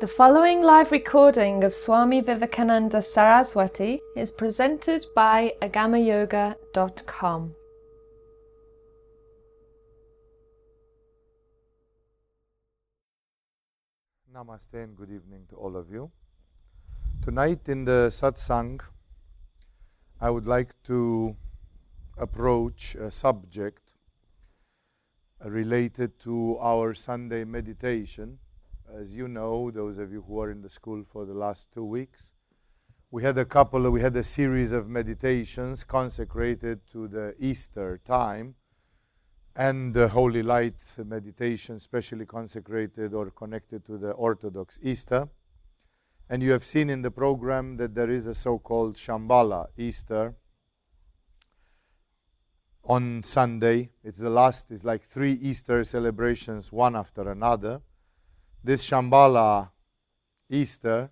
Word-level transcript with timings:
The 0.00 0.08
following 0.08 0.62
live 0.62 0.92
recording 0.92 1.62
of 1.62 1.74
Swami 1.74 2.22
Vivekananda 2.22 3.02
Saraswati 3.02 4.00
is 4.16 4.30
presented 4.30 5.04
by 5.14 5.52
agamayoga.com. 5.60 7.54
Namaste 14.34 14.72
and 14.72 14.96
good 14.96 15.10
evening 15.10 15.44
to 15.50 15.56
all 15.56 15.76
of 15.76 15.90
you. 15.90 16.10
Tonight 17.22 17.68
in 17.68 17.84
the 17.84 18.08
satsang, 18.10 18.80
I 20.18 20.30
would 20.30 20.46
like 20.46 20.72
to 20.84 21.36
approach 22.16 22.94
a 22.94 23.10
subject 23.10 23.92
related 25.44 26.18
to 26.20 26.56
our 26.58 26.94
Sunday 26.94 27.44
meditation. 27.44 28.38
As 28.98 29.14
you 29.14 29.28
know, 29.28 29.70
those 29.70 29.98
of 29.98 30.10
you 30.10 30.22
who 30.22 30.40
are 30.40 30.50
in 30.50 30.62
the 30.62 30.68
school 30.68 31.04
for 31.12 31.24
the 31.24 31.34
last 31.34 31.68
two 31.72 31.84
weeks, 31.84 32.32
we 33.10 33.22
had 33.22 33.38
a 33.38 33.44
couple, 33.44 33.88
we 33.90 34.00
had 34.00 34.16
a 34.16 34.24
series 34.24 34.72
of 34.72 34.88
meditations 34.88 35.84
consecrated 35.84 36.80
to 36.92 37.06
the 37.06 37.34
Easter 37.38 38.00
time 38.04 38.54
and 39.54 39.94
the 39.94 40.08
Holy 40.08 40.42
Light 40.42 40.74
meditation, 41.04 41.78
specially 41.78 42.26
consecrated 42.26 43.14
or 43.14 43.30
connected 43.30 43.84
to 43.86 43.96
the 43.96 44.10
Orthodox 44.10 44.78
Easter. 44.82 45.28
And 46.28 46.42
you 46.42 46.52
have 46.52 46.64
seen 46.64 46.90
in 46.90 47.02
the 47.02 47.10
program 47.10 47.76
that 47.76 47.94
there 47.94 48.10
is 48.10 48.26
a 48.26 48.34
so 48.34 48.58
called 48.58 48.96
Shambhala 48.96 49.66
Easter 49.76 50.34
on 52.84 53.22
Sunday. 53.22 53.90
It's 54.02 54.18
the 54.18 54.30
last, 54.30 54.70
it's 54.70 54.84
like 54.84 55.02
three 55.02 55.34
Easter 55.34 55.84
celebrations, 55.84 56.72
one 56.72 56.96
after 56.96 57.30
another. 57.30 57.82
This 58.62 58.86
Shambhala 58.86 59.70
Easter, 60.50 61.10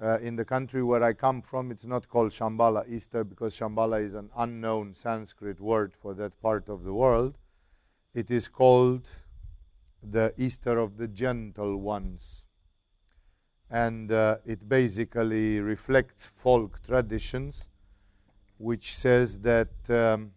uh, 0.00 0.18
in 0.18 0.36
the 0.36 0.44
country 0.44 0.82
where 0.82 1.02
I 1.02 1.14
come 1.14 1.40
from, 1.40 1.70
it's 1.70 1.86
not 1.86 2.06
called 2.06 2.32
Shambhala 2.32 2.86
Easter 2.86 3.24
because 3.24 3.58
Shambhala 3.58 4.04
is 4.04 4.12
an 4.12 4.28
unknown 4.36 4.92
Sanskrit 4.92 5.58
word 5.58 5.94
for 5.94 6.12
that 6.14 6.38
part 6.42 6.68
of 6.68 6.84
the 6.84 6.92
world. 6.92 7.38
It 8.14 8.30
is 8.30 8.46
called 8.46 9.08
the 10.02 10.34
Easter 10.36 10.78
of 10.78 10.98
the 10.98 11.08
Gentle 11.08 11.78
Ones. 11.78 12.44
And 13.70 14.12
uh, 14.12 14.36
it 14.44 14.68
basically 14.68 15.60
reflects 15.60 16.26
folk 16.26 16.84
traditions, 16.84 17.70
which 18.58 18.94
says 18.94 19.38
that 19.40 19.70
um, 19.88 20.32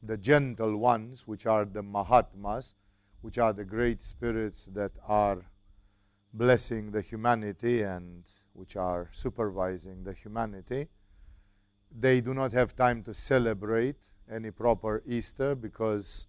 the 0.00 0.16
gentle 0.16 0.76
ones, 0.76 1.26
which 1.26 1.46
are 1.46 1.64
the 1.64 1.82
Mahatmas, 1.82 2.76
which 3.22 3.38
are 3.38 3.52
the 3.52 3.64
great 3.64 4.00
spirits 4.00 4.66
that 4.72 4.92
are 5.06 5.44
blessing 6.32 6.90
the 6.90 7.02
humanity 7.02 7.82
and 7.82 8.24
which 8.52 8.76
are 8.76 9.08
supervising 9.12 10.04
the 10.04 10.12
humanity, 10.12 10.88
they 11.98 12.20
do 12.20 12.34
not 12.34 12.52
have 12.52 12.76
time 12.76 13.02
to 13.02 13.12
celebrate 13.12 13.96
any 14.30 14.50
proper 14.50 15.02
Easter 15.06 15.54
because 15.54 16.26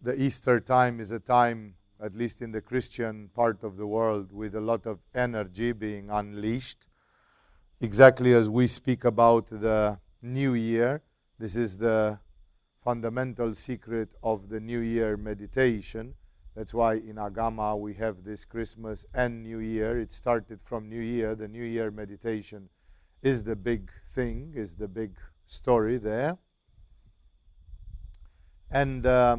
the 0.00 0.20
Easter 0.20 0.60
time 0.60 1.00
is 1.00 1.12
a 1.12 1.18
time, 1.18 1.74
at 2.00 2.14
least 2.14 2.42
in 2.42 2.52
the 2.52 2.60
Christian 2.60 3.28
part 3.34 3.62
of 3.62 3.76
the 3.76 3.86
world, 3.86 4.32
with 4.32 4.54
a 4.54 4.60
lot 4.60 4.86
of 4.86 4.98
energy 5.14 5.72
being 5.72 6.10
unleashed. 6.10 6.86
Exactly 7.80 8.32
as 8.32 8.48
we 8.48 8.66
speak 8.66 9.04
about 9.04 9.46
the 9.46 9.98
New 10.20 10.54
Year, 10.54 11.02
this 11.38 11.56
is 11.56 11.76
the 11.76 12.18
fundamental 12.82 13.54
secret 13.54 14.08
of 14.22 14.48
the 14.48 14.60
New 14.60 14.80
Year 14.80 15.16
meditation. 15.16 16.14
That's 16.54 16.74
why 16.74 16.94
in 16.94 17.16
Agama 17.16 17.78
we 17.78 17.94
have 17.94 18.24
this 18.24 18.44
Christmas 18.44 19.06
and 19.14 19.42
New 19.42 19.60
Year. 19.60 19.98
It 19.98 20.12
started 20.12 20.60
from 20.64 20.88
New 20.88 21.00
Year. 21.00 21.34
The 21.34 21.48
New 21.48 21.64
Year 21.64 21.90
meditation 21.90 22.68
is 23.22 23.44
the 23.44 23.56
big 23.56 23.90
thing, 24.14 24.52
is 24.54 24.74
the 24.74 24.88
big 24.88 25.16
story 25.46 25.96
there. 25.96 26.36
And 28.70 29.06
uh, 29.06 29.36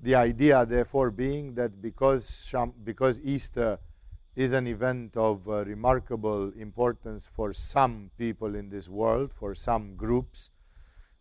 the 0.00 0.14
idea, 0.14 0.66
therefore, 0.66 1.10
being 1.10 1.54
that 1.54 1.80
because, 1.80 2.44
Sham, 2.46 2.72
because 2.82 3.20
Easter 3.20 3.78
is 4.34 4.52
an 4.52 4.66
event 4.66 5.16
of 5.16 5.46
uh, 5.48 5.64
remarkable 5.64 6.50
importance 6.58 7.28
for 7.32 7.52
some 7.52 8.10
people 8.18 8.54
in 8.54 8.70
this 8.70 8.88
world, 8.88 9.30
for 9.32 9.54
some 9.54 9.94
groups 9.94 10.50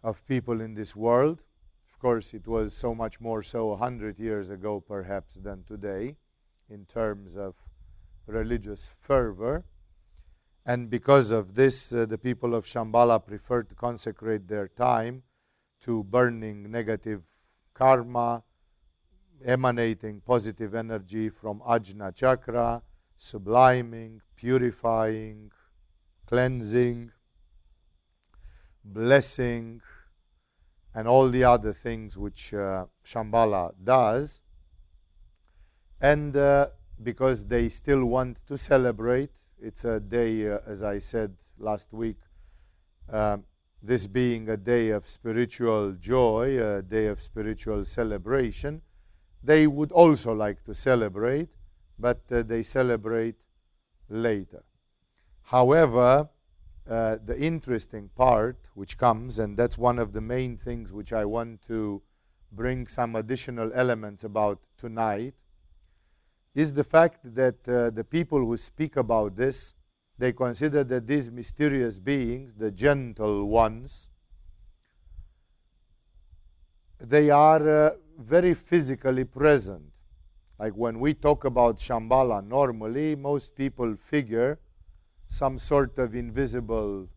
of 0.03 0.25
people 0.27 0.61
in 0.61 0.73
this 0.73 0.95
world, 0.95 1.41
of 1.87 1.99
course, 1.99 2.33
it 2.33 2.47
was 2.47 2.73
so 2.73 2.95
much 2.95 3.19
more 3.19 3.43
so 3.43 3.67
100 3.67 4.17
years 4.19 4.49
ago, 4.49 4.79
perhaps, 4.79 5.35
than 5.35 5.63
today, 5.63 6.15
in 6.69 6.85
terms 6.85 7.35
of 7.35 7.55
religious 8.25 8.91
fervor. 9.01 9.65
And 10.65 10.89
because 10.89 11.31
of 11.31 11.55
this, 11.55 11.93
uh, 11.93 12.05
the 12.05 12.17
people 12.17 12.55
of 12.55 12.65
Shambhala 12.65 13.23
preferred 13.25 13.69
to 13.69 13.75
consecrate 13.75 14.47
their 14.47 14.67
time 14.67 15.23
to 15.81 16.03
burning 16.03 16.71
negative 16.71 17.23
karma, 17.73 18.43
emanating 19.43 20.21
positive 20.21 20.75
energy 20.75 21.29
from 21.29 21.61
Ajna 21.61 22.15
chakra, 22.15 22.81
subliming, 23.19 24.19
purifying, 24.35 25.51
cleansing, 26.27 27.11
blessing, 28.83 29.81
and 30.93 31.07
all 31.07 31.29
the 31.29 31.43
other 31.43 31.71
things 31.71 32.17
which 32.17 32.53
uh, 32.53 32.85
Shambhala 33.05 33.73
does. 33.83 34.41
And 36.01 36.35
uh, 36.35 36.67
because 37.01 37.45
they 37.45 37.69
still 37.69 38.05
want 38.05 38.37
to 38.47 38.57
celebrate, 38.57 39.31
it's 39.61 39.85
a 39.85 39.99
day, 39.99 40.49
uh, 40.49 40.59
as 40.67 40.83
I 40.83 40.99
said 40.99 41.35
last 41.59 41.93
week, 41.93 42.17
um, 43.11 43.45
this 43.83 44.07
being 44.07 44.49
a 44.49 44.57
day 44.57 44.89
of 44.89 45.07
spiritual 45.07 45.93
joy, 45.93 46.61
a 46.61 46.81
day 46.81 47.07
of 47.07 47.21
spiritual 47.21 47.85
celebration, 47.85 48.81
they 49.43 49.65
would 49.67 49.91
also 49.91 50.33
like 50.33 50.63
to 50.65 50.73
celebrate, 50.73 51.49
but 51.97 52.21
uh, 52.31 52.43
they 52.43 52.63
celebrate 52.63 53.35
later. 54.09 54.63
However, 55.43 56.29
uh, 56.91 57.17
the 57.25 57.39
interesting 57.39 58.09
part 58.15 58.57
which 58.73 58.97
comes, 58.97 59.39
and 59.39 59.55
that's 59.55 59.77
one 59.77 59.97
of 59.97 60.11
the 60.11 60.19
main 60.19 60.57
things 60.57 60.91
which 60.91 61.13
I 61.13 61.23
want 61.23 61.65
to 61.67 62.01
bring 62.51 62.85
some 62.85 63.15
additional 63.15 63.71
elements 63.73 64.25
about 64.25 64.59
tonight, 64.77 65.33
is 66.53 66.73
the 66.73 66.83
fact 66.83 67.33
that 67.33 67.65
uh, 67.65 67.91
the 67.91 68.03
people 68.03 68.39
who 68.39 68.57
speak 68.57 68.97
about 68.97 69.37
this, 69.37 69.73
they 70.17 70.33
consider 70.33 70.83
that 70.83 71.07
these 71.07 71.31
mysterious 71.31 71.97
beings, 71.97 72.55
the 72.55 72.71
gentle 72.71 73.47
ones, 73.47 74.09
they 76.99 77.29
are 77.29 77.69
uh, 77.69 77.91
very 78.19 78.53
physically 78.53 79.23
present. 79.23 79.93
Like 80.59 80.73
when 80.73 80.99
we 80.99 81.13
talk 81.13 81.45
about 81.45 81.77
Shambhala, 81.77 82.45
normally 82.45 83.15
most 83.15 83.55
people 83.55 83.95
figure 83.95 84.59
some 85.31 85.57
sort 85.57 85.97
of 85.97 86.13
invisible 86.13 87.07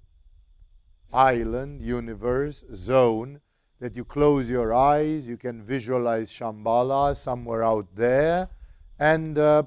island, 1.12 1.82
universe, 1.82 2.64
zone 2.72 3.40
that 3.80 3.96
you 3.96 4.04
close 4.04 4.48
your 4.48 4.72
eyes, 4.72 5.26
you 5.26 5.36
can 5.36 5.60
visualize 5.60 6.30
Shambhala 6.30 7.16
somewhere 7.16 7.64
out 7.64 7.88
there, 7.96 8.48
and 9.00 9.36
uh, 9.36 9.64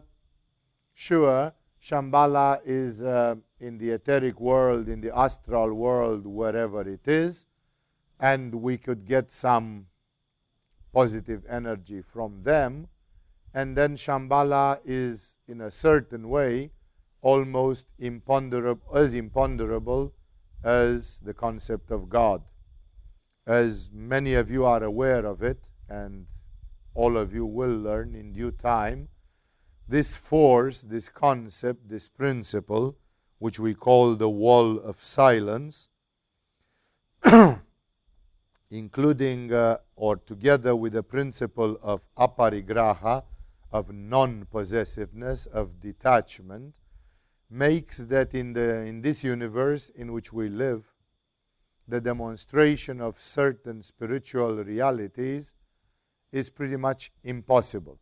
sure, 0.93 1.51
Shambhala 1.83 2.61
is 2.65 3.03
uh, 3.03 3.35
in 3.59 3.77
the 3.77 3.89
etheric 3.91 4.39
world, 4.39 4.87
in 4.87 5.01
the 5.01 5.15
astral 5.15 5.73
world, 5.73 6.25
wherever 6.25 6.87
it 6.87 7.05
is, 7.05 7.45
and 8.17 8.55
we 8.55 8.77
could 8.77 9.05
get 9.05 9.29
some 9.29 9.87
positive 10.93 11.43
energy 11.49 12.01
from 12.01 12.43
them. 12.43 12.87
And 13.53 13.75
then 13.75 13.97
Shambhala 13.97 14.79
is, 14.85 15.37
in 15.49 15.59
a 15.59 15.69
certain 15.69 16.29
way, 16.29 16.71
almost 17.21 17.87
imponderable, 17.99 18.95
as 18.95 19.13
imponderable 19.13 20.13
as 20.63 21.19
the 21.19 21.33
concept 21.33 21.91
of 21.91 22.09
God. 22.09 22.41
As 23.45 23.89
many 23.93 24.33
of 24.33 24.51
you 24.51 24.65
are 24.65 24.83
aware 24.83 25.25
of 25.25 25.41
it, 25.41 25.63
and 25.89 26.25
all 26.93 27.17
of 27.17 27.33
you 27.33 27.45
will 27.45 27.77
learn 27.77 28.15
in 28.15 28.33
due 28.33 28.51
time, 28.51 29.07
this 29.87 30.15
force, 30.15 30.81
this 30.81 31.07
concept, 31.07 31.87
this 31.87 32.09
principle, 32.09 32.97
which 33.39 33.59
we 33.59 33.73
call 33.73 34.15
the 34.15 34.29
wall 34.29 34.79
of 34.79 35.03
silence, 35.03 35.87
including 38.71 39.53
uh, 39.53 39.77
or 39.95 40.17
together 40.17 40.75
with 40.75 40.93
the 40.93 41.03
principle 41.03 41.77
of 41.81 42.01
aparigraha, 42.17 43.23
of 43.71 43.91
non 43.93 44.45
possessiveness, 44.51 45.45
of 45.47 45.79
detachment, 45.79 46.73
makes 47.49 47.97
that 47.97 48.33
in, 48.33 48.53
the, 48.53 48.81
in 48.81 49.01
this 49.01 49.23
universe 49.23 49.89
in 49.89 50.11
which 50.11 50.33
we 50.33 50.49
live, 50.49 50.85
the 51.87 52.01
demonstration 52.01 52.99
of 52.99 53.21
certain 53.21 53.81
spiritual 53.81 54.55
realities 54.63 55.53
is 56.31 56.49
pretty 56.49 56.75
much 56.75 57.11
impossible. 57.23 57.99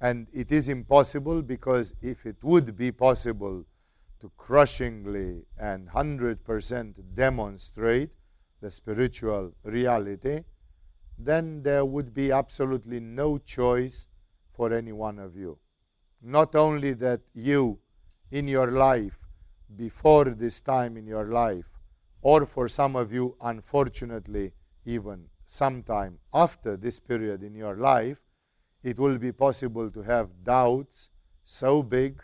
And 0.00 0.28
it 0.32 0.52
is 0.52 0.68
impossible 0.68 1.42
because 1.42 1.94
if 2.00 2.26
it 2.26 2.36
would 2.42 2.76
be 2.76 2.92
possible 2.92 3.64
to 4.20 4.30
crushingly 4.36 5.42
and 5.58 5.88
100% 5.88 6.94
demonstrate 7.14 8.10
the 8.60 8.70
spiritual 8.70 9.52
reality, 9.62 10.44
then 11.18 11.62
there 11.62 11.84
would 11.84 12.12
be 12.14 12.30
absolutely 12.32 13.00
no 13.00 13.38
choice 13.38 14.06
for 14.52 14.72
any 14.72 14.92
one 14.92 15.18
of 15.18 15.36
you. 15.36 15.58
Not 16.22 16.54
only 16.54 16.92
that 16.94 17.20
you, 17.34 17.78
in 18.30 18.46
your 18.48 18.72
life, 18.72 19.26
before 19.76 20.24
this 20.26 20.60
time 20.60 20.96
in 20.96 21.06
your 21.06 21.26
life, 21.26 21.66
or 22.22 22.46
for 22.46 22.68
some 22.68 22.96
of 22.96 23.12
you, 23.12 23.36
unfortunately, 23.40 24.52
even 24.84 25.26
sometime 25.46 26.18
after 26.32 26.76
this 26.76 27.00
period 27.00 27.42
in 27.42 27.54
your 27.54 27.76
life, 27.76 28.18
it 28.82 28.98
will 28.98 29.18
be 29.18 29.32
possible 29.32 29.90
to 29.90 30.02
have 30.02 30.28
doubts 30.44 31.08
so 31.44 31.82
big 31.82 32.22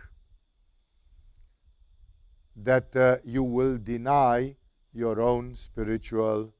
that 2.54 2.94
uh, 2.96 3.18
you 3.24 3.42
will 3.42 3.76
deny 3.76 4.56
your 4.92 5.20
own 5.20 5.54
spiritual 5.54 6.52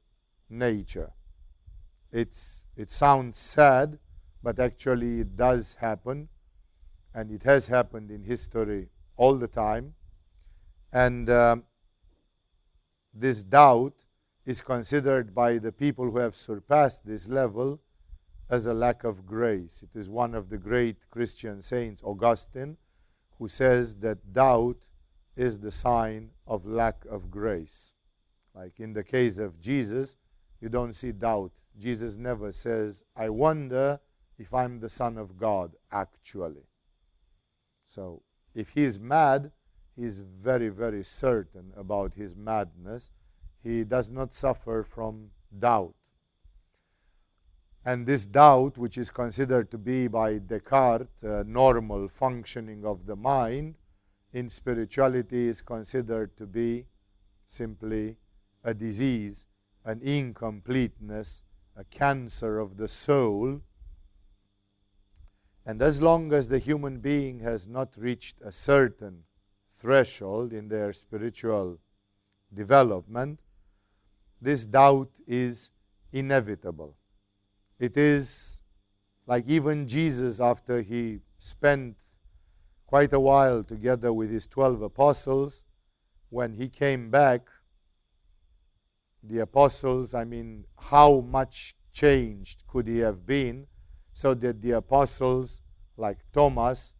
nature. 0.49 1.11
It's, 2.11 2.63
it 2.75 2.91
sounds 2.91 3.37
sad, 3.37 3.97
but 4.43 4.59
actually 4.59 5.21
it 5.21 5.35
does 5.35 5.75
happen, 5.79 6.29
and 7.13 7.31
it 7.31 7.43
has 7.43 7.67
happened 7.67 8.11
in 8.11 8.23
history 8.23 8.89
all 9.17 9.35
the 9.35 9.47
time. 9.47 9.93
And 10.93 11.29
um, 11.29 11.63
this 13.13 13.43
doubt 13.43 13.93
is 14.45 14.61
considered 14.61 15.35
by 15.35 15.57
the 15.57 15.71
people 15.71 16.09
who 16.09 16.19
have 16.19 16.35
surpassed 16.35 17.05
this 17.05 17.27
level 17.27 17.81
as 18.49 18.65
a 18.65 18.73
lack 18.73 19.03
of 19.03 19.25
grace. 19.25 19.83
It 19.83 19.99
is 19.99 20.09
one 20.09 20.33
of 20.33 20.49
the 20.49 20.57
great 20.57 21.09
Christian 21.09 21.61
saints, 21.61 22.01
Augustine, 22.03 22.77
who 23.37 23.47
says 23.47 23.95
that 23.95 24.33
doubt 24.33 24.77
is 25.35 25.59
the 25.59 25.71
sign 25.71 26.29
of 26.47 26.65
lack 26.65 27.05
of 27.09 27.29
grace. 27.29 27.93
Like 28.55 28.79
in 28.79 28.93
the 28.93 29.03
case 29.03 29.37
of 29.37 29.59
Jesus, 29.59 30.15
you 30.61 30.69
don't 30.69 30.93
see 30.93 31.11
doubt. 31.11 31.51
Jesus 31.77 32.15
never 32.15 32.51
says, 32.51 33.03
I 33.15 33.29
wonder 33.29 33.99
if 34.39 34.53
I'm 34.53 34.79
the 34.79 34.89
Son 34.89 35.17
of 35.17 35.37
God, 35.37 35.75
actually. 35.91 36.65
So 37.85 38.23
if 38.57 38.71
he 38.71 38.83
is 38.83 38.99
mad, 38.99 39.51
he 39.95 40.03
is 40.03 40.19
very, 40.19 40.69
very 40.69 41.03
certain 41.03 41.71
about 41.77 42.15
his 42.15 42.35
madness. 42.35 43.11
He 43.63 43.83
does 43.83 44.09
not 44.09 44.33
suffer 44.33 44.83
from 44.83 45.29
doubt. 45.59 45.93
And 47.85 48.07
this 48.07 48.25
doubt, 48.25 48.75
which 48.77 48.97
is 48.97 49.11
considered 49.11 49.69
to 49.69 49.77
be 49.77 50.07
by 50.07 50.39
Descartes 50.39 51.21
a 51.21 51.43
normal 51.43 52.07
functioning 52.07 52.83
of 52.83 53.05
the 53.05 53.15
mind, 53.15 53.75
in 54.33 54.49
spirituality 54.49 55.47
is 55.47 55.61
considered 55.61 56.35
to 56.37 56.47
be 56.47 56.87
simply 57.45 58.17
a 58.63 58.73
disease, 58.73 59.45
an 59.85 60.01
incompleteness, 60.01 61.43
a 61.75 61.83
cancer 61.83 62.57
of 62.57 62.77
the 62.77 62.87
soul. 62.87 63.61
And 65.67 65.81
as 65.81 66.01
long 66.01 66.31
as 66.31 66.47
the 66.47 66.59
human 66.59 66.99
being 66.99 67.41
has 67.41 67.67
not 67.67 67.89
reached 67.97 68.37
a 68.41 68.53
certain 68.53 69.23
threshold 69.75 70.53
in 70.53 70.69
their 70.69 70.93
spiritual 70.93 71.77
development, 72.53 73.41
this 74.41 74.65
doubt 74.65 75.11
is 75.27 75.69
inevitable. 76.13 76.95
It 77.79 77.97
is 77.97 78.61
like 79.27 79.45
even 79.49 79.89
Jesus, 79.89 80.39
after 80.39 80.81
he 80.81 81.19
spent 81.37 81.97
quite 82.85 83.11
a 83.11 83.19
while 83.19 83.61
together 83.61 84.13
with 84.13 84.31
his 84.31 84.47
12 84.47 84.83
apostles, 84.83 85.65
when 86.29 86.53
he 86.53 86.69
came 86.69 87.09
back, 87.09 87.41
the 89.21 89.39
apostles, 89.39 90.13
I 90.13 90.23
mean, 90.23 90.63
how 90.79 91.19
much 91.19 91.75
changed 91.91 92.63
could 92.67 92.87
he 92.87 92.99
have 92.99 93.25
been? 93.25 93.67
So 94.17 94.33
that 94.33 94.63
the 94.63 94.71
apostles, 94.71 95.61
like 95.95 96.17
Thomas, 96.33 96.95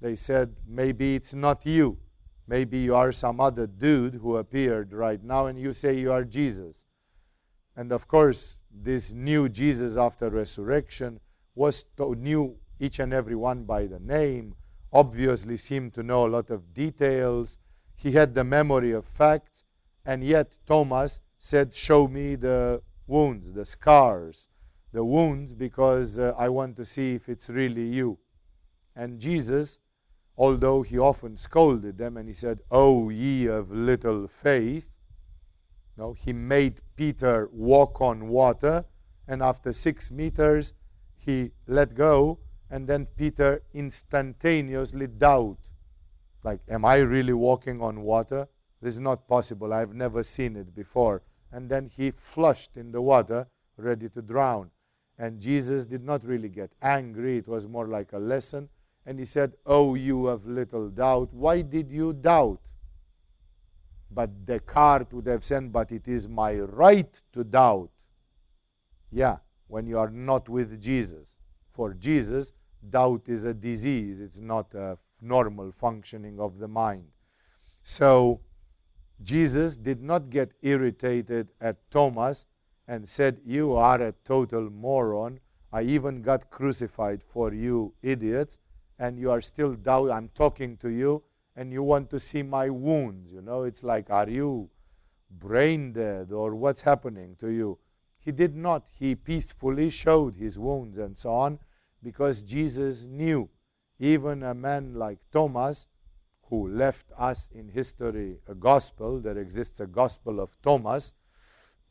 they 0.00 0.14
said, 0.14 0.54
maybe 0.68 1.16
it's 1.16 1.34
not 1.34 1.66
you. 1.66 1.98
Maybe 2.46 2.78
you 2.78 2.94
are 2.94 3.10
some 3.10 3.40
other 3.40 3.66
dude 3.66 4.14
who 4.14 4.36
appeared 4.36 4.92
right 4.92 5.20
now 5.20 5.46
and 5.46 5.58
you 5.58 5.72
say 5.72 5.98
you 5.98 6.12
are 6.12 6.22
Jesus. 6.22 6.86
And 7.74 7.90
of 7.90 8.06
course, 8.06 8.60
this 8.70 9.10
new 9.10 9.48
Jesus 9.48 9.96
after 9.96 10.30
resurrection 10.30 11.18
was 11.56 11.86
to, 11.96 12.14
knew 12.14 12.54
each 12.78 13.00
and 13.00 13.12
every 13.12 13.34
one 13.34 13.64
by 13.64 13.86
the 13.86 13.98
name, 13.98 14.54
obviously 14.92 15.56
seemed 15.56 15.92
to 15.94 16.04
know 16.04 16.24
a 16.24 16.30
lot 16.30 16.50
of 16.50 16.72
details. 16.72 17.58
He 17.96 18.12
had 18.12 18.32
the 18.32 18.44
memory 18.44 18.92
of 18.92 19.04
facts, 19.06 19.64
and 20.06 20.22
yet 20.22 20.56
Thomas 20.68 21.18
said, 21.36 21.74
Show 21.74 22.06
me 22.06 22.36
the 22.36 22.80
wounds, 23.08 23.54
the 23.54 23.64
scars, 23.64 24.49
the 24.92 25.04
wounds, 25.04 25.54
because 25.54 26.18
uh, 26.18 26.34
I 26.36 26.48
want 26.48 26.76
to 26.76 26.84
see 26.84 27.14
if 27.14 27.28
it's 27.28 27.48
really 27.48 27.84
you. 27.84 28.18
And 28.96 29.18
Jesus, 29.18 29.78
although 30.36 30.82
he 30.82 30.98
often 30.98 31.36
scolded 31.36 31.96
them 31.98 32.16
and 32.16 32.28
he 32.28 32.34
said, 32.34 32.60
Oh, 32.70 33.08
ye 33.08 33.46
of 33.46 33.70
little 33.70 34.26
faith, 34.26 34.90
no, 35.96 36.12
he 36.12 36.32
made 36.32 36.80
Peter 36.96 37.48
walk 37.52 38.00
on 38.00 38.28
water, 38.28 38.84
and 39.28 39.42
after 39.42 39.72
six 39.72 40.10
meters, 40.10 40.72
he 41.16 41.50
let 41.66 41.94
go, 41.94 42.38
and 42.70 42.88
then 42.88 43.06
Peter 43.16 43.62
instantaneously 43.74 45.06
doubt, 45.06 45.58
like, 46.42 46.60
am 46.68 46.84
I 46.84 46.98
really 46.98 47.34
walking 47.34 47.82
on 47.82 48.00
water? 48.00 48.48
This 48.80 48.94
is 48.94 49.00
not 49.00 49.28
possible. 49.28 49.74
I've 49.74 49.92
never 49.92 50.22
seen 50.22 50.56
it 50.56 50.74
before 50.74 51.22
and 51.52 51.68
then 51.68 51.90
he 51.94 52.10
flushed 52.10 52.76
in 52.76 52.92
the 52.92 53.00
water, 53.00 53.46
ready 53.76 54.08
to 54.10 54.22
drown. 54.22 54.70
And 55.20 55.38
Jesus 55.38 55.84
did 55.84 56.02
not 56.02 56.24
really 56.24 56.48
get 56.48 56.70
angry, 56.80 57.36
it 57.36 57.46
was 57.46 57.68
more 57.68 57.86
like 57.86 58.14
a 58.14 58.18
lesson. 58.18 58.70
And 59.04 59.18
he 59.18 59.26
said, 59.26 59.52
Oh, 59.66 59.94
you 59.94 60.28
of 60.28 60.46
little 60.46 60.88
doubt, 60.88 61.28
why 61.34 61.60
did 61.60 61.90
you 61.90 62.14
doubt? 62.14 62.62
But 64.10 64.46
Descartes 64.46 65.12
would 65.12 65.26
have 65.26 65.44
said, 65.44 65.70
But 65.70 65.92
it 65.92 66.08
is 66.08 66.26
my 66.26 66.54
right 66.60 67.20
to 67.34 67.44
doubt. 67.44 67.90
Yeah, 69.12 69.36
when 69.66 69.86
you 69.86 69.98
are 69.98 70.08
not 70.08 70.48
with 70.48 70.80
Jesus. 70.80 71.36
For 71.70 71.92
Jesus, 71.92 72.54
doubt 72.88 73.24
is 73.26 73.44
a 73.44 73.52
disease, 73.52 74.22
it's 74.22 74.40
not 74.40 74.72
a 74.72 74.96
normal 75.20 75.70
functioning 75.70 76.40
of 76.40 76.58
the 76.58 76.68
mind. 76.68 77.04
So, 77.82 78.40
Jesus 79.22 79.76
did 79.76 80.02
not 80.02 80.30
get 80.30 80.52
irritated 80.62 81.50
at 81.60 81.90
Thomas 81.90 82.46
and 82.90 83.08
said, 83.08 83.40
You 83.46 83.74
are 83.76 84.02
a 84.02 84.12
total 84.24 84.68
moron. 84.68 85.38
I 85.72 85.82
even 85.82 86.22
got 86.22 86.50
crucified 86.50 87.22
for 87.22 87.54
you 87.54 87.94
idiots, 88.02 88.58
and 88.98 89.16
you 89.16 89.30
are 89.30 89.40
still 89.40 89.74
doubt. 89.74 90.10
I'm 90.10 90.28
talking 90.34 90.76
to 90.78 90.88
you, 90.88 91.22
and 91.54 91.72
you 91.72 91.84
want 91.84 92.10
to 92.10 92.18
see 92.18 92.42
my 92.42 92.68
wounds. 92.68 93.32
You 93.32 93.42
know, 93.42 93.62
it's 93.62 93.84
like, 93.84 94.10
Are 94.10 94.28
you 94.28 94.68
brain 95.30 95.92
dead 95.92 96.32
or 96.32 96.56
what's 96.56 96.82
happening 96.82 97.36
to 97.38 97.52
you? 97.52 97.78
He 98.18 98.32
did 98.32 98.56
not. 98.56 98.88
He 98.98 99.14
peacefully 99.14 99.90
showed 99.90 100.34
his 100.34 100.58
wounds 100.58 100.98
and 100.98 101.16
so 101.16 101.30
on 101.30 101.60
because 102.02 102.42
Jesus 102.42 103.04
knew 103.04 103.48
even 104.00 104.42
a 104.42 104.52
man 104.52 104.94
like 104.94 105.18
Thomas 105.30 105.86
who 106.48 106.68
left 106.68 107.06
us 107.16 107.48
in 107.54 107.68
history 107.68 108.38
a 108.48 108.54
gospel. 108.56 109.20
There 109.20 109.38
exists 109.38 109.78
a 109.78 109.86
gospel 109.86 110.40
of 110.40 110.60
Thomas, 110.60 111.14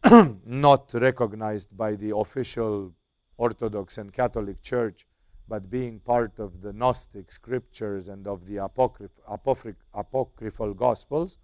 not 0.46 0.94
recognized 0.94 1.76
by 1.76 1.96
the 1.96 2.16
official 2.16 2.94
Orthodox 3.38 3.98
and 3.98 4.14
Catholic 4.14 4.62
Church, 4.62 5.06
but 5.48 5.70
being 5.70 6.00
part 6.00 6.40
of 6.40 6.62
the 6.62 6.72
Gnostic 6.72 7.32
scriptures 7.32 8.08
and 8.08 8.28
of 8.28 8.46
the 8.46 8.56
apocryph- 8.56 9.20
apocryph- 9.30 9.84
apocryphal 9.94 10.74
gospels. 10.74 11.38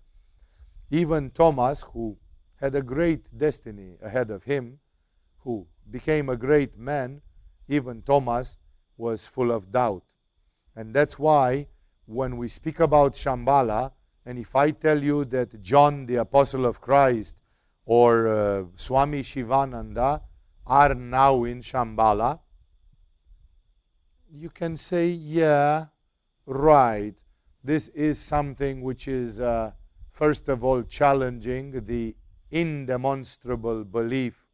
Even 0.90 1.32
Thomas, 1.32 1.84
who 1.94 2.18
had 2.62 2.76
a 2.76 2.82
great 2.82 3.38
destiny 3.38 3.98
ahead 4.02 4.32
of 4.32 4.44
him, 4.44 4.80
who 5.40 5.68
became 5.92 6.30
a 6.30 6.38
great 6.38 6.78
man, 6.78 7.22
even 7.68 8.02
Thomas 8.04 8.58
was 8.98 9.28
full 9.28 9.52
of 9.52 9.72
doubt. 9.72 10.04
And 10.76 10.94
that's 10.94 11.20
why 11.20 11.68
when 12.06 12.38
we 12.38 12.48
speak 12.48 12.80
about 12.80 13.14
Shambhala, 13.14 13.92
and 14.26 14.40
if 14.40 14.56
I 14.56 14.72
tell 14.72 15.04
you 15.04 15.26
that 15.26 15.62
John, 15.62 16.06
the 16.06 16.16
Apostle 16.16 16.66
of 16.66 16.80
Christ, 16.80 17.36
or 17.86 18.28
uh, 18.28 18.64
Swami 18.76 19.22
Shivananda 19.24 20.22
are 20.66 20.96
now 20.96 21.44
in 21.44 21.62
Shambhala, 21.62 22.40
you 24.32 24.50
can 24.50 24.76
say, 24.76 25.10
yeah, 25.10 25.86
right. 26.46 27.14
This 27.64 27.88
is 27.90 28.20
something 28.20 28.82
which 28.82 29.08
is, 29.08 29.40
uh, 29.40 29.72
first 30.12 30.50
of 30.50 30.64
all, 30.64 30.84
challenging 30.84 31.86
the 31.86 32.16
indemonstrable 32.52 33.84
belief 33.84 34.46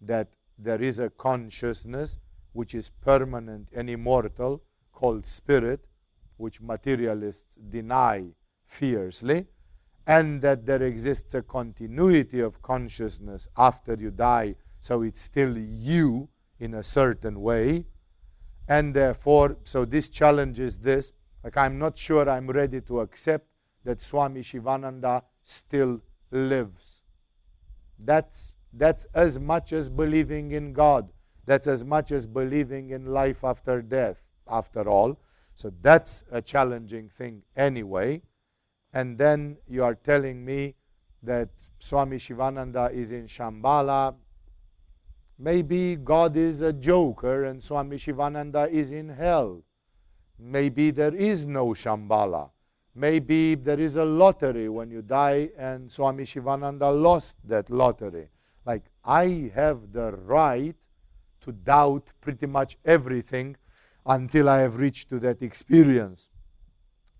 that 0.00 0.28
there 0.58 0.82
is 0.82 1.00
a 1.00 1.10
consciousness 1.10 2.18
which 2.52 2.74
is 2.74 2.88
permanent 2.88 3.68
and 3.74 3.90
immortal 3.90 4.62
called 4.92 5.26
spirit, 5.26 5.86
which 6.36 6.60
materialists 6.60 7.56
deny 7.56 8.24
fiercely, 8.66 9.46
and 10.06 10.42
that 10.42 10.66
there 10.66 10.82
exists 10.82 11.34
a 11.34 11.42
continuity 11.42 12.40
of 12.40 12.60
consciousness 12.62 13.48
after 13.56 13.94
you 13.94 14.10
die, 14.10 14.54
so 14.80 15.02
it's 15.02 15.20
still 15.20 15.56
you 15.56 16.28
in 16.58 16.74
a 16.74 16.82
certain 16.82 17.40
way. 17.40 17.86
And 18.68 18.94
therefore, 18.94 19.56
so 19.64 19.84
this 19.84 20.08
challenges 20.08 20.78
this. 20.78 21.12
Like, 21.42 21.56
I'm 21.56 21.78
not 21.78 21.98
sure 21.98 22.28
I'm 22.28 22.48
ready 22.48 22.80
to 22.82 23.00
accept 23.00 23.46
that 23.84 24.00
Swami 24.00 24.42
Shivananda 24.42 25.22
still 25.42 26.00
lives. 26.30 27.02
That's, 27.98 28.52
that's 28.72 29.06
as 29.14 29.38
much 29.38 29.72
as 29.72 29.88
believing 29.88 30.52
in 30.52 30.72
God. 30.72 31.10
That's 31.46 31.66
as 31.66 31.84
much 31.84 32.12
as 32.12 32.26
believing 32.26 32.90
in 32.90 33.06
life 33.06 33.44
after 33.44 33.82
death, 33.82 34.22
after 34.48 34.88
all. 34.88 35.20
So 35.54 35.72
that's 35.82 36.24
a 36.32 36.40
challenging 36.40 37.08
thing 37.08 37.42
anyway. 37.56 38.22
And 38.94 39.18
then 39.18 39.58
you 39.68 39.82
are 39.84 39.96
telling 39.96 40.44
me 40.44 40.76
that 41.22 41.48
Swami 41.80 42.18
Shivananda 42.18 42.90
is 42.92 43.10
in 43.12 43.26
Shambhala. 43.26 44.14
Maybe 45.38 45.96
God 45.96 46.36
is 46.36 46.60
a 46.60 46.72
joker 46.72 47.44
and 47.44 47.62
Swami 47.62 47.98
Shivananda 47.98 48.70
is 48.70 48.92
in 48.92 49.08
hell. 49.08 49.62
Maybe 50.38 50.92
there 50.92 51.14
is 51.14 51.44
no 51.44 51.66
Shambhala. 51.68 52.50
Maybe 52.94 53.56
there 53.56 53.80
is 53.80 53.96
a 53.96 54.04
lottery 54.04 54.68
when 54.68 54.90
you 54.92 55.02
die 55.02 55.50
and 55.58 55.90
Swami 55.90 56.24
Shivananda 56.24 56.88
lost 56.90 57.36
that 57.44 57.68
lottery. 57.68 58.28
Like, 58.64 58.84
I 59.04 59.50
have 59.54 59.92
the 59.92 60.12
right 60.12 60.76
to 61.40 61.52
doubt 61.52 62.12
pretty 62.20 62.46
much 62.46 62.78
everything 62.84 63.56
until 64.06 64.48
I 64.48 64.58
have 64.58 64.76
reached 64.76 65.10
to 65.10 65.18
that 65.20 65.42
experience. 65.42 66.30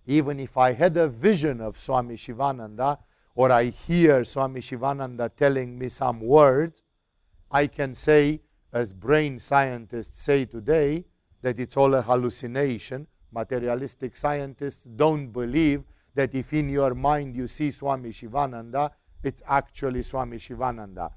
Even 0.07 0.41
if 0.41 0.57
I 0.57 0.73
had 0.73 0.97
a 0.97 1.09
vision 1.09 1.61
of 1.61 1.79
Swami 1.79 2.17
Shivananda, 2.17 2.99
or 3.35 3.51
I 3.51 3.65
hear 3.65 4.25
Swami 4.25 4.61
Shivananda 4.61 5.31
telling 5.37 5.79
me 5.79 5.89
some 5.89 6.21
words, 6.21 6.83
I 7.51 7.67
can 7.67 7.95
say, 7.95 8.41
as 8.73 8.93
brain 8.93 9.39
scientists 9.39 10.21
say 10.21 10.45
today, 10.45 11.05
that 11.43 11.59
it's 11.59 11.77
all 11.77 11.95
a 11.95 12.03
hallucination 12.03 13.07
materialistic 13.35 14.17
scientists 14.17 14.85
don't 14.85 15.29
believe 15.29 15.83
that 16.15 16.35
if 16.35 16.53
in 16.53 16.69
your 16.69 16.95
mind 16.95 17.35
you 17.35 17.49
see 17.49 17.71
Swami 17.71 18.13
Shivananda, 18.13 18.93
it's 19.23 19.43
actually 19.47 20.03
Swami 20.03 20.39
Shivananda. 20.39 21.11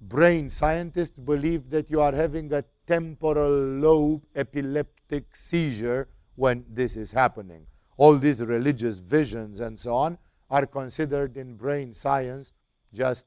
Brain 0.00 0.48
scientists 0.48 1.18
believe 1.18 1.68
that 1.70 1.90
you 1.90 2.00
are 2.00 2.12
having 2.12 2.52
a 2.52 2.64
temporal 2.86 3.50
lobe 3.50 4.22
epileptic 4.36 5.34
seizure 5.34 6.08
when 6.36 6.64
this 6.68 6.96
is 6.96 7.10
happening. 7.10 7.66
All 7.96 8.16
these 8.16 8.42
religious 8.42 9.00
visions 9.00 9.60
and 9.60 9.78
so 9.78 9.94
on 9.94 10.18
are 10.50 10.66
considered 10.66 11.36
in 11.36 11.56
brain 11.56 11.92
science 11.92 12.52
just 12.92 13.26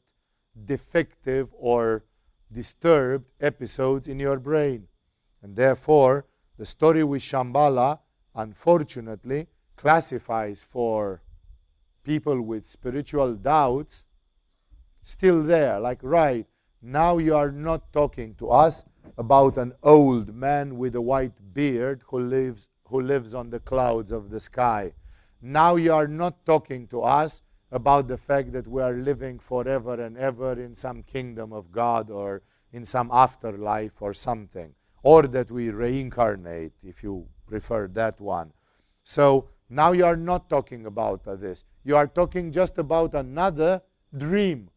defective 0.66 1.50
or 1.54 2.04
disturbed 2.52 3.26
episodes 3.40 4.08
in 4.08 4.20
your 4.20 4.40
brain. 4.40 4.88
And 5.42 5.56
therefore, 5.56 6.26
the 6.58 6.66
story 6.66 7.04
with 7.04 7.22
Shambhala 7.22 8.00
unfortunately, 8.36 9.48
classifies 9.76 10.66
for 10.70 11.22
people 12.04 12.42
with 12.42 12.68
spiritual 12.68 13.36
doubts 13.36 14.04
still 15.02 15.44
there. 15.44 15.80
Like, 15.80 16.00
right, 16.02 16.46
now 16.82 17.18
you 17.18 17.36
are 17.36 17.52
not 17.52 17.92
talking 17.92 18.36
to 18.36 18.50
us 18.50 18.84
about 19.18 19.58
an 19.58 19.74
old 19.84 20.34
man 20.34 20.78
with 20.78 20.96
a 20.96 21.02
white 21.02 21.54
beard 21.54 22.02
who 22.08 22.20
lives, 22.20 22.70
who 22.89 23.01
lives 23.01 23.34
on 23.34 23.50
the 23.50 23.60
clouds 23.60 24.12
of 24.12 24.29
the 24.29 24.39
sky. 24.39 24.93
Now 25.41 25.75
you 25.75 25.93
are 25.93 26.08
not 26.08 26.46
talking 26.46 26.88
to 26.88 27.01
us 27.01 27.41
about 27.72 28.08
the 28.08 28.17
fact 28.17 28.51
that 28.53 28.67
we 28.67 28.81
are 28.81 28.93
living 28.93 29.39
forever 29.39 30.01
and 30.01 30.17
ever 30.17 30.53
in 30.53 30.75
some 30.75 31.03
kingdom 31.03 31.53
of 31.53 31.72
God 31.72 32.10
or 32.10 32.41
in 32.72 32.84
some 32.86 33.10
afterlife 33.12 34.01
or 34.01 34.13
something, 34.13 34.74
or 35.03 35.24
that 35.24 35.50
we 35.51 35.69
reincarnate, 35.69 36.74
if 36.84 37.03
you 37.03 37.27
prefer 37.48 37.88
that 37.88 38.19
one. 38.19 38.51
So 39.03 39.50
now 39.69 39.91
you 39.91 40.05
are 40.05 40.17
not 40.17 40.50
talking 40.50 40.86
about 40.86 41.24
this. 41.39 41.63
You 41.84 41.96
are 41.96 42.08
talking 42.08 42.51
just 42.51 42.77
about 42.77 43.13
another 43.13 43.81
dream. 44.15 44.69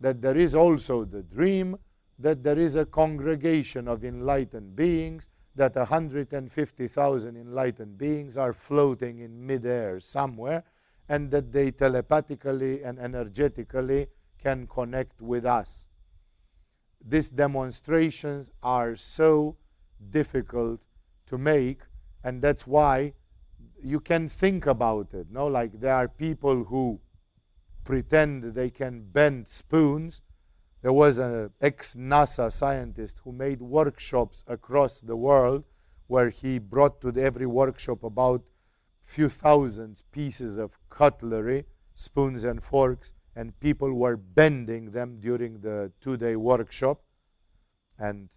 That 0.00 0.22
there 0.22 0.36
is 0.38 0.54
also 0.54 1.04
the 1.04 1.22
dream 1.22 1.76
that 2.18 2.42
there 2.42 2.58
is 2.58 2.76
a 2.76 2.84
congregation 2.84 3.88
of 3.88 4.04
enlightened 4.04 4.74
beings, 4.74 5.28
that 5.58 5.76
150,000 5.76 7.36
enlightened 7.36 7.98
beings 7.98 8.36
are 8.36 8.52
floating 8.52 9.18
in 9.18 9.46
midair 9.46 10.00
somewhere, 10.00 10.64
and 11.08 11.30
that 11.30 11.52
they 11.52 11.70
telepathically 11.70 12.82
and 12.82 12.98
energetically 12.98 14.08
can 14.42 14.66
connect 14.66 15.20
with 15.20 15.44
us. 15.44 15.86
These 17.06 17.30
demonstrations 17.30 18.50
are 18.62 18.96
so 18.96 19.56
difficult 20.10 20.80
to 21.26 21.38
make 21.38 21.80
and 22.24 22.42
that's 22.42 22.66
why 22.66 23.14
you 23.82 24.00
can 24.00 24.28
think 24.28 24.66
about 24.66 25.14
it. 25.14 25.28
No, 25.30 25.46
like 25.46 25.80
there 25.80 25.94
are 25.94 26.08
people 26.08 26.64
who 26.64 27.00
pretend 27.84 28.54
they 28.54 28.70
can 28.70 29.02
bend 29.02 29.46
spoons. 29.48 30.20
There 30.80 30.92
was 30.92 31.18
an 31.18 31.50
ex-NASA 31.60 32.52
scientist 32.52 33.20
who 33.24 33.32
made 33.32 33.60
workshops 33.60 34.44
across 34.46 35.00
the 35.00 35.16
world 35.16 35.64
where 36.06 36.30
he 36.30 36.58
brought 36.58 37.00
to 37.00 37.12
every 37.20 37.46
workshop 37.46 38.04
about 38.04 38.42
few 39.00 39.28
thousands 39.28 40.02
pieces 40.12 40.56
of 40.56 40.78
cutlery, 40.88 41.64
spoons 41.94 42.44
and 42.44 42.62
forks, 42.62 43.12
and 43.34 43.58
people 43.60 43.92
were 43.92 44.16
bending 44.16 44.90
them 44.92 45.18
during 45.20 45.60
the 45.60 45.90
two-day 46.00 46.36
workshop. 46.36 47.02
And 47.98 48.28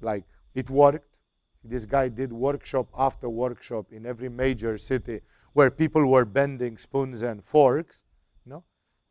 like 0.00 0.24
it 0.54 0.70
worked. 0.70 1.16
This 1.64 1.84
guy 1.84 2.08
did 2.08 2.32
workshop 2.32 2.88
after 2.96 3.28
workshop 3.28 3.92
in 3.92 4.06
every 4.06 4.28
major 4.28 4.78
city 4.78 5.20
where 5.52 5.70
people 5.70 6.06
were 6.06 6.24
bending 6.24 6.78
spoons 6.78 7.22
and 7.22 7.42
forks. 7.42 8.04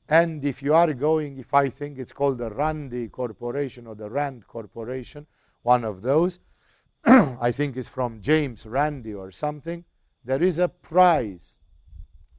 And 0.10 0.44
if 0.46 0.64
you 0.64 0.74
are 0.74 0.94
going, 0.94 1.38
if 1.38 1.54
I 1.54 1.70
think 1.70 2.00
it's 2.00 2.14
called 2.14 2.38
the 2.38 2.50
Randy 2.50 3.10
Corporation 3.10 3.88
or 3.88 3.96
the 3.96 4.10
Rand 4.10 4.48
Corporation, 4.48 5.28
one 5.64 5.84
of 5.84 6.02
those, 6.02 6.40
I 7.06 7.52
think 7.52 7.76
is 7.76 7.90
from 7.90 8.22
James 8.22 8.66
Randi 8.66 9.14
or 9.14 9.32
something, 9.32 9.84
there 10.24 10.42
is 10.42 10.60
a 10.60 10.70
prize 10.70 11.60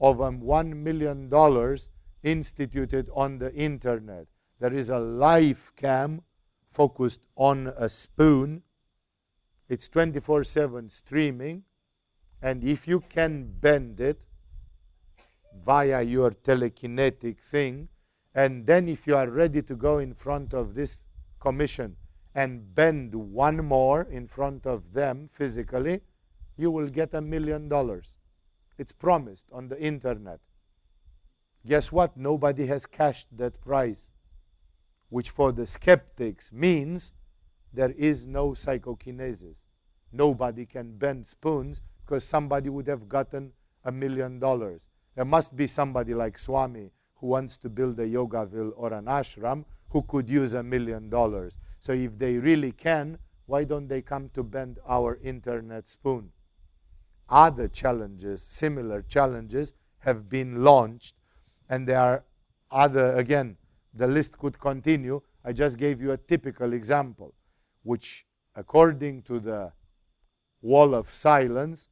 of 0.01 0.23
um, 0.23 0.41
$1 0.41 0.75
million 0.75 1.31
instituted 2.23 3.11
on 3.15 3.39
the 3.39 3.53
internet. 3.55 4.27
There 4.61 4.73
is 4.73 4.91
a 4.91 4.99
live 4.99 5.73
cam 5.77 6.23
focused 6.71 7.21
on 7.37 7.73
a 7.77 7.89
spoon 7.89 8.63
it's 9.69 9.89
24 9.89 10.45
7 10.45 10.89
streaming. 10.89 11.65
And 12.41 12.65
if 12.65 12.89
you 12.89 13.01
can 13.01 13.53
bend 13.61 14.01
it 14.01 14.21
via 15.65 16.03
your 16.03 16.31
telekinetic 16.31 17.41
thing, 17.41 17.89
and 18.35 18.67
then 18.67 18.89
if 18.89 19.07
you 19.07 19.17
are 19.17 19.29
ready 19.29 19.63
to 19.63 19.75
go 19.75 19.99
in 19.99 20.15
front 20.15 20.55
of 20.55 20.75
this 20.75 21.07
commission 21.41 21.97
and 22.35 22.75
bend 22.75 23.15
one 23.15 23.65
more 23.65 24.03
in 24.03 24.27
front 24.27 24.67
of 24.67 24.93
them 24.93 25.29
physically, 25.33 26.01
you 26.57 26.71
will 26.71 26.89
get 26.89 27.15
a 27.15 27.21
million 27.21 27.69
dollars. 27.69 28.19
It's 28.77 28.93
promised 28.93 29.47
on 29.53 29.69
the 29.69 29.81
internet. 29.81 30.41
Guess 31.67 31.91
what? 31.91 32.17
Nobody 32.17 32.67
has 32.67 32.87
cashed 32.87 33.29
that 33.37 33.61
price, 33.61 34.11
which 35.09 35.31
for 35.31 35.53
the 35.53 35.67
skeptics 35.67 36.53
means 36.53 37.13
there 37.73 37.91
is 37.93 38.27
no 38.27 38.55
psychokinesis. 38.55 39.67
Nobody 40.13 40.65
can 40.65 40.97
bend 40.97 41.27
spoons 41.27 41.83
because 42.05 42.25
somebody 42.25 42.71
would 42.71 42.87
have 42.87 43.09
gotten 43.09 43.53
a 43.85 43.93
million 43.93 44.39
dollars. 44.39 44.89
There 45.15 45.25
must 45.25 45.57
be 45.57 45.67
somebody 45.67 46.15
like 46.15 46.39
Swami 46.39 46.91
who 47.17 47.29
wants 47.29 47.59
to 47.59 47.69
build 47.69 47.99
a 47.99 48.07
yogaville 48.07 48.73
or 48.77 48.93
an 48.93 49.07
ashram 49.07 49.65
who 49.91 50.03
could 50.03 50.29
use 50.29 50.55
a 50.55 50.63
million 50.63 51.09
dollars. 51.09 51.59
So 51.79 51.93
if 51.93 52.19
they 52.19 52.37
really 52.37 52.73
can, 52.73 53.19
why 53.47 53.65
don't 53.65 53.89
they 53.89 54.03
come 54.03 54.31
to 54.35 54.43
bend 54.43 54.79
our 54.87 55.19
internet 55.23 55.89
spoon? 55.89 56.31
Other 57.29 57.69
challenges, 57.69 58.43
similar 58.43 59.03
challenges, 59.03 59.73
have 60.01 60.29
been 60.29 60.63
launched, 60.63 61.15
and 61.69 61.87
there 61.87 62.01
are 62.01 62.25
other, 62.71 63.15
again, 63.15 63.57
the 63.95 64.07
list 64.07 64.39
could 64.39 64.59
continue. 64.61 65.21
I 65.45 65.53
just 65.53 65.79
gave 65.79 66.01
you 66.01 66.13
a 66.13 66.17
typical 66.17 66.73
example 66.73 67.35
which 67.83 68.27
according 68.55 69.23
to 69.23 69.41
the 69.41 69.73
wall 70.61 70.95
of 70.95 71.13
silence 71.13 71.89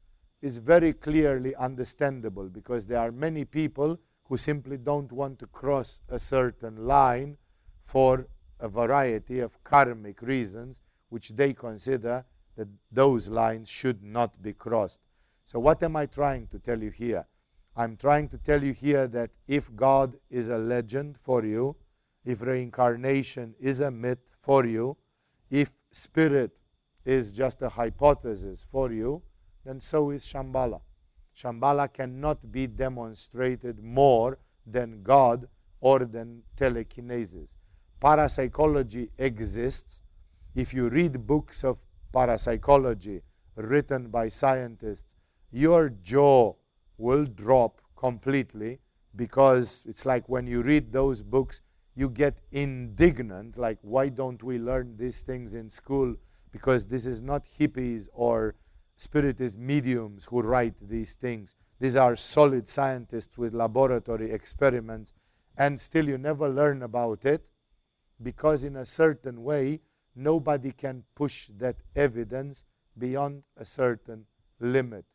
is 0.47 0.57
very 0.59 0.93
clearly 0.93 1.53
understandable 1.55 2.47
because 2.47 2.85
there 2.85 2.99
are 2.99 3.11
many 3.11 3.43
people 3.43 3.99
who 4.23 4.37
simply 4.37 4.77
don't 4.77 5.11
want 5.11 5.37
to 5.39 5.47
cross 5.47 6.01
a 6.07 6.17
certain 6.17 6.87
line 6.87 7.37
for 7.83 8.27
a 8.61 8.69
variety 8.69 9.39
of 9.39 9.61
karmic 9.65 10.21
reasons 10.21 10.79
which 11.09 11.29
they 11.39 11.51
consider 11.53 12.25
that 12.55 12.69
those 12.91 13.27
lines 13.27 13.67
should 13.67 14.01
not 14.01 14.41
be 14.41 14.53
crossed. 14.53 15.01
So, 15.45 15.59
what 15.59 15.83
am 15.83 15.95
I 15.97 16.05
trying 16.05 16.47
to 16.47 16.59
tell 16.59 16.81
you 16.81 16.91
here? 16.91 17.25
I'm 17.75 17.97
trying 17.97 18.29
to 18.29 18.37
tell 18.37 18.63
you 18.63 18.73
here 18.73 19.05
that 19.07 19.31
if 19.47 19.75
God 19.75 20.15
is 20.29 20.47
a 20.47 20.57
legend 20.57 21.17
for 21.21 21.45
you, 21.45 21.75
if 22.25 22.41
reincarnation 22.41 23.53
is 23.59 23.81
a 23.81 23.91
myth 23.91 24.23
for 24.41 24.65
you, 24.65 24.97
if 25.49 25.71
spirit 25.91 26.51
is 27.05 27.31
just 27.31 27.61
a 27.61 27.69
hypothesis 27.69 28.65
for 28.71 28.91
you, 28.91 29.21
then 29.67 29.81
so 29.81 30.11
is 30.11 30.23
Shambhala. 30.23 30.79
Shambhala 31.35 31.91
cannot 31.91 32.51
be 32.51 32.67
demonstrated 32.67 33.83
more 33.83 34.39
than 34.65 35.03
God 35.03 35.47
or 35.81 35.99
than 35.99 36.41
telekinesis. 36.55 37.57
Parapsychology 38.01 39.09
exists. 39.17 40.01
If 40.55 40.73
you 40.73 40.89
read 40.89 41.27
books 41.27 41.63
of 41.63 41.79
parapsychology 42.13 43.21
written 43.55 44.07
by 44.07 44.29
scientists, 44.29 45.15
your 45.51 45.89
jaw 45.89 46.53
will 46.97 47.25
drop 47.25 47.81
completely 47.95 48.79
because 49.15 49.83
it's 49.87 50.05
like 50.05 50.29
when 50.29 50.47
you 50.47 50.61
read 50.61 50.91
those 50.91 51.21
books, 51.21 51.61
you 51.95 52.09
get 52.09 52.37
indignant, 52.51 53.57
like, 53.57 53.79
why 53.81 54.07
don't 54.07 54.43
we 54.43 54.59
learn 54.59 54.95
these 54.97 55.21
things 55.21 55.55
in 55.55 55.69
school? 55.69 56.15
Because 56.51 56.85
this 56.85 57.05
is 57.05 57.21
not 57.21 57.45
hippies 57.59 58.07
or 58.13 58.55
spiritist 58.97 59.57
mediums 59.57 60.25
who 60.25 60.41
write 60.41 60.75
these 60.81 61.13
things. 61.13 61.55
These 61.79 61.95
are 61.95 62.15
solid 62.15 62.67
scientists 62.67 63.37
with 63.37 63.53
laboratory 63.53 64.31
experiments, 64.31 65.13
and 65.55 65.79
still 65.79 66.07
you 66.09 66.17
never 66.17 66.49
learn 66.49 66.83
about 66.83 67.23
it 67.23 67.45
because, 68.21 68.63
in 68.63 68.75
a 68.75 68.85
certain 68.85 69.43
way, 69.43 69.79
nobody 70.15 70.71
can 70.71 71.03
push 71.15 71.49
that 71.59 71.77
evidence 71.95 72.65
beyond 72.97 73.43
a 73.55 73.63
certain 73.63 74.25
limit. 74.59 75.05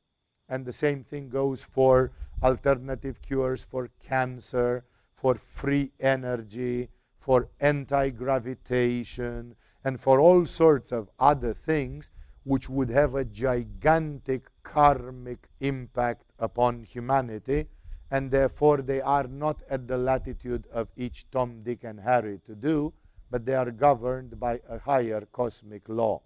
And 0.48 0.64
the 0.64 0.72
same 0.72 1.02
thing 1.02 1.28
goes 1.28 1.64
for 1.64 2.12
alternative 2.42 3.20
cures 3.20 3.64
for 3.64 3.90
cancer, 4.02 4.84
for 5.12 5.34
free 5.34 5.90
energy, 5.98 6.88
for 7.18 7.48
anti 7.60 8.10
gravitation, 8.10 9.56
and 9.84 10.00
for 10.00 10.20
all 10.20 10.46
sorts 10.46 10.92
of 10.92 11.10
other 11.18 11.52
things 11.52 12.10
which 12.44 12.68
would 12.68 12.88
have 12.88 13.14
a 13.14 13.25
gigantic 13.25 14.49
karmic 14.62 15.49
impact 15.61 16.25
upon 16.38 16.82
humanity, 16.82 17.66
and 18.11 18.30
therefore 18.30 18.78
they 18.78 19.00
are 19.00 19.26
not 19.28 19.62
at 19.70 19.87
the 19.87 19.96
latitude 19.96 20.66
of 20.72 20.88
each 20.96 21.30
Tom, 21.30 21.62
Dick, 21.62 21.84
and 21.84 22.00
Harry 22.00 22.40
to 22.46 22.54
do, 22.54 22.92
but 23.30 23.46
they 23.46 23.54
are 23.54 23.70
governed 23.70 24.38
by 24.38 24.61
a 24.68 24.78
higher 24.78 25.26
cosmic 25.32 25.88
law. 25.88 26.20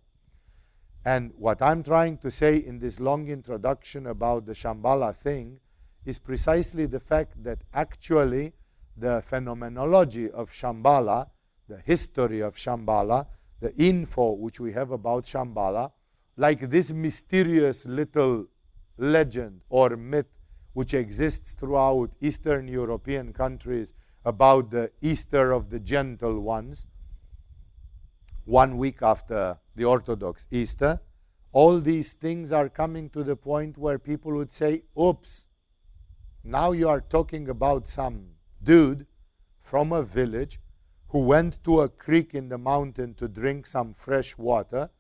And 1.05 1.33
what 1.39 1.63
I'm 1.63 1.85
trying 1.85 2.19
to 2.19 2.31
say 2.33 2.57
in 2.57 2.81
this 2.81 2.99
long 2.99 3.29
introduction 3.29 4.09
about 4.09 4.47
the 4.47 4.55
Shambhala 4.55 5.15
thing 5.15 5.61
is 6.05 6.19
precisely 6.19 6.87
the 6.87 6.99
fact 6.99 7.43
that 7.45 7.59
actually 7.73 8.53
the 8.97 9.23
phenomenology 9.25 10.31
of 10.31 10.51
Shambhala, 10.51 11.29
the 11.69 11.79
history 11.79 12.41
of 12.41 12.57
Shambhala, 12.57 13.27
the 13.61 13.75
info 13.77 14.33
which 14.33 14.59
we 14.59 14.73
have 14.73 14.91
about 14.91 15.25
Shambhala, 15.25 15.93
like 16.37 16.71
this 16.71 16.93
mysterious 16.93 17.87
little 17.87 18.47
legend 18.99 19.61
or 19.69 19.97
myth 19.97 20.39
which 20.75 20.93
exists 20.93 21.55
throughout 21.55 22.11
Eastern 22.21 22.69
European 22.69 23.33
countries 23.33 23.95
about 24.25 24.71
the 24.71 24.91
Easter 25.01 25.53
of 25.53 25.71
the 25.71 25.79
gentle 25.79 26.41
ones, 26.41 26.87
one 28.45 28.77
week 28.77 29.01
after 29.01 29.57
the 29.75 29.85
Orthodox 29.85 30.47
Easter, 30.51 31.01
all 31.53 31.81
these 31.81 32.13
things 32.13 32.53
are 32.53 32.69
coming 32.69 33.09
to 33.11 33.23
the 33.23 33.37
point 33.37 33.79
where 33.79 33.99
people 33.99 34.33
would 34.33 34.53
say, 34.53 34.83
oops, 35.01 35.47
now 36.45 36.73
you 36.73 36.89
are 36.89 37.01
talking 37.01 37.49
about 37.49 37.89
some 37.89 38.27
dude 38.63 39.07
from 39.63 39.93
a 39.93 40.03
village 40.03 40.61
who 41.09 41.21
went 41.21 41.63
to 41.65 41.81
a 41.81 41.89
creek 41.89 42.35
in 42.35 42.49
the 42.49 42.59
mountain 42.59 43.15
to 43.15 43.27
drink 43.27 43.67
some 43.67 43.95
fresh 43.95 44.37
water 44.37 44.91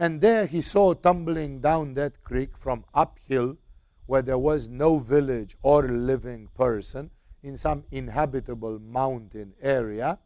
and 0.00 0.22
there 0.22 0.46
he 0.46 0.62
saw 0.62 0.94
tumbling 0.94 1.60
down 1.60 1.92
that 1.92 2.24
creek 2.24 2.56
from 2.56 2.86
uphill, 2.94 3.58
where 4.06 4.22
there 4.22 4.38
was 4.38 4.66
no 4.66 4.98
village 4.98 5.58
or 5.62 5.86
living 5.86 6.48
person, 6.56 7.10
in 7.42 7.56
some 7.58 7.84
inhabitable 7.90 8.78
mountain 8.78 9.52
area, 9.60 10.18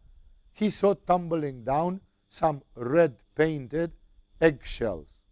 he 0.52 0.70
saw 0.70 0.94
tumbling 0.94 1.64
down 1.64 2.00
some 2.28 2.62
red 2.76 3.16
painted 3.34 3.90
eggshells, 4.40 5.22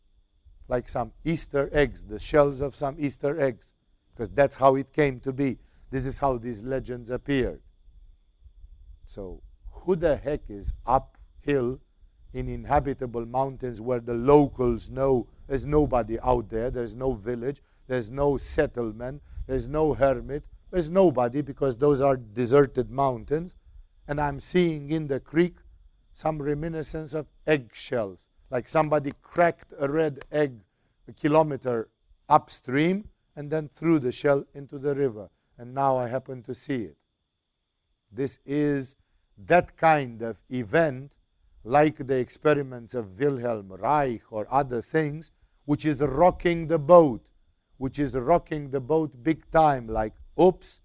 like 0.67 0.89
some 0.89 1.13
Easter 1.25 1.71
eggs, 1.73 2.03
the 2.03 2.19
shells 2.19 2.61
of 2.61 2.75
some 2.75 2.97
Easter 2.99 3.41
eggs, 3.41 3.75
because 4.13 4.29
that's 4.31 4.57
how 4.57 4.75
it 4.75 4.93
came 4.93 5.21
to 5.21 5.33
be. 5.33 5.57
This 5.91 6.05
is 6.05 6.19
how 6.19 6.37
these 6.37 6.63
legends 6.63 7.11
appeared. 7.11 7.61
So, 9.05 9.41
who 9.71 9.95
the 9.95 10.17
heck 10.17 10.43
is 10.49 10.73
uphill 10.85 11.79
in 12.33 12.49
inhabitable 12.49 13.27
mountains 13.27 13.81
where 13.81 14.01
the 14.01 14.15
locals 14.15 14.89
know 14.89 15.27
there's 15.47 15.65
nobody 15.65 16.19
out 16.21 16.49
there, 16.49 16.71
there's 16.71 16.95
no 16.95 17.13
village, 17.13 17.63
there's 17.87 18.11
no 18.11 18.37
settlement, 18.37 19.23
there's 19.47 19.69
no 19.69 19.93
hermit, 19.93 20.45
there's 20.71 20.89
nobody 20.89 21.43
because 21.43 21.77
those 21.77 22.01
are 22.01 22.17
deserted 22.17 22.91
mountains. 22.91 23.57
And 24.09 24.21
I'm 24.21 24.41
seeing 24.41 24.91
in 24.91 25.07
the 25.07 25.21
creek 25.21 25.57
some 26.13 26.41
reminiscence 26.41 27.15
of 27.15 27.27
eggshells, 27.47 28.29
like 28.51 28.67
somebody 28.69 29.13
cracked 29.23 29.73
a 29.79 29.89
red 29.89 30.21
egg 30.31 30.61
a 31.09 31.13
kilometer 31.13 31.89
upstream 32.29 33.09
and 33.37 33.51
then 33.51 33.69
threw 33.75 33.99
the 33.99 34.13
shell 34.13 34.45
into 34.55 34.79
the 34.79 34.95
river. 34.95 35.29
And 35.59 35.75
now 35.75 35.97
I 35.97 36.09
happen 36.09 36.43
to 36.45 36.55
see 36.55 36.83
it. 36.83 36.97
This 38.11 38.39
is 38.45 38.95
that 39.47 39.77
kind 39.77 40.23
of 40.23 40.37
event 40.51 41.13
like 41.65 42.07
the 42.07 42.17
experiments 42.17 42.95
of 42.95 43.19
Wilhelm 43.19 43.73
Reich 43.73 44.23
or 44.31 44.47
other 44.51 44.83
things, 44.83 45.31
which 45.65 45.85
is 45.85 46.01
rocking 46.01 46.67
the 46.67 46.79
boat, 46.79 47.25
which 47.77 47.99
is 47.99 48.15
rocking 48.15 48.71
the 48.71 48.81
boat 48.81 49.23
big 49.23 49.51
time, 49.51 49.87
like, 49.87 50.15
oops, 50.41 50.81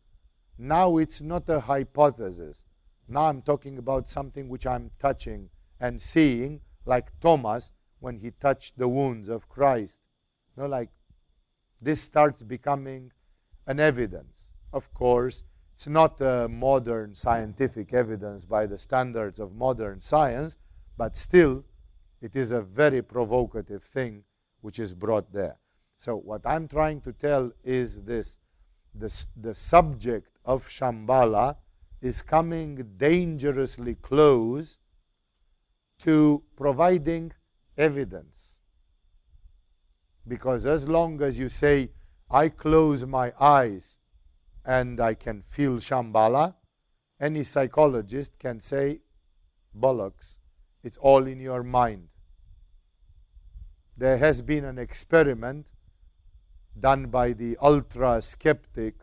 now 0.58 0.98
it's 0.98 1.22
not 1.22 1.50
a 1.50 1.62
hypothesis. 1.62 2.66
Now 3.08 3.26
I'm 3.26 3.42
talking 3.42 3.78
about 3.78 4.10
something 4.10 4.50
which 4.50 4.66
I'm 4.66 4.92
touching 5.00 5.50
and 5.80 6.02
seeing, 6.02 6.62
like 6.86 7.20
Thomas 7.20 7.72
when 8.00 8.20
he 8.20 8.32
touched 8.32 8.78
the 8.78 8.88
wounds 8.88 9.30
of 9.30 9.50
Christ. 9.50 10.00
You 10.56 10.64
know, 10.64 10.70
like 10.70 10.90
this 11.82 12.02
starts 12.02 12.42
becoming 12.44 13.12
an 13.66 13.80
evidence. 13.80 14.52
Of 14.74 14.94
course, 14.94 15.44
it's 15.74 15.88
not 15.88 16.20
a 16.22 16.48
modern 16.48 17.14
scientific 17.14 17.94
evidence 17.94 18.46
by 18.46 18.66
the 18.66 18.80
standards 18.80 19.40
of 19.40 19.56
modern 19.56 20.00
science, 20.00 20.58
but 20.98 21.16
still, 21.16 21.64
it 22.22 22.36
is 22.36 22.52
a 22.52 22.62
very 22.62 23.02
provocative 23.02 23.84
thing 23.84 24.24
which 24.62 24.80
is 24.80 24.94
brought 24.94 25.32
there. 25.32 25.58
So, 25.96 26.16
what 26.16 26.42
I'm 26.46 26.68
trying 26.68 27.02
to 27.02 27.14
tell 27.14 27.52
is 27.64 28.04
this 28.04 28.38
the, 28.94 29.14
the 29.36 29.54
subject 29.54 30.38
of 30.46 30.68
Shambhala 30.68 31.56
is 32.02 32.22
coming 32.22 32.94
dangerously 32.98 33.96
close 33.96 34.78
to 36.00 36.44
providing 36.56 37.32
evidence. 37.78 38.60
Because 40.28 40.66
as 40.66 40.88
long 40.88 41.22
as 41.22 41.40
you 41.40 41.50
say, 41.50 41.92
I 42.30 42.50
close 42.50 43.06
my 43.06 43.34
eyes 43.40 43.98
and 44.66 45.00
I 45.00 45.14
can 45.14 45.42
feel 45.42 45.78
Shambhala, 45.78 46.56
any 47.20 47.44
psychologist 47.44 48.38
can 48.38 48.60
say, 48.60 49.00
bollocks, 49.76 50.38
it's 50.88 50.98
all 50.98 51.28
in 51.28 51.40
your 51.40 51.64
mind. 51.64 52.08
There 53.98 54.18
has 54.18 54.42
been 54.42 54.64
an 54.64 54.80
experiment 54.80 55.68
done 56.80 57.08
by 57.08 57.34
the 57.34 57.58
ultra 57.62 58.22
skeptic 58.22 58.96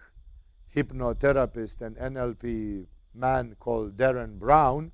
hypnotherapist 0.74 1.82
and 1.82 1.96
NLP 1.96 2.86
man 3.14 3.56
called 3.60 3.98
Derren 3.98 4.38
Brown, 4.38 4.92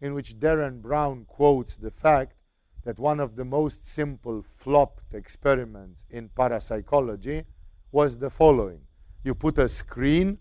in 0.00 0.12
which 0.12 0.40
Derren 0.40 0.82
Brown 0.82 1.24
quotes 1.26 1.76
the 1.76 1.92
fact 1.92 2.34
that 2.82 2.98
one 2.98 3.20
of 3.20 3.36
the 3.36 3.44
most 3.44 3.86
simple 3.86 4.42
flopped 4.42 5.14
experiments 5.14 6.04
in 6.10 6.28
parapsychology 6.30 7.44
was 7.92 8.18
the 8.18 8.28
following 8.28 8.80
you 9.22 9.34
put 9.34 9.56
a 9.58 9.68
screen, 9.68 10.38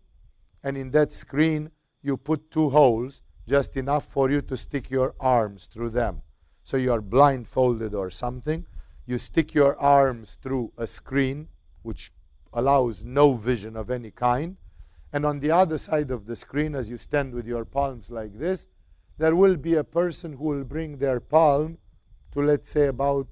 and 0.64 0.76
in 0.76 0.92
that 0.92 1.14
screen, 1.14 1.72
you 2.02 2.18
put 2.18 2.52
two 2.52 2.70
holes 2.70 3.22
just 3.48 3.76
enough 3.78 4.06
for 4.06 4.30
you 4.30 4.42
to 4.42 4.58
stick 4.58 4.90
your 4.90 5.16
arms 5.20 5.68
through 5.68 5.90
them. 5.90 6.22
So 6.64 6.78
you 6.78 6.92
are 6.94 7.02
blindfolded 7.02 7.94
or 7.94 8.10
something. 8.10 8.66
You 9.06 9.18
stick 9.18 9.54
your 9.54 9.78
arms 9.80 10.38
through 10.42 10.72
a 10.78 10.88
screen 10.88 11.50
which 11.82 12.12
allows 12.54 13.04
no 13.04 13.34
vision 13.34 13.76
of 13.76 13.90
any 13.90 14.12
kind. 14.12 14.58
And 15.12 15.26
on 15.26 15.40
the 15.40 15.52
other 15.52 15.78
side 15.78 16.10
of 16.10 16.26
the 16.26 16.36
screen, 16.36 16.74
as 16.74 16.90
you 16.90 16.98
stand 16.98 17.34
with 17.34 17.46
your 17.46 17.66
palms 17.66 18.10
like 18.10 18.38
this, 18.38 18.66
there 19.18 19.36
will 19.36 19.58
be 19.58 19.76
a 19.76 19.84
person 19.84 20.34
who 20.34 20.46
will 20.46 20.64
bring 20.64 20.98
their 20.98 21.20
palm 21.20 21.78
to, 22.32 22.42
let's 22.42 22.70
say, 22.70 22.88
about 22.88 23.28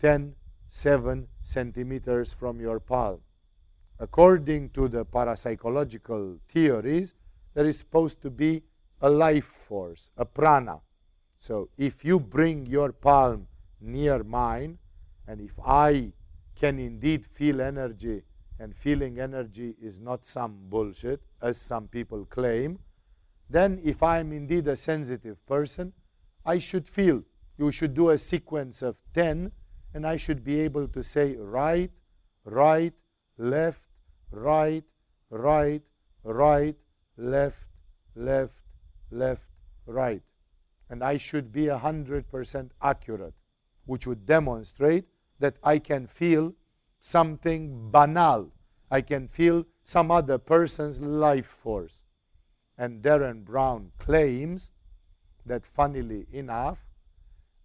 10, 0.00 0.34
7, 0.68 1.28
centimeters 1.42 2.32
from 2.32 2.60
your 2.60 2.80
palm. 2.80 3.20
According 3.98 4.70
to 4.70 4.88
the 4.88 5.04
parapsychological 5.04 6.38
theories, 6.48 7.14
there 7.54 7.66
is 7.66 7.78
supposed 7.78 8.22
to 8.22 8.30
be 8.30 8.62
a 9.00 9.10
life 9.10 9.46
force, 9.68 10.12
a 10.16 10.24
prana. 10.24 10.80
So 11.36 11.70
if 11.78 12.04
you 12.04 12.20
bring 12.20 12.66
your 12.66 12.92
palm 12.92 13.46
near 13.80 14.22
mine, 14.22 14.78
and 15.26 15.40
if 15.40 15.58
I 15.64 16.12
can 16.54 16.78
indeed 16.78 17.24
feel 17.24 17.60
energy, 17.60 18.22
and 18.58 18.76
feeling 18.76 19.18
energy 19.18 19.74
is 19.80 19.98
not 19.98 20.26
some 20.26 20.54
bullshit, 20.68 21.22
as 21.40 21.56
some 21.56 21.88
people 21.88 22.26
claim, 22.26 22.78
then 23.48 23.80
if 23.82 24.02
I'm 24.02 24.32
indeed 24.32 24.68
a 24.68 24.76
sensitive 24.76 25.44
person, 25.46 25.94
I 26.44 26.58
should 26.58 26.86
feel. 26.86 27.22
You 27.56 27.70
should 27.70 27.94
do 27.94 28.10
a 28.10 28.18
sequence 28.18 28.82
of 28.82 29.02
10, 29.14 29.50
and 29.94 30.06
I 30.06 30.16
should 30.16 30.44
be 30.44 30.60
able 30.60 30.88
to 30.88 31.02
say 31.02 31.36
right, 31.36 31.90
right, 32.44 32.92
left, 33.38 33.82
right, 34.30 34.84
right, 35.30 35.82
right, 36.22 36.76
left, 37.16 37.64
left, 38.14 38.59
left, 39.10 39.42
right. 39.86 40.22
And 40.88 41.04
I 41.04 41.16
should 41.16 41.52
be 41.52 41.66
100% 41.66 42.70
accurate, 42.82 43.34
which 43.86 44.06
would 44.06 44.26
demonstrate 44.26 45.04
that 45.38 45.56
I 45.62 45.78
can 45.78 46.06
feel 46.06 46.54
something 46.98 47.90
banal. 47.90 48.52
I 48.90 49.00
can 49.00 49.28
feel 49.28 49.66
some 49.82 50.10
other 50.10 50.38
person's 50.38 51.00
life 51.00 51.46
force. 51.46 52.04
And 52.76 53.02
Derren 53.02 53.44
Brown 53.44 53.92
claims 53.98 54.72
that, 55.46 55.64
funnily 55.64 56.26
enough, 56.32 56.78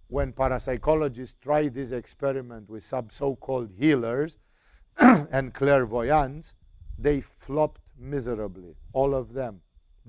when 0.08 0.34
parapsychologists 0.34 1.36
tried 1.42 1.74
this 1.74 1.92
experiment 1.92 2.70
with 2.70 2.84
some 2.84 3.10
so 3.10 3.36
called 3.36 3.72
healers 3.78 4.38
and 4.98 5.54
clairvoyants, 5.54 6.54
they 6.98 7.22
flopped 7.22 7.82
miserably, 7.98 8.76
all 8.94 9.16
of 9.16 9.34
them, 9.34 9.62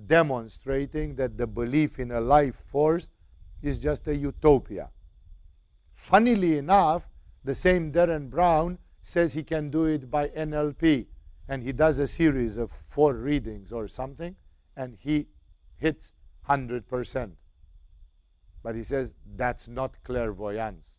demonstrating 0.06 1.14
that 1.16 1.38
the 1.38 1.46
belief 1.46 1.98
in 1.98 2.10
a 2.10 2.20
life 2.20 2.56
force 2.70 3.08
is 3.62 3.78
just 3.78 4.06
a 4.08 4.14
utopia. 4.14 4.90
Funnily 5.94 6.58
enough, 6.58 7.08
the 7.44 7.54
same 7.54 7.92
Derren 7.92 8.28
Brown 8.28 8.78
says 9.00 9.34
he 9.34 9.42
can 9.42 9.70
do 9.70 9.84
it 9.84 10.10
by 10.10 10.28
NLP, 10.28 11.06
and 11.48 11.62
he 11.62 11.72
does 11.72 11.98
a 11.98 12.06
series 12.06 12.58
of 12.58 12.70
four 12.70 13.14
readings 13.14 13.72
or 13.72 13.88
something, 13.88 14.36
and 14.76 14.96
he 15.00 15.26
hits 15.76 16.12
100%. 16.48 17.32
But 18.62 18.74
he 18.74 18.82
says 18.82 19.14
that's 19.36 19.68
not 19.68 20.02
clairvoyance. 20.02 20.98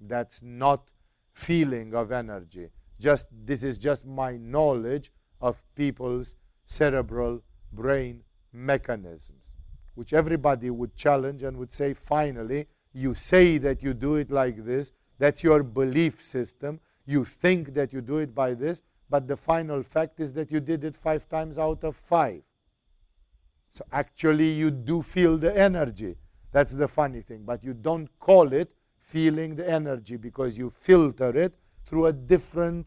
That's 0.00 0.42
not 0.42 0.90
feeling 1.32 1.94
of 1.94 2.12
energy. 2.12 2.68
Just 3.00 3.26
this 3.32 3.64
is 3.64 3.78
just 3.78 4.04
my 4.04 4.36
knowledge 4.36 5.10
of 5.40 5.62
people's 5.74 6.36
cerebral 6.66 7.42
brain 7.74 8.22
mechanisms, 8.52 9.56
which 9.94 10.12
everybody 10.12 10.70
would 10.70 10.94
challenge 10.94 11.42
and 11.42 11.56
would 11.56 11.72
say, 11.72 11.94
finally, 11.94 12.66
you 12.92 13.14
say 13.14 13.58
that 13.58 13.82
you 13.82 13.94
do 13.94 14.16
it 14.16 14.30
like 14.30 14.64
this, 14.64 14.92
that's 15.18 15.42
your 15.42 15.62
belief 15.62 16.22
system. 16.22 16.80
You 17.06 17.24
think 17.24 17.74
that 17.74 17.92
you 17.92 18.00
do 18.00 18.18
it 18.18 18.34
by 18.34 18.54
this, 18.54 18.82
but 19.10 19.28
the 19.28 19.36
final 19.36 19.82
fact 19.82 20.20
is 20.20 20.32
that 20.34 20.50
you 20.50 20.60
did 20.60 20.84
it 20.84 20.96
five 20.96 21.28
times 21.28 21.58
out 21.58 21.84
of 21.84 21.96
five. 21.96 22.42
So 23.70 23.84
actually, 23.92 24.50
you 24.50 24.70
do 24.70 25.02
feel 25.02 25.36
the 25.36 25.56
energy. 25.56 26.16
That's 26.52 26.72
the 26.72 26.86
funny 26.88 27.20
thing. 27.20 27.42
But 27.44 27.64
you 27.64 27.74
don't 27.74 28.08
call 28.20 28.52
it 28.52 28.72
feeling 29.00 29.56
the 29.56 29.68
energy 29.68 30.16
because 30.16 30.56
you 30.56 30.70
filter 30.70 31.36
it 31.36 31.54
through 31.84 32.06
a 32.06 32.12
different 32.12 32.86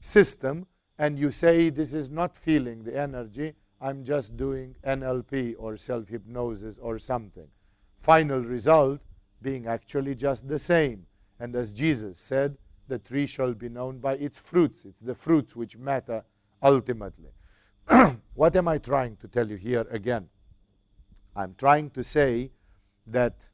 system 0.00 0.66
and 0.98 1.18
you 1.18 1.30
say, 1.30 1.70
This 1.70 1.94
is 1.94 2.10
not 2.10 2.36
feeling 2.36 2.82
the 2.82 2.98
energy. 2.98 3.54
I'm 3.84 4.02
just 4.02 4.34
doing 4.38 4.76
NLP 4.86 5.56
or 5.58 5.76
self 5.76 6.08
hypnosis 6.08 6.78
or 6.78 6.98
something. 6.98 7.48
Final 8.00 8.40
result 8.40 9.02
being 9.42 9.66
actually 9.66 10.14
just 10.14 10.48
the 10.48 10.58
same. 10.58 11.04
And 11.38 11.54
as 11.54 11.74
Jesus 11.74 12.18
said, 12.18 12.56
the 12.88 12.98
tree 12.98 13.26
shall 13.26 13.52
be 13.52 13.68
known 13.68 13.98
by 13.98 14.14
its 14.14 14.38
fruits. 14.38 14.86
It's 14.86 15.00
the 15.00 15.14
fruits 15.14 15.54
which 15.54 15.76
matter 15.76 16.24
ultimately. 16.62 17.28
what 18.34 18.56
am 18.56 18.68
I 18.68 18.78
trying 18.78 19.16
to 19.16 19.28
tell 19.28 19.46
you 19.46 19.56
here 19.56 19.86
again? 19.90 20.30
I'm 21.36 21.54
trying 21.58 21.90
to 21.90 22.02
say 22.02 22.52
that 23.06 23.50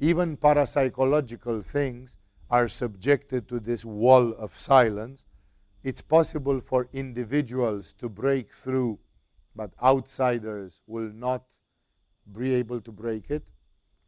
even 0.00 0.38
parapsychological 0.38 1.62
things 1.62 2.16
are 2.50 2.68
subjected 2.68 3.48
to 3.48 3.60
this 3.60 3.84
wall 3.84 4.32
of 4.32 4.58
silence. 4.58 5.26
It's 5.84 6.00
possible 6.00 6.62
for 6.62 6.88
individuals 6.94 7.92
to 7.98 8.08
break 8.08 8.50
through 8.50 8.98
but 9.54 9.72
outsiders 9.82 10.80
will 10.86 11.10
not 11.12 11.44
be 12.34 12.54
able 12.54 12.80
to 12.80 12.92
break 12.92 13.30
it. 13.30 13.44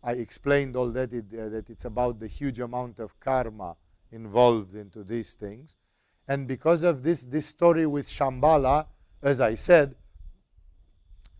I 0.02 0.12
explained 0.12 0.76
already 0.76 1.18
uh, 1.18 1.48
that 1.48 1.70
it's 1.70 1.84
about 1.84 2.20
the 2.20 2.28
huge 2.28 2.60
amount 2.60 2.98
of 2.98 3.18
karma 3.20 3.76
involved 4.12 4.74
into 4.74 5.02
these 5.02 5.34
things. 5.34 5.76
And 6.28 6.46
because 6.46 6.82
of 6.82 7.02
this, 7.02 7.20
this 7.20 7.46
story 7.46 7.86
with 7.86 8.08
Shambhala, 8.08 8.86
as 9.22 9.40
I 9.40 9.54
said, 9.54 9.96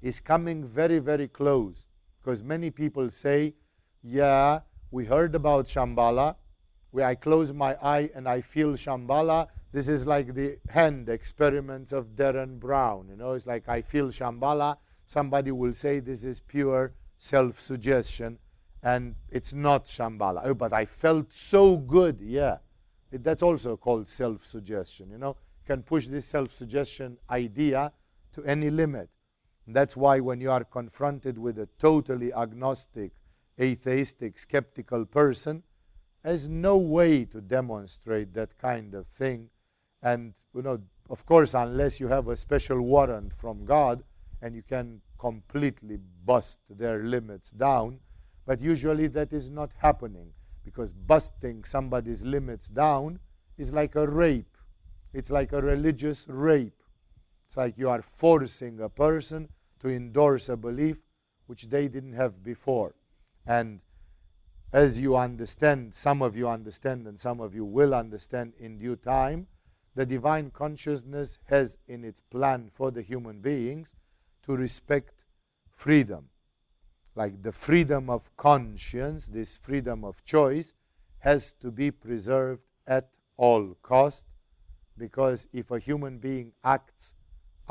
is 0.02 0.20
coming 0.20 0.66
very, 0.66 0.98
very 0.98 1.28
close. 1.28 1.86
Because 2.20 2.42
many 2.42 2.70
people 2.70 3.10
say, 3.10 3.54
yeah, 4.02 4.60
we 4.90 5.06
heard 5.06 5.34
about 5.34 5.66
Shambhala, 5.66 6.36
where 6.94 7.08
I 7.08 7.16
close 7.16 7.52
my 7.52 7.74
eye 7.82 8.08
and 8.14 8.28
I 8.28 8.40
feel 8.40 8.74
Shambhala, 8.74 9.48
this 9.72 9.88
is 9.88 10.06
like 10.06 10.32
the 10.32 10.58
hand 10.68 11.08
experiments 11.08 11.90
of 11.90 12.14
Derren 12.14 12.60
Brown. 12.60 13.08
You 13.10 13.16
know, 13.16 13.32
it's 13.32 13.48
like 13.48 13.68
I 13.68 13.82
feel 13.82 14.10
Shambhala. 14.10 14.76
Somebody 15.04 15.50
will 15.50 15.72
say 15.72 15.98
this 15.98 16.22
is 16.22 16.38
pure 16.38 16.92
self 17.18 17.60
suggestion, 17.60 18.38
and 18.80 19.16
it's 19.28 19.52
not 19.52 19.86
Shambhala. 19.86 20.42
Oh, 20.44 20.54
but 20.54 20.72
I 20.72 20.84
felt 20.84 21.32
so 21.32 21.76
good. 21.76 22.20
Yeah. 22.20 22.58
It, 23.10 23.24
that's 23.24 23.42
also 23.42 23.76
called 23.76 24.08
self 24.08 24.46
suggestion. 24.46 25.10
You 25.10 25.18
know, 25.18 25.36
you 25.62 25.66
can 25.66 25.82
push 25.82 26.06
this 26.06 26.26
self 26.26 26.52
suggestion 26.52 27.18
idea 27.28 27.90
to 28.34 28.44
any 28.44 28.70
limit. 28.70 29.08
That's 29.66 29.96
why 29.96 30.20
when 30.20 30.40
you 30.40 30.52
are 30.52 30.62
confronted 30.62 31.38
with 31.38 31.58
a 31.58 31.68
totally 31.80 32.32
agnostic, 32.32 33.10
atheistic, 33.60 34.38
skeptical 34.38 35.04
person, 35.04 35.64
there's 36.24 36.48
no 36.48 36.76
way 36.78 37.24
to 37.26 37.40
demonstrate 37.40 38.34
that 38.34 38.58
kind 38.58 38.94
of 38.94 39.06
thing 39.06 39.50
and, 40.02 40.34
you 40.54 40.62
know, 40.62 40.80
of 41.10 41.24
course, 41.26 41.54
unless 41.54 42.00
you 42.00 42.08
have 42.08 42.28
a 42.28 42.36
special 42.36 42.80
warrant 42.80 43.32
from 43.32 43.64
God 43.64 44.02
and 44.42 44.54
you 44.54 44.62
can 44.62 45.00
completely 45.18 45.98
bust 46.24 46.58
their 46.68 47.02
limits 47.04 47.50
down, 47.50 48.00
but 48.46 48.60
usually 48.60 49.06
that 49.08 49.32
is 49.32 49.50
not 49.50 49.70
happening 49.78 50.32
because 50.64 50.92
busting 50.92 51.64
somebody's 51.64 52.22
limits 52.22 52.68
down 52.68 53.18
is 53.56 53.72
like 53.72 53.94
a 53.94 54.06
rape. 54.06 54.56
It's 55.12 55.30
like 55.30 55.52
a 55.52 55.60
religious 55.62 56.26
rape. 56.28 56.82
It's 57.46 57.56
like 57.56 57.78
you 57.78 57.88
are 57.88 58.02
forcing 58.02 58.80
a 58.80 58.88
person 58.88 59.48
to 59.80 59.88
endorse 59.88 60.48
a 60.48 60.56
belief 60.56 60.98
which 61.46 61.68
they 61.68 61.88
didn't 61.88 62.14
have 62.14 62.42
before. 62.42 62.94
And 63.46 63.80
as 64.74 64.98
you 64.98 65.16
understand, 65.16 65.94
some 65.94 66.20
of 66.20 66.36
you 66.36 66.48
understand 66.48 67.06
and 67.06 67.18
some 67.18 67.40
of 67.40 67.54
you 67.54 67.64
will 67.64 67.94
understand 67.94 68.52
in 68.58 68.76
due 68.76 68.96
time, 68.96 69.46
the 69.94 70.04
divine 70.04 70.50
consciousness 70.50 71.38
has 71.44 71.78
in 71.86 72.04
its 72.04 72.18
plan 72.18 72.68
for 72.72 72.90
the 72.90 73.00
human 73.00 73.40
beings 73.40 73.94
to 74.42 74.56
respect 74.56 75.22
freedom. 75.70 76.28
Like 77.14 77.40
the 77.40 77.52
freedom 77.52 78.10
of 78.10 78.36
conscience, 78.36 79.28
this 79.28 79.56
freedom 79.56 80.04
of 80.04 80.24
choice, 80.24 80.74
has 81.20 81.52
to 81.60 81.70
be 81.70 81.92
preserved 81.92 82.62
at 82.84 83.10
all 83.36 83.76
cost 83.80 84.24
because 84.98 85.46
if 85.52 85.70
a 85.70 85.78
human 85.78 86.18
being 86.18 86.50
acts 86.64 87.14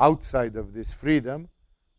outside 0.00 0.56
of 0.56 0.72
this 0.72 0.94
freedom, 0.94 1.50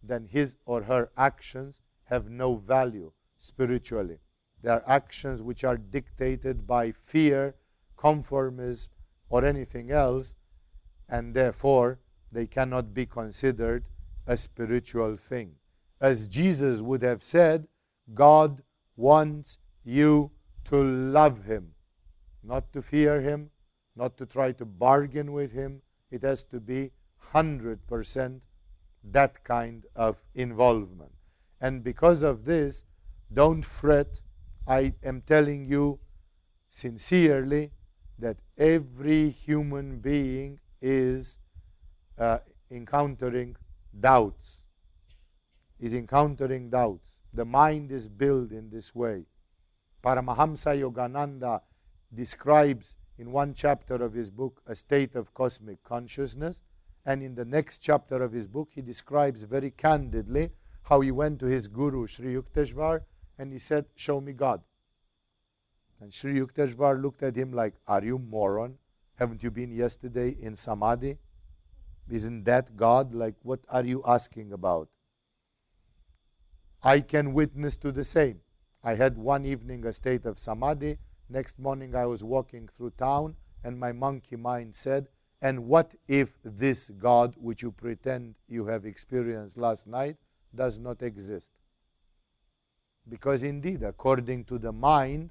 then 0.01 0.27
his 0.31 0.55
or 0.65 0.81
her 0.81 1.11
actions 1.15 1.79
have 2.05 2.27
no 2.27 2.55
value 2.55 3.11
spiritually. 3.37 4.17
They 4.65 4.71
are 4.71 4.83
actions 4.87 5.43
which 5.43 5.63
are 5.63 5.77
dictated 5.77 6.65
by 6.65 6.91
fear, 6.91 7.53
conformism, 7.99 8.87
or 9.29 9.45
anything 9.45 9.91
else, 9.91 10.33
and 11.07 11.35
therefore 11.35 11.99
they 12.31 12.47
cannot 12.47 12.91
be 12.91 13.05
considered 13.05 13.83
a 14.25 14.35
spiritual 14.35 15.17
thing. 15.17 15.51
As 16.01 16.27
Jesus 16.27 16.81
would 16.81 17.03
have 17.03 17.23
said, 17.23 17.67
God 18.15 18.63
wants 18.95 19.59
you 19.83 20.31
to 20.63 20.77
love 20.83 21.45
Him, 21.45 21.75
not 22.43 22.73
to 22.73 22.81
fear 22.81 23.21
Him, 23.21 23.51
not 23.95 24.17
to 24.17 24.25
try 24.25 24.51
to 24.53 24.65
bargain 24.65 25.31
with 25.31 25.51
Him. 25.51 25.83
It 26.09 26.23
has 26.23 26.43
to 26.45 26.59
be 26.59 26.89
100% 27.35 28.39
that 29.11 29.43
kind 29.43 29.85
of 29.95 30.23
involvement. 30.33 31.13
And 31.61 31.83
because 31.83 32.23
of 32.23 32.45
this, 32.45 32.83
don't 33.31 33.61
fret. 33.61 34.21
I 34.67 34.93
am 35.03 35.21
telling 35.21 35.65
you 35.65 35.99
sincerely 36.69 37.71
that 38.19 38.37
every 38.57 39.29
human 39.29 39.99
being 39.99 40.59
is 40.81 41.37
uh, 42.17 42.39
encountering 42.71 43.55
doubts. 43.99 44.61
Is 45.79 45.93
encountering 45.93 46.69
doubts. 46.69 47.21
The 47.33 47.45
mind 47.45 47.91
is 47.91 48.09
built 48.09 48.51
in 48.51 48.69
this 48.69 48.95
way. 48.95 49.25
Paramahamsa 50.03 50.79
Yogananda 50.79 51.61
describes 52.13 52.95
in 53.17 53.31
one 53.31 53.53
chapter 53.53 53.95
of 53.95 54.13
his 54.13 54.29
book 54.29 54.61
a 54.67 54.75
state 54.75 55.15
of 55.15 55.33
cosmic 55.33 55.83
consciousness, 55.83 56.61
and 57.05 57.21
in 57.21 57.35
the 57.35 57.45
next 57.45 57.79
chapter 57.79 58.23
of 58.23 58.31
his 58.31 58.47
book, 58.47 58.69
he 58.71 58.81
describes 58.81 59.43
very 59.43 59.71
candidly 59.71 60.49
how 60.83 61.01
he 61.01 61.11
went 61.11 61.39
to 61.39 61.45
his 61.45 61.67
guru, 61.67 62.07
Sri 62.07 62.35
Yukteswar, 62.35 63.01
and 63.37 63.51
he 63.51 63.59
said, 63.59 63.85
Show 63.95 64.21
me 64.21 64.33
God. 64.33 64.61
And 65.99 66.13
Sri 66.13 66.39
Yukteswar 66.39 67.01
looked 67.01 67.23
at 67.23 67.35
him 67.35 67.51
like, 67.51 67.73
Are 67.87 68.03
you 68.03 68.17
moron? 68.17 68.77
Haven't 69.15 69.43
you 69.43 69.51
been 69.51 69.71
yesterday 69.71 70.35
in 70.39 70.55
Samadhi? 70.55 71.17
Isn't 72.09 72.43
that 72.43 72.75
God? 72.75 73.13
Like, 73.13 73.35
what 73.43 73.61
are 73.69 73.83
you 73.83 74.03
asking 74.05 74.51
about? 74.51 74.89
I 76.83 76.99
can 76.99 77.33
witness 77.33 77.77
to 77.77 77.91
the 77.91 78.03
same. 78.03 78.41
I 78.83 78.93
had 78.93 79.17
one 79.17 79.45
evening 79.45 79.85
a 79.85 79.93
state 79.93 80.25
of 80.25 80.37
Samadhi. 80.37 80.97
Next 81.29 81.57
morning 81.57 81.95
I 81.95 82.05
was 82.05 82.23
walking 82.23 82.67
through 82.67 82.91
town, 82.91 83.35
and 83.63 83.79
my 83.79 83.91
monkey 83.91 84.35
mind 84.35 84.75
said, 84.75 85.07
And 85.41 85.65
what 85.65 85.95
if 86.07 86.37
this 86.43 86.91
God, 86.91 87.33
which 87.37 87.63
you 87.63 87.71
pretend 87.71 88.35
you 88.47 88.67
have 88.67 88.85
experienced 88.85 89.57
last 89.57 89.87
night, 89.87 90.17
does 90.53 90.77
not 90.77 91.01
exist? 91.01 91.53
Because 93.07 93.43
indeed, 93.43 93.83
according 93.83 94.45
to 94.45 94.57
the 94.57 94.71
mind, 94.71 95.29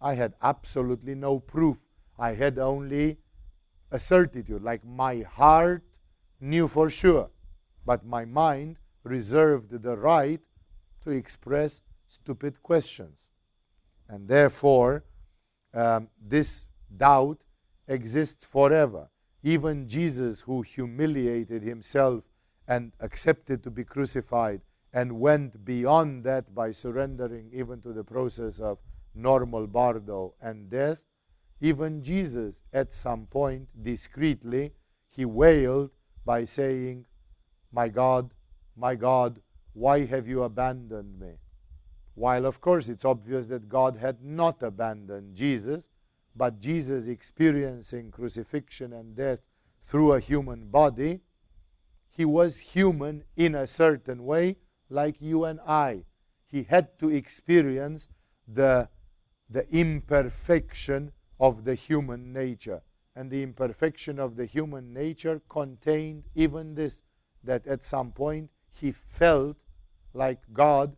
I 0.00 0.14
had 0.14 0.34
absolutely 0.42 1.14
no 1.14 1.38
proof. 1.38 1.78
I 2.18 2.34
had 2.34 2.58
only 2.58 3.18
a 3.90 3.98
certitude, 3.98 4.62
like 4.62 4.84
my 4.84 5.22
heart 5.22 5.82
knew 6.40 6.68
for 6.68 6.90
sure, 6.90 7.30
but 7.84 8.04
my 8.04 8.24
mind 8.24 8.76
reserved 9.02 9.82
the 9.82 9.96
right 9.96 10.40
to 11.04 11.10
express 11.10 11.80
stupid 12.08 12.62
questions. 12.62 13.30
And 14.08 14.28
therefore, 14.28 15.04
um, 15.72 16.08
this 16.20 16.66
doubt 16.96 17.38
exists 17.88 18.44
forever. 18.44 19.08
Even 19.42 19.88
Jesus, 19.88 20.42
who 20.42 20.62
humiliated 20.62 21.62
himself 21.62 22.24
and 22.68 22.92
accepted 23.00 23.62
to 23.62 23.70
be 23.70 23.84
crucified 23.84 24.60
and 24.92 25.20
went 25.20 25.64
beyond 25.64 26.24
that 26.24 26.54
by 26.54 26.70
surrendering 26.70 27.50
even 27.52 27.80
to 27.82 27.92
the 27.92 28.04
process 28.04 28.60
of 28.60 28.78
normal 29.14 29.66
bardo 29.66 30.34
and 30.40 30.70
death, 30.70 31.04
even 31.60 32.02
Jesus 32.02 32.62
at 32.72 32.92
some 32.92 33.26
point 33.26 33.68
discreetly 33.82 34.72
he 35.08 35.24
wailed 35.24 35.90
by 36.24 36.44
saying, 36.44 37.06
My 37.72 37.88
God, 37.88 38.32
my 38.76 38.94
God, 38.94 39.40
why 39.72 40.06
have 40.06 40.26
you 40.26 40.42
abandoned 40.42 41.18
me? 41.18 41.32
While, 42.14 42.44
of 42.44 42.60
course, 42.60 42.88
it's 42.88 43.04
obvious 43.04 43.46
that 43.46 43.68
God 43.68 43.96
had 43.96 44.22
not 44.22 44.62
abandoned 44.62 45.34
Jesus, 45.34 45.88
but 46.34 46.58
Jesus 46.58 47.06
experiencing 47.06 48.10
crucifixion 48.10 48.92
and 48.92 49.16
death 49.16 49.40
through 49.82 50.12
a 50.12 50.20
human 50.20 50.68
body, 50.68 51.20
he 52.10 52.24
was 52.24 52.58
human 52.58 53.24
in 53.36 53.54
a 53.54 53.66
certain 53.66 54.24
way, 54.24 54.56
like 54.90 55.16
you 55.20 55.44
and 55.44 55.60
I. 55.66 56.04
He 56.46 56.64
had 56.64 56.98
to 56.98 57.08
experience 57.10 58.08
the, 58.46 58.88
the 59.48 59.68
imperfection 59.70 61.12
of 61.38 61.64
the 61.64 61.74
human 61.74 62.32
nature. 62.32 62.82
And 63.16 63.30
the 63.30 63.42
imperfection 63.42 64.18
of 64.18 64.36
the 64.36 64.46
human 64.46 64.92
nature 64.92 65.40
contained 65.48 66.24
even 66.34 66.74
this 66.74 67.02
that 67.42 67.66
at 67.66 67.82
some 67.82 68.12
point 68.12 68.50
he 68.72 68.92
felt 68.92 69.56
like 70.12 70.40
God. 70.52 70.96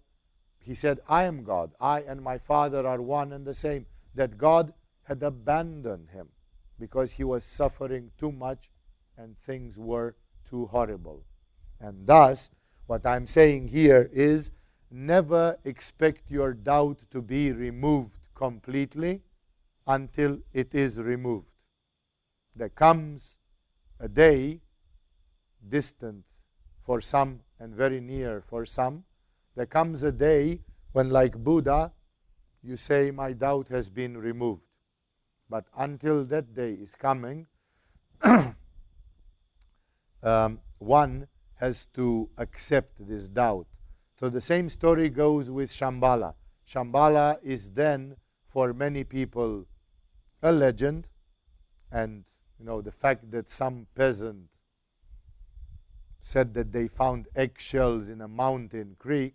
He 0.59 0.74
said, 0.74 1.00
I 1.09 1.24
am 1.24 1.44
God. 1.44 1.72
I 1.81 2.00
and 2.00 2.22
my 2.22 2.38
Father 2.38 2.87
are 2.87 3.00
one 3.00 3.33
and 3.33 3.46
the 3.46 3.55
same. 3.55 3.87
That 4.14 4.38
God 4.38 4.72
had 5.05 5.22
abandoned 5.22 6.11
him 6.11 6.28
because 6.78 7.12
he 7.12 7.24
was 7.24 7.44
suffering 7.44 8.11
too 8.18 8.33
much 8.33 8.70
and 9.16 9.38
things 9.38 9.78
were 9.78 10.14
too 10.48 10.66
horrible. 10.66 11.24
And 11.81 12.07
thus, 12.07 12.50
what 12.87 13.07
I'm 13.07 13.27
saying 13.27 13.68
here 13.68 14.11
is 14.12 14.51
never 14.90 15.59
expect 15.64 16.31
your 16.31 16.53
doubt 16.53 16.99
to 17.11 17.23
be 17.23 17.53
removed 17.53 18.12
completely 18.35 19.23
until 19.87 20.38
it 20.53 20.75
is 20.75 20.99
removed. 20.99 21.47
There 22.55 22.68
comes 22.68 23.38
a 23.99 24.09
day, 24.09 24.61
distant 25.68 26.25
for 26.85 27.01
some 27.01 27.40
and 27.59 27.75
very 27.75 28.01
near 28.01 28.42
for 28.47 28.66
some, 28.66 29.05
there 29.55 29.66
comes 29.66 30.03
a 30.03 30.12
day 30.12 30.61
when, 30.92 31.11
like 31.11 31.37
Buddha, 31.37 31.92
you 32.62 32.77
say, 32.77 33.11
My 33.11 33.33
doubt 33.33 33.68
has 33.68 33.88
been 33.90 34.16
removed. 34.16 34.62
But 35.49 35.66
until 35.77 36.25
that 36.25 36.55
day 36.55 36.73
is 36.73 36.95
coming, 36.95 37.47
um, 40.23 40.61
one 40.79 41.27
has 41.62 41.87
to 41.94 42.29
accept 42.38 43.07
this 43.07 43.29
doubt. 43.29 43.68
So 44.18 44.29
the 44.29 44.40
same 44.40 44.68
story 44.68 45.09
goes 45.09 45.48
with 45.48 45.70
Shambhala. 45.70 46.35
Shambhala 46.68 47.38
is 47.40 47.70
then, 47.70 48.16
for 48.48 48.72
many 48.72 49.05
people, 49.05 49.66
a 50.42 50.51
legend, 50.51 51.07
and 51.92 52.25
you 52.59 52.64
know 52.66 52.83
the 52.83 52.90
fact 52.90 53.31
that 53.31 53.48
some 53.48 53.87
peasant 53.94 54.48
said 56.20 56.53
that 56.55 56.72
they 56.72 56.88
found 56.88 57.29
eggshells 57.37 58.09
in 58.09 58.20
a 58.22 58.29
mountain 58.29 58.96
creek 58.98 59.35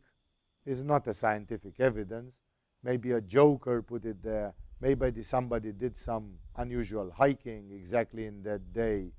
is 0.65 0.83
not 0.83 1.07
a 1.07 1.13
scientific 1.13 1.79
evidence. 1.79 2.41
Maybe 2.83 3.11
a 3.13 3.21
joker 3.21 3.81
put 3.81 4.03
it 4.03 4.21
there. 4.21 4.53
Maybe 4.81 5.23
somebody 5.23 5.71
did 5.71 5.95
some 5.95 6.33
unusual 6.57 7.09
hiking 7.09 7.71
exactly 7.71 8.25
in 8.25 8.43
that 8.43 8.73
day. 8.73 9.13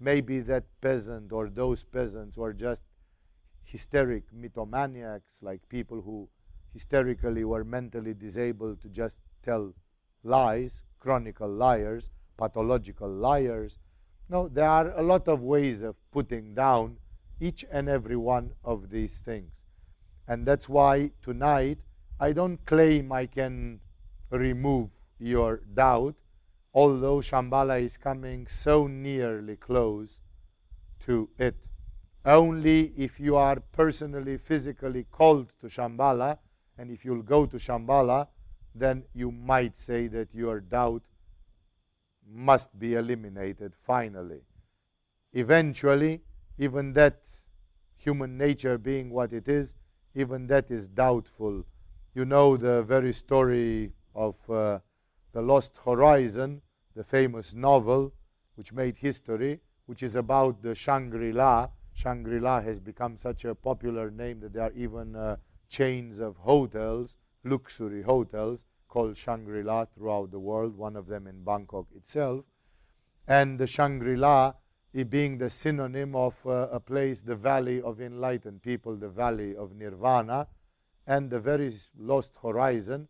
Maybe 0.00 0.40
that 0.40 0.64
peasant 0.80 1.32
or 1.32 1.48
those 1.48 1.84
peasants 1.84 2.38
were 2.38 2.52
just 2.52 2.82
hysteric 3.64 4.24
mythomaniacs, 4.32 5.42
like 5.42 5.68
people 5.68 6.00
who 6.02 6.28
hysterically 6.72 7.44
were 7.44 7.64
mentally 7.64 8.14
disabled 8.14 8.80
to 8.82 8.88
just 8.88 9.20
tell 9.42 9.74
lies, 10.22 10.82
chronicle 11.00 11.48
liars, 11.48 12.10
pathological 12.36 13.08
liars. 13.08 13.78
No, 14.28 14.48
there 14.48 14.68
are 14.68 14.96
a 14.96 15.02
lot 15.02 15.26
of 15.28 15.42
ways 15.42 15.82
of 15.82 15.96
putting 16.12 16.54
down 16.54 16.98
each 17.40 17.64
and 17.70 17.88
every 17.88 18.16
one 18.16 18.52
of 18.64 18.90
these 18.90 19.18
things. 19.18 19.64
And 20.26 20.46
that's 20.46 20.68
why 20.68 21.10
tonight 21.22 21.78
I 22.20 22.32
don't 22.32 22.64
claim 22.66 23.12
I 23.12 23.26
can 23.26 23.80
remove 24.30 24.90
your 25.18 25.62
doubt, 25.74 26.14
although 26.78 27.18
Shambhala 27.18 27.82
is 27.82 27.96
coming 27.96 28.46
so 28.46 28.86
nearly 28.86 29.56
close 29.56 30.20
to 31.00 31.28
it. 31.36 31.66
Only 32.24 32.92
if 32.96 33.18
you 33.18 33.34
are 33.34 33.58
personally, 33.72 34.38
physically 34.38 35.04
called 35.10 35.48
to 35.60 35.66
Shambhala, 35.66 36.38
and 36.78 36.92
if 36.92 37.04
you'll 37.04 37.22
go 37.22 37.46
to 37.46 37.56
Shambhala, 37.56 38.28
then 38.76 39.02
you 39.12 39.32
might 39.32 39.76
say 39.76 40.06
that 40.06 40.32
your 40.32 40.60
doubt 40.60 41.02
must 42.30 42.78
be 42.78 42.94
eliminated 42.94 43.74
finally. 43.74 44.42
Eventually, 45.32 46.20
even 46.58 46.92
that 46.92 47.26
human 47.96 48.38
nature 48.38 48.78
being 48.78 49.10
what 49.10 49.32
it 49.32 49.48
is, 49.48 49.74
even 50.14 50.46
that 50.46 50.70
is 50.70 50.86
doubtful. 50.86 51.64
You 52.14 52.24
know 52.24 52.56
the 52.56 52.82
very 52.82 53.12
story 53.12 53.90
of 54.14 54.36
uh, 54.48 54.78
The 55.32 55.42
Lost 55.42 55.76
Horizon, 55.84 56.62
the 56.98 57.04
famous 57.04 57.54
novel 57.54 58.12
which 58.56 58.72
made 58.72 58.96
history, 58.98 59.60
which 59.86 60.02
is 60.02 60.16
about 60.16 60.60
the 60.62 60.74
Shangri 60.74 61.32
La. 61.32 61.68
Shangri 61.94 62.40
La 62.40 62.60
has 62.60 62.80
become 62.80 63.16
such 63.16 63.44
a 63.44 63.54
popular 63.54 64.10
name 64.10 64.40
that 64.40 64.52
there 64.52 64.64
are 64.64 64.72
even 64.72 65.14
uh, 65.14 65.36
chains 65.68 66.18
of 66.18 66.36
hotels, 66.38 67.16
luxury 67.44 68.02
hotels, 68.02 68.64
called 68.88 69.16
Shangri 69.16 69.62
La 69.62 69.84
throughout 69.84 70.32
the 70.32 70.40
world, 70.40 70.76
one 70.76 70.96
of 70.96 71.06
them 71.06 71.28
in 71.28 71.44
Bangkok 71.44 71.86
itself. 71.94 72.44
And 73.28 73.60
the 73.60 73.68
Shangri 73.68 74.16
La 74.16 74.54
being 75.08 75.38
the 75.38 75.50
synonym 75.50 76.16
of 76.16 76.44
uh, 76.44 76.66
a 76.72 76.80
place, 76.80 77.20
the 77.20 77.36
valley 77.36 77.80
of 77.80 78.00
enlightened 78.00 78.60
people, 78.60 78.96
the 78.96 79.08
valley 79.08 79.54
of 79.54 79.76
nirvana, 79.76 80.48
and 81.06 81.30
the 81.30 81.38
very 81.38 81.70
lost 81.96 82.32
horizon 82.42 83.06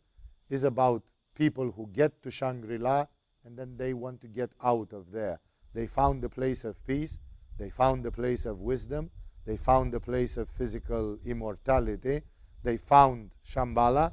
is 0.51 0.64
about 0.64 1.03
people 1.35 1.70
who 1.70 1.88
get 1.94 2.22
to 2.22 2.31
Shangri 2.31 2.77
La 2.77 3.07
and 3.48 3.56
then 3.56 3.78
they 3.78 3.94
want 3.94 4.20
to 4.20 4.26
get 4.26 4.50
out 4.62 4.92
of 4.92 5.11
there. 5.11 5.40
They 5.72 5.87
found 5.87 6.22
the 6.22 6.28
place 6.28 6.64
of 6.64 6.87
peace, 6.87 7.18
they 7.58 7.70
found 7.70 8.04
the 8.04 8.11
place 8.11 8.44
of 8.44 8.61
wisdom, 8.61 9.08
they 9.46 9.56
found 9.56 9.90
the 9.90 10.00
place 10.00 10.37
of 10.37 10.50
physical 10.50 11.16
immortality, 11.24 12.20
they 12.62 12.76
found 12.76 13.30
Shambhala, 13.46 14.12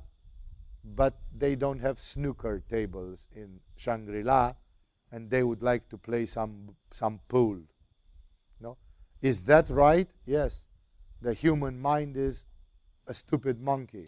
but 0.85 1.15
they 1.37 1.55
don't 1.55 1.79
have 1.79 1.99
snooker 1.99 2.63
tables 2.69 3.27
in 3.35 3.59
Shangri 3.75 4.23
La 4.23 4.53
and 5.11 5.29
they 5.29 5.43
would 5.43 5.61
like 5.61 5.89
to 5.89 5.97
play 5.97 6.25
some 6.25 6.69
some 6.91 7.19
pool. 7.27 7.59
No? 8.61 8.77
Is 9.21 9.43
that 9.43 9.69
right? 9.69 10.07
Yes. 10.25 10.65
The 11.21 11.33
human 11.33 11.77
mind 11.81 12.15
is 12.15 12.45
a 13.05 13.13
stupid 13.13 13.59
monkey. 13.61 14.07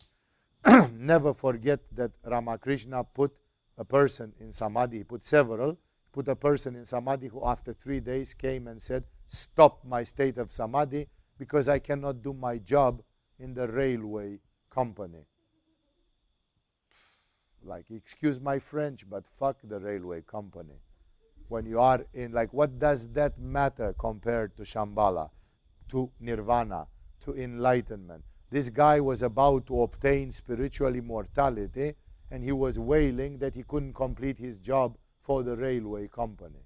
Never 0.93 1.33
forget 1.33 1.81
that 1.95 2.11
Ramakrishna 2.23 3.03
put 3.03 3.33
a 3.77 3.85
person 3.85 4.33
in 4.39 4.51
samadhi, 4.51 4.99
he 4.99 5.03
put 5.03 5.23
several, 5.23 5.77
put 6.11 6.27
a 6.27 6.35
person 6.35 6.75
in 6.75 6.85
samadhi 6.85 7.27
who 7.27 7.45
after 7.45 7.73
three 7.73 7.99
days 7.99 8.33
came 8.33 8.67
and 8.67 8.81
said, 8.81 9.03
Stop 9.27 9.83
my 9.85 10.03
state 10.03 10.37
of 10.37 10.51
samadhi 10.51 11.07
because 11.37 11.69
I 11.69 11.79
cannot 11.79 12.23
do 12.23 12.33
my 12.33 12.57
job 12.57 13.01
in 13.39 13.53
the 13.53 13.67
railway 13.67 14.39
company. 14.69 15.25
Like, 17.63 17.85
excuse 17.91 18.39
my 18.39 18.59
French, 18.59 19.07
but 19.09 19.25
fuck 19.39 19.57
the 19.63 19.79
railway 19.79 20.21
company. 20.21 20.79
When 21.49 21.65
you 21.65 21.79
are 21.79 22.05
in, 22.13 22.31
like, 22.31 22.53
what 22.53 22.79
does 22.79 23.09
that 23.09 23.39
matter 23.39 23.93
compared 23.99 24.55
to 24.57 24.63
Shambhala, 24.63 25.29
to 25.89 26.09
nirvana, 26.19 26.87
to 27.25 27.35
enlightenment? 27.35 28.23
This 28.49 28.69
guy 28.69 28.99
was 29.01 29.21
about 29.21 29.67
to 29.67 29.81
obtain 29.81 30.31
spiritual 30.31 30.95
immortality 30.95 31.95
and 32.29 32.43
he 32.43 32.51
was 32.51 32.77
wailing 32.77 33.37
that 33.37 33.55
he 33.55 33.63
couldn't 33.63 33.93
complete 33.93 34.37
his 34.37 34.57
job 34.57 34.97
for 35.21 35.43
the 35.43 35.55
railway 35.55 36.07
company. 36.07 36.65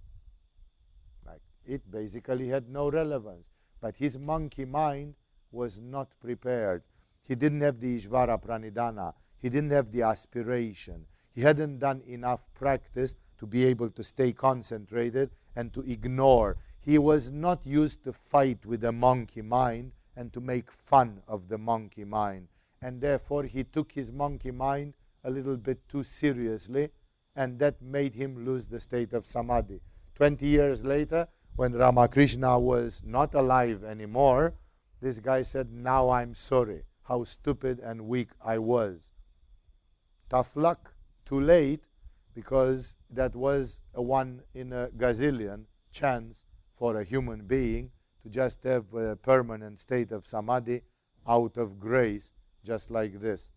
Like 1.26 1.42
it 1.66 1.90
basically 1.92 2.48
had 2.48 2.70
no 2.70 2.90
relevance. 2.90 3.50
But 3.80 3.96
his 3.96 4.18
monkey 4.18 4.66
mind 4.66 5.16
was 5.52 5.80
not 5.80 6.10
prepared. 6.20 6.84
He 7.28 7.36
didn't 7.36 7.62
have 7.62 7.80
the 7.80 7.98
Ishvara 7.98 8.42
Pranidhana. 8.42 9.14
He 9.42 9.50
didn't 9.50 9.72
have 9.72 9.92
the 9.92 10.04
aspiration. 10.04 11.06
He 11.34 11.42
hadn't 11.42 11.80
done 11.80 12.02
enough 12.06 12.42
practice 12.54 13.16
to 13.40 13.48
be 13.48 13.66
able 13.66 13.90
to 13.90 14.04
stay 14.04 14.34
concentrated 14.34 15.32
and 15.56 15.74
to 15.74 15.82
ignore. 15.82 16.58
He 16.80 16.98
was 16.98 17.32
not 17.32 17.66
used 17.66 18.04
to 18.04 18.14
fight 18.14 18.66
with 18.66 18.82
the 18.82 18.92
monkey 18.92 19.42
mind 19.42 19.94
and 20.16 20.32
to 20.34 20.42
make 20.42 20.72
fun 20.72 21.22
of 21.28 21.48
the 21.48 21.58
monkey 21.58 22.04
mind. 22.04 22.48
And 22.82 23.02
therefore, 23.02 23.44
he 23.44 23.64
took 23.64 23.92
his 23.92 24.12
monkey 24.12 24.52
mind 24.52 24.94
a 25.24 25.30
little 25.30 25.58
bit 25.58 25.88
too 25.90 26.04
seriously, 26.04 26.90
and 27.36 27.60
that 27.60 27.82
made 27.82 28.16
him 28.16 28.46
lose 28.46 28.68
the 28.68 28.80
state 28.80 29.14
of 29.14 29.26
samadhi. 29.26 29.80
20 30.16 30.46
years 30.46 30.84
later, 30.84 31.28
when 31.56 31.74
Ramakrishna 31.74 32.60
was 32.60 33.02
not 33.06 33.34
alive 33.34 33.84
anymore, 33.84 34.54
this 35.02 35.20
guy 35.20 35.42
said, 35.42 35.72
Now 35.72 36.10
I'm 36.10 36.34
sorry 36.34 36.84
how 37.04 37.24
stupid 37.24 37.80
and 37.80 38.08
weak 38.08 38.30
I 38.44 38.58
was. 38.58 39.12
Tough 40.30 40.56
luck. 40.56 40.94
Too 41.26 41.40
late, 41.42 41.84
because 42.34 42.96
that 43.10 43.36
was 43.36 43.82
a 43.94 44.02
one 44.02 44.42
in 44.54 44.74
a 44.74 44.88
gazillion 44.98 45.66
chance 45.92 46.46
for 46.78 47.00
a 47.00 47.04
human 47.04 47.46
being 47.46 47.92
to 48.24 48.30
just 48.30 48.64
have 48.64 48.94
a 48.94 49.16
permanent 49.16 49.80
state 49.80 50.12
of 50.12 50.26
samadhi 50.26 50.82
out 51.28 51.58
of 51.58 51.80
grace, 51.80 52.32
just 52.64 52.92
like 52.92 53.20
this. 53.20 53.52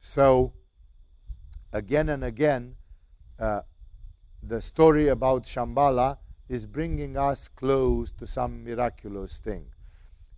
So, 0.00 0.52
again 1.72 2.08
and 2.08 2.24
again, 2.24 2.76
uh, 3.38 3.60
the 4.42 4.60
story 4.60 5.08
about 5.08 5.44
Shambhala 5.44 6.18
is 6.48 6.66
bringing 6.66 7.16
us 7.16 7.48
close 7.48 8.10
to 8.12 8.26
some 8.26 8.64
miraculous 8.64 9.38
thing. 9.38 9.66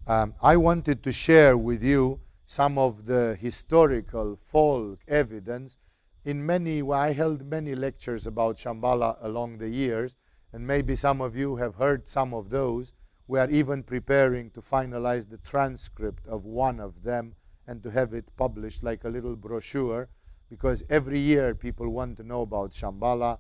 Um, 0.07 0.35
I 0.43 0.57
wanted 0.57 1.03
to 1.05 1.13
share 1.13 1.57
with 1.57 1.83
you 1.83 2.21
some 2.47 2.79
of 2.79 3.07
the 3.07 3.37
historical 3.41 4.35
folk 4.35 5.01
evidence. 5.07 5.79
In 6.25 6.45
many, 6.45 6.83
I 6.83 7.13
held 7.13 7.47
many 7.47 7.75
lectures 7.75 8.27
about 8.27 8.57
Shambhala 8.57 9.19
along 9.21 9.59
the 9.59 9.69
years, 9.69 10.17
and 10.53 10.67
maybe 10.67 10.97
some 10.97 11.21
of 11.21 11.37
you 11.37 11.57
have 11.57 11.77
heard 11.77 12.09
some 12.09 12.35
of 12.35 12.51
those. 12.51 12.93
We 13.29 13.39
are 13.39 13.49
even 13.51 13.85
preparing 13.85 14.51
to 14.51 14.61
finalize 14.61 15.31
the 15.31 15.39
transcript 15.39 16.27
of 16.27 16.45
one 16.45 16.81
of 16.81 17.05
them 17.05 17.37
and 17.69 17.81
to 17.85 17.91
have 17.91 18.13
it 18.15 18.25
published 18.37 18.83
like 18.83 19.05
a 19.05 19.09
little 19.09 19.37
brochure 19.37 20.09
because 20.51 20.83
every 20.91 21.21
year 21.21 21.55
people 21.55 21.89
want 21.89 22.17
to 22.17 22.25
know 22.25 22.43
about 22.43 22.73
Shambhala 22.73 23.39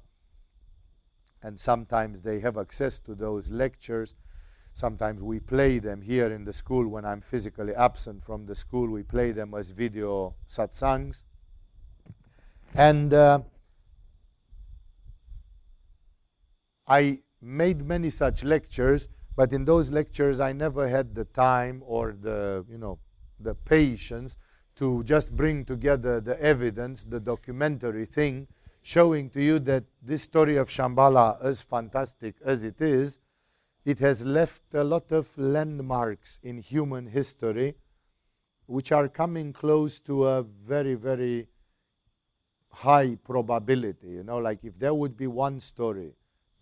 and 1.42 1.58
sometimes 1.58 2.22
they 2.22 2.38
have 2.40 2.56
access 2.56 2.98
to 3.00 3.14
those 3.14 3.50
lectures. 3.50 4.14
Sometimes 4.72 5.20
we 5.20 5.40
play 5.40 5.80
them 5.80 6.02
here 6.02 6.30
in 6.32 6.44
the 6.44 6.52
school 6.52 6.86
when 6.86 7.04
I'm 7.04 7.20
physically 7.20 7.74
absent 7.74 8.24
from 8.24 8.46
the 8.46 8.54
school. 8.54 8.88
We 8.88 9.02
play 9.02 9.32
them 9.32 9.54
as 9.54 9.70
video 9.70 10.34
satsangs. 10.48 11.24
And 12.74 13.12
uh, 13.12 13.40
I 16.86 17.20
made 17.42 17.84
many 17.84 18.10
such 18.10 18.44
lectures, 18.44 19.08
but 19.34 19.52
in 19.52 19.64
those 19.64 19.90
lectures 19.90 20.38
I 20.38 20.52
never 20.52 20.86
had 20.86 21.16
the 21.16 21.24
time 21.24 21.82
or 21.84 22.12
the, 22.12 22.64
you 22.70 22.78
know, 22.78 23.00
the 23.40 23.54
patience 23.54 24.36
to 24.76 25.02
just 25.04 25.34
bring 25.34 25.64
together 25.64 26.20
the 26.20 26.40
evidence, 26.40 27.04
the 27.04 27.20
documentary 27.20 28.06
thing, 28.06 28.46
showing 28.82 29.28
to 29.30 29.42
you 29.42 29.58
that 29.60 29.84
this 30.02 30.22
story 30.22 30.56
of 30.56 30.68
Shambhala, 30.68 31.42
as 31.42 31.60
fantastic 31.60 32.36
as 32.44 32.64
it 32.64 32.80
is, 32.80 33.18
it 33.84 33.98
has 33.98 34.24
left 34.24 34.62
a 34.74 34.84
lot 34.84 35.10
of 35.10 35.36
landmarks 35.38 36.38
in 36.42 36.58
human 36.58 37.06
history 37.06 37.74
which 38.66 38.92
are 38.92 39.08
coming 39.08 39.52
close 39.52 39.98
to 39.98 40.26
a 40.26 40.42
very, 40.42 40.94
very 40.94 41.48
high 42.70 43.16
probability. 43.16 44.10
You 44.10 44.22
know, 44.22 44.38
like 44.38 44.60
if 44.62 44.78
there 44.78 44.94
would 44.94 45.16
be 45.16 45.26
one 45.26 45.58
story, 45.60 46.12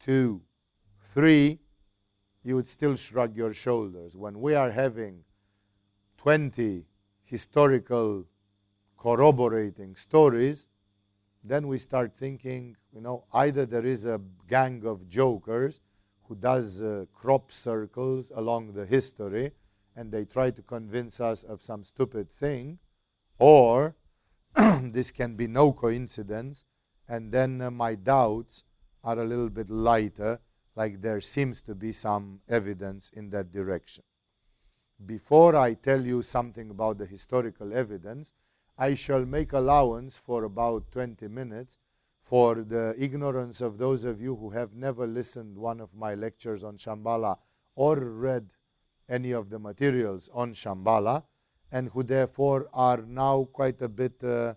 two, 0.01 0.41
three, 1.01 1.59
you 2.43 2.55
would 2.57 2.69
still 2.69 2.97
shrug 2.97 3.37
your 3.37 3.53
shoulders. 3.53 4.17
When 4.17 4.41
we 4.41 4.55
are 4.55 4.71
having 4.71 5.25
20 6.17 6.85
historical 7.29 8.25
corroborating 8.97 9.95
stories, 9.97 10.67
then 11.45 11.69
we 11.69 11.79
start 11.79 12.13
thinking, 12.17 12.77
you 12.93 13.01
know, 13.01 13.25
either 13.33 13.67
there 13.67 13.87
is 13.87 14.07
a 14.07 14.21
gang 14.49 14.85
of 14.85 15.09
jokers 15.09 15.81
who 16.25 16.35
does 16.35 16.83
uh, 16.83 17.05
crop 17.15 17.53
circles 17.53 18.33
along 18.35 18.73
the 18.73 18.85
history 18.85 19.53
and 19.95 20.13
they 20.13 20.25
try 20.25 20.51
to 20.51 20.63
convince 20.63 21.21
us 21.21 21.43
of 21.43 21.61
some 21.63 21.83
stupid 21.83 22.31
thing, 22.31 22.79
or 23.39 23.97
this 24.83 25.11
can 25.11 25.35
be 25.35 25.47
no 25.47 25.73
coincidence, 25.73 26.65
and 27.09 27.33
then 27.33 27.61
uh, 27.61 27.71
my 27.71 27.95
doubts 27.95 28.63
are 29.03 29.19
a 29.19 29.25
little 29.25 29.49
bit 29.49 29.69
lighter, 29.69 30.39
like 30.77 31.03
there 31.03 31.21
seems 31.21 31.61
to 31.63 31.75
be 31.75 31.91
some 31.91 32.41
evidence 32.49 33.11
in 33.15 33.31
that 33.31 33.53
direction. 33.53 34.05
Before 35.07 35.55
I 35.57 35.75
tell 35.75 36.05
you 36.05 36.23
something 36.23 36.71
about 36.71 36.99
the 36.99 37.07
historical 37.07 37.73
evidence, 37.73 38.33
I 38.77 38.95
shall 38.95 39.25
make 39.25 39.53
allowance 39.53 40.19
for 40.19 40.45
about 40.45 40.91
20 40.93 41.29
minutes 41.29 41.79
for 42.21 42.57
the 42.57 42.95
ignorance 42.99 43.61
of 43.61 43.79
those 43.79 44.05
of 44.05 44.21
you 44.21 44.37
who 44.37 44.51
have 44.51 44.75
never 44.75 45.07
listened 45.07 45.57
one 45.57 45.81
of 45.81 45.95
my 45.95 46.15
lectures 46.15 46.65
on 46.65 46.77
Shambhala 46.77 47.39
or 47.75 47.97
read 47.97 48.53
any 49.09 49.33
of 49.33 49.51
the 49.51 49.59
materials 49.59 50.29
on 50.35 50.53
Shambhala 50.53 51.23
and 51.73 51.89
who 51.91 52.03
therefore 52.03 52.69
are 52.73 53.03
now 53.03 53.49
quite 53.53 53.81
a 53.83 53.89
bit 53.89 54.23
uh, 54.23 54.55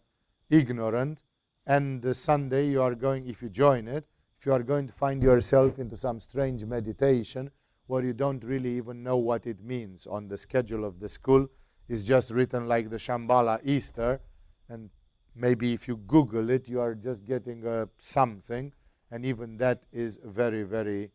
ignorant. 0.50 1.24
And 1.66 2.02
the 2.02 2.14
Sunday 2.14 2.68
you 2.70 2.82
are 2.82 2.96
going 2.96 3.28
if 3.28 3.42
you 3.42 3.50
join 3.50 3.88
it 3.88 4.06
if 4.42 4.48
you 4.48 4.54
are 4.54 4.64
going 4.64 4.88
to 4.88 4.94
find 4.94 5.22
yourself 5.22 5.78
into 5.78 5.96
some 5.96 6.20
strange 6.20 6.66
meditation 6.66 7.52
where 7.92 8.06
you 8.06 8.14
don't 8.14 8.42
really 8.46 8.78
even 8.78 9.04
know 9.04 9.18
what 9.18 9.46
it 9.46 9.62
means 9.62 10.08
on 10.08 10.30
the 10.30 10.38
schedule 10.38 10.86
of 10.86 11.02
the 11.02 11.10
school. 11.10 11.46
It's 11.90 12.04
just 12.04 12.32
written 12.32 12.66
like 12.66 12.90
the 12.90 12.96
Shambhala 12.96 13.60
Easter, 13.66 14.22
and 14.70 14.90
maybe 15.36 15.74
if 15.74 15.90
you 15.90 15.98
Google 15.98 16.50
it, 16.52 16.70
you 16.70 16.80
are 16.80 16.96
just 16.96 17.26
getting 17.26 17.68
uh, 17.68 17.88
something, 17.98 18.72
and 19.12 19.26
even 19.26 19.58
that 19.58 19.84
is 19.92 20.20
very, 20.24 20.64
very 20.64 21.12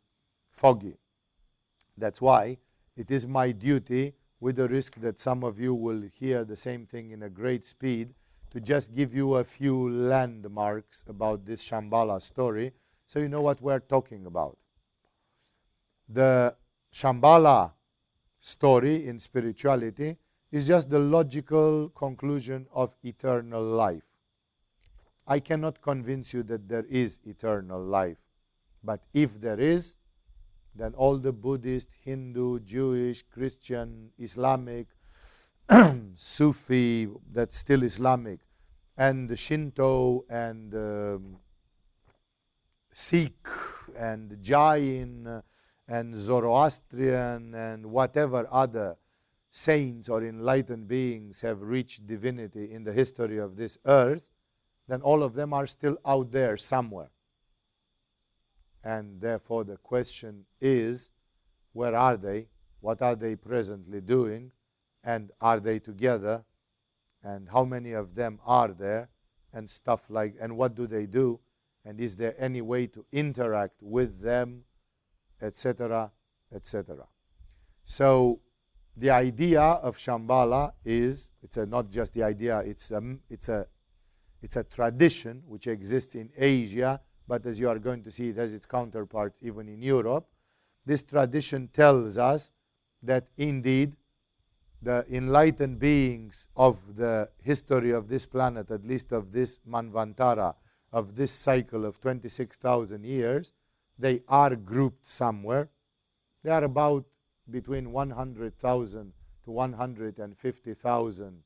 foggy. 0.51 0.99
That's 1.97 2.21
why 2.21 2.59
it 2.95 3.11
is 3.11 3.27
my 3.27 3.53
duty, 3.53 4.13
with 4.39 4.57
the 4.57 4.69
risk 4.69 5.01
that 5.01 5.19
some 5.19 5.45
of 5.45 5.59
you 5.59 5.73
will 5.73 6.03
hear 6.21 6.45
the 6.45 6.57
same 6.57 6.85
thing 6.85 7.11
in 7.11 7.23
a 7.23 7.31
great 7.31 7.65
speed, 7.65 8.13
to 8.51 8.61
just 8.61 8.95
give 8.95 9.15
you 9.15 9.37
a 9.37 9.45
few 9.45 9.89
landmarks 9.89 11.05
about 11.09 11.47
this 11.47 11.67
Shambhala 11.67 12.21
story 12.21 12.73
so 13.07 13.19
you 13.19 13.31
know 13.31 13.41
what 13.41 13.63
we're 13.63 13.81
talking 13.81 14.27
about. 14.27 14.59
The 16.07 16.55
Shambhala 16.93 17.73
story 18.41 19.07
in 19.07 19.19
spirituality 19.19 20.17
is 20.53 20.67
just 20.67 20.89
the 20.89 20.99
logical 20.99 21.89
conclusion 21.91 22.67
of 22.73 22.95
eternal 23.03 23.63
life. 23.63 24.05
I 25.27 25.41
cannot 25.41 25.83
convince 25.83 26.33
you 26.33 26.43
that 26.45 26.69
there 26.69 26.87
is 26.89 27.19
eternal 27.25 27.83
life. 27.83 28.19
But 28.85 29.03
if 29.13 29.41
there 29.41 29.59
is, 29.59 29.97
then 30.75 30.95
all 30.95 31.19
the 31.19 31.33
Buddhist, 31.33 31.89
Hindu, 32.05 32.61
Jewish, 32.61 33.25
Christian, 33.25 34.11
Islamic, 34.19 34.87
Sufi, 36.15 37.09
that's 37.33 37.59
still 37.59 37.83
Islamic, 37.83 38.41
and 38.97 39.29
the 39.29 39.37
Shinto 39.37 40.25
and 40.31 40.75
um, 40.75 41.37
Sikh 42.93 43.49
and 43.99 44.41
Jain 44.43 45.43
and 45.89 46.17
Zoroastrian 46.17 47.55
and 47.55 47.87
whatever 47.87 48.49
other 48.51 48.97
saints 49.51 50.09
or 50.09 50.23
enlightened 50.23 50.89
beings 50.89 51.41
have 51.41 51.63
reached 51.63 52.07
divinity 52.07 52.73
in 52.73 52.85
the 52.85 52.93
history 52.93 53.39
of 53.39 53.57
this 53.57 53.79
earth, 53.87 54.29
then 54.89 55.01
all 55.01 55.23
of 55.23 55.35
them 55.35 55.53
are 55.53 55.67
still 55.67 55.97
out 56.05 56.31
there 56.31 56.57
somewhere. 56.57 57.11
And 58.85 59.21
therefore, 59.21 59.65
the 59.65 59.79
question 59.79 60.45
is 60.61 61.11
where 61.73 61.97
are 61.97 62.17
they? 62.17 62.49
What 62.81 63.03
are 63.03 63.17
they 63.17 63.35
presently 63.35 64.01
doing? 64.01 64.53
And 65.03 65.31
are 65.41 65.61
they 65.61 65.79
together? 65.79 66.45
And 67.23 67.49
how 67.49 67.65
many 67.65 67.93
of 67.93 68.15
them 68.15 68.39
are 68.47 68.69
there? 68.69 69.09
And 69.53 69.69
stuff 69.69 70.03
like, 70.09 70.35
and 70.41 70.57
what 70.57 70.75
do 70.75 70.87
they 70.87 71.07
do? 71.07 71.41
And 71.85 72.01
is 72.01 72.17
there 72.17 72.35
any 72.39 72.61
way 72.61 72.87
to 72.89 73.05
interact 73.13 73.83
with 73.83 74.21
them, 74.21 74.65
etc., 75.41 76.11
etc.? 76.55 77.07
So, 77.85 78.41
the 78.97 79.11
idea 79.11 79.61
of 79.61 79.97
Shambhala 79.97 80.73
is 80.85 81.33
it's 81.43 81.59
a, 81.59 81.67
not 81.67 81.91
just 81.91 82.15
the 82.15 82.23
idea, 82.23 82.61
it's 82.61 82.91
a, 82.91 83.17
it's, 83.29 83.49
a, 83.49 83.67
it's 84.43 84.57
a 84.57 84.65
tradition 84.65 85.43
which 85.47 85.67
exists 85.67 86.15
in 86.15 86.31
Asia, 86.37 87.01
but 87.29 87.45
as 87.45 87.61
you 87.61 87.69
are 87.69 87.79
going 87.79 88.03
to 88.05 88.11
see, 88.11 88.31
it 88.31 88.37
has 88.37 88.55
its 88.55 88.67
counterparts 88.67 89.41
even 89.43 89.69
in 89.69 89.83
Europe. 89.83 90.27
This 90.87 91.03
tradition 91.03 91.69
tells 91.69 92.17
us 92.17 92.51
that 93.03 93.27
indeed 93.37 93.97
the 94.81 95.05
enlightened 95.11 95.79
beings 95.79 96.47
of 96.57 96.79
the 96.97 97.29
history 97.43 97.91
of 97.91 98.09
this 98.09 98.25
planet, 98.25 98.71
at 98.71 98.85
least 98.85 99.13
of 99.13 99.33
this 99.33 99.59
Manvantara, 99.69 100.55
of 100.93 101.17
this 101.17 101.33
cycle 101.33 101.85
of 101.85 102.01
26,000 102.01 103.05
years, 103.05 103.53
they 103.99 104.23
are 104.29 104.57
grouped 104.57 105.07
somewhere. 105.07 105.69
They 106.43 106.51
are 106.51 106.65
about 106.65 107.05
between 107.51 107.93
100,000 107.93 109.13
to 109.45 109.51
150,000 109.51 111.43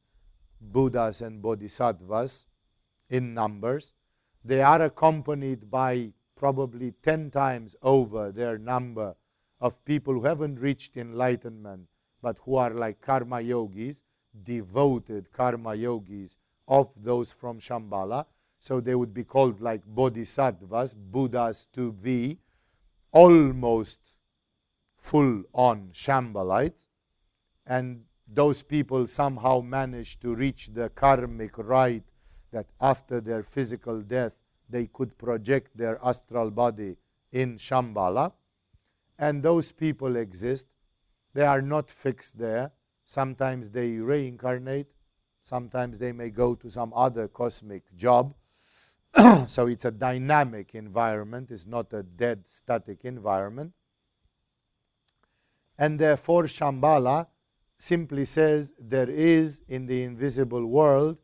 Buddhas 0.60 1.20
and 1.20 1.42
Bodhisattvas 1.42 2.46
in 3.08 3.34
numbers. 3.34 3.92
They 4.44 4.62
are 4.62 4.82
accompanied 4.82 5.70
by 5.70 6.12
probably 6.36 6.92
10 7.02 7.30
times 7.30 7.76
over 7.82 8.32
their 8.32 8.58
number 8.58 9.14
of 9.60 9.84
people 9.84 10.14
who 10.14 10.24
haven't 10.24 10.58
reached 10.58 10.96
enlightenment 10.96 11.88
but 12.22 12.38
who 12.44 12.56
are 12.56 12.70
like 12.70 13.00
karma 13.00 13.40
yogis, 13.40 14.02
devoted 14.42 15.32
karma 15.32 15.74
yogis 15.74 16.36
of 16.68 16.90
those 16.96 17.32
from 17.32 17.58
Shambhala. 17.58 18.26
So 18.60 18.78
they 18.78 18.94
would 18.94 19.14
be 19.14 19.24
called 19.24 19.60
like 19.60 19.80
bodhisattvas, 19.86 20.94
Buddhas 20.94 21.66
to 21.72 21.92
be, 21.92 22.38
almost 23.10 23.98
full 24.98 25.42
on 25.54 25.88
Shambhalites, 25.92 26.84
and 27.66 28.04
those 28.28 28.62
people 28.62 29.06
somehow 29.06 29.60
managed 29.60 30.20
to 30.20 30.34
reach 30.34 30.68
the 30.72 30.90
karmic 30.90 31.56
right 31.56 32.04
that 32.52 32.66
after 32.80 33.20
their 33.20 33.42
physical 33.42 34.02
death 34.02 34.38
they 34.68 34.86
could 34.86 35.16
project 35.18 35.76
their 35.76 35.98
astral 36.04 36.50
body 36.50 36.96
in 37.32 37.56
Shambhala. 37.56 38.32
And 39.18 39.42
those 39.42 39.72
people 39.72 40.16
exist. 40.16 40.66
They 41.34 41.44
are 41.44 41.62
not 41.62 41.90
fixed 41.90 42.38
there. 42.38 42.72
Sometimes 43.04 43.70
they 43.70 43.92
reincarnate, 43.92 44.86
sometimes 45.40 45.98
they 45.98 46.12
may 46.12 46.30
go 46.30 46.54
to 46.54 46.70
some 46.70 46.92
other 46.94 47.26
cosmic 47.26 47.82
job. 47.96 48.34
so 49.46 49.66
it's 49.66 49.84
a 49.84 49.90
dynamic 49.90 50.74
environment, 50.74 51.50
it's 51.50 51.66
not 51.66 51.92
a 51.92 52.02
dead, 52.02 52.46
static 52.46 53.04
environment. 53.04 53.72
And 55.78 55.98
therefore, 55.98 56.44
Shambhala 56.44 57.26
simply 57.78 58.26
says 58.26 58.72
there 58.78 59.08
is 59.08 59.62
in 59.68 59.86
the 59.86 60.02
invisible 60.02 60.66
world 60.66 61.18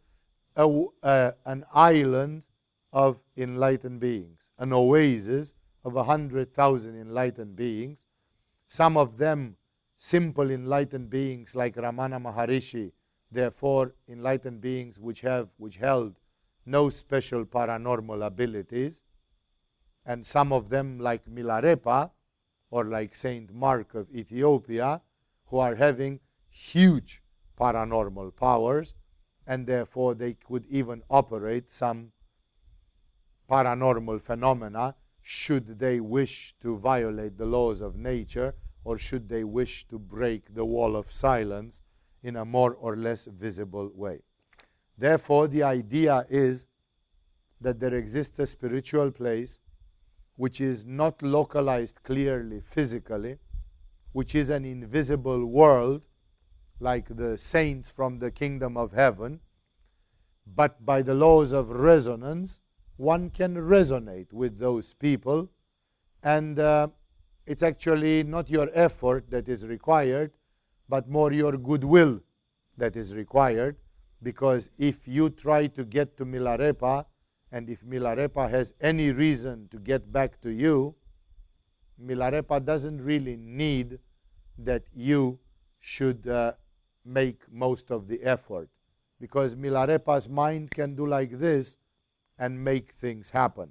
a, 0.56 1.34
an 1.44 1.64
island 1.72 2.44
of 2.92 3.20
enlightened 3.36 4.00
beings, 4.00 4.50
an 4.58 4.72
oasis 4.72 5.52
of 5.84 5.96
a 5.96 6.04
hundred 6.04 6.54
thousand 6.54 6.98
enlightened 6.98 7.54
beings. 7.54 8.06
Some 8.68 8.96
of 8.96 9.18
them 9.18 9.56
simple 9.98 10.50
enlightened 10.50 11.10
beings 11.10 11.54
like 11.54 11.76
Ramana 11.76 12.20
Maharishi, 12.20 12.92
therefore 13.30 13.94
enlightened 14.08 14.60
beings 14.60 14.98
which 14.98 15.20
have 15.20 15.48
which 15.58 15.76
held 15.76 16.14
no 16.66 16.88
special 16.88 17.44
paranormal 17.44 18.26
abilities, 18.26 19.02
and 20.04 20.26
some 20.26 20.52
of 20.52 20.68
them 20.68 20.98
like 20.98 21.24
Milarepa, 21.26 22.10
or 22.70 22.84
like 22.84 23.14
Saint 23.14 23.54
Mark 23.54 23.94
of 23.94 24.10
Ethiopia, 24.10 25.00
who 25.46 25.58
are 25.58 25.76
having 25.76 26.20
huge 26.48 27.22
paranormal 27.58 28.34
powers, 28.36 28.94
and 29.46 29.66
therefore 29.66 30.14
they 30.14 30.34
could 30.34 30.66
even 30.68 31.02
operate 31.08 31.70
some 31.70 32.12
paranormal 33.48 34.20
phenomena 34.20 34.94
should 35.22 35.78
they 35.78 36.00
wish 36.00 36.54
to 36.60 36.76
violate 36.76 37.36
the 37.36 37.46
laws 37.46 37.80
of 37.80 37.96
nature 37.96 38.54
or 38.84 38.98
should 38.98 39.28
they 39.28 39.42
wish 39.42 39.86
to 39.88 39.98
break 39.98 40.54
the 40.54 40.64
wall 40.64 40.94
of 40.96 41.12
silence 41.12 41.82
in 42.22 42.36
a 42.36 42.44
more 42.44 42.74
or 42.74 42.96
less 42.96 43.26
visible 43.26 43.90
way. 43.94 44.20
Therefore, 44.98 45.48
the 45.48 45.62
idea 45.62 46.26
is 46.28 46.66
that 47.60 47.80
there 47.80 47.94
exists 47.94 48.38
a 48.38 48.46
spiritual 48.46 49.10
place 49.10 49.58
which 50.36 50.60
is 50.60 50.84
not 50.84 51.22
localized 51.22 52.02
clearly 52.02 52.60
physically, 52.60 53.38
which 54.12 54.34
is 54.34 54.50
an 54.50 54.64
invisible 54.64 55.44
world, 55.46 56.02
like 56.80 57.16
the 57.16 57.38
saints 57.38 57.90
from 57.90 58.18
the 58.18 58.30
kingdom 58.30 58.76
of 58.76 58.92
heaven, 58.92 59.40
but 60.46 60.84
by 60.84 61.02
the 61.02 61.14
laws 61.14 61.52
of 61.52 61.70
resonance, 61.70 62.60
one 62.96 63.30
can 63.30 63.56
resonate 63.56 64.32
with 64.32 64.58
those 64.58 64.94
people, 64.94 65.48
and 66.22 66.58
uh, 66.58 66.88
it's 67.46 67.62
actually 67.62 68.22
not 68.22 68.48
your 68.48 68.70
effort 68.72 69.30
that 69.30 69.48
is 69.48 69.66
required, 69.66 70.32
but 70.88 71.08
more 71.08 71.32
your 71.32 71.56
goodwill 71.56 72.20
that 72.76 72.96
is 72.96 73.14
required, 73.14 73.76
because 74.22 74.70
if 74.78 75.06
you 75.06 75.30
try 75.30 75.66
to 75.68 75.84
get 75.84 76.16
to 76.16 76.24
Milarepa, 76.24 77.04
and 77.52 77.70
if 77.70 77.84
Milarepa 77.84 78.50
has 78.50 78.74
any 78.80 79.12
reason 79.12 79.68
to 79.70 79.78
get 79.78 80.12
back 80.12 80.40
to 80.42 80.50
you, 80.50 80.94
Milarepa 82.02 82.64
doesn't 82.64 83.02
really 83.02 83.36
need 83.36 83.98
that 84.58 84.82
you 84.94 85.38
should 85.80 86.26
uh, 86.28 86.52
make 87.04 87.40
most 87.50 87.90
of 87.90 88.08
the 88.08 88.22
effort. 88.22 88.68
Because 89.20 89.54
Milarepa's 89.54 90.28
mind 90.28 90.70
can 90.70 90.94
do 90.94 91.06
like 91.06 91.38
this 91.38 91.78
and 92.38 92.62
make 92.62 92.92
things 92.92 93.30
happen. 93.30 93.70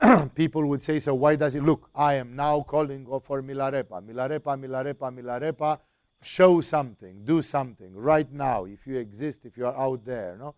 People 0.34 0.66
would 0.66 0.82
say, 0.82 0.98
so 0.98 1.14
why 1.14 1.34
does 1.34 1.54
it 1.54 1.62
look? 1.62 1.88
I 1.94 2.14
am 2.14 2.36
now 2.36 2.62
calling 2.62 3.06
for 3.24 3.42
Milarepa. 3.42 4.02
Milarepa, 4.02 4.58
Milarepa, 4.60 5.12
Milarepa. 5.12 5.78
Show 6.24 6.62
something, 6.62 7.24
do 7.24 7.42
something 7.42 7.94
right 7.94 8.32
now 8.32 8.64
if 8.64 8.86
you 8.86 8.96
exist, 8.96 9.44
if 9.44 9.58
you 9.58 9.66
are 9.66 9.76
out 9.76 10.06
there. 10.06 10.36
No? 10.38 10.54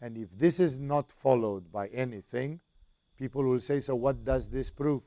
And 0.00 0.16
if 0.16 0.28
this 0.32 0.60
is 0.60 0.78
not 0.78 1.10
followed 1.10 1.72
by 1.72 1.88
anything, 1.88 2.60
people 3.18 3.42
will 3.42 3.60
say, 3.60 3.80
so 3.80 3.96
what 3.96 4.24
does 4.24 4.48
this 4.48 4.70
prove? 4.70 5.02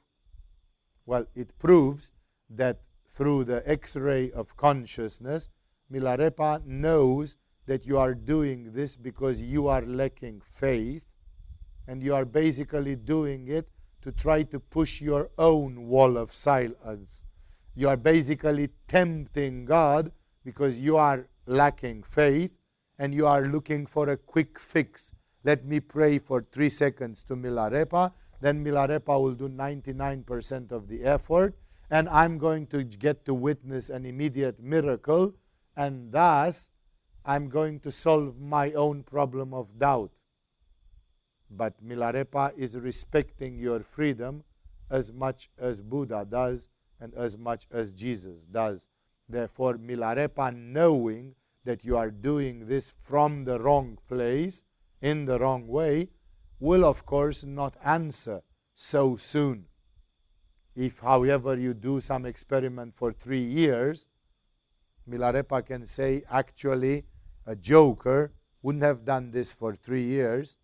Well, 1.05 1.27
it 1.33 1.57
proves 1.57 2.11
that 2.49 2.81
through 3.07 3.45
the 3.45 3.67
x 3.67 3.95
ray 3.95 4.31
of 4.31 4.57
consciousness, 4.57 5.47
Milarepa 5.91 6.65
knows 6.65 7.37
that 7.65 7.85
you 7.85 7.97
are 7.97 8.13
doing 8.13 8.73
this 8.73 8.97
because 8.97 9.41
you 9.41 9.67
are 9.67 9.81
lacking 9.81 10.41
faith, 10.41 11.09
and 11.87 12.03
you 12.03 12.13
are 12.13 12.25
basically 12.25 12.95
doing 12.95 13.47
it 13.47 13.69
to 14.01 14.11
try 14.11 14.43
to 14.43 14.59
push 14.59 14.99
your 14.99 15.29
own 15.37 15.87
wall 15.87 16.17
of 16.17 16.33
silence. 16.33 17.25
You 17.75 17.89
are 17.89 17.97
basically 17.97 18.69
tempting 18.87 19.65
God 19.65 20.11
because 20.43 20.77
you 20.77 20.97
are 20.97 21.27
lacking 21.45 22.03
faith 22.03 22.57
and 22.99 23.13
you 23.13 23.25
are 23.25 23.47
looking 23.47 23.85
for 23.85 24.09
a 24.09 24.17
quick 24.17 24.59
fix. 24.59 25.13
Let 25.43 25.65
me 25.65 25.79
pray 25.79 26.19
for 26.19 26.45
three 26.51 26.69
seconds 26.69 27.23
to 27.23 27.35
Milarepa. 27.35 28.11
Then 28.41 28.63
Milarepa 28.63 29.21
will 29.21 29.33
do 29.33 29.47
99% 29.47 30.71
of 30.71 30.87
the 30.87 31.03
effort. 31.03 31.55
And 31.89 32.07
I'm 32.09 32.37
going 32.37 32.67
to 32.67 32.83
get 32.83 33.25
to 33.25 33.33
witness 33.33 33.89
an 33.89 34.05
immediate 34.05 34.59
miracle. 34.61 35.33
And 35.75 36.11
thus, 36.11 36.71
I'm 37.25 37.49
going 37.49 37.79
to 37.81 37.91
solve 37.91 38.39
my 38.39 38.71
own 38.73 39.03
problem 39.03 39.53
of 39.53 39.79
doubt. 39.79 40.11
But 41.49 41.83
Milarepa 41.85 42.57
is 42.57 42.75
respecting 42.75 43.57
your 43.57 43.81
freedom 43.81 44.43
as 44.89 45.11
much 45.11 45.49
as 45.57 45.81
Buddha 45.81 46.25
does 46.29 46.69
and 47.01 47.13
as 47.15 47.37
much 47.37 47.67
as 47.71 47.91
Jesus 47.91 48.45
does. 48.45 48.87
Therefore, 49.27 49.73
Milarepa, 49.73 50.55
knowing 50.55 51.35
that 51.65 51.83
you 51.83 51.97
are 51.97 52.11
doing 52.11 52.67
this 52.67 52.93
from 53.01 53.43
the 53.43 53.59
wrong 53.59 53.97
place, 54.07 54.63
in 55.01 55.25
the 55.25 55.39
wrong 55.39 55.67
way, 55.67 56.09
will 56.59 56.85
of 56.85 57.05
course 57.05 57.43
not 57.43 57.75
answer 57.83 58.41
so 58.73 59.17
soon. 59.17 59.65
if, 60.75 60.99
however, 60.99 61.57
you 61.57 61.73
do 61.73 61.99
some 61.99 62.25
experiment 62.25 62.93
for 62.95 63.11
three 63.11 63.43
years, 63.43 64.07
Milarepa 65.09 65.65
can 65.65 65.85
say, 65.85 66.23
actually, 66.29 67.03
a 67.45 67.55
joker 67.55 68.31
wouldn't 68.61 68.83
have 68.83 69.03
done 69.03 69.31
this 69.31 69.51
for 69.51 69.75
three 69.75 70.03
years, 70.03 70.55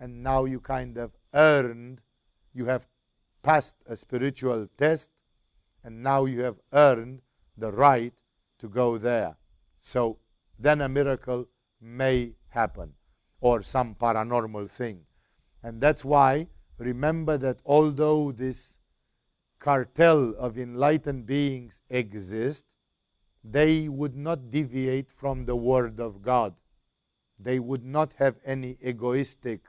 and 0.00 0.22
now 0.22 0.44
you 0.44 0.60
kind 0.60 0.98
of 0.98 1.12
earned, 1.32 2.00
you 2.52 2.66
have 2.66 2.86
passed 3.42 3.76
a 3.86 3.96
spiritual 3.96 4.68
test, 4.76 5.08
and 5.84 6.02
now 6.02 6.24
you 6.24 6.42
have 6.42 6.56
earned 6.72 7.20
the 7.56 7.72
right 7.72 8.12
to 8.58 8.68
go 8.68 8.98
there. 8.98 9.36
So 9.78 10.18
then 10.58 10.80
a 10.80 10.88
miracle 10.88 11.46
may 11.80 12.32
happen, 12.48 12.92
or 13.40 13.62
some 13.62 13.94
paranormal 13.94 14.68
thing. 14.68 15.00
And 15.62 15.80
that's 15.80 16.04
why, 16.04 16.48
remember 16.78 17.38
that 17.38 17.58
although 17.64 18.32
this 18.32 18.78
cartel 19.58 20.34
of 20.38 20.58
enlightened 20.58 21.26
beings 21.26 21.82
exist, 21.90 22.64
they 23.44 23.88
would 23.88 24.16
not 24.16 24.50
deviate 24.50 25.10
from 25.10 25.44
the 25.44 25.56
Word 25.56 26.00
of 26.00 26.22
God. 26.22 26.54
They 27.38 27.58
would 27.58 27.84
not 27.84 28.12
have 28.16 28.36
any 28.44 28.76
egoistic 28.82 29.60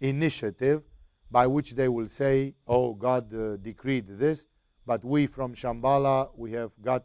initiative 0.00 0.82
by 1.30 1.46
which 1.46 1.74
they 1.74 1.88
will 1.88 2.08
say, 2.08 2.54
oh, 2.66 2.94
God 2.94 3.34
uh, 3.34 3.56
decreed 3.56 4.06
this, 4.08 4.46
but 4.86 5.04
we 5.04 5.26
from 5.26 5.54
Shambhala, 5.54 6.30
we 6.36 6.52
have 6.52 6.72
got 6.82 7.04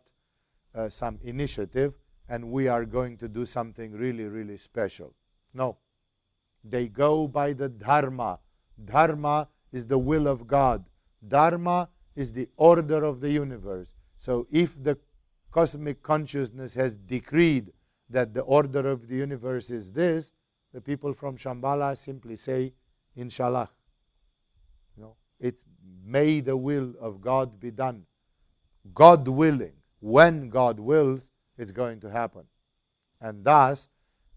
uh, 0.76 0.90
some 0.90 1.20
initiative 1.24 1.94
and 2.28 2.52
we 2.52 2.68
are 2.68 2.86
going 2.86 3.18
to 3.18 3.28
do 3.28 3.46
something 3.46 3.92
really, 3.92 4.26
really 4.26 4.58
special. 4.58 5.14
No. 5.54 5.78
They 6.64 6.88
go 6.88 7.28
by 7.28 7.54
the 7.54 7.70
Dharma. 7.70 8.40
Dharma 8.84 9.48
is 9.72 9.86
the 9.88 9.98
will 9.98 10.28
of 10.28 10.48
God. 10.48 10.86
Dharma 11.28 11.90
is 12.16 12.32
the 12.32 12.50
order 12.58 13.04
of 13.04 13.22
the 13.22 13.32
universe. 13.32 13.96
So 14.18 14.48
if 14.52 14.82
the 14.82 14.98
cosmic 15.52 16.04
consciousness 16.04 16.74
has 16.76 16.96
decreed 16.96 17.72
that 18.10 18.34
the 18.34 18.42
order 18.42 18.90
of 18.90 19.08
the 19.08 19.16
universe 19.16 19.70
is 19.70 19.92
this, 19.92 20.32
the 20.74 20.82
people 20.82 21.14
from 21.14 21.38
Shambhala 21.38 21.98
simply 21.98 22.36
say, 22.36 22.74
Inshallah. 23.16 23.70
It's 25.40 25.64
may 26.06 26.40
the 26.40 26.58
will 26.58 26.94
of 27.00 27.22
God 27.22 27.60
be 27.60 27.72
done. 27.72 28.06
God 28.94 29.28
willing, 29.28 29.74
when 30.00 30.50
God 30.50 30.80
wills, 30.80 31.32
it's 31.58 31.72
going 31.72 32.00
to 32.02 32.10
happen. 32.10 32.44
And 33.22 33.44
thus, 33.44 33.90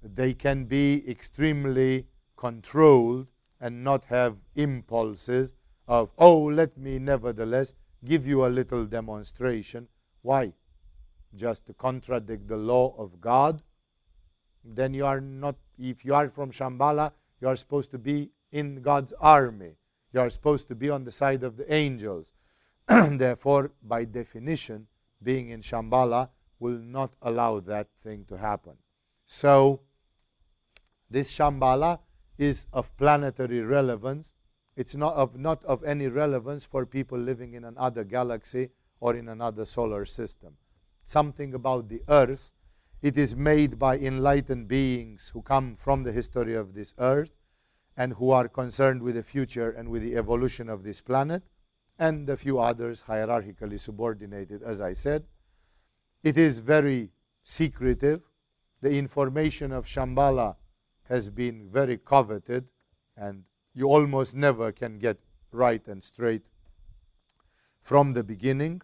they 0.03 0.35
can 0.35 0.65
be 0.65 1.09
extremely 1.09 2.07
controlled 2.37 3.29
and 3.61 3.85
not 3.85 4.05
have 4.07 4.37
impulses 4.57 5.55
of, 5.87 6.11
oh, 6.19 6.43
let 6.43 6.77
me 6.77 6.99
nevertheless 6.99 7.75
give 8.05 8.27
you 8.27 8.45
a 8.45 8.49
little 8.49 8.85
demonstration. 8.85 9.87
Why? 10.23 10.53
Just 11.35 11.67
to 11.67 11.75
contradict 11.75 12.49
the 12.49 12.57
law 12.57 12.95
of 12.99 13.21
God? 13.21 13.63
Then 14.65 14.95
you 14.95 15.07
are 15.07 15.21
not, 15.21 15.57
if 15.79 16.05
you 16.05 16.15
are 16.15 16.29
from 16.29 16.51
Shambhala, 16.51 17.13
you 17.41 17.49
are 17.49 17.57
supposed 17.57 17.91
to 17.93 17.99
be 17.99 18.31
in 18.51 18.83
God's 18.83 19.13
army. 19.21 19.77
You 20.13 20.21
are 20.21 20.31
supposed 20.31 20.69
to 20.69 20.75
be 20.75 20.91
on 20.91 21.05
the 21.05 21.13
side 21.13 21.43
of 21.43 21.57
the 21.57 21.73
angels. 21.73 22.33
Therefore, 22.87 23.73
by 23.83 24.05
definition, 24.05 24.87
being 25.23 25.51
in 25.51 25.63
Shambhala 25.63 26.29
will 26.59 26.79
not 26.79 27.13
allow 27.23 27.61
that 27.61 27.89
thing 28.03 28.25
to 28.29 28.37
happen. 28.37 28.75
So, 29.27 29.81
this 31.11 31.33
Shambhala 31.33 32.01
is 32.39 32.67
of 32.73 32.95
planetary 32.97 33.61
relevance. 33.61 34.35
It's 34.77 34.95
not 34.95 35.15
of, 35.15 35.39
not 35.39 35.65
of 35.65 35.85
any 35.85 36.09
relevance 36.09 36.65
for 36.65 36.87
people 36.87 37.19
living 37.19 37.55
in 37.55 37.65
another 37.65 38.05
galaxy 38.05 38.71
or 39.01 39.15
in 39.17 39.29
another 39.29 39.65
solar 39.65 40.07
system. 40.07 40.57
Something 41.05 41.55
about 41.55 41.89
the 41.89 42.03
Earth. 42.09 42.53
It 43.01 43.19
is 43.19 43.35
made 43.35 43.79
by 43.79 43.99
enlightened 43.99 44.69
beings 44.69 45.31
who 45.35 45.43
come 45.43 45.75
from 45.75 46.05
the 46.05 46.13
history 46.13 46.55
of 46.55 46.75
this 46.75 46.95
Earth 46.99 47.33
and 47.97 48.15
who 48.15 48.31
are 48.31 48.49
concerned 48.49 49.03
with 49.03 49.15
the 49.15 49.23
future 49.23 49.71
and 49.71 49.89
with 49.89 50.03
the 50.03 50.17
evolution 50.17 50.69
of 50.69 50.83
this 50.83 51.01
planet, 51.01 51.43
and 51.99 52.29
a 52.29 52.37
few 52.37 52.59
others 52.59 53.05
hierarchically 53.07 53.79
subordinated, 53.79 54.63
as 54.63 54.81
I 54.81 54.93
said. 54.93 55.25
It 56.23 56.39
is 56.39 56.59
very 56.61 57.11
secretive. 57.45 58.23
The 58.81 58.97
information 58.97 59.73
of 59.73 59.85
Shambhala 59.87 60.57
has 61.05 61.31
been 61.31 61.69
very 61.69 61.99
coveted, 61.99 62.67
and 63.17 63.45
you 63.75 63.87
almost 63.87 64.35
never 64.35 64.73
can 64.73 64.99
get 64.99 65.19
right 65.53 65.87
and 65.87 66.03
straight 66.03 66.43
from 67.83 68.13
the 68.13 68.25
beginning. 68.25 68.83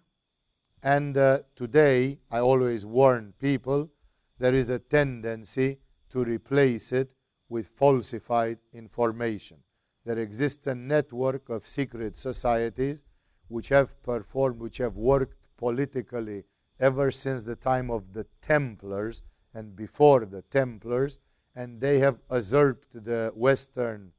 And 0.82 1.16
uh, 1.16 1.40
today, 1.56 2.18
I 2.30 2.40
always 2.40 2.84
warn 2.84 3.34
people 3.40 3.90
there 4.38 4.54
is 4.54 4.70
a 4.70 4.78
tendency 4.78 5.78
to 6.10 6.24
replace 6.24 6.92
it 6.92 7.10
with 7.48 7.68
falsified 7.68 8.58
information. 8.72 9.58
There 10.04 10.18
exists 10.18 10.66
a 10.66 10.74
network 10.74 11.48
of 11.48 11.66
secret 11.66 12.16
societies 12.16 13.04
which 13.48 13.68
have 13.68 14.02
performed, 14.02 14.60
which 14.60 14.78
have 14.78 14.96
worked 14.96 15.36
politically 15.56 16.44
ever 16.80 17.10
since 17.10 17.42
the 17.42 17.56
time 17.56 17.90
of 17.90 18.12
the 18.12 18.26
Templars 18.40 19.22
and 19.54 19.74
before 19.74 20.24
the 20.24 20.42
Templars, 20.42 21.18
and 21.54 21.80
they 21.80 21.98
have 21.98 22.18
usurped 22.30 23.04
the 23.04 23.32
Western 23.34 24.12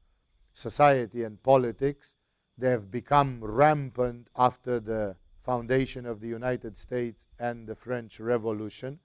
society 0.52 1.22
and 1.24 1.42
politics. 1.42 2.16
They 2.58 2.70
have 2.70 2.90
become 2.90 3.42
rampant 3.42 4.28
after 4.36 4.78
the 4.78 5.16
foundation 5.42 6.04
of 6.04 6.20
the 6.20 6.28
United 6.28 6.76
States 6.76 7.26
and 7.38 7.66
the 7.66 7.74
French 7.74 8.20
Revolution. 8.20 8.98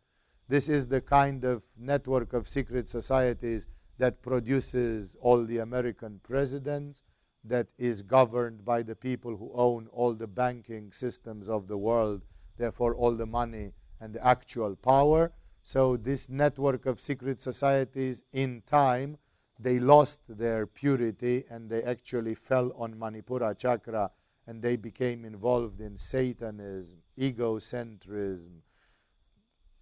This 0.50 0.68
is 0.68 0.88
the 0.88 1.02
kind 1.02 1.46
of 1.46 1.64
network 1.78 2.34
of 2.34 2.48
secret 2.48 2.90
societies 2.90 3.68
that 3.98 4.22
produces 4.22 5.16
all 5.22 5.44
the 5.46 5.60
American 5.60 6.20
presidents, 6.24 7.04
that 7.44 7.68
is 7.78 8.02
governed 8.02 8.66
by 8.66 8.82
the 8.82 8.96
people 8.96 9.38
who 9.38 9.52
own 9.54 9.88
all 9.92 10.14
the 10.14 10.28
banking 10.28 10.92
systems 10.92 11.48
of 11.48 11.68
the 11.68 11.78
world, 11.78 12.24
therefore, 12.58 12.96
all 12.96 13.12
the 13.12 13.26
money 13.26 13.72
and 14.02 14.14
the 14.14 14.26
actual 14.26 14.76
power. 14.76 15.32
So, 15.62 15.96
this 15.98 16.30
network 16.30 16.86
of 16.86 17.00
secret 17.00 17.42
societies, 17.42 18.24
in 18.34 18.64
time, 18.66 19.18
they 19.60 19.80
lost 19.80 20.20
their 20.28 20.68
purity 20.68 21.46
and 21.50 21.70
they 21.70 21.82
actually 21.84 22.36
fell 22.36 22.72
on 22.78 22.96
Manipura 22.96 23.58
chakra 23.58 24.12
and 24.48 24.62
they 24.62 24.76
became 24.76 25.26
involved 25.26 25.80
in 25.82 25.98
Satanism, 25.98 27.00
egocentrism, 27.18 28.60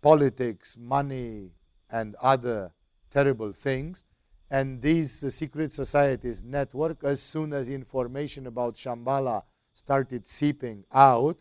politics, 0.02 0.78
money, 0.80 1.52
and 1.90 2.16
other 2.22 2.72
terrible 3.14 3.54
things. 3.54 4.04
And 4.50 4.82
these 4.82 5.24
uh, 5.24 5.30
secret 5.30 5.72
societies 5.72 6.44
network, 6.44 7.04
as 7.04 7.22
soon 7.22 7.54
as 7.54 7.70
information 7.70 8.48
about 8.48 8.76
Shambhala 8.76 9.44
started 9.74 10.28
seeping 10.28 10.84
out, 10.92 11.38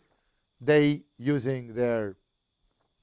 they, 0.61 1.03
using 1.17 1.73
their 1.73 2.15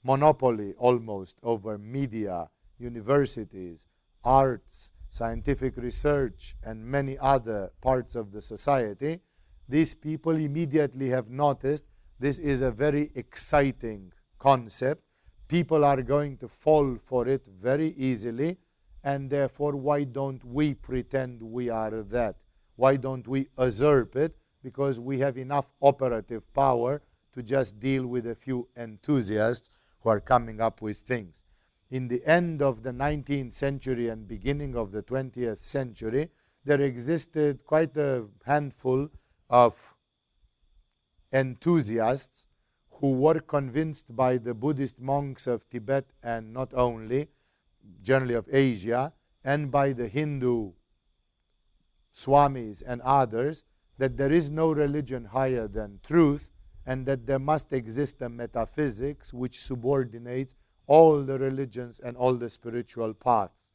monopoly 0.02 0.74
almost 0.78 1.36
over 1.42 1.76
media, 1.76 2.48
universities, 2.78 3.86
arts, 4.24 4.92
scientific 5.10 5.76
research, 5.76 6.56
and 6.62 6.84
many 6.84 7.18
other 7.18 7.70
parts 7.80 8.14
of 8.14 8.32
the 8.32 8.40
society, 8.40 9.20
these 9.68 9.94
people 9.94 10.36
immediately 10.36 11.08
have 11.10 11.28
noticed 11.28 11.84
this 12.18 12.38
is 12.38 12.62
a 12.62 12.70
very 12.70 13.10
exciting 13.14 14.12
concept 14.38 15.02
people 15.50 15.84
are 15.84 16.00
going 16.00 16.36
to 16.36 16.46
fall 16.46 16.96
for 17.04 17.26
it 17.26 17.42
very 17.60 17.92
easily, 17.96 18.56
and 19.02 19.28
therefore, 19.28 19.74
why 19.74 20.04
don't 20.04 20.44
we 20.44 20.74
pretend 20.74 21.42
we 21.42 21.68
are 21.68 22.02
that? 22.02 22.36
Why 22.76 22.94
don't 22.94 23.26
we 23.26 23.48
usurp 23.58 24.14
it? 24.14 24.36
Because 24.62 25.00
we 25.00 25.18
have 25.18 25.36
enough 25.36 25.66
operative 25.82 26.44
power 26.54 27.02
to 27.34 27.42
just 27.42 27.80
deal 27.80 28.06
with 28.06 28.28
a 28.28 28.34
few 28.36 28.68
enthusiasts 28.76 29.70
who 30.00 30.10
are 30.10 30.20
coming 30.20 30.60
up 30.60 30.80
with 30.82 30.98
things. 30.98 31.42
In 31.90 32.06
the 32.06 32.24
end 32.24 32.62
of 32.62 32.84
the 32.84 32.92
19th 32.92 33.52
century 33.52 34.08
and 34.08 34.28
beginning 34.28 34.76
of 34.76 34.92
the 34.92 35.02
20th 35.02 35.64
century, 35.64 36.30
there 36.64 36.80
existed 36.80 37.64
quite 37.66 37.96
a 37.96 38.24
handful 38.46 39.08
of 39.48 39.76
enthusiasts 41.32 42.46
who 43.00 43.12
were 43.12 43.40
convinced 43.40 44.14
by 44.14 44.36
the 44.36 44.52
Buddhist 44.52 45.00
monks 45.00 45.46
of 45.46 45.68
Tibet 45.70 46.04
and 46.22 46.52
not 46.52 46.72
only, 46.74 47.28
generally 48.02 48.34
of 48.34 48.46
Asia, 48.52 49.12
and 49.42 49.70
by 49.70 49.92
the 49.92 50.06
Hindu 50.06 50.72
swamis 52.14 52.82
and 52.86 53.00
others, 53.00 53.64
that 53.96 54.16
there 54.18 54.32
is 54.32 54.50
no 54.50 54.72
religion 54.72 55.24
higher 55.24 55.66
than 55.66 56.00
truth 56.06 56.50
and 56.84 57.06
that 57.06 57.26
there 57.26 57.38
must 57.38 57.72
exist 57.72 58.20
a 58.20 58.28
metaphysics 58.28 59.32
which 59.32 59.62
subordinates 59.62 60.54
all 60.86 61.22
the 61.22 61.38
religions 61.38 62.00
and 62.00 62.16
all 62.16 62.34
the 62.34 62.48
spiritual 62.50 63.14
paths. 63.14 63.72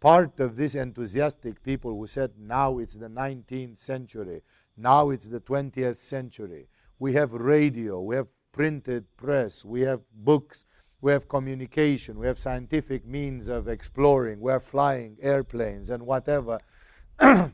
Part 0.00 0.40
of 0.40 0.56
these 0.56 0.74
enthusiastic 0.74 1.62
people 1.62 1.96
who 1.96 2.06
said, 2.06 2.32
now 2.38 2.78
it's 2.78 2.96
the 2.96 3.08
19th 3.08 3.78
century, 3.78 4.42
now 4.76 5.10
it's 5.10 5.28
the 5.28 5.40
20th 5.40 5.96
century, 5.96 6.68
we 6.98 7.12
have 7.12 7.32
radio, 7.32 8.00
we 8.00 8.16
have 8.16 8.28
printed 8.56 9.04
press, 9.18 9.66
we 9.66 9.82
have 9.82 10.00
books, 10.14 10.64
we 11.02 11.12
have 11.12 11.28
communication, 11.28 12.18
we 12.18 12.26
have 12.26 12.38
scientific 12.38 13.06
means 13.06 13.48
of 13.48 13.68
exploring, 13.68 14.40
we 14.40 14.50
are 14.50 14.60
flying 14.60 15.18
airplanes 15.20 15.90
and 15.90 16.02
whatever. 16.02 16.58
and 17.18 17.52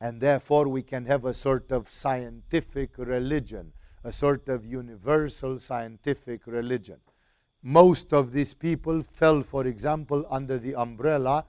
therefore, 0.00 0.66
we 0.66 0.82
can 0.82 1.04
have 1.04 1.26
a 1.26 1.34
sort 1.34 1.70
of 1.70 1.90
scientific 1.90 2.96
religion, 2.96 3.70
a 4.02 4.10
sort 4.10 4.48
of 4.48 4.64
universal 4.64 5.58
scientific 5.58 6.46
religion. 6.46 7.00
Most 7.62 8.14
of 8.14 8.32
these 8.32 8.54
people 8.54 9.02
fell, 9.02 9.42
for 9.42 9.66
example, 9.66 10.24
under 10.30 10.56
the 10.56 10.74
umbrella 10.74 11.44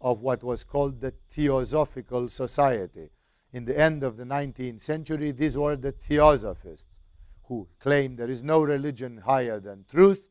of 0.00 0.20
what 0.20 0.44
was 0.44 0.62
called 0.62 1.00
the 1.00 1.12
Theosophical 1.32 2.28
Society. 2.28 3.10
In 3.52 3.64
the 3.64 3.76
end 3.76 4.04
of 4.04 4.16
the 4.16 4.24
19th 4.24 4.80
century, 4.80 5.32
these 5.32 5.58
were 5.58 5.74
the 5.74 5.90
Theosophists 5.90 7.00
who 7.48 7.68
claim 7.78 8.16
there 8.16 8.30
is 8.30 8.42
no 8.42 8.62
religion 8.62 9.18
higher 9.18 9.60
than 9.60 9.84
truth, 9.90 10.28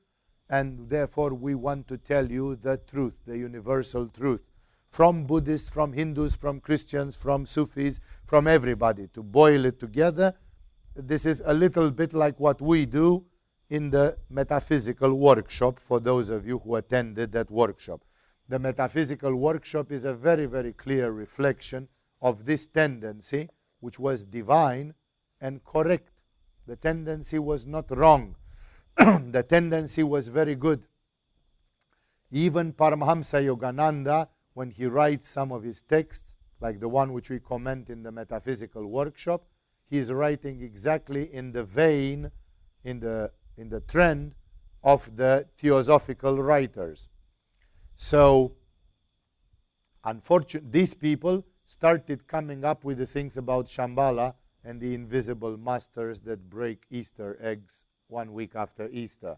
and 0.49 0.89
therefore 0.89 1.34
we 1.34 1.55
want 1.55 1.88
to 1.88 1.97
tell 1.97 2.30
you 2.30 2.55
the 2.55 2.78
truth, 2.78 3.16
the 3.26 3.38
universal 3.38 4.07
truth. 4.07 4.43
From 4.89 5.26
Buddhists, 5.26 5.70
from 5.70 5.93
Hindus, 5.93 6.36
from 6.36 6.59
Christians, 6.59 7.16
from 7.16 7.45
Sufis, 7.45 7.99
from 8.26 8.47
everybody, 8.47 9.07
to 9.13 9.24
boil 9.24 9.66
it 9.66 9.80
together. 9.80 10.34
This 10.95 11.26
is 11.26 11.41
a 11.45 11.53
little 11.53 11.91
bit 11.91 12.13
like 12.13 12.39
what 12.39 12.61
we 12.61 12.86
do 12.86 13.26
in 13.70 13.89
the 13.89 14.18
metaphysical 14.30 15.13
workshop 15.16 15.80
for 15.80 15.99
those 15.99 16.30
of 16.30 16.45
you 16.47 16.59
who 16.59 16.76
attended 16.76 17.32
that 17.32 17.49
workshop. 17.49 18.01
The 18.47 18.59
metaphysical 18.59 19.36
workshop 19.36 19.91
is 19.91 20.05
a 20.05 20.13
very, 20.13 20.45
very 20.45 20.72
clear 20.72 21.11
reflection 21.11 21.88
of 22.22 22.45
this 22.45 22.68
tendency, 22.68 23.49
which 23.80 23.99
was 23.99 24.24
divine 24.24 24.93
and 25.41 25.63
correct. 25.63 26.11
The 26.68 26.76
tendency 26.76 27.39
was 27.39 27.66
not 27.66 27.95
wrong, 27.95 28.36
the 28.97 29.45
tendency 29.47 30.03
was 30.03 30.28
very 30.30 30.55
good. 30.55 30.84
Even 32.32 32.74
Paramahamsa 32.74 33.43
Yogananda, 33.45 34.28
when 34.53 34.72
he 34.72 34.86
writes 34.86 35.28
some 35.28 35.51
of 35.51 35.63
his 35.63 35.82
texts, 35.82 36.36
like 36.59 36.80
the 36.80 36.89
one 36.89 37.13
which 37.13 37.30
we 37.30 37.39
comment 37.39 37.89
in 37.89 38.03
the 38.03 38.11
metaphysical 38.11 38.86
workshop, 38.88 39.43
he 39.89 39.97
is 39.97 40.11
writing 40.11 40.61
exactly 40.61 41.32
in 41.34 41.51
the 41.51 41.63
vein, 41.63 42.32
in 42.84 42.99
the, 42.99 43.32
in 43.57 43.70
the 43.70 43.82
trend 43.82 44.34
of 44.84 45.16
the 45.16 45.45
theosophical 45.57 46.41
writers. 46.41 47.09
So, 47.95 48.53
unfortunately, 50.03 50.70
these 50.72 50.93
people 50.93 51.45
started 51.66 52.28
coming 52.28 52.66
up 52.66 52.84
with 52.84 52.97
the 52.97 53.05
things 53.05 53.38
about 53.38 53.68
Shambhala 53.68 54.34
and 54.66 54.82
the 54.82 54.93
invisible 54.93 55.57
masters 55.57 56.20
that 56.22 56.49
break 56.49 56.84
Easter 56.89 57.38
eggs 57.39 57.86
one 58.07 58.34
week 58.34 58.55
after 58.55 58.89
Easter. 58.89 59.38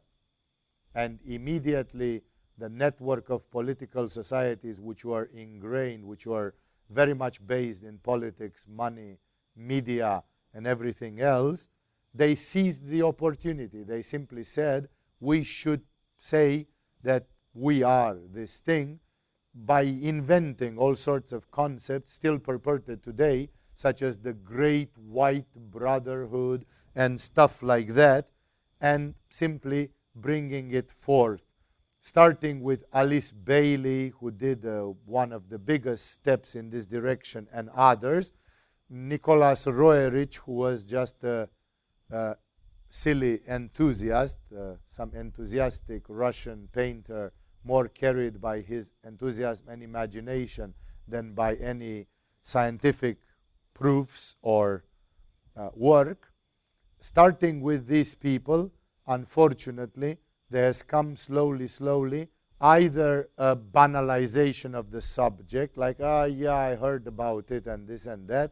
And 0.95 1.19
immediately, 1.28 2.23
the 2.57 2.69
network 2.69 3.30
of 3.30 3.49
political 3.51 4.09
societies 4.09 4.82
which 4.82 5.05
were 5.05 5.30
ingrained, 5.34 6.05
which 6.05 6.25
were 6.25 6.55
very 6.89 7.13
much 7.13 7.45
based 7.45 7.84
in 7.84 7.97
politics, 7.99 8.65
money, 8.67 9.17
media, 9.55 10.23
and 10.53 10.65
everything 10.65 11.19
else, 11.19 11.67
they 12.13 12.34
seized 12.34 12.88
the 12.88 13.03
opportunity. 13.03 13.84
They 13.84 14.01
simply 14.01 14.43
said, 14.43 14.88
we 15.19 15.43
should 15.43 15.82
say 16.19 16.67
that 17.03 17.28
we 17.53 17.84
are 17.84 18.17
this 18.34 18.57
thing 18.57 18.99
by 19.53 19.82
inventing 19.82 20.78
all 20.78 20.95
sorts 20.95 21.34
of 21.34 21.51
concepts 21.51 22.13
still 22.13 22.39
purported 22.39 23.03
today, 23.03 23.49
such 23.78 24.01
as 24.01 24.17
the 24.17 24.34
great 24.34 24.89
white 24.97 25.45
brotherhood 25.69 26.65
and 26.95 27.21
stuff 27.21 27.61
like 27.61 27.93
that, 27.93 28.28
and 28.82 29.13
simply 29.30 29.91
bringing 30.15 30.71
it 30.71 30.91
forth. 30.91 31.45
Starting 32.01 32.63
with 32.63 32.84
Alice 32.91 33.32
Bailey, 33.32 34.13
who 34.19 34.32
did 34.32 34.65
uh, 34.65 34.86
one 35.05 35.32
of 35.32 35.49
the 35.49 35.59
biggest 35.59 36.09
steps 36.09 36.55
in 36.55 36.71
this 36.71 36.88
direction, 36.88 37.47
and 37.53 37.69
others. 37.75 38.32
Nicholas 38.89 39.65
Roerich, 39.65 40.38
who 40.38 40.53
was 40.53 40.84
just 40.84 41.23
a, 41.23 41.47
a 42.09 42.36
silly 42.89 43.41
enthusiast, 43.47 44.39
uh, 44.57 44.73
some 44.88 45.13
enthusiastic 45.13 46.01
Russian 46.07 46.67
painter 46.71 47.32
more 47.63 47.88
carried 47.89 48.41
by 48.41 48.61
his 48.61 48.89
enthusiasm 49.05 49.67
and 49.69 49.84
imagination 49.84 50.73
than 51.07 51.36
by 51.36 51.53
any 51.55 52.07
scientific 52.41 53.17
proofs 53.78 54.36
or 54.41 54.84
uh, 55.55 55.69
work. 55.75 56.32
Starting 56.99 57.61
with 57.61 57.88
these 57.88 58.15
people, 58.15 58.71
unfortunately, 59.07 60.17
there 60.49 60.65
has 60.65 60.82
come 60.82 61.15
slowly, 61.15 61.67
slowly, 61.67 62.30
either 62.59 63.30
a 63.38 63.55
banalization 63.55 64.73
of 64.73 64.89
the 64.89 65.01
subject, 65.01 65.78
like, 65.78 65.97
ah, 66.01 66.21
oh, 66.21 66.25
yeah, 66.25 66.55
I 66.55 66.75
heard 66.75 67.05
about 67.05 67.51
it 67.51 67.67
and 67.67 67.88
this 67.88 68.07
and 68.07 68.28
that. 68.30 68.51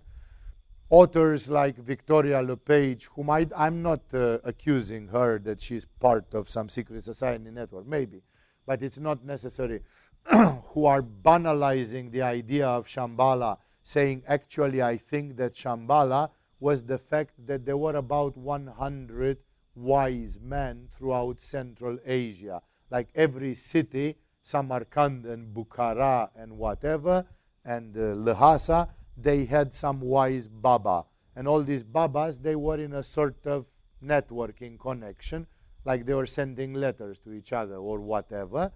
Authors 0.92 1.50
like 1.50 1.76
Victoria 1.78 2.42
LePage, 2.44 3.06
whom 3.16 3.32
I, 3.32 3.48
am 3.56 3.82
not 3.82 4.02
uh, 4.14 4.38
accusing 4.44 5.08
her 5.08 5.40
that 5.40 5.60
she's 5.60 5.86
part 6.00 6.34
of 6.36 6.48
some 6.48 6.70
secret 6.70 7.04
society 7.04 7.50
network, 7.50 7.88
maybe 7.88 8.22
but 8.66 8.82
it's 8.82 8.98
not 8.98 9.24
necessary, 9.24 9.82
who 10.26 10.86
are 10.86 11.02
banalizing 11.02 12.12
the 12.12 12.22
idea 12.22 12.68
of 12.68 12.88
Shambhala, 12.88 13.58
saying, 13.86 14.24
actually, 14.28 14.82
I 14.82 14.98
think 14.98 15.38
that 15.38 15.54
Shambhala 15.54 16.32
was 16.60 16.84
the 16.84 16.98
fact 16.98 17.34
that 17.46 17.66
there 17.66 17.78
were 17.78 17.96
about 17.96 18.36
100 18.36 19.38
wise 19.76 20.40
men 20.42 20.88
throughout 20.92 21.40
Central 21.40 22.00
Asia. 22.04 22.62
Like 22.90 23.10
every 23.14 23.54
city, 23.54 24.18
Samarkand 24.42 25.26
and 25.26 25.54
Bukhara 25.56 26.30
and 26.36 26.58
whatever, 26.58 27.26
and 27.64 27.96
uh, 27.96 28.16
Lhasa, 28.16 28.90
they 29.16 29.46
had 29.46 29.72
some 29.74 30.02
wise 30.02 30.48
Baba. 30.48 31.06
And 31.36 31.48
all 31.48 31.62
these 31.62 31.84
Babas, 31.84 32.40
they 32.40 32.56
were 32.56 32.80
in 32.80 32.94
a 32.94 33.04
sort 33.04 33.46
of 33.46 33.66
networking 34.04 34.80
connection 34.80 35.46
like 35.86 36.08
they 36.08 36.16
were 36.16 36.26
sending 36.26 36.74
letters 36.74 37.20
to 37.20 37.34
each 37.34 37.54
other 37.54 37.76
or 37.76 38.00
whatever. 38.00 38.72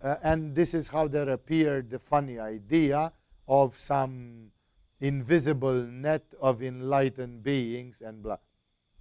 Uh, 0.00 0.14
and 0.22 0.54
this 0.54 0.74
is 0.74 0.88
how 0.88 1.08
there 1.08 1.28
appeared 1.30 1.90
the 1.90 1.98
funny 1.98 2.38
idea 2.38 3.10
of 3.48 3.78
some 3.78 4.50
invisible 5.00 5.82
net 5.84 6.24
of 6.40 6.62
enlightened 6.62 7.42
beings 7.42 8.00
and 8.00 8.22
blah. 8.22 8.38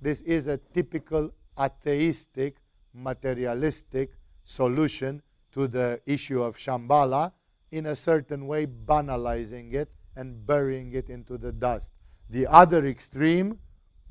This 0.02 0.22
is 0.22 0.48
a 0.48 0.58
typical 0.58 1.32
atheistic, 1.60 2.58
materialistic 2.94 4.12
solution 4.44 5.22
to 5.54 5.68
the 5.68 6.02
issue 6.06 6.42
of 6.42 6.58
Shambhala, 6.58 7.32
in 7.72 7.88
a 7.88 7.96
certain 7.96 8.46
way 8.46 8.68
banalizing 8.68 9.74
it 9.74 9.90
and 10.16 10.46
burying 10.46 10.94
it 10.94 11.10
into 11.10 11.38
the 11.38 11.52
dust. 11.52 11.92
The 12.30 12.46
other 12.48 12.86
extreme, 12.86 13.60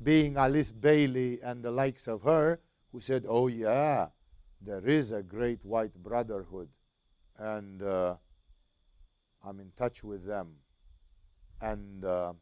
being 0.01 0.35
Alice 0.35 0.71
Bailey 0.71 1.39
and 1.41 1.63
the 1.63 1.71
likes 1.71 2.07
of 2.07 2.23
her, 2.23 2.59
who 2.91 2.99
said, 2.99 3.25
Oh, 3.27 3.47
yeah, 3.47 4.07
there 4.61 4.85
is 4.85 5.11
a 5.11 5.23
great 5.23 5.63
white 5.63 5.93
brotherhood, 5.95 6.67
and 7.37 7.81
uh, 7.81 8.15
I'm 9.43 9.59
in 9.59 9.71
touch 9.77 10.03
with 10.03 10.25
them, 10.25 10.47
and 11.61 12.05
uh, 12.05 12.33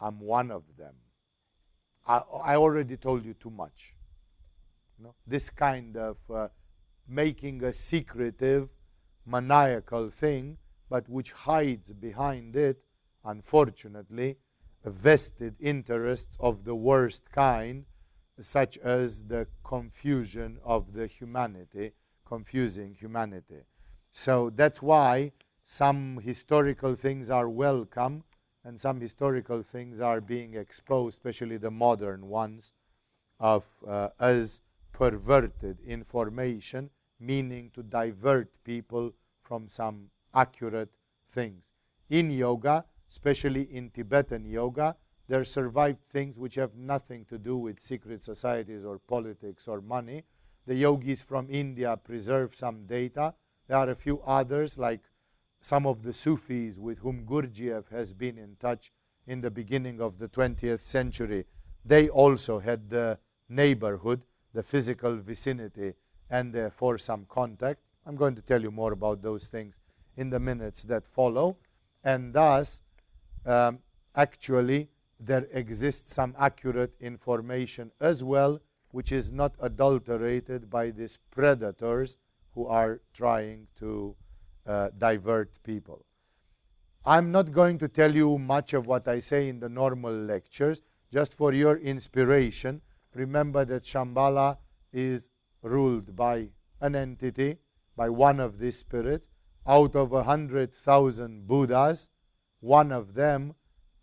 I'm 0.00 0.20
one 0.20 0.50
of 0.50 0.64
them. 0.76 0.94
I, 2.06 2.22
I, 2.44 2.56
already 2.56 2.96
told 2.96 3.24
you 3.24 3.34
too 3.34 3.50
much. 3.50 3.94
You 4.98 5.04
know? 5.04 5.14
This 5.26 5.50
kind 5.50 5.96
of 5.96 6.16
uh, 6.32 6.48
making 7.08 7.62
a 7.64 7.72
secretive, 7.72 8.68
maniacal 9.24 10.10
thing, 10.10 10.58
but 10.90 11.08
which 11.08 11.32
hides 11.32 11.92
behind 11.92 12.56
it, 12.56 12.82
unfortunately, 13.24 14.36
vested 14.84 15.54
interests 15.60 16.36
of 16.40 16.64
the 16.64 16.74
worst 16.74 17.30
kind 17.30 17.84
such 18.40 18.78
as 18.78 19.22
the 19.22 19.46
confusion 19.64 20.58
of 20.64 20.92
the 20.92 21.06
humanity, 21.06 21.92
confusing 22.26 22.94
humanity. 22.94 23.62
So 24.10 24.50
that's 24.54 24.82
why 24.82 25.32
some 25.72 26.20
historical 26.22 26.94
things 26.94 27.30
are 27.30 27.48
welcome 27.48 28.22
and 28.62 28.78
some 28.78 29.00
historical 29.00 29.62
things 29.62 30.02
are 30.02 30.20
being 30.20 30.52
exposed, 30.54 31.16
especially 31.16 31.56
the 31.56 31.70
modern 31.70 32.28
ones, 32.28 32.74
of 33.40 33.64
uh, 33.88 34.10
as 34.20 34.60
perverted 34.92 35.80
information, 35.80 36.90
meaning 37.18 37.70
to 37.72 37.82
divert 37.82 38.50
people 38.64 39.14
from 39.40 39.66
some 39.66 40.10
accurate 40.34 40.90
things. 41.30 41.72
In 42.10 42.30
yoga, 42.30 42.84
especially 43.08 43.62
in 43.62 43.88
Tibetan 43.88 44.44
yoga, 44.44 44.94
there 45.26 45.42
survived 45.42 46.02
things 46.02 46.38
which 46.38 46.56
have 46.56 46.74
nothing 46.74 47.24
to 47.30 47.38
do 47.38 47.56
with 47.56 47.80
secret 47.80 48.22
societies 48.22 48.84
or 48.84 48.98
politics 48.98 49.66
or 49.66 49.80
money. 49.80 50.24
The 50.66 50.74
yogis 50.74 51.22
from 51.22 51.48
India 51.48 51.96
preserve 51.96 52.54
some 52.54 52.84
data. 52.84 53.32
There 53.68 53.78
are 53.78 53.88
a 53.88 53.94
few 53.94 54.20
others, 54.26 54.76
like 54.76 55.00
some 55.62 55.86
of 55.86 56.02
the 56.02 56.12
Sufis 56.12 56.78
with 56.78 56.98
whom 56.98 57.24
Gurdjieff 57.24 57.88
has 57.90 58.12
been 58.12 58.36
in 58.36 58.56
touch 58.60 58.92
in 59.26 59.40
the 59.40 59.50
beginning 59.50 60.00
of 60.00 60.18
the 60.18 60.28
20th 60.28 60.80
century. 60.80 61.46
they 61.84 62.08
also 62.08 62.60
had 62.60 62.90
the 62.90 63.18
neighborhood, 63.48 64.22
the 64.52 64.62
physical 64.62 65.16
vicinity, 65.16 65.94
and 66.30 66.52
therefore 66.52 66.96
some 66.98 67.24
contact. 67.28 67.80
I'm 68.06 68.16
going 68.16 68.34
to 68.36 68.42
tell 68.42 68.62
you 68.62 68.70
more 68.70 68.92
about 68.92 69.22
those 69.22 69.48
things 69.48 69.80
in 70.16 70.30
the 70.30 70.38
minutes 70.38 70.82
that 70.84 71.06
follow. 71.06 71.56
And 72.04 72.32
thus, 72.32 72.80
um, 73.46 73.80
actually, 74.14 74.88
there 75.18 75.46
exists 75.52 76.14
some 76.14 76.34
accurate 76.38 76.94
information 77.00 77.90
as 78.00 78.22
well, 78.24 78.60
which 78.90 79.12
is 79.12 79.30
not 79.30 79.54
adulterated 79.60 80.68
by 80.68 80.90
these 80.90 81.18
predators 81.30 82.18
who 82.54 82.66
are 82.66 83.00
trying 83.12 83.66
to 83.78 84.14
uh, 84.66 84.90
divert 84.96 85.62
people. 85.62 86.04
I'm 87.04 87.32
not 87.32 87.52
going 87.52 87.78
to 87.78 87.88
tell 87.88 88.14
you 88.14 88.38
much 88.38 88.74
of 88.74 88.86
what 88.86 89.08
I 89.08 89.18
say 89.18 89.48
in 89.48 89.58
the 89.58 89.68
normal 89.68 90.12
lectures, 90.12 90.82
just 91.12 91.34
for 91.34 91.52
your 91.52 91.76
inspiration. 91.78 92.80
Remember 93.14 93.64
that 93.64 93.82
Shambhala 93.82 94.58
is 94.92 95.30
ruled 95.62 96.14
by 96.14 96.48
an 96.80 96.94
entity, 96.94 97.56
by 97.96 98.08
one 98.08 98.40
of 98.40 98.58
these 98.58 98.78
spirits. 98.78 99.28
Out 99.66 99.94
of 99.94 100.12
a 100.12 100.24
hundred 100.24 100.72
thousand 100.72 101.46
Buddhas, 101.46 102.08
one 102.60 102.90
of 102.92 103.14
them 103.14 103.54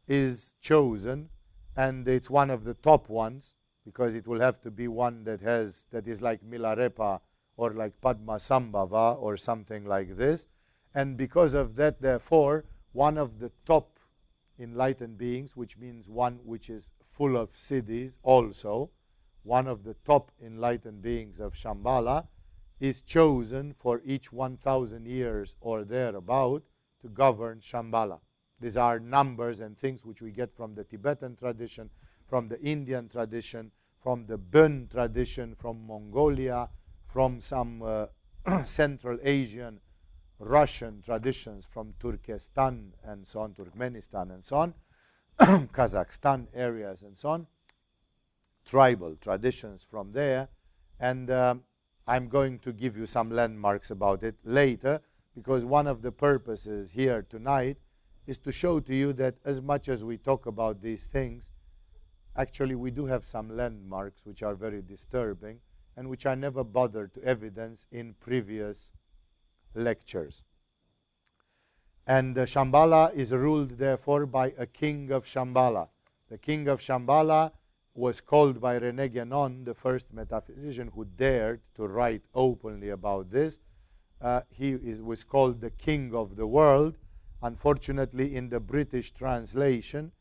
is 0.08 0.56
chosen, 0.62 1.30
and 1.76 2.08
it's 2.08 2.30
one 2.30 2.50
of 2.50 2.64
the 2.64 2.74
top 2.74 3.10
ones 3.10 3.56
because 3.86 4.16
it 4.16 4.28
will 4.28 4.40
have 4.40 4.62
to 4.62 4.72
be 4.72 4.88
one 4.88 5.24
that 5.24 5.42
has 5.42 5.86
that 5.92 6.08
is 6.08 6.22
like 6.22 6.44
Milarepa 6.44 7.20
or 7.60 7.74
like 7.74 8.00
Padmasambhava 8.00 9.22
or 9.22 9.36
something 9.36 9.84
like 9.86 10.16
this. 10.16 10.48
And 10.96 11.18
because 11.18 11.54
of 11.54 11.76
that, 11.76 12.02
therefore, 12.02 12.64
one 12.94 13.18
of 13.18 13.40
the 13.40 13.52
top 13.66 14.00
enlightened 14.58 15.18
beings, 15.18 15.58
which 15.58 15.78
means 15.78 16.08
one 16.08 16.40
which 16.46 16.70
is 16.70 16.90
full 17.02 17.36
of 17.36 17.52
siddhis 17.52 18.18
also, 18.24 18.92
one 19.44 19.68
of 19.68 19.84
the 19.84 19.94
top 20.06 20.32
enlightened 20.42 21.02
beings 21.02 21.42
of 21.42 21.54
Shambhala, 21.54 22.28
is 22.80 23.02
chosen 23.02 23.74
for 23.78 24.02
each 24.06 24.32
1,000 24.32 25.06
years 25.06 25.58
or 25.60 25.84
thereabout 25.84 26.64
to 27.02 27.10
govern 27.10 27.60
Shambhala. 27.60 28.20
These 28.62 28.78
are 28.78 29.02
numbers 29.02 29.60
and 29.60 29.78
things 29.78 30.06
which 30.06 30.22
we 30.22 30.32
get 30.32 30.56
from 30.56 30.76
the 30.76 30.86
Tibetan 30.86 31.36
tradition, 31.36 31.90
from 32.26 32.48
the 32.48 32.60
Indian 32.62 33.10
tradition, 33.10 33.72
from 34.02 34.28
the 34.28 34.38
Bön 34.38 34.90
tradition, 34.90 35.56
from 35.56 35.86
Mongolia, 35.86 36.70
from 37.10 37.42
some 37.42 37.82
uh, 37.82 38.06
Central 38.64 39.18
Asian, 39.24 39.80
Russian 40.38 41.02
traditions, 41.02 41.66
from 41.66 41.94
Turkestan 42.00 42.94
and 43.04 43.26
so 43.26 43.42
on, 43.42 43.54
Turkmenistan 43.54 44.32
and 44.32 44.46
so 44.46 44.58
on, 44.58 44.74
Kazakhstan 45.40 46.48
areas 46.54 47.02
and 47.02 47.18
so 47.18 47.30
on, 47.30 47.48
tribal 48.66 49.16
traditions 49.20 49.86
from 49.90 50.12
there. 50.12 50.50
And 51.00 51.32
um, 51.32 51.64
I'm 52.08 52.30
going 52.30 52.60
to 52.60 52.72
give 52.72 52.96
you 52.96 53.08
some 53.08 53.32
landmarks 53.32 53.90
about 53.90 54.24
it 54.24 54.36
later 54.44 55.02
because 55.36 55.66
one 55.66 55.88
of 55.88 56.02
the 56.04 56.12
purposes 56.12 56.92
here 56.92 57.26
tonight 57.28 57.78
is 58.28 58.38
to 58.40 58.52
show 58.52 58.80
to 58.82 58.94
you 58.94 59.14
that 59.14 59.36
as 59.44 59.62
much 59.62 59.90
as 59.90 60.04
we 60.04 60.18
talk 60.18 60.46
about 60.46 60.82
these 60.82 61.08
things, 61.08 61.50
actually 62.36 62.76
we 62.76 62.92
do 62.92 63.08
have 63.08 63.26
some 63.26 63.58
landmarks 63.58 64.26
which 64.26 64.44
are 64.44 64.54
very 64.54 64.82
disturbing 64.84 65.60
and 65.96 66.10
which 66.10 66.26
I 66.26 66.36
never 66.36 66.64
bothered 66.64 67.14
to 67.16 67.24
evidence 67.24 67.88
in 67.92 68.16
previous 68.20 68.92
lectures. 69.76 70.44
And 72.08 72.38
uh, 72.38 72.46
Shambhala 72.46 73.14
is 73.14 73.32
ruled, 73.32 73.78
therefore, 73.78 74.26
by 74.26 74.54
a 74.58 74.66
king 74.66 75.12
of 75.12 75.26
Shambhala. 75.26 75.90
The 76.30 76.38
king 76.38 76.68
of 76.68 76.80
Shambhala 76.80 77.52
was 77.94 78.22
called 78.22 78.62
by 78.62 78.80
René 78.80 79.10
Guénon, 79.10 79.66
the 79.66 79.74
first 79.74 80.14
metaphysician 80.14 80.92
who 80.96 81.06
dared 81.06 81.62
to 81.76 81.88
write 81.88 82.24
openly 82.34 82.90
about 82.90 83.30
this. 83.32 83.60
Uh, 84.22 84.42
he 84.50 84.72
is, 84.72 85.02
was 85.02 85.24
called 85.24 85.62
the 85.62 85.70
king 85.70 86.14
of 86.16 86.36
the 86.36 86.48
world 86.48 86.96
Unfortunately, 87.42 88.36
in 88.36 88.50
the 88.50 88.60
British 88.60 89.12
translation, 89.12 90.12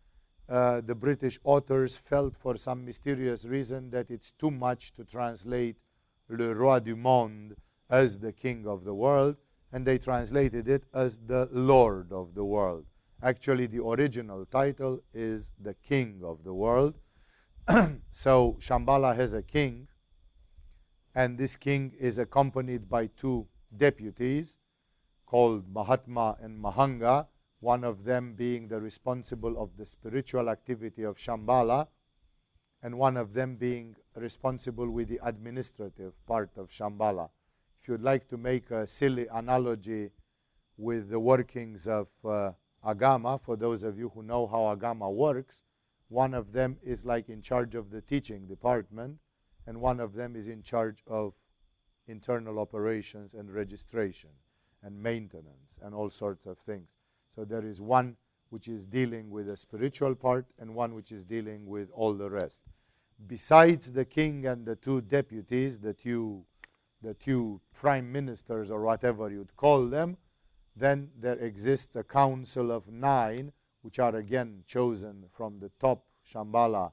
uh, 0.48 0.80
the 0.80 0.94
British 0.94 1.38
authors 1.44 1.96
felt 1.96 2.36
for 2.36 2.56
some 2.56 2.84
mysterious 2.84 3.44
reason 3.44 3.90
that 3.90 4.10
it's 4.10 4.30
too 4.30 4.50
much 4.50 4.94
to 4.94 5.04
translate 5.04 5.76
Le 6.28 6.54
Roi 6.54 6.78
du 6.78 6.96
Monde 6.96 7.54
as 7.90 8.18
the 8.18 8.32
King 8.32 8.66
of 8.66 8.84
the 8.84 8.94
world, 8.94 9.36
and 9.72 9.86
they 9.86 9.98
translated 9.98 10.68
it 10.68 10.84
as 10.94 11.18
the 11.26 11.48
Lord 11.52 12.12
of 12.12 12.34
the 12.34 12.44
world. 12.44 12.86
Actually, 13.22 13.66
the 13.66 13.82
original 13.82 14.46
title 14.46 15.02
is 15.12 15.52
the 15.60 15.74
King 15.74 16.22
of 16.24 16.44
the 16.44 16.54
world. 16.54 16.94
so 18.12 18.56
Shambhala 18.60 19.14
has 19.14 19.34
a 19.34 19.42
king, 19.42 19.88
and 21.14 21.36
this 21.36 21.56
king 21.56 21.92
is 21.98 22.18
accompanied 22.18 22.88
by 22.88 23.08
two 23.08 23.46
deputies 23.76 24.56
called 25.26 25.64
Mahatma 25.70 26.38
and 26.40 26.58
Mahanga, 26.58 27.26
one 27.60 27.84
of 27.84 28.04
them 28.04 28.34
being 28.34 28.68
the 28.68 28.80
responsible 28.80 29.60
of 29.60 29.76
the 29.76 29.84
spiritual 29.84 30.48
activity 30.48 31.02
of 31.02 31.16
Shambhala, 31.16 31.88
and 32.82 32.98
one 32.98 33.16
of 33.16 33.34
them 33.34 33.56
being 33.56 33.96
responsible 34.14 34.88
with 34.88 35.08
the 35.08 35.18
administrative 35.22 36.14
part 36.26 36.50
of 36.56 36.70
Shambhala. 36.70 37.28
If 37.80 37.88
you'd 37.88 38.02
like 38.02 38.28
to 38.28 38.36
make 38.36 38.70
a 38.70 38.86
silly 38.86 39.26
analogy 39.32 40.10
with 40.76 41.10
the 41.10 41.18
workings 41.18 41.88
of 41.88 42.06
uh, 42.24 42.52
Agama, 42.84 43.40
for 43.40 43.56
those 43.56 43.82
of 43.82 43.98
you 43.98 44.10
who 44.14 44.22
know 44.22 44.46
how 44.46 44.74
Agama 44.76 45.12
works, 45.12 45.64
one 46.08 46.34
of 46.34 46.52
them 46.52 46.76
is 46.82 47.04
like 47.04 47.28
in 47.28 47.42
charge 47.42 47.74
of 47.74 47.90
the 47.90 48.00
teaching 48.00 48.46
department, 48.46 49.18
and 49.66 49.80
one 49.80 49.98
of 49.98 50.14
them 50.14 50.36
is 50.36 50.48
in 50.48 50.62
charge 50.62 51.02
of 51.06 51.34
internal 52.06 52.58
operations 52.58 53.34
and 53.34 53.52
registration 53.52 54.30
and 54.82 55.02
maintenance 55.02 55.78
and 55.82 55.94
all 55.94 56.08
sorts 56.08 56.46
of 56.46 56.56
things. 56.58 56.96
So 57.28 57.44
there 57.44 57.64
is 57.64 57.80
one 57.80 58.16
which 58.50 58.68
is 58.68 58.86
dealing 58.86 59.30
with 59.30 59.46
the 59.46 59.56
spiritual 59.56 60.14
part 60.14 60.46
and 60.58 60.74
one 60.74 60.94
which 60.94 61.12
is 61.12 61.24
dealing 61.24 61.66
with 61.66 61.90
all 61.92 62.14
the 62.14 62.30
rest. 62.30 62.62
Besides 63.26 63.92
the 63.92 64.04
king 64.04 64.46
and 64.46 64.64
the 64.64 64.76
two 64.76 65.00
deputies, 65.00 65.78
the 65.78 65.92
two, 65.92 66.44
the 67.02 67.14
two 67.14 67.60
prime 67.74 68.10
ministers 68.10 68.70
or 68.70 68.82
whatever 68.82 69.30
you'd 69.30 69.56
call 69.56 69.86
them, 69.86 70.16
then 70.74 71.10
there 71.18 71.38
exists 71.38 71.96
a 71.96 72.04
council 72.04 72.70
of 72.70 72.88
nine, 72.88 73.52
which 73.82 73.98
are 73.98 74.14
again 74.14 74.62
chosen 74.66 75.24
from 75.32 75.58
the 75.58 75.70
top 75.80 76.04
Shambhala 76.26 76.92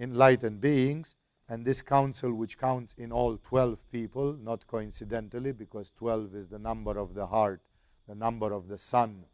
enlightened 0.00 0.60
beings, 0.60 1.14
and 1.48 1.64
this 1.64 1.82
council, 1.82 2.32
which 2.32 2.58
counts 2.58 2.94
in 2.96 3.12
all 3.12 3.36
12 3.36 3.78
people, 3.90 4.32
not 4.32 4.66
coincidentally, 4.66 5.52
because 5.52 5.90
12 5.90 6.34
is 6.34 6.48
the 6.48 6.58
number 6.58 6.98
of 6.98 7.14
the 7.14 7.26
heart, 7.26 7.60
the 8.10 8.16
number 8.16 8.52
of 8.52 8.66
the 8.66 8.76
sun, 8.76 9.24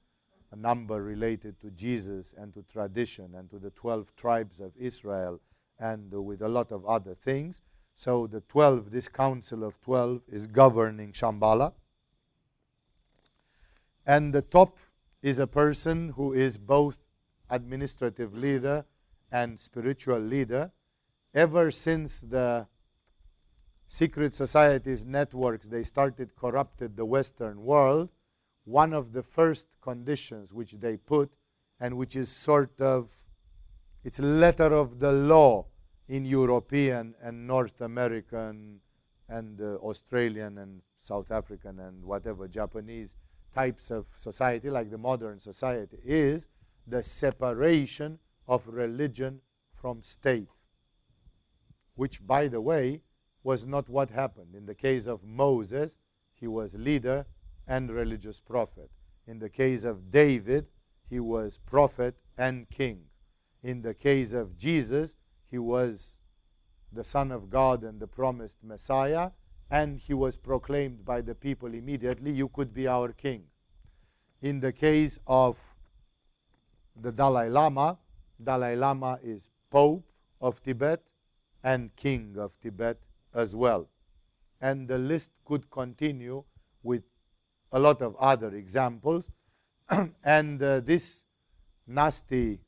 a 0.52 0.56
number 0.56 1.02
related 1.02 1.58
to 1.62 1.70
Jesus 1.70 2.34
and 2.36 2.52
to 2.52 2.62
tradition 2.70 3.34
and 3.34 3.48
to 3.48 3.58
the 3.58 3.70
12 3.70 4.14
tribes 4.16 4.60
of 4.60 4.72
Israel 4.78 5.40
and 5.78 6.12
with 6.12 6.42
a 6.42 6.48
lot 6.48 6.70
of 6.70 6.84
other 6.84 7.14
things. 7.14 7.62
So 7.94 8.26
the 8.26 8.42
12, 8.42 8.90
this 8.90 9.08
council 9.08 9.64
of 9.64 9.80
12 9.80 10.20
is 10.30 10.46
governing 10.46 11.12
Shambhala. 11.12 11.72
And 14.04 14.34
the 14.34 14.42
top 14.42 14.76
is 15.22 15.38
a 15.38 15.46
person 15.46 16.10
who 16.10 16.34
is 16.34 16.58
both 16.58 16.98
administrative 17.48 18.36
leader 18.36 18.84
and 19.32 19.58
spiritual 19.58 20.18
leader 20.18 20.70
ever 21.32 21.70
since 21.70 22.20
the 22.20 22.66
secret 23.88 24.34
societies 24.34 25.06
networks 25.06 25.68
they 25.68 25.82
started 25.82 26.36
corrupted 26.36 26.96
the 26.96 27.06
western 27.06 27.64
world 27.64 28.10
one 28.66 28.92
of 28.92 29.12
the 29.12 29.22
first 29.22 29.66
conditions 29.80 30.52
which 30.52 30.72
they 30.72 30.96
put 30.96 31.32
and 31.80 31.96
which 31.96 32.14
is 32.14 32.28
sort 32.28 32.78
of 32.80 33.10
it's 34.04 34.18
letter 34.18 34.74
of 34.74 34.98
the 34.98 35.12
law 35.12 35.64
in 36.08 36.24
european 36.24 37.14
and 37.22 37.46
north 37.46 37.80
american 37.80 38.80
and 39.28 39.60
uh, 39.60 39.76
australian 39.76 40.58
and 40.58 40.82
south 40.96 41.30
african 41.30 41.80
and 41.80 42.04
whatever 42.04 42.46
japanese 42.46 43.16
types 43.54 43.90
of 43.90 44.04
society 44.14 44.68
like 44.68 44.90
the 44.90 44.98
modern 44.98 45.40
society 45.40 45.96
is 46.04 46.48
the 46.86 47.02
separation 47.02 48.18
of 48.46 48.66
religion 48.68 49.40
from 49.72 50.02
state 50.02 50.48
which, 51.96 52.24
by 52.24 52.46
the 52.46 52.60
way, 52.60 53.00
was 53.42 53.66
not 53.66 53.88
what 53.88 54.10
happened. 54.10 54.54
In 54.54 54.66
the 54.66 54.74
case 54.74 55.06
of 55.06 55.24
Moses, 55.24 55.96
he 56.34 56.46
was 56.46 56.74
leader 56.74 57.26
and 57.66 57.90
religious 57.90 58.40
prophet. 58.40 58.90
In 59.26 59.38
the 59.38 59.48
case 59.48 59.84
of 59.84 60.10
David, 60.10 60.66
he 61.08 61.20
was 61.20 61.58
prophet 61.58 62.16
and 62.38 62.68
king. 62.68 63.04
In 63.62 63.82
the 63.82 63.94
case 63.94 64.32
of 64.32 64.56
Jesus, 64.56 65.14
he 65.50 65.58
was 65.58 66.20
the 66.92 67.04
Son 67.04 67.32
of 67.32 67.50
God 67.50 67.82
and 67.82 68.00
the 68.00 68.06
promised 68.06 68.58
Messiah, 68.62 69.30
and 69.70 69.98
he 69.98 70.14
was 70.14 70.36
proclaimed 70.36 71.04
by 71.04 71.20
the 71.20 71.34
people 71.34 71.74
immediately, 71.74 72.30
You 72.30 72.48
could 72.48 72.72
be 72.72 72.86
our 72.86 73.12
king. 73.12 73.44
In 74.42 74.60
the 74.60 74.72
case 74.72 75.18
of 75.26 75.56
the 77.00 77.10
Dalai 77.10 77.48
Lama, 77.48 77.98
Dalai 78.42 78.76
Lama 78.76 79.18
is 79.22 79.50
Pope 79.70 80.04
of 80.40 80.62
Tibet 80.62 81.02
and 81.64 81.94
king 81.96 82.36
of 82.38 82.58
Tibet 82.60 82.98
as 83.34 83.56
well. 83.56 83.88
And 84.60 84.86
the 84.86 84.98
list 84.98 85.30
could 85.44 85.70
continue 85.70 86.44
with 86.82 87.02
a 87.72 87.78
lot 87.78 88.02
of 88.02 88.16
other 88.16 88.54
examples. 88.54 89.30
and 90.24 90.62
uh, 90.62 90.80
this 90.80 91.22
nasty 91.86 92.60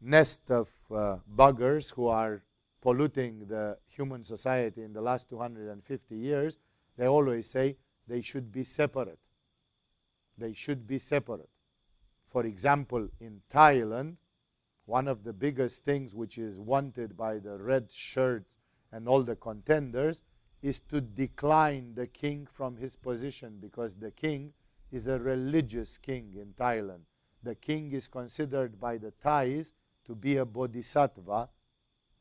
nest 0.00 0.40
of 0.50 0.68
uh, 0.90 1.16
buggers 1.34 1.92
who 1.92 2.06
are 2.06 2.42
polluting 2.80 3.46
the 3.48 3.76
human 3.88 4.22
society 4.22 4.82
in 4.82 4.92
the 4.92 5.00
last 5.00 5.28
250 5.28 6.16
years, 6.16 6.58
they 6.96 7.06
always 7.06 7.50
say 7.50 7.76
they 8.06 8.20
should 8.20 8.52
be 8.52 8.64
separate. 8.64 9.18
They 10.38 10.52
should 10.52 10.86
be 10.86 10.98
separate. 10.98 11.48
For 12.30 12.44
example, 12.44 13.08
in 13.20 13.40
Thailand, 13.52 14.16
one 14.84 15.08
of 15.08 15.24
the 15.24 15.32
biggest 15.32 15.84
things 15.84 16.14
which 16.14 16.38
is 16.38 16.60
wanted 16.60 17.16
by 17.16 17.38
the 17.38 17.58
red 17.58 17.90
shirts 17.90 18.58
and 18.92 19.08
all 19.08 19.22
the 19.22 19.34
contenders 19.36 20.22
is 20.66 20.80
to 20.80 21.00
decline 21.00 21.92
the 21.94 22.08
king 22.08 22.44
from 22.52 22.76
his 22.76 22.96
position 22.96 23.56
because 23.60 23.94
the 23.94 24.10
king 24.10 24.52
is 24.90 25.06
a 25.06 25.16
religious 25.16 25.96
king 25.96 26.34
in 26.34 26.52
Thailand. 26.58 27.02
The 27.44 27.54
king 27.54 27.92
is 27.92 28.08
considered 28.08 28.80
by 28.80 28.98
the 28.98 29.12
Thais 29.12 29.72
to 30.06 30.16
be 30.16 30.38
a 30.38 30.44
bodhisattva 30.44 31.48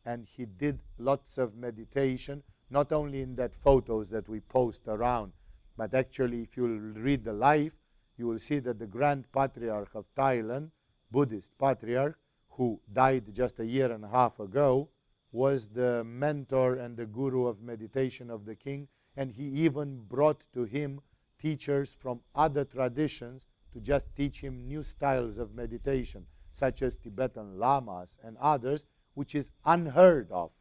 and 0.05 0.27
he 0.27 0.45
did 0.45 0.79
lots 0.99 1.39
of 1.39 1.55
meditation, 1.55 2.43
not 2.69 2.91
only 2.91 3.21
in 3.21 3.35
that 3.37 3.55
photos 3.55 4.09
that 4.09 4.29
we 4.29 4.41
post 4.41 4.83
around, 4.87 5.31
but 5.75 5.95
actually 5.95 6.43
if 6.43 6.55
you 6.55 6.67
read 6.67 7.23
the 7.23 7.33
life, 7.33 7.73
you 8.15 8.27
will 8.27 8.37
see 8.37 8.59
that 8.59 8.77
the 8.77 8.85
Grand 8.85 9.25
Patriarch 9.31 9.95
of 9.95 10.05
Thailand, 10.15 10.69
Buddhist 11.09 11.57
Patriarch, 11.57 12.19
who 12.49 12.79
died 12.93 13.33
just 13.33 13.59
a 13.59 13.65
year 13.65 13.91
and 13.91 14.05
a 14.05 14.09
half 14.09 14.39
ago, 14.39 14.87
was 15.35 15.67
the 15.67 16.01
mentor 16.05 16.75
and 16.75 16.95
the 16.95 17.05
guru 17.05 17.45
of 17.45 17.61
meditation 17.61 18.31
of 18.31 18.45
the 18.45 18.55
king, 18.55 18.87
and 19.17 19.33
he 19.33 19.43
even 19.43 20.01
brought 20.07 20.41
to 20.53 20.63
him 20.63 21.01
teachers 21.37 21.93
from 21.93 22.21
other 22.33 22.63
traditions 22.63 23.45
to 23.73 23.81
just 23.81 24.05
teach 24.15 24.39
him 24.39 24.65
new 24.65 24.81
styles 24.81 25.37
of 25.37 25.53
meditation, 25.53 26.25
such 26.51 26.81
as 26.81 26.95
Tibetan 26.95 27.59
lamas 27.59 28.17
and 28.23 28.37
others, 28.39 28.85
which 29.13 29.35
is 29.35 29.51
unheard 29.65 30.31
of 30.31 30.51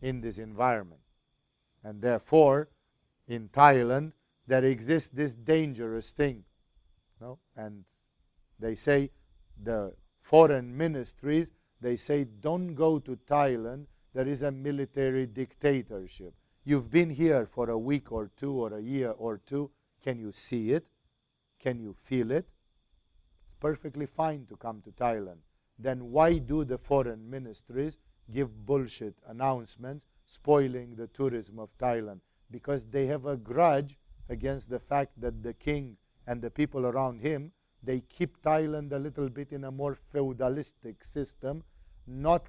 in 0.00 0.20
this 0.20 0.38
environment. 0.38 1.00
And 1.82 2.00
therefore, 2.00 2.68
in 3.26 3.48
Thailand, 3.48 4.12
there 4.46 4.64
exists 4.64 5.08
this 5.08 5.34
dangerous 5.34 6.12
thing. 6.12 6.44
No? 7.20 7.40
And 7.56 7.84
they 8.60 8.76
say 8.76 9.10
the 9.60 9.94
foreign 10.20 10.76
ministries, 10.76 11.50
they 11.80 11.96
say, 11.96 12.24
don't 12.24 12.74
go 12.74 12.98
to 12.98 13.16
Thailand. 13.28 13.86
There 14.14 14.26
is 14.26 14.42
a 14.42 14.50
military 14.50 15.26
dictatorship. 15.26 16.34
You've 16.64 16.90
been 16.90 17.10
here 17.10 17.46
for 17.46 17.70
a 17.70 17.78
week 17.78 18.10
or 18.12 18.30
two 18.36 18.52
or 18.52 18.74
a 18.74 18.80
year 18.80 19.10
or 19.12 19.40
two. 19.46 19.70
Can 20.02 20.18
you 20.18 20.32
see 20.32 20.72
it? 20.72 20.86
Can 21.60 21.80
you 21.80 21.92
feel 21.92 22.30
it? 22.30 22.46
It's 23.46 23.54
perfectly 23.60 24.06
fine 24.06 24.46
to 24.46 24.56
come 24.56 24.82
to 24.82 24.90
Thailand. 24.90 25.38
Then 25.78 26.10
why 26.10 26.38
do 26.38 26.64
the 26.64 26.78
foreign 26.78 27.30
ministries 27.30 27.98
give 28.32 28.66
bullshit 28.66 29.14
announcements 29.26 30.06
spoiling 30.26 30.96
the 30.96 31.06
tourism 31.06 31.58
of 31.58 31.76
Thailand? 31.78 32.20
Because 32.50 32.86
they 32.86 33.06
have 33.06 33.26
a 33.26 33.36
grudge 33.36 33.98
against 34.28 34.68
the 34.68 34.78
fact 34.78 35.12
that 35.20 35.42
the 35.42 35.54
king 35.54 35.96
and 36.26 36.42
the 36.42 36.50
people 36.50 36.86
around 36.86 37.20
him 37.20 37.52
they 37.82 38.00
keep 38.00 38.42
Thailand 38.42 38.92
a 38.92 38.98
little 38.98 39.28
bit 39.28 39.52
in 39.52 39.64
a 39.64 39.70
more 39.70 39.96
feudalistic 40.12 41.04
system, 41.04 41.62
not 42.06 42.46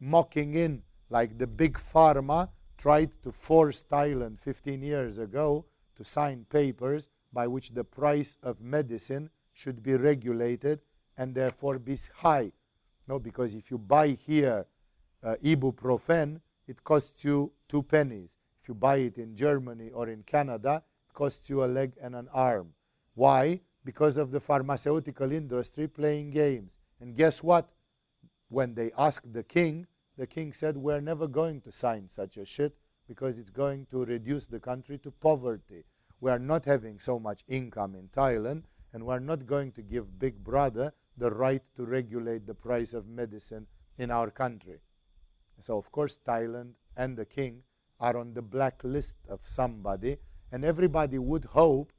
mocking 0.00 0.54
in 0.54 0.82
like 1.10 1.38
the 1.38 1.46
big 1.46 1.78
pharma 1.78 2.48
tried 2.76 3.10
to 3.22 3.30
force 3.30 3.84
Thailand 3.90 4.40
15 4.40 4.82
years 4.82 5.18
ago 5.18 5.64
to 5.96 6.04
sign 6.04 6.44
papers 6.48 7.08
by 7.32 7.46
which 7.46 7.70
the 7.70 7.84
price 7.84 8.36
of 8.42 8.60
medicine 8.60 9.30
should 9.52 9.82
be 9.82 9.94
regulated 9.94 10.80
and 11.16 11.34
therefore 11.34 11.78
be 11.78 11.98
high. 12.16 12.50
No, 13.06 13.18
because 13.18 13.54
if 13.54 13.70
you 13.70 13.78
buy 13.78 14.08
here 14.08 14.66
uh, 15.22 15.34
ibuprofen, 15.44 16.40
it 16.66 16.82
costs 16.82 17.24
you 17.24 17.52
two 17.68 17.82
pennies. 17.82 18.36
If 18.62 18.68
you 18.68 18.74
buy 18.74 18.96
it 18.96 19.18
in 19.18 19.36
Germany 19.36 19.90
or 19.90 20.08
in 20.08 20.22
Canada, 20.22 20.82
it 21.08 21.14
costs 21.14 21.50
you 21.50 21.64
a 21.64 21.66
leg 21.66 21.92
and 22.00 22.14
an 22.14 22.28
arm. 22.32 22.72
Why? 23.14 23.60
Because 23.84 24.16
of 24.16 24.30
the 24.30 24.40
pharmaceutical 24.40 25.32
industry 25.32 25.88
playing 25.88 26.30
games. 26.30 26.78
And 27.00 27.16
guess 27.16 27.42
what? 27.42 27.70
When 28.48 28.74
they 28.74 28.92
asked 28.96 29.32
the 29.32 29.42
king, 29.42 29.86
the 30.16 30.26
king 30.26 30.52
said, 30.52 30.76
We're 30.76 31.00
never 31.00 31.26
going 31.26 31.60
to 31.62 31.72
sign 31.72 32.08
such 32.08 32.36
a 32.36 32.44
shit 32.44 32.76
because 33.08 33.38
it's 33.38 33.50
going 33.50 33.86
to 33.90 34.04
reduce 34.04 34.46
the 34.46 34.60
country 34.60 34.98
to 34.98 35.10
poverty. 35.10 35.84
We 36.20 36.30
are 36.30 36.38
not 36.38 36.64
having 36.64 37.00
so 37.00 37.18
much 37.18 37.44
income 37.48 37.94
in 37.94 38.08
Thailand, 38.08 38.64
and 38.92 39.04
we're 39.04 39.18
not 39.18 39.46
going 39.46 39.72
to 39.72 39.82
give 39.82 40.18
Big 40.18 40.44
Brother 40.44 40.92
the 41.16 41.30
right 41.30 41.62
to 41.76 41.84
regulate 41.84 42.46
the 42.46 42.54
price 42.54 42.94
of 42.94 43.08
medicine 43.08 43.66
in 43.98 44.10
our 44.10 44.30
country. 44.30 44.78
So, 45.58 45.76
of 45.76 45.90
course, 45.90 46.18
Thailand 46.26 46.72
and 46.96 47.16
the 47.16 47.24
king 47.24 47.62
are 48.00 48.16
on 48.16 48.34
the 48.34 48.42
blacklist 48.42 49.16
of 49.28 49.40
somebody, 49.44 50.18
and 50.50 50.64
everybody 50.64 51.18
would 51.18 51.44
hope 51.44 51.92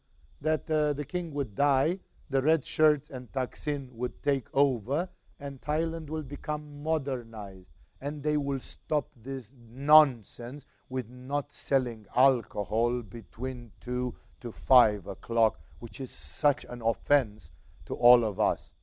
that 0.44 0.70
uh, 0.70 0.94
the 0.94 1.06
king 1.06 1.34
would 1.34 1.56
die, 1.56 2.00
the 2.30 2.42
red 2.42 2.66
shirts 2.66 3.10
and 3.10 3.32
Thaksin 3.32 3.92
would 3.92 4.22
take 4.22 4.48
over, 4.54 5.10
and 5.40 5.60
Thailand 5.60 6.10
will 6.10 6.24
become 6.24 6.84
modernized. 6.84 7.72
And 8.00 8.22
they 8.22 8.38
will 8.38 8.60
stop 8.60 9.08
this 9.16 9.54
nonsense 9.56 10.66
with 10.90 11.10
not 11.10 11.54
selling 11.54 12.06
alcohol 12.16 13.02
between 13.02 13.72
2 13.82 14.14
to 14.42 14.52
5 14.52 15.08
o'clock, 15.08 15.60
which 15.80 16.02
is 16.02 16.12
such 16.12 16.66
an 16.70 16.82
offense 16.82 17.52
to 17.86 17.94
all 17.94 18.26
of 18.26 18.40
us. 18.40 18.74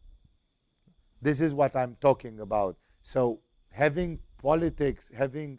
This 1.21 1.41
is 1.41 1.55
what 1.55 1.77
I'm 1.77 1.97
talking 2.01 2.41
about. 2.41 2.77
So, 3.03 3.41
having 3.71 4.21
politics, 4.43 5.11
having 5.15 5.59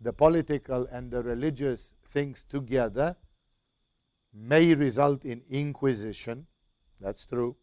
the 0.00 0.12
political 0.12 0.86
and 0.92 1.10
the 1.10 1.22
religious 1.22 1.94
things 2.04 2.44
together 2.48 3.16
may 4.32 4.74
result 4.74 5.24
in 5.24 5.42
inquisition. 5.50 6.46
That's 7.00 7.24
true. 7.24 7.56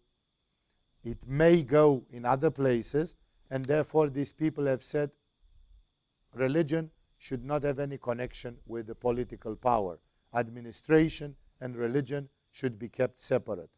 It 1.04 1.18
may 1.28 1.62
go 1.62 2.04
in 2.12 2.26
other 2.26 2.50
places, 2.50 3.16
and 3.50 3.66
therefore 3.66 4.10
these 4.10 4.32
people 4.32 4.66
have 4.66 4.84
said 4.84 5.12
religion 6.34 6.90
should 7.18 7.46
not 7.46 7.64
have 7.64 7.80
any 7.80 7.98
connection 7.98 8.58
with 8.66 8.88
the 8.88 8.96
political 8.96 9.56
power. 9.56 10.00
Administration 10.34 11.36
and 11.62 11.76
religion 11.76 12.30
should 12.52 12.78
be 12.78 12.90
kept 12.90 13.22
separate. 13.22 13.70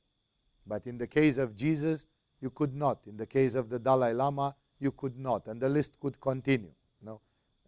But 0.65 0.87
in 0.87 0.97
the 0.97 1.07
case 1.07 1.37
of 1.37 1.55
Jesus, 1.55 2.05
you 2.41 2.49
could 2.49 2.75
not. 2.75 2.99
In 3.07 3.17
the 3.17 3.25
case 3.25 3.55
of 3.55 3.69
the 3.69 3.79
Dalai 3.79 4.13
Lama, 4.13 4.55
you 4.79 4.91
could 4.91 5.17
not. 5.17 5.47
And 5.47 5.61
the 5.61 5.69
list 5.69 5.91
could 5.99 6.19
continue. 6.19 6.71
No? 7.01 7.21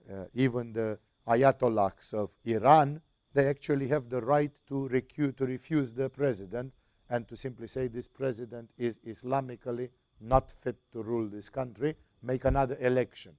Uh, 0.09 0.25
even 0.33 0.73
the 0.73 0.97
Ayatollahs 1.27 2.13
of 2.13 2.29
Iran 2.45 3.01
they 3.33 3.47
actually 3.47 3.87
have 3.87 4.09
the 4.09 4.21
right 4.21 4.51
to, 4.67 4.89
recu- 4.91 5.35
to 5.37 5.45
refuse 5.45 5.93
the 5.93 6.09
president 6.09 6.73
and 7.09 7.27
to 7.27 7.35
simply 7.35 7.67
say 7.67 7.87
this 7.87 8.07
president 8.07 8.69
is 8.77 8.97
Islamically 9.07 9.89
not 10.21 10.51
fit 10.61 10.75
to 10.91 11.01
rule 11.01 11.27
this 11.27 11.49
country, 11.49 11.95
make 12.21 12.45
another 12.45 12.77
election. 12.81 13.33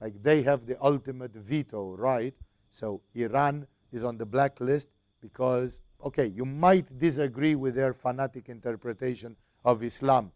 Like 0.00 0.22
they 0.22 0.42
have 0.42 0.66
the 0.66 0.76
ultimate 0.82 1.32
veto 1.32 1.94
right. 1.96 2.34
So 2.70 3.00
Iran 3.14 3.66
is 3.92 4.04
on 4.04 4.18
the 4.18 4.26
blacklist 4.26 4.88
because, 5.20 5.80
okay, 6.04 6.26
you 6.26 6.44
might 6.44 6.98
disagree 6.98 7.54
with 7.54 7.74
their 7.74 7.92
fanatic 7.92 8.48
interpretation 8.48 9.36
of 9.64 9.82
Islam, 9.82 10.30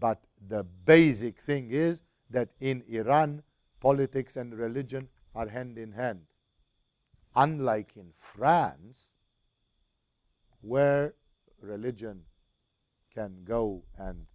but 0.00 0.20
the 0.48 0.64
basic 0.84 1.40
thing 1.40 1.70
is 1.70 2.00
that 2.30 2.48
in 2.60 2.82
Iran, 2.88 3.42
politics 3.80 4.36
and 4.36 4.56
religion 4.56 5.08
are 5.34 5.48
hand 5.48 5.76
in 5.76 5.92
hand. 5.92 6.20
Unlike 7.36 7.96
in 7.96 8.12
France, 8.18 9.16
where 10.60 11.14
religion 11.60 12.22
can 13.12 13.44
go 13.44 13.82
and 13.98 14.26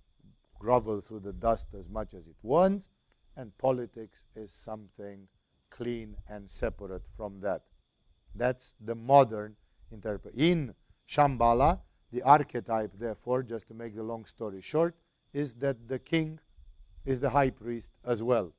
grovel 0.59 1.01
through 1.01 1.21
the 1.21 1.33
dust 1.33 1.67
as 1.77 1.87
much 1.89 2.13
as 2.13 2.27
it 2.27 2.35
wants, 2.41 2.89
and 3.35 3.57
politics 3.57 4.25
is 4.35 4.51
something 4.51 5.27
clean 5.69 6.15
and 6.27 6.49
separate 6.49 7.03
from 7.15 7.39
that. 7.39 7.63
That's 8.35 8.73
the 8.83 8.95
modern 8.95 9.55
interpretation. 9.91 10.39
In 10.39 10.73
Shambhala, 11.07 11.79
the 12.11 12.21
archetype, 12.23 12.91
therefore, 12.99 13.43
just 13.43 13.67
to 13.67 13.73
make 13.73 13.95
the 13.95 14.03
long 14.03 14.25
story 14.25 14.61
short, 14.61 14.95
is 15.33 15.53
that 15.55 15.87
the 15.87 15.99
king 15.99 16.39
is 17.05 17.19
the 17.19 17.29
high 17.29 17.49
priest 17.49 17.91
as 18.05 18.21
well. 18.21 18.51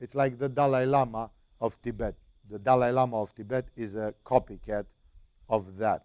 It's 0.00 0.14
like 0.14 0.38
the 0.38 0.48
Dalai 0.48 0.84
Lama 0.86 1.30
of 1.60 1.80
Tibet 1.80 2.14
the 2.50 2.58
Dalai 2.58 2.90
Lama 2.90 3.22
of 3.22 3.34
Tibet 3.34 3.68
is 3.76 3.96
a 3.96 4.14
copycat 4.24 4.86
of 5.48 5.76
that. 5.78 6.04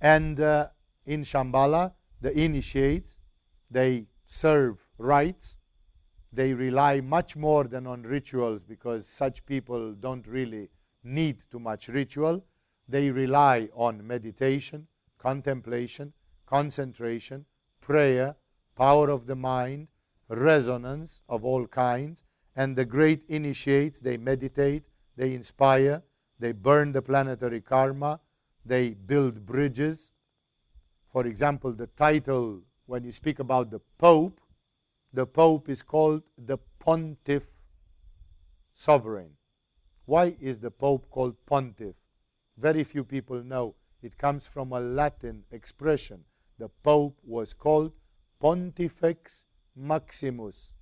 And 0.00 0.40
uh, 0.40 0.68
in 1.06 1.22
Shambhala, 1.22 1.92
the 2.20 2.38
initiates, 2.38 3.18
they 3.70 4.06
serve 4.26 4.78
rites 4.98 5.56
they 6.32 6.52
rely 6.52 7.00
much 7.00 7.36
more 7.36 7.64
than 7.64 7.86
on 7.86 8.02
rituals 8.02 8.62
because 8.62 9.06
such 9.06 9.44
people 9.46 9.92
don't 9.94 10.26
really 10.26 10.70
need 11.02 11.42
too 11.50 11.58
much 11.58 11.88
ritual. 11.88 12.44
They 12.88 13.10
rely 13.10 13.68
on 13.74 14.06
meditation, 14.06 14.86
contemplation, 15.18 16.12
concentration, 16.46 17.46
prayer, 17.80 18.36
power 18.76 19.10
of 19.10 19.26
the 19.26 19.34
mind, 19.34 19.88
resonance 20.28 21.22
of 21.28 21.44
all 21.44 21.66
kinds. 21.66 22.22
And 22.56 22.76
the 22.76 22.84
great 22.84 23.24
initiates, 23.28 24.00
they 24.00 24.16
meditate, 24.16 24.84
they 25.16 25.34
inspire, 25.34 26.02
they 26.38 26.52
burn 26.52 26.92
the 26.92 27.02
planetary 27.02 27.60
karma, 27.60 28.20
they 28.64 28.90
build 28.90 29.46
bridges. 29.46 30.12
For 31.12 31.26
example, 31.26 31.72
the 31.72 31.86
title, 31.88 32.62
when 32.86 33.04
you 33.04 33.12
speak 33.12 33.38
about 33.38 33.70
the 33.70 33.80
Pope, 33.98 34.40
the 35.12 35.26
Pope 35.26 35.68
is 35.68 35.82
called 35.82 36.22
the 36.38 36.58
Pontiff 36.78 37.46
Sovereign. 38.72 39.32
Why 40.06 40.36
is 40.40 40.58
the 40.58 40.70
Pope 40.70 41.10
called 41.10 41.36
Pontiff? 41.46 41.94
Very 42.56 42.84
few 42.84 43.04
people 43.04 43.42
know. 43.42 43.74
It 44.02 44.16
comes 44.18 44.46
from 44.46 44.72
a 44.72 44.80
Latin 44.80 45.44
expression. 45.50 46.24
The 46.58 46.68
Pope 46.68 47.18
was 47.22 47.52
called 47.52 47.92
Pontifex 48.38 49.46
Maximus. 49.76 50.74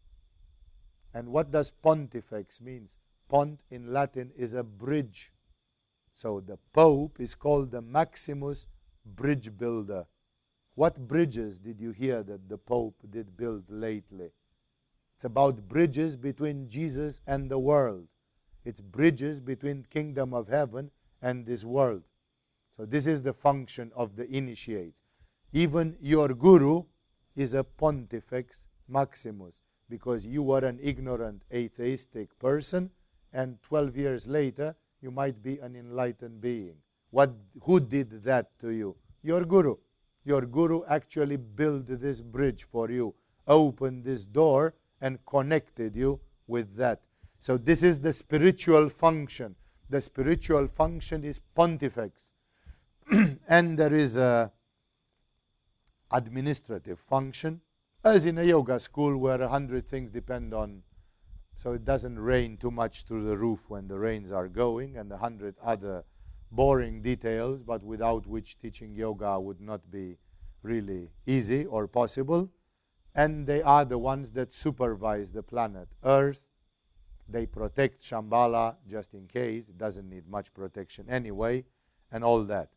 And 1.14 1.28
what 1.28 1.50
does 1.50 1.70
Pontifex 1.70 2.60
means? 2.60 2.98
Pont 3.28 3.60
in 3.70 3.92
Latin 3.92 4.30
is 4.36 4.54
a 4.54 4.62
bridge. 4.62 5.32
So 6.12 6.40
the 6.40 6.58
Pope 6.72 7.20
is 7.20 7.34
called 7.34 7.70
the 7.70 7.82
Maximus 7.82 8.66
Bridge 9.04 9.56
Builder. 9.56 10.06
What 10.74 11.08
bridges 11.08 11.58
did 11.58 11.80
you 11.80 11.90
hear 11.92 12.22
that 12.22 12.48
the 12.48 12.58
Pope 12.58 12.96
did 13.10 13.36
build 13.36 13.64
lately? 13.68 14.30
It's 15.14 15.24
about 15.24 15.68
bridges 15.68 16.16
between 16.16 16.68
Jesus 16.68 17.20
and 17.26 17.50
the 17.50 17.58
world. 17.58 18.06
It's 18.64 18.80
bridges 18.80 19.40
between 19.40 19.86
kingdom 19.90 20.32
of 20.32 20.48
heaven 20.48 20.90
and 21.20 21.44
this 21.44 21.64
world. 21.64 22.02
So 22.70 22.84
this 22.84 23.06
is 23.06 23.22
the 23.22 23.32
function 23.32 23.90
of 23.96 24.14
the 24.14 24.28
initiates. 24.30 25.02
Even 25.52 25.96
your 26.00 26.28
guru 26.28 26.84
is 27.34 27.54
a 27.54 27.64
pontifex 27.64 28.66
maximus 28.86 29.62
because 29.88 30.26
you 30.26 30.42
were 30.42 30.64
an 30.64 30.78
ignorant 30.82 31.42
atheistic 31.52 32.38
person 32.38 32.90
and 33.32 33.60
12 33.62 33.96
years 33.96 34.26
later 34.26 34.74
you 35.00 35.10
might 35.10 35.42
be 35.42 35.58
an 35.58 35.76
enlightened 35.76 36.40
being. 36.40 36.74
What 37.10 37.32
who 37.62 37.80
did 37.80 38.22
that 38.24 38.58
to 38.60 38.70
you? 38.70 38.96
Your 39.22 39.44
guru. 39.44 39.76
Your 40.24 40.42
guru 40.42 40.82
actually 40.88 41.36
built 41.36 41.86
this 41.86 42.20
bridge 42.20 42.64
for 42.64 42.90
you, 42.90 43.14
opened 43.46 44.04
this 44.04 44.24
door, 44.24 44.74
and 45.00 45.18
connected 45.24 45.96
you 45.96 46.20
with 46.46 46.76
that. 46.76 47.00
So, 47.38 47.56
this 47.56 47.82
is 47.82 48.00
the 48.00 48.12
spiritual 48.12 48.88
function. 48.90 49.54
The 49.88 50.00
spiritual 50.00 50.66
function 50.68 51.24
is 51.24 51.40
pontifex. 51.54 52.32
and 53.48 53.78
there 53.78 53.94
is 53.94 54.16
a 54.16 54.52
administrative 56.10 56.98
function, 56.98 57.60
as 58.04 58.26
in 58.26 58.38
a 58.38 58.44
yoga 58.44 58.78
school 58.78 59.16
where 59.16 59.40
a 59.42 59.48
hundred 59.48 59.86
things 59.86 60.10
depend 60.10 60.54
on, 60.54 60.82
so 61.54 61.72
it 61.72 61.84
doesn't 61.84 62.18
rain 62.18 62.56
too 62.56 62.70
much 62.70 63.04
through 63.04 63.24
the 63.24 63.36
roof 63.36 63.68
when 63.68 63.88
the 63.88 63.98
rains 63.98 64.30
are 64.30 64.48
going, 64.48 64.96
and 64.96 65.10
a 65.10 65.18
hundred 65.18 65.56
other 65.62 66.04
boring 66.50 67.02
details, 67.02 67.62
but 67.62 67.82
without 67.82 68.26
which 68.26 68.60
teaching 68.60 68.94
yoga 68.94 69.38
would 69.38 69.60
not 69.60 69.90
be 69.90 70.16
really 70.62 71.10
easy 71.26 71.66
or 71.66 71.86
possible. 71.86 72.48
And 73.14 73.46
they 73.46 73.62
are 73.62 73.84
the 73.84 73.98
ones 73.98 74.30
that 74.32 74.52
supervise 74.52 75.32
the 75.32 75.42
planet 75.42 75.88
Earth. 76.04 76.40
They 77.28 77.46
protect 77.46 78.02
Shambhala 78.02 78.76
just 78.88 79.12
in 79.12 79.26
case. 79.26 79.68
It 79.68 79.76
doesn't 79.76 80.08
need 80.08 80.28
much 80.28 80.54
protection 80.54 81.06
anyway, 81.10 81.64
and 82.12 82.22
all 82.22 82.44
that. 82.44 82.70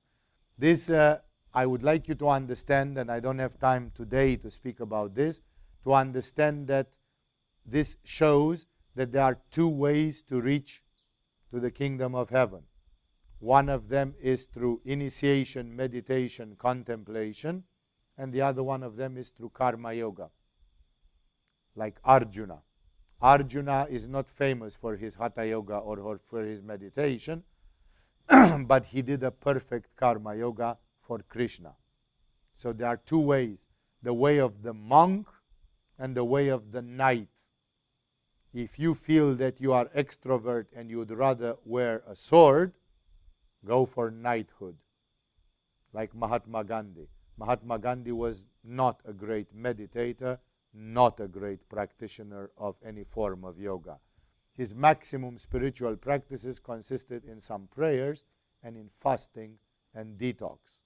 This 0.57 0.89
uh, 0.89 1.19
I 1.53 1.65
would 1.65 1.83
like 1.83 2.07
you 2.07 2.15
to 2.15 2.29
understand, 2.29 2.97
and 2.97 3.11
I 3.11 3.19
don't 3.19 3.39
have 3.39 3.59
time 3.59 3.91
today 3.95 4.37
to 4.37 4.49
speak 4.49 4.79
about 4.79 5.15
this, 5.15 5.41
to 5.83 5.93
understand 5.93 6.67
that 6.67 6.87
this 7.65 7.97
shows 8.03 8.65
that 8.95 9.11
there 9.11 9.23
are 9.23 9.37
two 9.51 9.67
ways 9.67 10.21
to 10.23 10.41
reach 10.41 10.83
to 11.51 11.59
the 11.59 11.71
kingdom 11.71 12.15
of 12.15 12.29
heaven. 12.29 12.63
One 13.39 13.69
of 13.69 13.89
them 13.89 14.15
is 14.21 14.45
through 14.45 14.81
initiation, 14.85 15.75
meditation, 15.75 16.55
contemplation, 16.57 17.63
and 18.17 18.31
the 18.31 18.41
other 18.41 18.63
one 18.63 18.83
of 18.83 18.95
them 18.95 19.17
is 19.17 19.29
through 19.29 19.49
karma 19.49 19.93
yoga, 19.93 20.29
like 21.75 21.99
Arjuna. 22.05 22.59
Arjuna 23.21 23.87
is 23.89 24.07
not 24.07 24.29
famous 24.29 24.75
for 24.75 24.95
his 24.95 25.15
hatha 25.15 25.45
yoga 25.45 25.77
or 25.77 26.19
for 26.29 26.43
his 26.43 26.61
meditation, 26.61 27.43
but 28.27 28.85
he 28.85 29.01
did 29.01 29.23
a 29.23 29.31
perfect 29.31 29.95
karma 29.95 30.35
yoga 30.35 30.77
for 31.11 31.19
Krishna. 31.27 31.73
So 32.53 32.71
there 32.71 32.87
are 32.87 32.95
two 32.95 33.19
ways 33.19 33.67
the 34.01 34.13
way 34.13 34.39
of 34.39 34.63
the 34.63 34.73
monk 34.73 35.27
and 35.99 36.15
the 36.15 36.23
way 36.23 36.47
of 36.47 36.71
the 36.71 36.81
knight. 36.81 37.27
If 38.53 38.79
you 38.79 38.95
feel 38.95 39.35
that 39.35 39.59
you 39.59 39.73
are 39.73 39.87
extrovert 39.87 40.67
and 40.73 40.89
you 40.89 40.99
would 40.99 41.11
rather 41.11 41.57
wear 41.65 42.01
a 42.07 42.15
sword, 42.15 42.71
go 43.65 43.85
for 43.85 44.09
knighthood, 44.09 44.77
like 45.91 46.15
Mahatma 46.15 46.63
Gandhi. 46.63 47.09
Mahatma 47.37 47.77
Gandhi 47.77 48.13
was 48.13 48.47
not 48.63 49.01
a 49.05 49.11
great 49.11 49.53
meditator, 49.53 50.37
not 50.73 51.19
a 51.19 51.27
great 51.27 51.67
practitioner 51.67 52.51
of 52.57 52.77
any 52.85 53.03
form 53.03 53.43
of 53.43 53.59
yoga. 53.59 53.99
His 54.53 54.73
maximum 54.73 55.37
spiritual 55.37 55.97
practices 55.97 56.57
consisted 56.59 57.25
in 57.25 57.41
some 57.41 57.67
prayers 57.67 58.23
and 58.63 58.77
in 58.77 58.89
fasting 59.01 59.57
and 59.93 60.17
detox, 60.17 60.79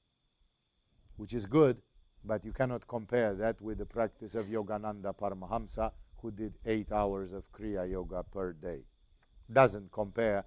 which 1.17 1.33
is 1.33 1.45
good, 1.45 1.77
but 2.23 2.43
you 2.43 2.51
cannot 2.51 2.87
compare 2.87 3.33
that 3.35 3.61
with 3.61 3.77
the 3.77 3.85
practice 3.85 4.35
of 4.35 4.47
Yogananda 4.47 5.15
Paramahamsa, 5.15 5.91
who 6.21 6.31
did 6.31 6.53
eight 6.65 6.91
hours 6.91 7.33
of 7.33 7.51
Kriya 7.51 7.89
Yoga 7.89 8.23
per 8.23 8.53
day. 8.53 8.81
Doesn't 9.51 9.91
compare 9.91 10.45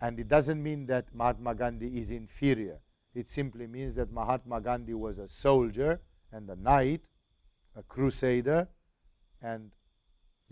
and 0.00 0.18
it 0.20 0.28
doesn't 0.28 0.62
mean 0.62 0.86
that 0.86 1.14
Mahatma 1.14 1.54
Gandhi 1.54 1.98
is 1.98 2.10
inferior. 2.10 2.78
It 3.14 3.28
simply 3.28 3.66
means 3.66 3.94
that 3.94 4.12
Mahatma 4.12 4.60
Gandhi 4.60 4.94
was 4.94 5.18
a 5.18 5.28
soldier 5.28 6.00
and 6.32 6.50
a 6.50 6.56
knight, 6.56 7.02
a 7.76 7.82
crusader, 7.82 8.68
and 9.40 9.70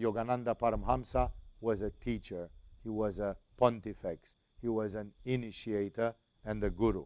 Yogananda 0.01 0.59
Paramhamsa 0.59 1.31
was 1.61 1.83
a 1.83 1.91
teacher. 1.91 2.49
He 2.83 2.89
was 2.89 3.19
a 3.21 3.37
pontifex. 3.59 4.37
He 4.61 4.69
was 4.69 4.95
an 4.95 5.13
initiator 5.25 6.15
and 6.45 6.63
a 6.65 6.71
guru. 6.71 7.05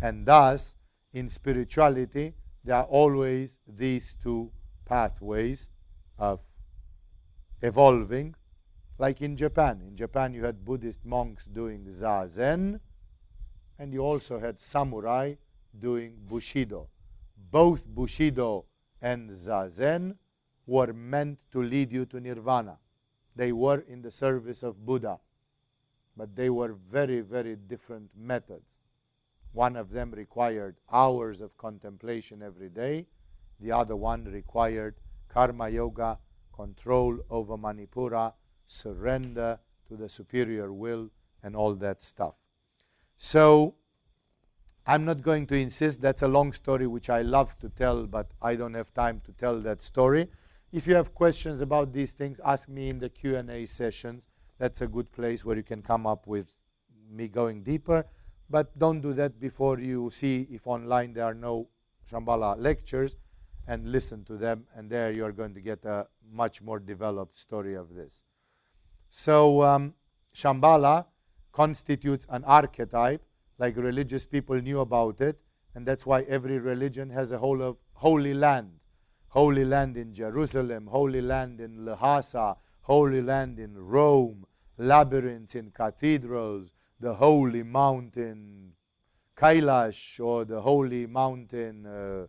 And 0.00 0.26
thus, 0.26 0.76
in 1.14 1.28
spirituality, 1.28 2.34
there 2.64 2.76
are 2.76 2.84
always 2.84 3.58
these 3.66 4.16
two 4.22 4.50
pathways 4.84 5.68
of 6.18 6.40
evolving 7.62 8.34
like 8.98 9.22
in 9.22 9.36
Japan. 9.36 9.80
In 9.86 9.96
Japan, 9.96 10.34
you 10.34 10.44
had 10.44 10.64
Buddhist 10.64 11.04
monks 11.04 11.46
doing 11.46 11.86
zazen, 11.86 12.80
and 13.78 13.92
you 13.92 14.00
also 14.00 14.38
had 14.38 14.58
samurai 14.58 15.34
doing 15.78 16.16
bushido. 16.28 16.88
Both 17.50 17.86
bushido 17.86 18.64
and 19.00 19.30
zazen 19.30 20.16
were 20.66 20.92
meant 20.92 21.38
to 21.52 21.62
lead 21.62 21.92
you 21.92 22.06
to 22.06 22.20
nirvana. 22.20 22.78
They 23.36 23.52
were 23.52 23.84
in 23.88 24.02
the 24.02 24.10
service 24.10 24.62
of 24.62 24.84
Buddha, 24.84 25.18
but 26.16 26.34
they 26.34 26.50
were 26.50 26.74
very, 26.90 27.20
very 27.20 27.56
different 27.56 28.10
methods. 28.16 28.78
One 29.54 29.76
of 29.76 29.90
them 29.90 30.10
required 30.10 30.76
hours 30.92 31.40
of 31.40 31.56
contemplation 31.56 32.42
every 32.42 32.68
day, 32.68 33.06
the 33.60 33.70
other 33.70 33.94
one 33.94 34.24
required 34.24 34.96
karma 35.28 35.68
yoga, 35.68 36.18
control 36.52 37.18
over 37.30 37.56
Manipura, 37.56 38.32
surrender 38.66 39.58
to 39.88 39.96
the 39.96 40.08
superior 40.08 40.72
will, 40.72 41.08
and 41.42 41.54
all 41.54 41.74
that 41.74 42.02
stuff. 42.02 42.34
So, 43.16 43.76
I'm 44.86 45.04
not 45.04 45.22
going 45.22 45.46
to 45.46 45.54
insist. 45.54 46.00
That's 46.00 46.22
a 46.22 46.28
long 46.28 46.52
story 46.52 46.88
which 46.88 47.08
I 47.08 47.22
love 47.22 47.56
to 47.60 47.68
tell, 47.68 48.06
but 48.06 48.32
I 48.42 48.56
don't 48.56 48.74
have 48.74 48.92
time 48.92 49.22
to 49.24 49.32
tell 49.32 49.60
that 49.60 49.82
story. 49.82 50.28
If 50.72 50.88
you 50.88 50.96
have 50.96 51.14
questions 51.14 51.60
about 51.60 51.92
these 51.92 52.12
things, 52.12 52.40
ask 52.44 52.68
me 52.68 52.88
in 52.88 52.98
the 52.98 53.08
Q&A 53.08 53.66
sessions. 53.66 54.26
That's 54.58 54.80
a 54.80 54.88
good 54.88 55.12
place 55.12 55.44
where 55.44 55.56
you 55.56 55.62
can 55.62 55.80
come 55.80 56.06
up 56.06 56.26
with 56.26 56.48
me 57.08 57.28
going 57.28 57.62
deeper. 57.62 58.04
But 58.50 58.78
don't 58.78 59.00
do 59.00 59.12
that 59.14 59.40
before 59.40 59.78
you 59.78 60.10
see 60.10 60.46
if 60.50 60.66
online 60.66 61.12
there 61.12 61.24
are 61.24 61.34
no 61.34 61.68
Shambhala 62.10 62.58
lectures 62.58 63.16
and 63.66 63.90
listen 63.90 64.24
to 64.24 64.36
them. 64.36 64.66
And 64.76 64.90
there 64.90 65.12
you 65.12 65.24
are 65.24 65.32
going 65.32 65.54
to 65.54 65.60
get 65.60 65.84
a 65.84 66.06
much 66.30 66.60
more 66.62 66.78
developed 66.78 67.36
story 67.36 67.74
of 67.74 67.94
this. 67.94 68.22
So 69.10 69.62
um, 69.62 69.94
Shambhala 70.34 71.06
constitutes 71.52 72.26
an 72.28 72.44
archetype, 72.44 73.22
like 73.58 73.76
religious 73.76 74.26
people 74.26 74.60
knew 74.60 74.80
about 74.80 75.20
it, 75.20 75.40
and 75.74 75.86
that's 75.86 76.04
why 76.04 76.22
every 76.22 76.58
religion 76.58 77.10
has 77.10 77.32
a 77.32 77.38
whole 77.38 77.62
of 77.62 77.76
holy 77.94 78.34
land. 78.34 78.70
Holy 79.28 79.64
Land 79.64 79.96
in 79.96 80.14
Jerusalem, 80.14 80.86
Holy 80.86 81.20
Land 81.20 81.60
in 81.60 81.84
Lhasa, 81.84 82.56
Holy 82.82 83.20
Land 83.20 83.58
in 83.58 83.76
Rome, 83.76 84.46
labyrinths 84.78 85.56
in 85.56 85.72
cathedrals, 85.72 86.72
the 87.00 87.14
Holy 87.14 87.62
Mountain 87.62 88.72
Kailash 89.36 90.20
or 90.20 90.44
the 90.44 90.60
Holy 90.60 91.06
Mountain 91.06 91.86
uh, 91.86 92.26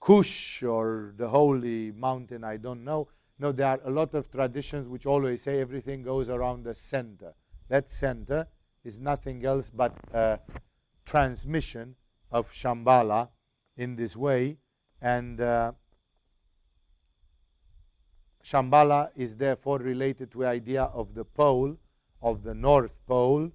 Kush 0.00 0.62
or 0.62 1.12
the 1.16 1.28
Holy 1.28 1.92
Mountain, 1.92 2.42
I 2.42 2.56
don't 2.56 2.84
know. 2.84 3.08
No, 3.38 3.52
there 3.52 3.66
are 3.66 3.80
a 3.84 3.90
lot 3.90 4.14
of 4.14 4.30
traditions 4.30 4.88
which 4.88 5.06
always 5.06 5.42
say 5.42 5.60
everything 5.60 6.02
goes 6.02 6.30
around 6.30 6.64
the 6.64 6.74
center. 6.74 7.34
That 7.68 7.90
center 7.90 8.46
is 8.82 8.98
nothing 8.98 9.44
else 9.44 9.70
but 9.70 9.94
a 10.12 10.40
transmission 11.04 11.96
of 12.30 12.50
Shambhala 12.50 13.28
in 13.76 13.96
this 13.96 14.16
way. 14.16 14.56
And 15.02 15.40
uh, 15.40 15.72
Shambhala 18.44 19.10
is 19.16 19.36
therefore 19.36 19.78
related 19.78 20.30
to 20.32 20.38
the 20.38 20.46
idea 20.46 20.84
of 20.84 21.14
the 21.14 21.24
pole, 21.24 21.76
of 22.22 22.42
the 22.42 22.54
North 22.54 22.94
Pole 23.06 23.50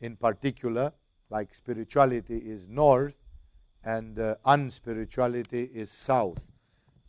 in 0.00 0.16
particular, 0.16 0.92
like 1.30 1.54
spirituality 1.54 2.38
is 2.38 2.68
north 2.68 3.18
and 3.84 4.18
uh, 4.18 4.34
unspirituality 4.46 5.70
is 5.72 5.90
south. 5.90 6.42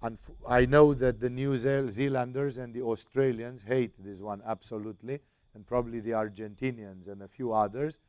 And 0.02 0.18
I 0.48 0.66
know 0.66 0.94
that 0.94 1.20
the 1.20 1.30
New 1.30 1.58
Zealanders 1.58 2.58
and 2.58 2.74
the 2.74 2.82
Australians 2.82 3.64
hate 3.64 3.94
this 4.00 4.22
one 4.22 4.42
absolutely, 4.46 5.20
and 5.54 5.68
probably 5.68 6.00
the 6.00 6.12
Argentinians 6.12 7.08
and 7.08 7.22
a 7.22 7.28
few 7.28 7.52
others, 7.52 8.00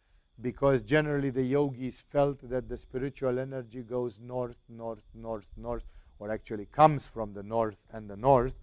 because 0.40 0.82
generally 0.82 1.30
the 1.30 1.42
yogis 1.42 2.00
felt 2.00 2.48
that 2.48 2.68
the 2.68 2.76
spiritual 2.76 3.38
energy 3.38 3.82
goes 3.82 4.20
north, 4.20 4.56
north, 4.68 5.02
north, 5.14 5.46
north, 5.56 5.84
or 6.18 6.30
actually 6.30 6.66
comes 6.66 7.08
from 7.08 7.32
the 7.32 7.42
north 7.42 7.78
and 7.92 8.08
the 8.08 8.16
north. 8.16 8.54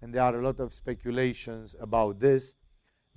And 0.00 0.14
there 0.14 0.22
are 0.22 0.38
a 0.38 0.42
lot 0.42 0.60
of 0.60 0.72
speculations 0.72 1.74
about 1.80 2.20
this. 2.20 2.54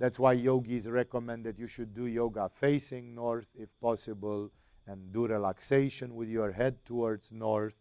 That's 0.00 0.18
why 0.18 0.32
yogis 0.32 0.88
recommend 0.88 1.44
that 1.44 1.58
you 1.58 1.66
should 1.66 1.94
do 1.94 2.06
yoga 2.06 2.50
facing 2.54 3.14
north 3.14 3.46
if 3.54 3.68
possible 3.82 4.50
and 4.86 5.12
do 5.12 5.26
relaxation 5.26 6.14
with 6.14 6.30
your 6.30 6.52
head 6.52 6.82
towards 6.86 7.30
north 7.30 7.74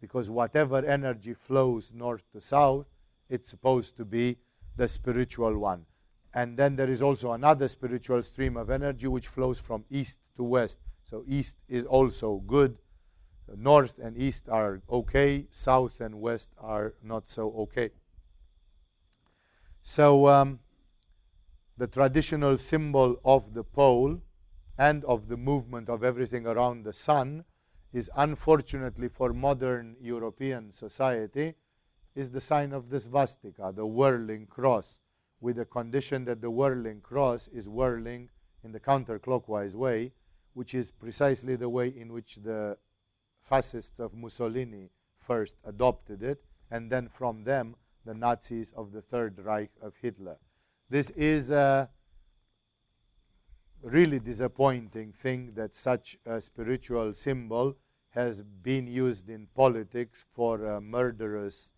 because 0.00 0.30
whatever 0.30 0.82
energy 0.84 1.34
flows 1.34 1.92
north 1.92 2.22
to 2.32 2.40
south, 2.40 2.86
it's 3.28 3.50
supposed 3.50 3.94
to 3.98 4.06
be 4.06 4.38
the 4.76 4.88
spiritual 4.88 5.58
one. 5.58 5.84
And 6.32 6.56
then 6.56 6.76
there 6.76 6.88
is 6.88 7.02
also 7.02 7.32
another 7.32 7.68
spiritual 7.68 8.22
stream 8.22 8.56
of 8.56 8.70
energy 8.70 9.06
which 9.06 9.28
flows 9.28 9.60
from 9.60 9.84
east 9.90 10.20
to 10.36 10.44
west. 10.44 10.78
So 11.02 11.24
east 11.28 11.56
is 11.68 11.84
also 11.84 12.42
good. 12.46 12.78
North 13.54 13.98
and 13.98 14.16
east 14.16 14.48
are 14.48 14.80
okay. 14.90 15.46
South 15.50 16.00
and 16.00 16.22
west 16.22 16.48
are 16.58 16.94
not 17.02 17.28
so 17.28 17.52
okay. 17.58 17.90
So 19.82 20.28
um, 20.28 20.60
the 21.78 21.86
traditional 21.86 22.56
symbol 22.56 23.20
of 23.24 23.52
the 23.52 23.64
pole 23.64 24.18
and 24.78 25.04
of 25.04 25.28
the 25.28 25.36
movement 25.36 25.88
of 25.88 26.02
everything 26.02 26.46
around 26.46 26.84
the 26.84 26.92
sun 26.92 27.44
is 27.92 28.10
unfortunately 28.16 29.08
for 29.08 29.32
modern 29.32 29.96
European 30.00 30.72
society 30.72 31.54
is 32.14 32.30
the 32.30 32.40
sign 32.40 32.72
of 32.72 32.88
the 32.88 32.98
swastika, 32.98 33.72
the 33.74 33.86
whirling 33.86 34.46
cross, 34.46 35.00
with 35.40 35.56
the 35.56 35.64
condition 35.64 36.24
that 36.24 36.40
the 36.40 36.50
whirling 36.50 37.00
cross 37.00 37.46
is 37.48 37.68
whirling 37.68 38.30
in 38.64 38.72
the 38.72 38.80
counterclockwise 38.80 39.74
way, 39.74 40.12
which 40.54 40.74
is 40.74 40.90
precisely 40.90 41.56
the 41.56 41.68
way 41.68 41.88
in 41.88 42.12
which 42.12 42.36
the 42.36 42.76
fascists 43.42 44.00
of 44.00 44.14
Mussolini 44.14 44.90
first 45.18 45.56
adopted 45.64 46.22
it, 46.22 46.42
and 46.70 46.90
then 46.90 47.08
from 47.08 47.44
them 47.44 47.76
the 48.06 48.14
Nazis 48.14 48.72
of 48.72 48.92
the 48.92 49.02
Third 49.02 49.38
Reich 49.38 49.70
of 49.82 49.94
Hitler. 50.00 50.38
This 50.88 51.10
is 51.10 51.50
a 51.50 51.90
really 53.82 54.20
disappointing 54.20 55.12
thing 55.12 55.52
that 55.54 55.74
such 55.74 56.16
a 56.24 56.40
spiritual 56.40 57.12
symbol 57.12 57.76
has 58.10 58.42
been 58.42 58.86
used 58.86 59.28
in 59.28 59.48
politics 59.54 60.24
for 60.32 60.64
a 60.64 60.80
murderous 60.80 61.72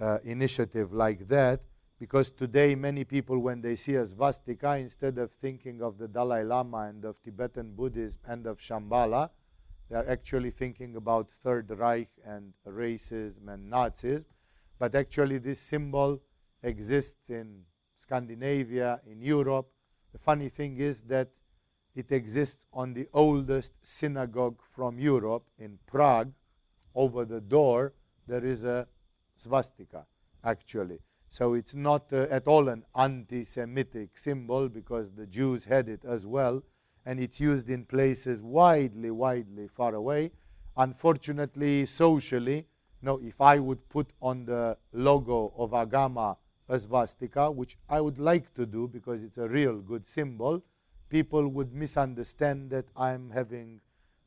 uh, 0.00 0.18
initiative 0.24 0.92
like 0.92 1.28
that. 1.28 1.60
Because 2.00 2.30
today, 2.30 2.74
many 2.74 3.04
people, 3.04 3.38
when 3.38 3.60
they 3.60 3.76
see 3.76 3.94
a 3.94 4.04
swastika, 4.04 4.76
instead 4.78 5.18
of 5.18 5.30
thinking 5.30 5.80
of 5.80 5.98
the 5.98 6.08
Dalai 6.08 6.42
Lama 6.42 6.88
and 6.88 7.04
of 7.04 7.22
Tibetan 7.22 7.74
Buddhism 7.76 8.18
and 8.26 8.46
of 8.46 8.58
Shambhala, 8.58 9.30
they 9.88 9.96
are 9.96 10.08
actually 10.08 10.50
thinking 10.50 10.96
about 10.96 11.30
Third 11.30 11.70
Reich 11.70 12.10
and 12.24 12.54
racism 12.66 13.48
and 13.48 13.70
Nazism. 13.70 14.26
But 14.78 14.94
actually, 14.94 15.38
this 15.38 15.60
symbol 15.60 16.20
exists 16.62 17.30
in 17.30 17.64
Scandinavia, 18.00 19.00
in 19.06 19.20
Europe. 19.20 19.68
The 20.12 20.18
funny 20.18 20.48
thing 20.48 20.78
is 20.78 21.02
that 21.02 21.28
it 21.94 22.10
exists 22.10 22.66
on 22.72 22.94
the 22.94 23.06
oldest 23.12 23.72
synagogue 23.82 24.58
from 24.74 24.98
Europe 24.98 25.44
in 25.58 25.78
Prague. 25.86 26.32
Over 26.94 27.24
the 27.24 27.40
door, 27.40 27.92
there 28.26 28.44
is 28.44 28.64
a 28.64 28.88
swastika, 29.36 30.06
actually. 30.42 31.00
So 31.28 31.54
it's 31.54 31.74
not 31.74 32.12
uh, 32.12 32.26
at 32.30 32.48
all 32.48 32.68
an 32.68 32.84
anti 32.96 33.44
Semitic 33.44 34.16
symbol 34.16 34.68
because 34.68 35.12
the 35.12 35.26
Jews 35.26 35.64
had 35.64 35.88
it 35.88 36.04
as 36.04 36.26
well, 36.26 36.62
and 37.04 37.20
it's 37.20 37.38
used 37.38 37.68
in 37.68 37.84
places 37.84 38.42
widely, 38.42 39.10
widely 39.10 39.68
far 39.68 39.94
away. 39.94 40.32
Unfortunately, 40.76 41.86
socially, 41.86 42.66
no, 43.02 43.20
if 43.22 43.40
I 43.40 43.58
would 43.58 43.88
put 43.88 44.08
on 44.20 44.46
the 44.46 44.76
logo 44.92 45.52
of 45.56 45.70
Agama 45.70 46.36
a 46.70 46.78
swastika, 46.78 47.50
which 47.50 47.76
I 47.88 48.00
would 48.00 48.18
like 48.18 48.54
to 48.54 48.64
do 48.64 48.88
because 48.88 49.22
it's 49.22 49.38
a 49.38 49.48
real 49.48 49.78
good 49.78 50.06
symbol, 50.06 50.62
people 51.08 51.48
would 51.48 51.74
misunderstand 51.74 52.70
that 52.70 52.86
I'm 52.96 53.30
having 53.30 53.80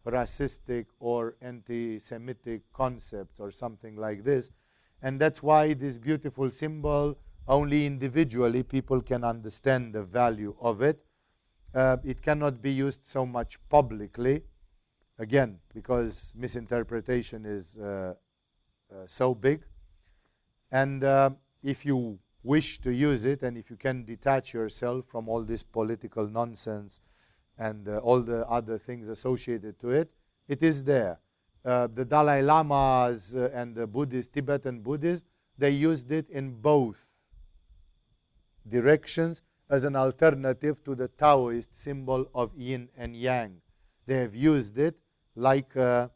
racistic 0.05 0.85
or 0.99 1.35
anti 1.41 1.97
Semitic 1.99 2.61
concepts 2.73 3.39
or 3.39 3.49
something 3.49 3.95
like 3.95 4.23
this. 4.23 4.51
And 5.01 5.19
that's 5.19 5.41
why 5.41 5.73
this 5.73 5.97
beautiful 5.97 6.51
symbol, 6.51 7.17
only 7.47 7.85
individually 7.85 8.63
people 8.63 9.01
can 9.01 9.23
understand 9.23 9.93
the 9.93 10.03
value 10.03 10.55
of 10.59 10.81
it. 10.81 11.03
Uh, 11.73 11.97
it 12.03 12.21
cannot 12.21 12.61
be 12.61 12.71
used 12.71 13.05
so 13.05 13.25
much 13.25 13.57
publicly, 13.69 14.43
again, 15.17 15.59
because 15.73 16.33
misinterpretation 16.37 17.45
is 17.45 17.77
uh, 17.77 18.13
uh, 18.91 18.95
so 19.05 19.33
big. 19.33 19.63
And 20.71 21.03
uh, 21.03 21.31
if 21.63 21.85
you 21.85 22.19
wish 22.43 22.79
to 22.81 22.91
use 22.91 23.25
it, 23.25 23.41
and 23.41 23.57
if 23.57 23.69
you 23.69 23.77
can 23.77 24.03
detach 24.03 24.53
yourself 24.53 25.05
from 25.05 25.29
all 25.29 25.41
this 25.41 25.63
political 25.63 26.27
nonsense 26.27 26.99
and 27.57 27.87
uh, 27.87 27.97
all 27.99 28.19
the 28.19 28.47
other 28.49 28.77
things 28.77 29.07
associated 29.07 29.79
to 29.79 29.89
it, 29.89 30.11
it 30.47 30.61
is 30.61 30.83
there. 30.83 31.19
Uh, 31.63 31.87
the 31.87 32.03
Dalai 32.03 32.41
Lamas 32.41 33.33
uh, 33.35 33.49
and 33.53 33.73
the 33.73 33.87
Buddhist, 33.87 34.33
Tibetan 34.33 34.81
Buddhists, 34.81 35.25
they 35.57 35.69
used 35.69 36.11
it 36.11 36.29
in 36.29 36.51
both 36.59 37.13
directions 38.67 39.41
as 39.69 39.85
an 39.85 39.95
alternative 39.95 40.83
to 40.83 40.95
the 40.95 41.07
Taoist 41.07 41.75
symbol 41.75 42.29
of 42.35 42.51
yin 42.57 42.89
and 42.97 43.15
yang. 43.15 43.61
They 44.05 44.17
have 44.17 44.35
used 44.35 44.77
it 44.77 44.95
like 45.35 45.75
a 45.75 46.11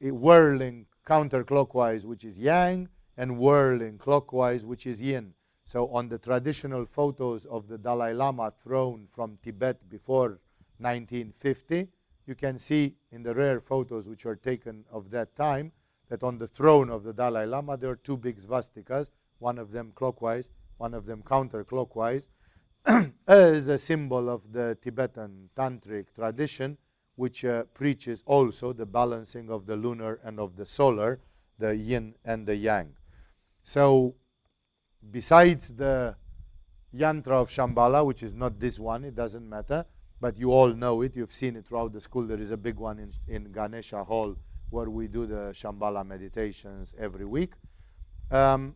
whirling 0.00 0.86
counterclockwise, 1.06 2.04
which 2.04 2.24
is 2.24 2.38
yang, 2.38 2.88
and 3.16 3.38
whirling 3.38 3.96
clockwise, 3.96 4.66
which 4.66 4.86
is 4.86 5.00
yin. 5.00 5.32
So 5.66 5.88
on 5.88 6.08
the 6.08 6.18
traditional 6.18 6.86
photos 6.86 7.44
of 7.44 7.66
the 7.66 7.76
Dalai 7.76 8.14
Lama 8.14 8.52
throne 8.52 9.08
from 9.10 9.36
Tibet 9.42 9.90
before 9.90 10.38
1950, 10.78 11.88
you 12.24 12.36
can 12.36 12.56
see 12.56 12.94
in 13.10 13.24
the 13.24 13.34
rare 13.34 13.60
photos 13.60 14.08
which 14.08 14.24
were 14.24 14.36
taken 14.36 14.84
of 14.92 15.10
that 15.10 15.34
time 15.34 15.72
that 16.08 16.22
on 16.22 16.38
the 16.38 16.46
throne 16.46 16.88
of 16.88 17.02
the 17.02 17.12
Dalai 17.12 17.46
Lama 17.46 17.76
there 17.76 17.90
are 17.90 17.96
two 17.96 18.16
big 18.16 18.38
swastikas, 18.38 19.10
one 19.40 19.58
of 19.58 19.72
them 19.72 19.90
clockwise, 19.96 20.50
one 20.76 20.94
of 20.94 21.04
them 21.04 21.20
counterclockwise, 21.24 22.28
as 23.26 23.66
a 23.66 23.76
symbol 23.76 24.30
of 24.30 24.52
the 24.52 24.78
Tibetan 24.80 25.50
tantric 25.56 26.14
tradition, 26.14 26.78
which 27.16 27.44
uh, 27.44 27.64
preaches 27.74 28.22
also 28.24 28.72
the 28.72 28.86
balancing 28.86 29.50
of 29.50 29.66
the 29.66 29.74
lunar 29.74 30.20
and 30.22 30.38
of 30.38 30.54
the 30.54 30.64
solar, 30.64 31.18
the 31.58 31.74
yin 31.74 32.14
and 32.24 32.46
the 32.46 32.54
yang. 32.54 32.94
So 33.64 34.14
besides 35.10 35.68
the 35.68 36.14
yantra 36.94 37.32
of 37.32 37.48
Shambhala, 37.48 38.04
which 38.04 38.22
is 38.22 38.34
not 38.34 38.58
this 38.58 38.78
one, 38.78 39.04
it 39.04 39.14
doesn't 39.14 39.48
matter, 39.48 39.84
but 40.20 40.38
you 40.38 40.50
all 40.50 40.72
know 40.72 41.02
it, 41.02 41.14
you've 41.14 41.32
seen 41.32 41.56
it 41.56 41.66
throughout 41.66 41.92
the 41.92 42.00
school. 42.00 42.26
There 42.26 42.40
is 42.40 42.50
a 42.50 42.56
big 42.56 42.76
one 42.76 42.98
in, 42.98 43.12
in 43.28 43.52
Ganesha 43.52 44.02
Hall 44.04 44.36
where 44.70 44.90
we 44.90 45.06
do 45.06 45.26
the 45.26 45.52
Shambhala 45.52 46.06
meditations 46.06 46.94
every 46.98 47.24
week. 47.24 47.52
Um, 48.30 48.74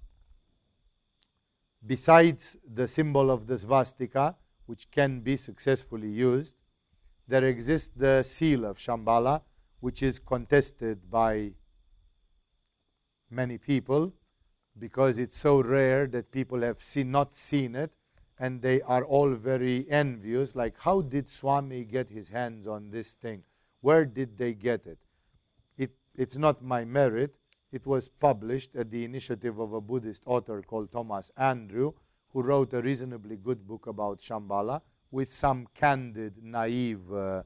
besides 1.85 2.57
the 2.73 2.87
symbol 2.87 3.31
of 3.31 3.47
the 3.47 3.59
swastika, 3.59 4.37
which 4.67 4.91
can 4.91 5.21
be 5.21 5.37
successfully 5.37 6.09
used, 6.11 6.55
there 7.27 7.45
exists 7.45 7.91
the 7.97 8.23
seal 8.23 8.65
of 8.65 8.77
Shambhala, 8.77 9.43
which 9.81 10.03
is 10.03 10.19
contested 10.19 11.11
by 11.11 11.53
many 13.31 13.57
people 13.57 14.13
because 14.81 15.19
it's 15.19 15.37
so 15.37 15.63
rare 15.63 16.07
that 16.09 16.33
people 16.33 16.63
have 16.63 16.83
seen, 16.83 17.11
not 17.11 17.35
seen 17.35 17.77
it 17.77 17.93
and 18.39 18.63
they 18.63 18.81
are 18.83 19.05
all 19.05 19.31
very 19.35 19.87
envious 19.91 20.57
like 20.57 20.75
how 20.79 21.03
did 21.03 21.29
swami 21.29 21.85
get 21.85 22.09
his 22.09 22.31
hands 22.31 22.67
on 22.67 22.91
this 22.91 23.13
thing? 23.13 23.43
Where 23.83 24.07
did 24.07 24.39
they 24.39 24.55
get 24.55 24.87
it, 24.87 24.99
it 25.77 25.91
it's 26.17 26.37
not 26.37 26.65
my 26.65 26.85
merit. 26.85 27.37
It 27.71 27.87
was 27.87 28.09
published 28.09 28.75
at 28.75 28.91
the 28.91 29.05
initiative 29.05 29.61
of 29.61 29.75
a 29.75 29.81
buddhist 29.81 30.23
author 30.27 30.61
called 30.63 30.91
thomas 30.91 31.31
andrew 31.37 31.93
who 32.33 32.43
wrote 32.43 32.73
a 32.73 32.83
reasonably 32.83 33.37
good 33.37 33.65
book 33.67 33.87
about 33.87 34.19
shambhala 34.19 34.81
with 35.13 35.33
some 35.33 35.69
candid 35.75 36.43
naive 36.43 37.13
uh, 37.13 37.43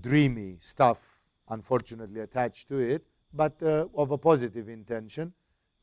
dreamy 0.00 0.56
stuff 0.60 1.24
unfortunately 1.50 2.20
attached 2.20 2.68
to 2.68 2.78
it 2.78 3.04
but 3.34 3.62
uh, 3.62 3.86
of 3.94 4.12
a 4.12 4.18
positive 4.18 4.68
intention 4.68 5.32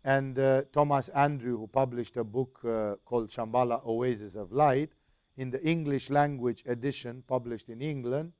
and 0.03 0.37
uh, 0.37 0.63
Thomas 0.73 1.09
Andrew, 1.09 1.57
who 1.57 1.67
published 1.67 2.17
a 2.17 2.23
book 2.23 2.59
uh, 2.65 2.95
called 3.05 3.29
Shambhala 3.29 3.85
Oasis 3.85 4.35
of 4.35 4.51
Light, 4.51 4.91
in 5.37 5.49
the 5.49 5.63
English 5.65 6.09
language 6.09 6.63
edition 6.65 7.23
published 7.27 7.69
in 7.69 7.81
England, 7.81 8.33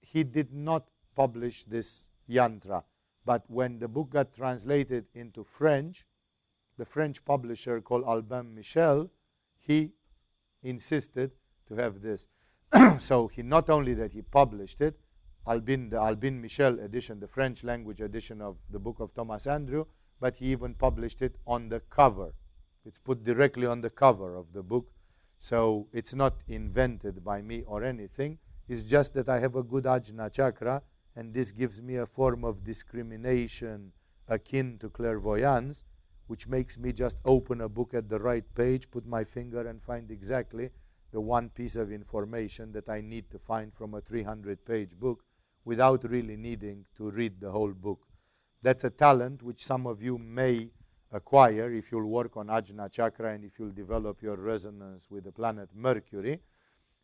he 0.00 0.22
did 0.22 0.52
not 0.52 0.86
publish 1.16 1.64
this 1.64 2.06
yantra. 2.28 2.84
But 3.24 3.44
when 3.48 3.78
the 3.78 3.88
book 3.88 4.10
got 4.10 4.34
translated 4.34 5.06
into 5.14 5.44
French, 5.44 6.06
the 6.76 6.84
French 6.84 7.24
publisher 7.24 7.80
called 7.80 8.04
Albin 8.04 8.54
Michel, 8.54 9.10
he 9.58 9.92
insisted 10.62 11.32
to 11.68 11.74
have 11.74 12.02
this. 12.02 12.28
so 12.98 13.28
he 13.28 13.42
not 13.42 13.70
only 13.70 13.94
that 13.94 14.12
he 14.12 14.22
published 14.22 14.80
it, 14.80 14.98
Albin, 15.46 15.90
the 15.90 15.96
Albin 15.96 16.40
Michel 16.40 16.78
edition, 16.80 17.18
the 17.18 17.26
French 17.26 17.64
language 17.64 18.00
edition 18.00 18.40
of 18.40 18.56
the 18.70 18.78
book 18.78 19.00
of 19.00 19.12
Thomas 19.14 19.46
Andrew, 19.46 19.86
but 20.22 20.36
he 20.36 20.52
even 20.52 20.72
published 20.72 21.20
it 21.20 21.34
on 21.48 21.68
the 21.68 21.80
cover. 21.90 22.32
It's 22.86 23.00
put 23.00 23.24
directly 23.24 23.66
on 23.66 23.80
the 23.80 23.90
cover 23.90 24.36
of 24.36 24.52
the 24.52 24.62
book. 24.62 24.86
So 25.40 25.88
it's 25.92 26.14
not 26.14 26.34
invented 26.46 27.24
by 27.24 27.42
me 27.42 27.64
or 27.66 27.82
anything. 27.82 28.38
It's 28.68 28.84
just 28.84 29.14
that 29.14 29.28
I 29.28 29.40
have 29.40 29.56
a 29.56 29.64
good 29.64 29.82
ajna 29.82 30.32
chakra, 30.32 30.80
and 31.16 31.34
this 31.34 31.50
gives 31.50 31.82
me 31.82 31.96
a 31.96 32.06
form 32.06 32.44
of 32.44 32.62
discrimination 32.62 33.90
akin 34.28 34.78
to 34.78 34.88
clairvoyance, 34.90 35.84
which 36.28 36.46
makes 36.46 36.78
me 36.78 36.92
just 36.92 37.16
open 37.24 37.60
a 37.60 37.68
book 37.68 37.92
at 37.92 38.08
the 38.08 38.20
right 38.20 38.44
page, 38.54 38.88
put 38.92 39.04
my 39.04 39.24
finger, 39.24 39.66
and 39.66 39.82
find 39.82 40.08
exactly 40.12 40.70
the 41.10 41.20
one 41.20 41.48
piece 41.48 41.74
of 41.74 41.90
information 41.90 42.70
that 42.74 42.88
I 42.88 43.00
need 43.00 43.28
to 43.32 43.40
find 43.40 43.74
from 43.74 43.94
a 43.94 44.00
300 44.00 44.64
page 44.64 44.90
book 45.00 45.24
without 45.64 46.08
really 46.08 46.36
needing 46.36 46.84
to 46.96 47.10
read 47.10 47.40
the 47.40 47.50
whole 47.50 47.72
book. 47.72 48.06
That's 48.62 48.84
a 48.84 48.90
talent 48.90 49.42
which 49.42 49.64
some 49.64 49.86
of 49.86 50.02
you 50.02 50.18
may 50.18 50.70
acquire 51.10 51.72
if 51.72 51.90
you'll 51.90 52.08
work 52.08 52.36
on 52.36 52.46
Ajna 52.46 52.90
Chakra 52.90 53.34
and 53.34 53.44
if 53.44 53.58
you'll 53.58 53.70
develop 53.70 54.22
your 54.22 54.36
resonance 54.36 55.10
with 55.10 55.24
the 55.24 55.32
planet 55.32 55.68
Mercury. 55.74 56.38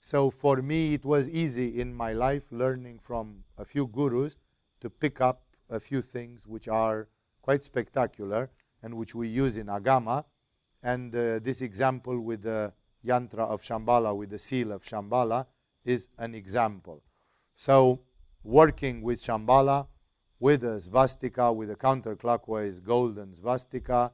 So 0.01 0.31
for 0.31 0.63
me, 0.63 0.95
it 0.95 1.05
was 1.05 1.29
easy 1.29 1.81
in 1.81 1.93
my 1.93 2.13
life 2.13 2.45
learning 2.51 3.01
from 3.03 3.43
a 3.59 3.65
few 3.65 3.89
gurus 3.89 4.37
to 4.81 4.89
pick 4.89 5.21
up 5.21 5.43
a 5.69 5.81
few 5.81 6.01
things 6.01 6.47
which 6.47 6.69
are 6.69 7.09
quite 7.43 7.65
spectacular 7.65 8.51
and 8.83 8.95
which 8.95 9.15
we 9.15 9.29
use 9.29 9.57
in 9.57 9.67
Agama. 9.67 10.25
And 10.83 11.15
uh, 11.15 11.41
this 11.41 11.61
example 11.61 12.21
with 12.21 12.43
the 12.43 12.73
yantra 13.05 13.41
of 13.41 13.63
Shambhala, 13.63 14.17
with 14.17 14.31
the 14.31 14.39
seal 14.39 14.71
of 14.71 14.83
Shambhala, 14.83 15.47
is 15.85 16.09
an 16.19 16.35
example. 16.35 17.03
So 17.57 18.01
working 18.45 19.03
with 19.03 19.21
Shambhala, 19.21 19.89
with 20.41 20.65
a 20.65 20.79
svastika, 20.79 21.55
with 21.55 21.71
a 21.71 21.77
counterclockwise 21.77 22.83
golden 22.83 23.33
svastika, 23.33 24.13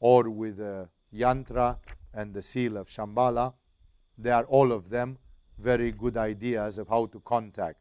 or 0.00 0.28
with 0.30 0.60
a 0.60 0.88
yantra 1.14 1.78
and 2.14 2.34
the 2.34 2.42
seal 2.42 2.76
of 2.76 2.88
Shambhala. 2.88 3.54
They 4.18 4.30
are 4.30 4.44
all 4.44 4.72
of 4.72 4.90
them 4.90 5.18
very 5.58 5.92
good 5.92 6.16
ideas 6.16 6.78
of 6.78 6.88
how 6.88 7.06
to 7.06 7.20
contact. 7.20 7.78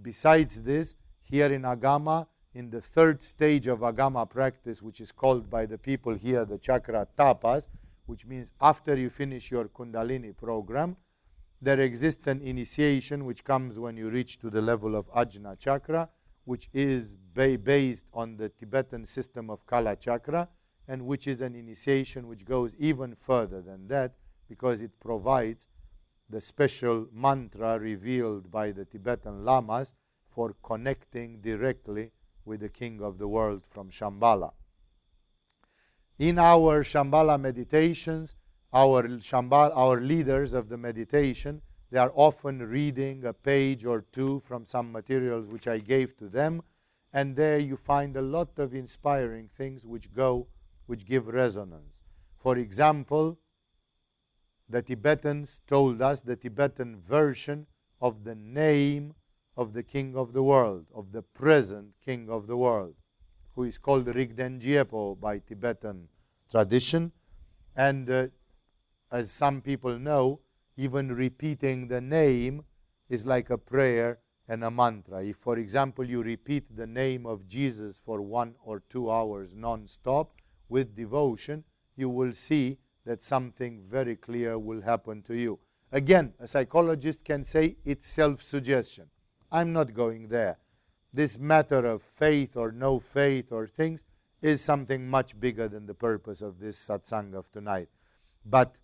Besides 0.00 0.62
this, 0.62 0.94
here 1.22 1.52
in 1.52 1.62
Agama, 1.62 2.26
in 2.54 2.70
the 2.70 2.80
third 2.80 3.22
stage 3.22 3.66
of 3.66 3.80
Agama 3.80 4.28
practice, 4.28 4.80
which 4.80 5.00
is 5.00 5.10
called 5.10 5.50
by 5.50 5.66
the 5.66 5.78
people 5.78 6.14
here 6.14 6.44
the 6.44 6.58
chakra 6.58 7.06
tapas, 7.18 7.68
which 8.06 8.26
means 8.26 8.52
after 8.60 8.96
you 8.96 9.10
finish 9.10 9.50
your 9.50 9.64
Kundalini 9.64 10.36
program, 10.36 10.96
there 11.60 11.80
exists 11.80 12.26
an 12.26 12.40
initiation 12.42 13.24
which 13.24 13.42
comes 13.42 13.78
when 13.78 13.96
you 13.96 14.10
reach 14.10 14.38
to 14.38 14.50
the 14.50 14.60
level 14.60 14.94
of 14.94 15.10
Ajna 15.12 15.58
chakra, 15.58 16.08
which 16.44 16.68
is 16.72 17.16
ba 17.34 17.56
based 17.56 18.04
on 18.12 18.36
the 18.36 18.48
Tibetan 18.48 19.04
system 19.04 19.50
of 19.50 19.66
Kala 19.66 19.96
Chakra, 19.96 20.48
and 20.86 21.06
which 21.06 21.26
is 21.26 21.40
an 21.40 21.54
initiation 21.54 22.28
which 22.28 22.44
goes 22.44 22.74
even 22.76 23.14
further 23.14 23.62
than 23.62 23.88
that 23.88 24.14
because 24.48 24.82
it 24.82 24.98
provides 25.00 25.66
the 26.28 26.40
special 26.40 27.06
mantra 27.12 27.78
revealed 27.78 28.50
by 28.50 28.70
the 28.70 28.84
Tibetan 28.84 29.44
Lamas 29.44 29.94
for 30.28 30.54
connecting 30.62 31.40
directly 31.40 32.10
with 32.44 32.60
the 32.60 32.68
King 32.68 33.00
of 33.00 33.18
the 33.18 33.28
world 33.28 33.62
from 33.68 33.90
Shambhala. 33.90 34.52
In 36.18 36.38
our 36.38 36.84
Shambhala 36.84 37.40
meditations, 37.40 38.34
our, 38.72 39.04
Shambhala, 39.04 39.72
our 39.74 40.00
leaders 40.00 40.52
of 40.52 40.68
the 40.68 40.76
meditation 40.76 41.62
they 41.94 42.00
are 42.00 42.12
often 42.16 42.58
reading 42.58 43.24
a 43.24 43.32
page 43.32 43.84
or 43.84 44.00
two 44.10 44.40
from 44.40 44.66
some 44.66 44.90
materials 44.90 45.46
which 45.46 45.68
I 45.68 45.78
gave 45.78 46.16
to 46.16 46.28
them, 46.28 46.60
and 47.12 47.36
there 47.36 47.60
you 47.60 47.76
find 47.76 48.16
a 48.16 48.20
lot 48.20 48.48
of 48.58 48.74
inspiring 48.74 49.48
things 49.56 49.86
which 49.86 50.12
go, 50.12 50.48
which 50.86 51.06
give 51.06 51.28
resonance. 51.28 52.02
For 52.36 52.58
example, 52.58 53.38
the 54.68 54.82
Tibetans 54.82 55.60
told 55.68 56.02
us 56.02 56.20
the 56.20 56.34
Tibetan 56.34 56.96
version 56.96 57.64
of 58.00 58.24
the 58.24 58.34
name 58.34 59.14
of 59.56 59.72
the 59.72 59.84
king 59.84 60.16
of 60.16 60.32
the 60.32 60.42
world, 60.42 60.86
of 60.92 61.12
the 61.12 61.22
present 61.22 61.94
king 62.04 62.28
of 62.28 62.48
the 62.48 62.56
world, 62.56 62.96
who 63.54 63.62
is 63.62 63.78
called 63.78 64.08
Rigden 64.08 64.58
by 65.20 65.38
Tibetan 65.38 66.08
tradition. 66.50 67.12
And 67.76 68.10
uh, 68.10 68.26
as 69.12 69.30
some 69.30 69.60
people 69.60 69.96
know, 69.96 70.40
even 70.76 71.14
repeating 71.14 71.88
the 71.88 72.00
name 72.00 72.64
is 73.08 73.26
like 73.26 73.50
a 73.50 73.58
prayer 73.58 74.18
and 74.48 74.64
a 74.64 74.70
mantra. 74.70 75.24
If, 75.24 75.36
for 75.36 75.58
example, 75.58 76.04
you 76.04 76.22
repeat 76.22 76.76
the 76.76 76.86
name 76.86 77.26
of 77.26 77.48
Jesus 77.48 78.00
for 78.04 78.20
one 78.20 78.54
or 78.64 78.82
two 78.88 79.10
hours 79.10 79.54
non-stop 79.54 80.32
with 80.68 80.96
devotion, 80.96 81.64
you 81.96 82.08
will 82.08 82.32
see 82.32 82.78
that 83.06 83.22
something 83.22 83.82
very 83.88 84.16
clear 84.16 84.58
will 84.58 84.82
happen 84.82 85.22
to 85.22 85.34
you. 85.34 85.58
Again, 85.92 86.34
a 86.40 86.46
psychologist 86.46 87.24
can 87.24 87.44
say 87.44 87.76
it's 87.84 88.06
self-suggestion. 88.06 89.06
I'm 89.52 89.72
not 89.72 89.94
going 89.94 90.28
there. 90.28 90.58
This 91.12 91.38
matter 91.38 91.86
of 91.86 92.02
faith 92.02 92.56
or 92.56 92.72
no 92.72 92.98
faith 92.98 93.52
or 93.52 93.68
things 93.68 94.04
is 94.42 94.60
something 94.60 95.08
much 95.08 95.38
bigger 95.38 95.68
than 95.68 95.86
the 95.86 95.94
purpose 95.94 96.42
of 96.42 96.58
this 96.58 96.76
satsang 96.76 97.34
of 97.34 97.50
tonight. 97.52 97.88
But 98.44 98.78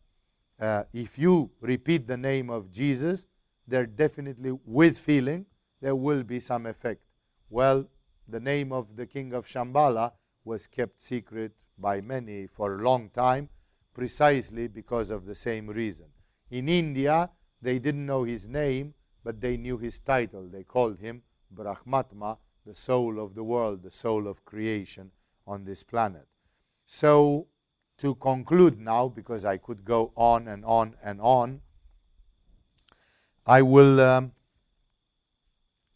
uh, 0.60 0.84
if 0.92 1.18
you 1.18 1.50
repeat 1.60 2.06
the 2.06 2.16
name 2.16 2.50
of 2.50 2.70
Jesus, 2.70 3.26
there 3.66 3.86
definitely, 3.86 4.58
with 4.64 4.98
feeling, 4.98 5.46
there 5.80 5.96
will 5.96 6.22
be 6.22 6.40
some 6.40 6.66
effect. 6.66 7.00
Well, 7.48 7.86
the 8.28 8.40
name 8.40 8.72
of 8.72 8.96
the 8.96 9.06
king 9.06 9.32
of 9.32 9.46
Shambhala 9.46 10.12
was 10.44 10.66
kept 10.66 11.02
secret 11.02 11.52
by 11.78 12.00
many 12.00 12.46
for 12.46 12.74
a 12.74 12.82
long 12.82 13.10
time, 13.10 13.48
precisely 13.94 14.68
because 14.68 15.10
of 15.10 15.24
the 15.24 15.34
same 15.34 15.68
reason. 15.68 16.06
In 16.50 16.68
India, 16.68 17.30
they 17.62 17.78
didn't 17.78 18.06
know 18.06 18.24
his 18.24 18.46
name, 18.46 18.94
but 19.24 19.40
they 19.40 19.56
knew 19.56 19.78
his 19.78 19.98
title. 19.98 20.46
They 20.46 20.64
called 20.64 20.98
him 20.98 21.22
Brahmatma, 21.54 22.38
the 22.66 22.74
soul 22.74 23.18
of 23.18 23.34
the 23.34 23.44
world, 23.44 23.82
the 23.82 23.90
soul 23.90 24.26
of 24.26 24.44
creation 24.44 25.10
on 25.46 25.64
this 25.64 25.82
planet. 25.82 26.26
So 26.86 27.46
to 28.00 28.14
conclude 28.16 28.80
now, 28.80 29.08
because 29.08 29.44
I 29.44 29.56
could 29.56 29.84
go 29.84 30.12
on 30.16 30.48
and 30.48 30.64
on 30.64 30.96
and 31.02 31.20
on, 31.20 31.60
I 33.46 33.62
will 33.62 34.00
um, 34.00 34.32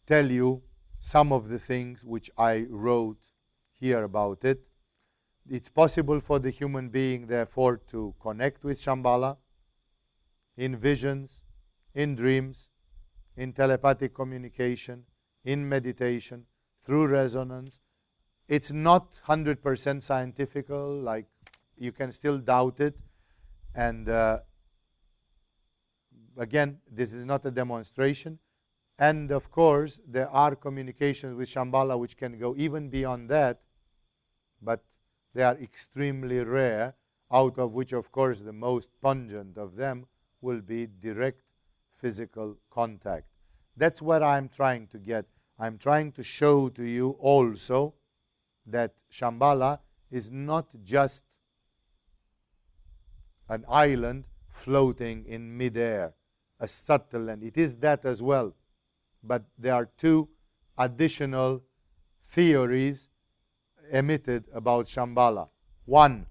tell 0.05 0.31
you 0.31 0.61
some 0.99 1.31
of 1.31 1.49
the 1.49 1.59
things 1.59 2.05
which 2.05 2.31
I 2.37 2.65
wrote 2.69 3.29
here 3.79 4.03
about 4.03 4.43
it. 4.43 4.61
It's 5.47 5.69
possible 5.69 6.19
for 6.19 6.39
the 6.39 6.49
human 6.49 6.89
being, 6.89 7.27
therefore, 7.27 7.77
to 7.91 8.15
connect 8.19 8.63
with 8.63 8.79
Shambhala 8.79 9.37
in 10.57 10.75
visions, 10.75 11.43
in 11.93 12.15
dreams, 12.15 12.69
in 13.37 13.53
telepathic 13.53 14.13
communication, 14.13 15.03
in 15.43 15.67
meditation, 15.67 16.45
through 16.81 17.07
resonance. 17.07 17.79
It's 18.47 18.71
not 18.71 19.19
100% 19.27 20.01
scientific, 20.01 20.69
like 20.69 21.25
you 21.77 21.91
can 21.91 22.11
still 22.11 22.37
doubt 22.37 22.79
it. 22.79 22.97
And 23.73 24.09
uh, 24.09 24.39
again, 26.37 26.79
this 26.89 27.13
is 27.13 27.25
not 27.25 27.45
a 27.45 27.51
demonstration. 27.51 28.39
And 28.97 29.31
of 29.31 29.51
course, 29.51 29.99
there 30.07 30.29
are 30.29 30.55
communications 30.55 31.35
with 31.35 31.49
Shambhala 31.49 31.99
which 31.99 32.15
can 32.15 32.39
go 32.39 32.55
even 32.57 32.89
beyond 32.89 33.29
that. 33.29 33.61
But 34.61 34.83
They 35.35 35.43
are 35.43 35.57
extremely 35.57 36.39
rare, 36.39 36.95
out 37.29 37.59
of 37.59 37.73
which, 37.73 37.91
of 37.91 38.09
course, 38.09 38.39
the 38.39 38.53
most 38.53 38.89
pungent 39.01 39.57
of 39.57 39.75
them 39.75 40.07
will 40.39 40.61
be 40.61 40.87
direct 40.87 41.41
physical 41.93 42.55
contact. 42.71 43.27
That's 43.75 44.01
what 44.01 44.23
I'm 44.23 44.47
trying 44.47 44.87
to 44.87 44.97
get. 44.97 45.25
I'm 45.59 45.77
trying 45.77 46.13
to 46.13 46.23
show 46.23 46.69
to 46.69 46.83
you 46.83 47.09
also 47.19 47.95
that 48.65 48.93
Shambhala 49.11 49.79
is 50.09 50.31
not 50.31 50.67
just 50.83 51.24
an 53.49 53.65
island 53.67 54.25
floating 54.49 55.25
in 55.25 55.57
midair, 55.57 56.13
a 56.59 56.67
subtle 56.67 57.23
land. 57.23 57.43
It 57.43 57.57
is 57.57 57.75
that 57.77 58.05
as 58.05 58.21
well. 58.21 58.53
But 59.23 59.43
there 59.57 59.73
are 59.73 59.89
two 59.97 60.29
additional 60.77 61.63
theories 62.25 63.07
emitted 63.91 64.45
about 64.53 64.85
Shambhala. 64.85 65.49
One, 65.85 66.25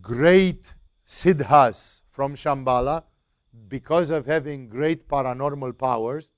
great 0.00 0.74
siddhas 1.06 2.02
from 2.10 2.34
Shambhala, 2.34 3.04
because 3.68 4.10
of 4.10 4.26
having 4.26 4.68
great 4.68 5.08
paranormal 5.08 5.76
powers, 5.76 6.30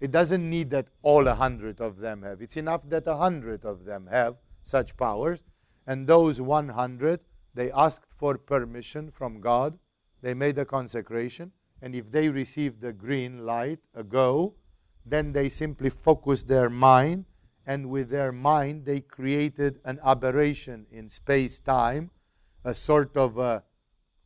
it 0.00 0.10
doesn't 0.10 0.48
need 0.48 0.70
that 0.70 0.88
all 1.02 1.26
a 1.28 1.34
hundred 1.34 1.80
of 1.80 1.98
them 1.98 2.22
have. 2.22 2.40
It's 2.42 2.56
enough 2.56 2.82
that 2.88 3.06
a 3.06 3.16
hundred 3.16 3.64
of 3.64 3.84
them 3.84 4.08
have 4.10 4.36
such 4.62 4.96
powers. 4.96 5.40
And 5.86 6.06
those 6.06 6.40
100, 6.40 7.20
they 7.54 7.70
asked 7.72 8.12
for 8.16 8.38
permission 8.38 9.10
from 9.10 9.40
God. 9.40 9.78
They 10.22 10.34
made 10.34 10.58
a 10.58 10.64
consecration. 10.64 11.52
And 11.80 11.94
if 11.94 12.10
they 12.10 12.28
received 12.28 12.80
the 12.80 12.92
green 12.92 13.44
light, 13.44 13.80
a 13.94 14.04
go, 14.04 14.54
then 15.04 15.32
they 15.32 15.48
simply 15.48 15.90
focused 15.90 16.48
their 16.48 16.70
mind. 16.70 17.24
And 17.66 17.90
with 17.90 18.10
their 18.10 18.32
mind, 18.32 18.84
they 18.84 19.00
created 19.00 19.80
an 19.84 20.00
aberration 20.04 20.86
in 20.90 21.08
space 21.08 21.58
time, 21.60 22.10
a 22.64 22.74
sort 22.74 23.16
of 23.16 23.38
a 23.38 23.62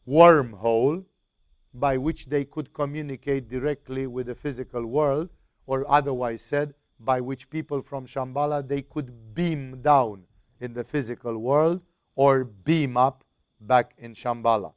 wormhole 0.06 1.04
by 1.74 1.96
which 1.96 2.26
they 2.26 2.44
could 2.44 2.72
communicate 2.72 3.48
directly 3.48 4.06
with 4.06 4.26
the 4.26 4.34
physical 4.34 4.86
world, 4.86 5.28
or 5.66 5.90
otherwise 5.90 6.40
said, 6.40 6.74
by 6.98 7.20
which 7.20 7.50
people 7.50 7.82
from 7.82 8.06
Shambhala 8.06 8.66
they 8.66 8.80
could 8.80 9.34
beam 9.34 9.82
down 9.82 10.22
in 10.60 10.72
the 10.72 10.84
physical 10.84 11.36
world 11.36 11.82
or 12.16 12.44
beam 12.44 12.96
up 12.96 13.22
back 13.60 13.94
in 13.98 14.14
Shambhala. 14.14 14.72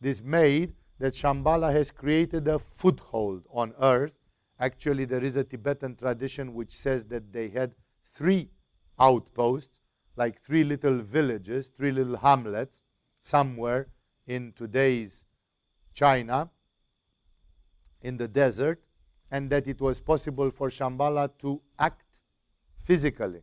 This 0.00 0.22
made 0.22 0.74
that 0.98 1.14
Shambhala 1.14 1.72
has 1.72 1.90
created 1.90 2.46
a 2.46 2.58
foothold 2.58 3.44
on 3.50 3.74
earth. 3.80 4.12
Actually, 4.60 5.04
there 5.04 5.24
is 5.24 5.36
a 5.36 5.44
Tibetan 5.44 5.96
tradition 5.96 6.54
which 6.54 6.70
says 6.70 7.04
that 7.06 7.32
they 7.32 7.48
had 7.48 7.74
three 8.12 8.50
outposts, 8.98 9.80
like 10.16 10.40
three 10.40 10.64
little 10.64 11.00
villages, 11.02 11.68
three 11.68 11.92
little 11.92 12.16
hamlets, 12.16 12.82
somewhere 13.20 13.88
in 14.26 14.52
today's 14.52 15.24
China, 15.92 16.50
in 18.02 18.16
the 18.16 18.28
desert, 18.28 18.82
and 19.30 19.50
that 19.50 19.66
it 19.66 19.80
was 19.80 20.00
possible 20.00 20.50
for 20.50 20.68
Shambhala 20.68 21.30
to 21.40 21.60
act 21.78 22.04
physically 22.84 23.42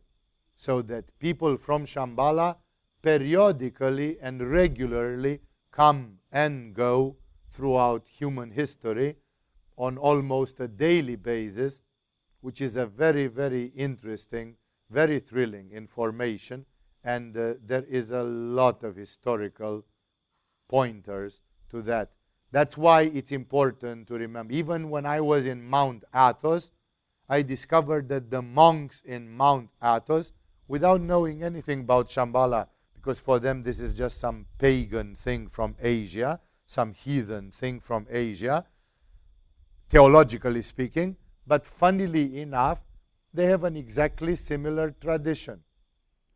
so 0.55 0.81
that 0.83 1.03
people 1.19 1.57
from 1.57 1.85
Shambhala 1.85 2.55
periodically 3.03 4.17
and 4.21 4.49
regularly 4.49 5.39
come 5.71 6.17
and 6.31 6.73
go 6.73 7.17
throughout 7.51 8.07
human 8.07 8.49
history 8.49 9.15
on 9.77 9.97
almost 9.97 10.59
a 10.59 10.67
daily 10.67 11.15
basis, 11.15 11.81
which 12.41 12.61
is 12.61 12.77
a 12.77 12.85
very, 12.85 13.27
very 13.27 13.65
interesting, 13.75 14.55
very 14.89 15.19
thrilling 15.19 15.69
information. 15.71 16.65
And 17.03 17.37
uh, 17.37 17.55
there 17.63 17.83
is 17.89 18.11
a 18.11 18.23
lot 18.23 18.83
of 18.83 18.95
historical 18.95 19.83
pointers 20.69 21.41
to 21.69 21.81
that. 21.83 22.11
That's 22.51 22.77
why 22.77 23.01
it's 23.01 23.31
important 23.31 24.07
to 24.07 24.13
remember. 24.13 24.53
Even 24.53 24.89
when 24.89 25.05
I 25.05 25.19
was 25.21 25.45
in 25.45 25.63
Mount 25.63 26.03
Athos, 26.15 26.71
I 27.27 27.41
discovered 27.41 28.07
that 28.09 28.29
the 28.29 28.41
monks 28.41 29.01
in 29.01 29.29
Mount 29.29 29.69
Athos 29.83 30.31
without 30.67 31.01
knowing 31.01 31.43
anything 31.43 31.81
about 31.81 32.07
Shambhala, 32.07 32.67
because 33.03 33.19
for 33.19 33.37
them 33.37 33.63
this 33.63 33.81
is 33.81 33.93
just 33.93 34.17
some 34.17 34.45
pagan 34.57 35.13
thing 35.13 35.49
from 35.49 35.75
Asia, 35.81 36.39
some 36.65 36.93
heathen 36.93 37.51
thing 37.51 37.81
from 37.81 38.07
Asia, 38.09 38.65
theologically 39.89 40.61
speaking. 40.61 41.17
But 41.45 41.65
funnily 41.65 42.39
enough, 42.39 42.79
they 43.33 43.47
have 43.47 43.65
an 43.65 43.75
exactly 43.75 44.37
similar 44.37 44.91
tradition. 45.01 45.63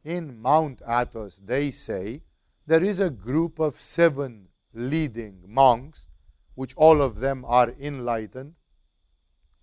In 0.04 0.42
Mount 0.42 0.82
Athos, 0.86 1.38
they 1.38 1.72
say 1.72 2.24
there 2.66 2.84
is 2.84 3.00
a 3.00 3.10
group 3.10 3.60
of 3.60 3.80
seven 3.80 4.50
leading 4.74 5.44
monks, 5.48 6.10
which 6.56 6.74
all 6.76 7.02
of 7.02 7.20
them 7.20 7.46
are 7.46 7.74
enlightened, 7.80 8.56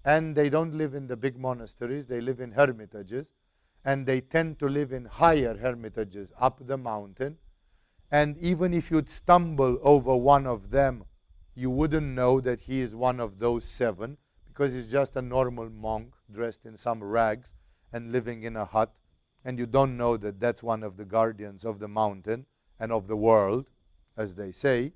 and 0.06 0.34
they 0.34 0.48
don't 0.48 0.78
live 0.78 0.94
in 0.94 1.06
the 1.06 1.16
big 1.16 1.38
monasteries, 1.38 2.06
they 2.06 2.22
live 2.22 2.40
in 2.40 2.52
hermitages 2.52 3.32
and 3.84 4.06
they 4.06 4.20
tend 4.20 4.58
to 4.58 4.68
live 4.68 4.92
in 4.92 5.04
higher 5.04 5.56
hermitages 5.58 6.32
up 6.40 6.66
the 6.66 6.76
mountain. 6.76 7.36
And 8.10 8.38
even 8.38 8.72
if 8.72 8.90
you'd 8.90 9.10
stumble 9.10 9.78
over 9.82 10.16
one 10.16 10.46
of 10.46 10.70
them, 10.70 11.04
you 11.54 11.70
wouldn't 11.70 12.06
know 12.06 12.40
that 12.40 12.62
he 12.62 12.80
is 12.80 12.96
one 12.96 13.20
of 13.20 13.38
those 13.38 13.64
seven 13.64 14.16
because 14.46 14.72
he's 14.72 14.90
just 14.90 15.16
a 15.16 15.22
normal 15.22 15.68
monk 15.68 16.14
dressed 16.32 16.64
in 16.64 16.76
some 16.76 17.02
rags 17.02 17.54
and 17.92 18.12
living 18.12 18.42
in 18.42 18.56
a 18.56 18.64
hut. 18.64 18.92
And 19.44 19.58
you 19.58 19.66
don't 19.66 19.96
know 19.96 20.16
that 20.16 20.40
that's 20.40 20.62
one 20.62 20.82
of 20.82 20.96
the 20.96 21.04
guardians 21.04 21.64
of 21.64 21.78
the 21.78 21.88
mountain 21.88 22.46
and 22.80 22.90
of 22.90 23.06
the 23.06 23.16
world, 23.16 23.66
as 24.16 24.34
they 24.34 24.52
say. 24.52 24.92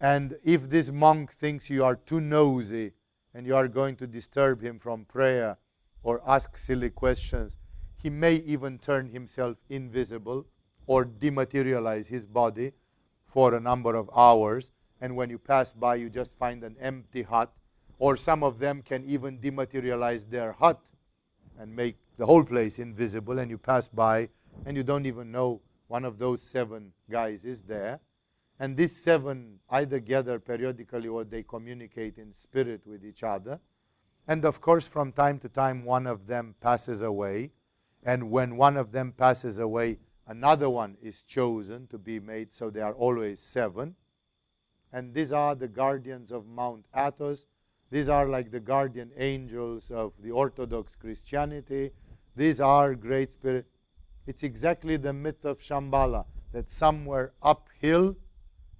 And 0.00 0.36
if 0.44 0.68
this 0.68 0.90
monk 0.90 1.32
thinks 1.32 1.70
you 1.70 1.84
are 1.84 1.96
too 1.96 2.20
nosy 2.20 2.92
and 3.34 3.46
you 3.46 3.56
are 3.56 3.68
going 3.68 3.96
to 3.96 4.06
disturb 4.06 4.62
him 4.62 4.78
from 4.78 5.04
prayer 5.04 5.56
or 6.02 6.22
ask 6.26 6.56
silly 6.56 6.90
questions, 6.90 7.56
he 8.02 8.10
may 8.10 8.36
even 8.36 8.78
turn 8.78 9.08
himself 9.08 9.56
invisible 9.68 10.46
or 10.86 11.04
dematerialize 11.04 12.08
his 12.08 12.26
body 12.26 12.72
for 13.26 13.54
a 13.54 13.60
number 13.60 13.94
of 13.94 14.10
hours. 14.16 14.72
And 15.00 15.16
when 15.16 15.30
you 15.30 15.38
pass 15.38 15.72
by, 15.72 15.96
you 15.96 16.10
just 16.10 16.32
find 16.38 16.64
an 16.64 16.76
empty 16.80 17.22
hut. 17.22 17.52
Or 17.98 18.16
some 18.16 18.42
of 18.42 18.58
them 18.58 18.82
can 18.82 19.04
even 19.04 19.38
dematerialize 19.38 20.28
their 20.30 20.52
hut 20.52 20.80
and 21.58 21.74
make 21.76 21.96
the 22.16 22.26
whole 22.26 22.42
place 22.42 22.78
invisible. 22.78 23.38
And 23.38 23.50
you 23.50 23.58
pass 23.58 23.88
by 23.88 24.30
and 24.64 24.76
you 24.76 24.82
don't 24.82 25.06
even 25.06 25.30
know 25.30 25.60
one 25.88 26.04
of 26.04 26.18
those 26.18 26.42
seven 26.42 26.92
guys 27.10 27.44
is 27.44 27.62
there. 27.62 28.00
And 28.58 28.76
these 28.76 28.96
seven 28.96 29.58
either 29.70 30.00
gather 30.00 30.38
periodically 30.38 31.08
or 31.08 31.24
they 31.24 31.42
communicate 31.42 32.18
in 32.18 32.32
spirit 32.32 32.86
with 32.86 33.04
each 33.04 33.22
other. 33.22 33.60
And 34.28 34.44
of 34.44 34.60
course, 34.60 34.86
from 34.86 35.12
time 35.12 35.38
to 35.40 35.48
time, 35.48 35.84
one 35.84 36.06
of 36.06 36.26
them 36.26 36.54
passes 36.60 37.02
away 37.02 37.50
and 38.02 38.30
when 38.30 38.56
one 38.56 38.76
of 38.76 38.92
them 38.92 39.12
passes 39.12 39.58
away, 39.58 39.98
another 40.26 40.70
one 40.70 40.96
is 41.02 41.22
chosen 41.22 41.86
to 41.88 41.98
be 41.98 42.18
made, 42.18 42.52
so 42.52 42.70
there 42.70 42.84
are 42.84 42.94
always 42.94 43.40
seven. 43.40 43.96
And 44.92 45.14
these 45.14 45.32
are 45.32 45.54
the 45.54 45.68
guardians 45.68 46.32
of 46.32 46.46
Mount 46.46 46.86
Athos. 46.96 47.46
These 47.90 48.08
are 48.08 48.26
like 48.26 48.50
the 48.50 48.60
guardian 48.60 49.10
angels 49.16 49.90
of 49.90 50.12
the 50.20 50.30
Orthodox 50.30 50.94
Christianity. 50.94 51.90
These 52.34 52.60
are 52.60 52.94
great 52.94 53.32
spirit. 53.32 53.66
It's 54.26 54.42
exactly 54.42 54.96
the 54.96 55.12
myth 55.12 55.44
of 55.44 55.60
Shambhala 55.60 56.24
that 56.52 56.70
somewhere 56.70 57.32
uphill 57.42 58.16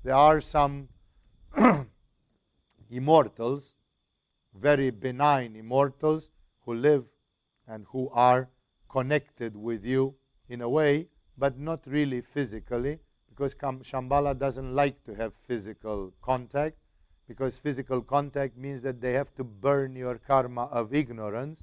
there 0.03 0.15
are 0.15 0.41
some 0.41 0.89
immortals, 2.91 3.75
very 4.55 4.91
benign 4.91 5.57
immortals, 5.57 6.31
who 6.65 6.75
live 6.75 7.05
and 7.67 7.87
who 7.91 8.09
are 8.11 8.49
connected 8.91 9.57
with 9.57 9.85
you 9.85 10.15
in 10.49 10.61
a 10.61 10.69
way, 10.69 11.07
but 11.39 11.59
not 11.59 11.81
really 11.87 12.21
physically, 12.21 12.99
because 13.29 13.55
Shambhala 13.55 14.39
doesn't 14.39 14.75
like 14.75 15.03
to 15.05 15.15
have 15.15 15.33
physical 15.47 16.13
contact, 16.21 16.77
because 17.29 17.57
physical 17.57 18.03
contact 18.03 18.57
means 18.57 18.83
that 18.83 19.01
they 19.01 19.13
have 19.13 19.35
to 19.37 19.45
burn 19.45 19.95
your 19.95 20.19
karma 20.19 20.65
of 20.65 20.93
ignorance 20.93 21.63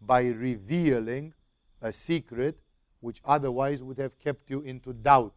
by 0.00 0.22
revealing 0.22 1.34
a 1.80 1.92
secret 1.92 2.58
which 3.00 3.20
otherwise 3.24 3.82
would 3.82 3.98
have 3.98 4.18
kept 4.18 4.48
you 4.48 4.60
into 4.62 4.92
doubt. 4.92 5.34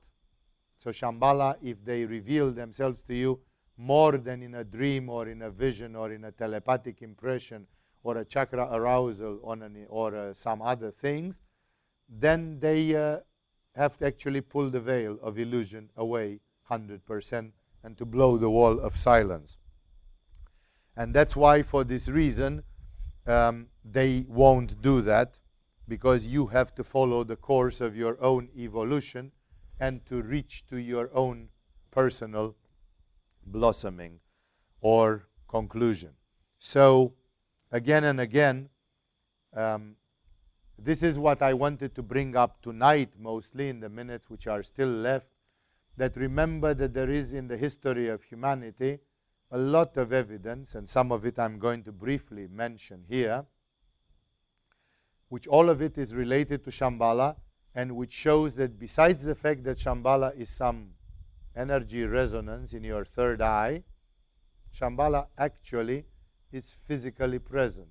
So, 0.78 0.91
Shambhala, 0.91 1.57
if 1.62 1.84
they 1.84 2.06
reveal 2.06 2.52
themselves 2.52 3.02
to 3.03 3.16
you 3.16 3.40
more 3.78 4.18
than 4.18 4.41
in 4.41 4.56
a 4.56 4.64
dream 4.64 5.10
or 5.10 5.28
in 5.28 5.41
a 5.41 5.49
vision 5.49 5.95
or 5.95 6.12
in 6.12 6.24
a 6.24 6.32
telepathic 6.32 7.02
impression 7.02 7.68
or 8.06 8.18
a 8.18 8.23
chakra 8.23 8.69
arousal 8.72 9.40
on 9.44 9.60
or 9.90 10.15
uh, 10.15 10.32
some 10.32 10.61
other 10.61 10.91
things, 10.91 11.41
then 12.07 12.60
they 12.60 12.95
uh, 12.95 13.18
have 13.76 13.98
to 13.98 14.06
actually 14.06 14.41
pull 14.41 14.69
the 14.69 14.80
veil 14.80 15.18
of 15.23 15.40
illusion 15.40 15.90
away 15.98 16.40
100% 16.69 17.52
and 17.84 17.98
to 17.98 18.06
blow 18.06 18.38
the 18.38 18.49
wall 18.49 18.80
of 18.80 18.95
silence. 18.95 19.57
And 20.95 21.15
that's 21.15 21.36
why, 21.36 21.64
for 21.64 21.84
this 21.84 22.07
reason, 22.07 22.61
um, 23.26 23.68
they 23.84 24.26
won't 24.30 24.82
do 24.84 25.02
that 25.02 25.40
because 25.88 26.27
you 26.27 26.45
have 26.48 26.76
to 26.76 26.84
follow 26.84 27.23
the 27.23 27.36
course 27.36 27.82
of 27.82 27.95
your 27.95 28.22
own 28.22 28.49
evolution 28.56 29.32
and 29.80 30.06
to 30.06 30.22
reach 30.22 30.64
to 30.68 30.77
your 30.77 31.10
own 31.11 31.49
personal 31.90 32.56
blossoming 33.48 34.19
or 34.82 35.27
conclusion. 35.48 36.11
So, 36.60 37.14
again 37.76 38.06
and 38.06 38.22
again, 38.22 38.69
um, 39.53 39.97
this 40.80 41.03
is 41.03 41.19
what 41.19 41.41
I 41.41 41.53
wanted 41.53 41.93
to 41.95 42.02
bring 42.02 42.35
up 42.38 42.61
tonight, 42.61 43.10
mostly 43.19 43.68
in 43.68 43.81
the 43.81 43.89
minutes 43.89 44.30
which 44.30 44.47
are 44.47 44.64
still 44.64 44.88
left. 44.88 45.27
That 45.97 46.15
remember 46.15 46.73
that 46.73 46.93
there 46.93 47.10
is 47.10 47.34
in 47.34 47.49
the 47.49 47.57
history 47.57 48.07
of 48.07 48.23
humanity 48.23 48.99
a 49.52 49.57
lot 49.57 49.97
of 49.97 50.14
evidence, 50.14 50.76
and 50.76 50.88
some 50.88 51.11
of 51.11 51.26
it 51.26 51.38
I'm 51.38 51.60
going 51.60 51.84
to 51.84 51.91
briefly 51.91 52.47
mention 52.47 53.03
here, 53.10 53.45
which 55.27 55.45
all 55.45 55.69
of 55.69 55.81
it 55.81 55.97
is 55.97 56.15
related 56.15 56.64
to 56.64 56.69
Shambhala, 56.69 57.35
and 57.73 57.95
which 57.97 58.14
shows 58.14 58.56
that 58.56 58.80
besides 58.80 59.23
the 59.23 59.35
fact 59.35 59.65
that 59.65 59.77
Shambhala 59.77 60.35
is 60.38 60.49
some 60.49 60.91
energy 61.56 62.06
resonance 62.06 62.73
in 62.73 62.84
your 62.85 63.03
third 63.03 63.41
eye, 63.41 63.84
Shambhala 64.73 65.27
actually 65.38 66.06
is 66.56 66.72
physically 66.88 67.38
present 67.38 67.90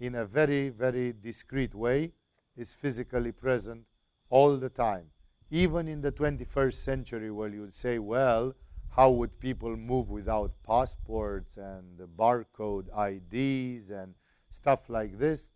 in 0.00 0.14
a 0.14 0.24
very, 0.24 0.70
very 0.70 1.12
discreet 1.12 1.74
way, 1.74 2.12
is 2.56 2.72
physically 2.72 3.32
present 3.32 3.84
all 4.30 4.56
the 4.56 4.70
time. 4.70 5.06
Even 5.50 5.86
in 5.86 6.00
the 6.00 6.10
21st 6.10 6.74
century, 6.74 7.30
where 7.30 7.50
you 7.50 7.60
would 7.60 7.74
say, 7.74 7.98
well, 7.98 8.54
how 8.96 9.10
would 9.10 9.38
people 9.38 9.76
move 9.76 10.08
without 10.08 10.52
passports 10.66 11.58
and 11.58 11.98
barcode 12.16 12.86
IDs 12.96 13.90
and 13.90 14.14
stuff 14.50 14.88
like 14.88 15.18
this? 15.18 15.52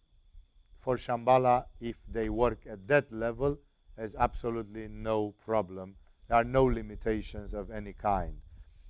For 0.81 0.97
Shambhala, 0.97 1.65
if 1.81 1.97
they 2.07 2.29
work 2.29 2.67
at 2.71 2.87
that 2.89 3.11
level, 3.13 3.59
there's 3.97 4.15
absolutely 4.15 4.89
no 4.89 5.35
problem. 5.45 5.95
There 6.29 6.37
are 6.37 6.45
no 6.45 6.65
limitations 6.65 7.55
of 7.55 7.71
any 7.71 7.95
kind. 7.95 8.35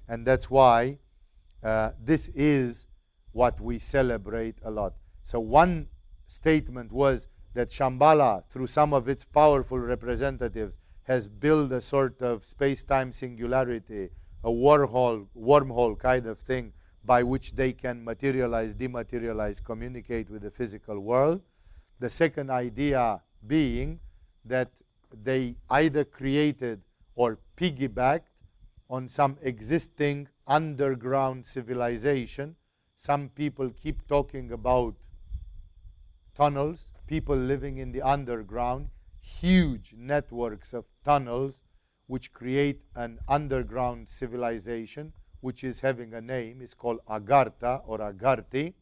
And 0.09 0.27
that's 0.27 0.51
why 0.51 0.99
uh, 1.63 1.91
this 2.03 2.29
is 2.35 2.88
what 3.33 3.61
we 3.61 3.79
celebrate 3.79 4.57
a 4.63 4.71
lot. 4.71 4.95
So, 5.23 5.41
one 5.41 5.89
statement 6.27 6.93
was 6.93 7.29
that 7.55 7.71
Shambhala, 7.71 8.45
through 8.49 8.67
some 8.69 8.93
of 8.93 9.09
its 9.09 9.25
powerful 9.25 9.79
representatives, 9.79 10.79
has 11.05 11.29
built 11.29 11.73
a 11.73 11.81
sort 11.81 12.21
of 12.21 12.45
space 12.45 12.83
time 12.83 13.13
singularity, 13.13 14.11
a 14.45 14.51
wormhole, 14.51 15.27
wormhole 15.37 15.99
kind 15.99 16.27
of 16.27 16.39
thing 16.39 16.73
by 17.05 17.23
which 17.23 17.57
they 17.57 17.73
can 17.73 18.05
materialize, 18.05 18.75
dematerialize, 18.75 19.65
communicate 19.65 20.29
with 20.31 20.43
the 20.43 20.51
physical 20.51 21.01
world. 21.01 21.41
The 22.01 22.11
second 22.11 22.51
idea 22.51 23.23
being 23.47 24.01
that 24.45 24.71
they 25.25 25.57
either 25.71 26.05
created 26.05 26.83
or 27.15 27.39
piggybacked 27.57 28.31
on 28.91 29.09
some 29.09 29.37
existing 29.43 30.29
underground 30.47 31.45
civilization. 31.45 32.57
Some 33.01 33.29
people 33.29 33.71
keep 33.71 34.09
talking 34.09 34.51
about 34.51 34.97
tunnels, 36.35 36.91
people 37.07 37.37
living 37.37 37.79
in 37.79 37.93
the 37.93 38.03
underground, 38.03 38.89
huge 39.21 39.95
networks 39.97 40.75
of 40.75 40.85
tunnels 41.05 41.63
which 42.09 42.33
create 42.33 42.83
an 42.97 43.21
underground 43.29 44.09
civilization 44.09 45.13
which 45.41 45.63
is 45.63 45.79
having 45.79 46.13
a 46.13 46.21
name. 46.21 46.61
It's 46.61 46.75
called 46.75 46.99
Agartha 47.09 47.83
or 47.87 47.99
Agarthi. 47.99 48.75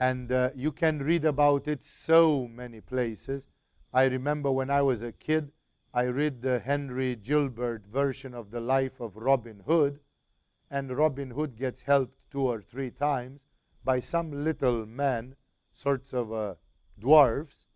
And 0.00 0.32
uh, 0.32 0.50
you 0.56 0.72
can 0.72 0.98
read 0.98 1.24
about 1.24 1.68
it 1.68 1.84
so 1.84 2.48
many 2.48 2.80
places. 2.80 3.46
I 3.92 4.06
remember 4.06 4.50
when 4.50 4.68
I 4.68 4.82
was 4.82 5.00
a 5.00 5.12
kid, 5.12 5.52
I 5.94 6.02
read 6.02 6.42
the 6.42 6.58
Henry 6.58 7.14
Gilbert 7.14 7.86
version 7.86 8.34
of 8.34 8.50
the 8.50 8.60
life 8.60 8.98
of 8.98 9.14
Robin 9.14 9.62
Hood, 9.64 10.00
and 10.68 10.96
Robin 10.96 11.30
Hood 11.30 11.56
gets 11.56 11.82
helped 11.82 12.19
two 12.30 12.42
or 12.42 12.60
three 12.60 12.90
times 12.90 13.46
by 13.84 14.00
some 14.00 14.44
little 14.44 14.86
men, 14.86 15.36
sorts 15.72 16.12
of 16.12 16.32
uh, 16.32 16.54
dwarfs 16.98 17.66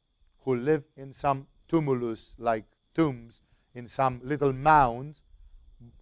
who 0.45 0.55
live 0.55 0.85
in 0.97 1.13
some 1.13 1.47
tumulus 1.69 2.35
like 2.39 2.65
tombs, 2.95 3.43
in 3.75 3.89
some 3.89 4.21
little 4.23 4.53
mounds, 4.53 5.23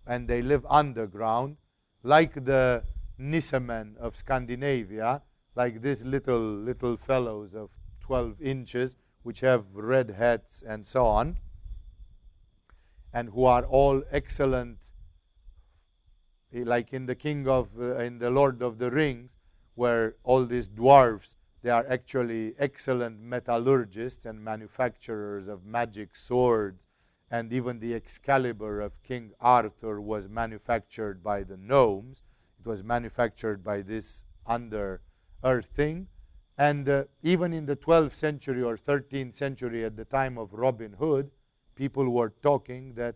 and 0.06 0.28
they 0.28 0.42
live 0.42 0.66
underground, 0.68 1.56
like 2.02 2.44
the 2.44 2.82
Nissemen 3.18 3.96
of 3.98 4.16
Scandinavia, 4.16 5.22
like 5.54 5.82
these 5.82 6.04
little, 6.04 6.40
little 6.40 6.96
fellows 6.96 7.54
of 7.54 7.70
12 8.00 8.40
inches, 8.42 8.96
which 9.22 9.40
have 9.40 9.64
red 9.72 10.10
hats 10.10 10.62
and 10.66 10.86
so 10.86 11.06
on, 11.06 11.38
and 13.12 13.30
who 13.30 13.44
are 13.44 13.64
all 13.64 14.02
excellent, 14.10 14.78
like 16.52 16.92
in 16.92 17.06
the 17.06 17.14
King 17.14 17.48
of, 17.48 17.68
uh, 17.78 17.96
in 17.96 18.18
the 18.18 18.30
Lord 18.30 18.62
of 18.62 18.78
the 18.78 18.90
Rings, 18.90 19.38
where 19.74 20.16
all 20.22 20.44
these 20.44 20.68
dwarves, 20.68 21.34
they 21.62 21.70
are 21.70 21.86
actually 21.88 22.54
excellent 22.58 23.20
metallurgists 23.20 24.26
and 24.26 24.42
manufacturers 24.44 25.48
of 25.48 25.64
magic 25.64 26.16
swords. 26.16 26.86
And 27.30 27.52
even 27.52 27.80
the 27.80 27.94
Excalibur 27.94 28.80
of 28.80 29.02
King 29.02 29.32
Arthur 29.40 30.00
was 30.00 30.28
manufactured 30.28 31.22
by 31.22 31.42
the 31.42 31.56
gnomes. 31.56 32.22
It 32.60 32.68
was 32.68 32.84
manufactured 32.84 33.64
by 33.64 33.80
this 33.80 34.24
under 34.46 35.00
earth 35.42 35.70
thing. 35.74 36.08
And 36.58 36.88
uh, 36.88 37.04
even 37.22 37.54
in 37.54 37.64
the 37.64 37.76
12th 37.76 38.14
century 38.14 38.62
or 38.62 38.76
13th 38.76 39.32
century, 39.32 39.84
at 39.84 39.96
the 39.96 40.04
time 40.04 40.36
of 40.36 40.52
Robin 40.52 40.92
Hood, 40.92 41.30
people 41.74 42.10
were 42.10 42.34
talking 42.42 42.94
that 42.94 43.14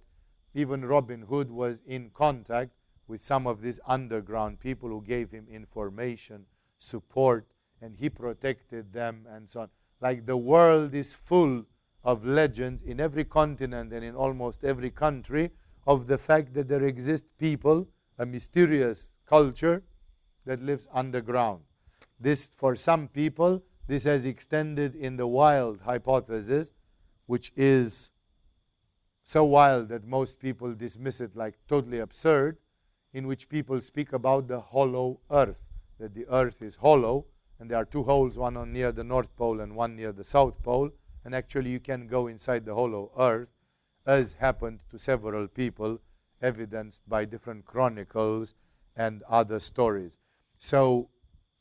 even 0.55 0.85
Robin 0.85 1.23
Hood 1.23 1.51
was 1.51 1.83
in 1.87 2.11
contact 2.15 2.71
with 3.09 3.23
some 3.23 3.47
of 3.47 3.61
these 3.61 3.81
underground 3.87 4.61
people 4.61 4.89
who 4.89 5.03
gave 5.03 5.31
him 5.31 5.47
information, 5.51 6.45
support, 6.79 7.47
and 7.81 7.97
he 7.97 8.09
protected 8.09 8.93
them 8.93 9.27
and 9.31 9.49
so 9.49 9.61
on. 9.61 9.69
Like 10.01 10.27
the 10.27 10.37
world 10.37 10.95
is 10.95 11.15
full 11.15 11.65
of 12.05 12.25
legends 12.25 12.83
in 12.83 13.01
every 13.01 13.25
continent 13.25 13.93
and 13.93 14.05
in 14.05 14.15
almost 14.15 14.65
every 14.65 14.91
country 14.91 15.51
of 15.87 16.07
the 16.07 16.19
fact 16.19 16.55
that 16.55 16.69
there 16.69 16.85
exist 16.85 17.25
people, 17.39 17.87
a 18.19 18.27
mysterious 18.27 19.15
culture 19.27 19.83
that 20.45 20.63
lives 20.63 20.89
underground. 20.93 21.63
This, 22.19 22.51
for 22.57 22.77
some 22.77 23.09
people, 23.09 23.63
this 23.87 24.05
has 24.05 24.27
extended 24.27 24.95
in 24.95 25.17
the 25.17 25.27
wild 25.27 25.81
hypothesis, 25.81 26.73
which 27.27 27.53
is 27.57 28.11
so 29.23 29.45
wild 29.45 29.89
that 29.89 30.05
most 30.05 30.39
people 30.39 30.73
dismiss 30.73 31.21
it 31.21 31.37
like 31.37 31.55
totally 31.69 31.99
absurd, 31.99 32.59
in 33.17 33.27
which 33.27 33.49
people 33.49 33.81
speak 33.81 34.13
about 34.13 34.47
the 34.47 34.61
hollow 34.61 35.19
earth, 35.31 35.71
that 35.99 36.15
the 36.15 36.27
earth 36.29 36.61
is 36.61 36.77
hollow 36.77 37.25
and 37.59 37.71
there 37.71 37.79
are 37.79 37.87
two 37.87 38.03
holes, 38.03 38.37
one 38.37 38.59
on 38.59 38.75
near 38.75 38.93
the 38.93 39.03
North 39.03 39.35
Pole 39.37 39.61
and 39.61 39.75
one 39.75 39.97
near 39.97 40.13
the 40.13 40.23
South 40.23 40.63
Pole. 40.63 40.91
And 41.25 41.35
actually, 41.35 41.71
you 41.71 41.81
can 41.81 42.09
go 42.09 42.27
inside 42.27 42.67
the 42.67 42.75
hollow 42.75 43.11
earth, 43.19 43.49
as 44.05 44.35
happened 44.35 44.81
to 44.91 44.99
several 44.99 45.49
people, 45.49 45.99
evidenced 46.43 47.09
by 47.09 47.25
different 47.25 47.65
chronicles 47.65 48.55
and 48.95 49.23
other 49.31 49.61
stories. 49.61 50.19
So, 50.59 51.09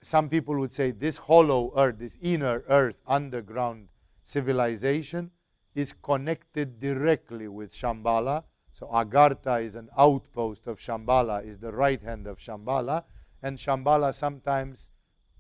some 0.02 0.28
people 0.28 0.60
would 0.60 0.74
say 0.74 0.92
this 0.92 1.16
hollow 1.16 1.72
earth, 1.78 2.00
this 2.00 2.18
inner 2.22 2.66
earth, 2.68 3.02
underground 3.08 3.88
civilization, 4.24 5.32
is 5.74 5.94
connected 5.94 6.82
directly 6.82 7.48
with 7.48 7.72
Shambhala. 7.72 8.44
So, 8.76 8.88
Agartha 8.88 9.64
is 9.64 9.78
an 9.78 9.88
outpost 9.98 10.68
of 10.68 10.80
Shambhala, 10.80 11.46
is 11.46 11.60
the 11.60 11.72
right 11.72 12.02
hand 12.02 12.28
of 12.28 12.40
Shambhala. 12.40 13.06
And 13.42 13.58
Shambhala 13.58 14.14
sometimes 14.14 14.92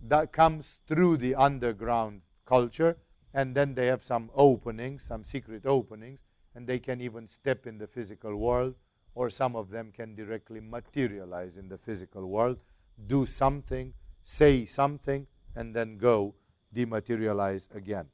that 0.07 0.31
comes 0.31 0.79
through 0.87 1.17
the 1.17 1.35
underground 1.35 2.21
culture, 2.45 2.95
and 3.33 3.53
then 3.53 3.75
they 3.75 3.87
have 3.87 4.05
some 4.05 4.31
openings, 4.35 5.03
some 5.03 5.25
secret 5.25 5.65
openings, 5.65 6.23
and 6.55 6.65
they 6.65 6.79
can 6.79 7.01
even 7.01 7.27
step 7.27 7.67
in 7.67 7.77
the 7.77 7.87
physical 7.87 8.37
world, 8.37 8.73
or 9.15 9.29
some 9.29 9.57
of 9.57 9.69
them 9.69 9.91
can 9.91 10.15
directly 10.15 10.61
materialize 10.61 11.57
in 11.57 11.67
the 11.67 11.77
physical 11.77 12.25
world, 12.27 12.57
do 13.05 13.25
something, 13.25 13.91
say 14.23 14.63
something, 14.63 15.27
and 15.57 15.75
then 15.75 15.97
go 15.97 16.33
dematerialize 16.73 17.67
again. 17.75 18.05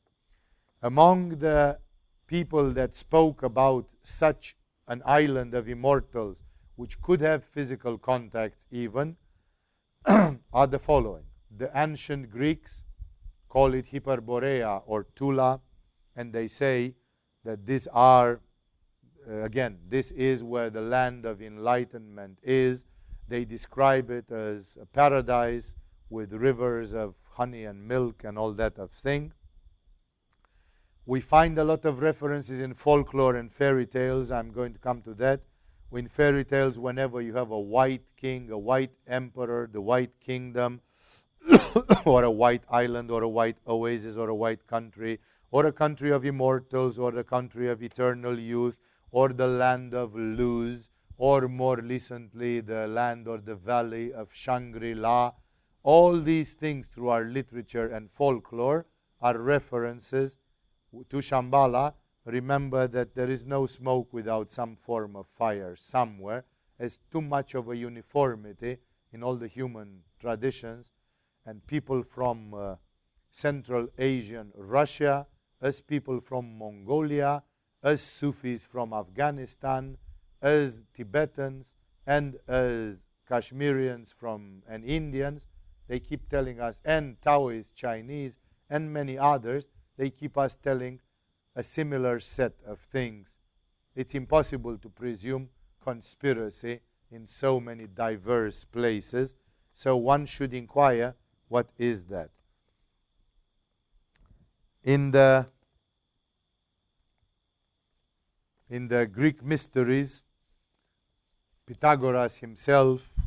Among 0.82 1.38
the 1.38 1.78
people 2.26 2.72
that 2.72 2.96
spoke 2.96 3.44
about 3.44 3.86
such 4.02 4.56
an 4.88 5.02
island 5.06 5.54
of 5.54 5.68
immortals, 5.70 6.44
which 6.76 7.02
could 7.02 7.22
have 7.22 7.44
physical 7.44 7.98
contacts 7.98 8.66
even, 8.72 9.18
are 10.08 10.68
the 10.68 10.80
following 10.80 11.24
the 11.58 11.70
ancient 11.76 12.30
Greeks 12.30 12.84
call 13.50 13.74
it 13.74 13.92
Hyperborea 13.92 14.82
or 14.86 15.06
Tula, 15.16 15.60
and 16.16 16.32
they 16.32 16.48
say 16.48 16.96
that 17.44 17.66
these 17.66 17.88
are, 17.88 18.40
uh, 19.30 19.42
again, 19.42 19.78
this 19.90 20.12
is 20.12 20.44
where 20.44 20.70
the 20.70 20.82
land 20.82 21.26
of 21.26 21.42
enlightenment 21.42 22.40
is. 22.42 22.86
They 23.28 23.44
describe 23.44 24.10
it 24.10 24.32
as 24.32 24.78
a 24.82 24.86
paradise 24.86 25.76
with 26.10 26.32
rivers 26.32 26.94
of 26.94 27.16
honey 27.34 27.66
and 27.66 27.86
milk 27.86 28.24
and 28.24 28.38
all 28.38 28.54
that 28.54 28.78
of 28.78 28.92
thing. 28.92 29.34
We 31.12 31.20
find 31.20 31.58
a 31.58 31.66
lot 31.66 31.84
of 31.84 32.02
references 32.02 32.62
in 32.62 32.74
folklore 32.74 33.36
and 33.36 33.52
fairy 33.52 33.86
tales. 33.86 34.32
I'm 34.32 34.54
going 34.54 34.72
to 34.72 34.80
come 34.80 35.02
to 35.02 35.14
that. 35.16 35.42
In 35.92 36.08
fairy 36.08 36.46
tales, 36.46 36.80
whenever 36.80 37.20
you 37.20 37.34
have 37.34 37.52
a 37.52 37.60
white 37.60 38.06
king, 38.16 38.50
a 38.50 38.58
white 38.58 38.94
emperor, 39.08 39.70
the 39.70 39.82
white 39.82 40.18
kingdom, 40.22 40.80
or 42.06 42.24
a 42.24 42.32
white 42.32 42.64
island, 42.70 43.12
or 43.12 43.24
a 43.24 43.28
white 43.28 43.58
oasis, 43.68 44.16
or 44.16 44.30
a 44.30 44.34
white 44.34 44.66
country, 44.68 45.20
or 45.52 45.66
a 45.66 45.74
country 45.74 46.12
of 46.12 46.24
immortals, 46.24 46.98
or 46.98 47.12
the 47.12 47.26
country 47.26 47.68
of 47.70 47.84
eternal 47.84 48.40
youth, 48.40 48.78
or 49.12 49.34
the 49.34 49.48
land 49.48 49.94
of 49.94 50.16
Luz, 50.16 50.90
or 51.18 51.50
more 51.50 51.76
recently, 51.76 52.62
the 52.62 52.88
land 52.88 53.28
or 53.28 53.40
the 53.40 53.56
valley 53.56 54.14
of 54.14 54.30
Shangri 54.32 54.96
La. 54.96 55.34
All 55.84 56.22
these 56.22 56.54
things 56.54 56.88
through 56.88 57.10
our 57.10 57.26
literature 57.26 57.88
and 57.88 58.10
folklore 58.10 58.86
are 59.20 59.38
references 59.38 60.38
to 61.10 61.18
Shambhala. 61.18 61.94
Remember 62.26 62.88
that 62.88 63.16
there 63.16 63.30
is 63.30 63.46
no 63.46 63.66
smoke 63.66 64.14
without 64.14 64.52
some 64.52 64.76
form 64.76 65.16
of 65.16 65.28
fire 65.28 65.76
somewhere. 65.76 66.46
There's 66.78 67.00
too 67.12 67.22
much 67.22 67.56
of 67.56 67.70
a 67.70 67.76
uniformity 67.76 68.78
in 69.14 69.24
all 69.24 69.36
the 69.36 69.48
human 69.48 70.04
traditions, 70.20 70.92
and 71.46 71.66
people 71.66 72.04
from 72.04 72.54
uh, 72.54 72.76
Central 73.32 73.88
Asian 73.98 74.52
Russia, 74.56 75.28
as 75.62 75.82
people 75.82 76.20
from 76.20 76.58
Mongolia, 76.58 77.44
as 77.84 78.02
Sufis 78.02 78.66
from 78.66 78.94
Afghanistan, 78.94 79.98
as 80.42 80.82
Tibetans, 80.96 81.74
and 82.06 82.38
as 82.48 83.08
Kashmirians 83.30 84.14
from 84.14 84.64
and 84.68 84.84
Indians, 84.84 85.48
they 85.88 86.00
keep 86.00 86.30
telling 86.30 86.60
us, 86.60 86.80
and 86.86 87.22
Taoist 87.22 87.76
Chinese, 87.76 88.38
and 88.70 88.94
many 88.94 89.18
others, 89.18 89.68
they 89.98 90.10
keep 90.10 90.38
us 90.38 90.56
telling 90.56 91.00
a 91.56 91.64
similar 91.64 92.20
set 92.20 92.54
of 92.66 92.80
things. 92.80 93.38
It's 93.96 94.16
impossible 94.16 94.78
to 94.78 94.90
presume 94.90 95.50
conspiracy 95.84 96.80
in 97.12 97.28
so 97.28 97.60
many 97.60 97.88
diverse 97.88 98.64
places, 98.64 99.36
so 99.74 99.98
one 99.98 100.26
should 100.26 100.54
inquire 100.54 101.16
what 101.50 101.68
is 101.78 102.06
that. 102.06 102.30
In 104.84 105.12
the 105.12 105.48
in 108.70 108.88
the 108.88 109.06
Greek 109.06 109.44
mysteries, 109.44 110.24
Pythagoras 111.66 112.38
himself 112.38 113.20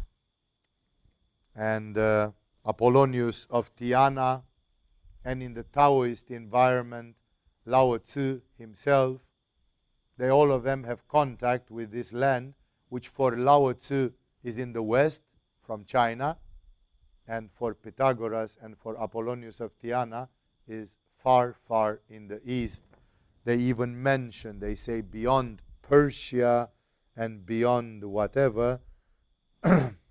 and 1.54 1.96
uh, 1.98 2.30
Apollonius 2.64 3.46
of 3.50 3.74
Tyana, 3.76 4.42
and 5.24 5.42
in 5.42 5.54
the 5.54 5.62
Taoist 5.62 6.30
environment, 6.30 7.16
Lao 7.64 7.96
Tzu 7.96 8.40
himself, 8.58 9.20
they 10.16 10.28
all 10.28 10.52
of 10.52 10.62
them 10.62 10.84
have 10.84 11.08
contact 11.08 11.70
with 11.70 11.90
this 11.90 12.12
land, 12.12 12.54
which 12.88 13.08
for 13.08 13.36
Lao 13.36 13.72
Tzu 13.72 14.12
is 14.42 14.58
in 14.58 14.72
the 14.72 14.82
west 14.82 15.22
from 15.62 15.84
China, 15.84 16.36
and 17.26 17.50
for 17.50 17.74
Pythagoras 17.74 18.58
and 18.60 18.76
for 18.76 18.96
Apollonius 19.00 19.60
of 19.60 19.72
Tyana 19.78 20.28
is 20.68 20.98
far, 21.16 21.56
far 21.66 22.00
in 22.08 22.28
the 22.28 22.40
east. 22.44 22.82
They 23.44 23.56
even 23.56 24.02
mention, 24.02 24.60
they 24.60 24.74
say, 24.74 25.00
beyond 25.00 25.62
Persia 25.82 26.70
and 27.16 27.46
beyond 27.46 28.04
whatever. 28.04 28.80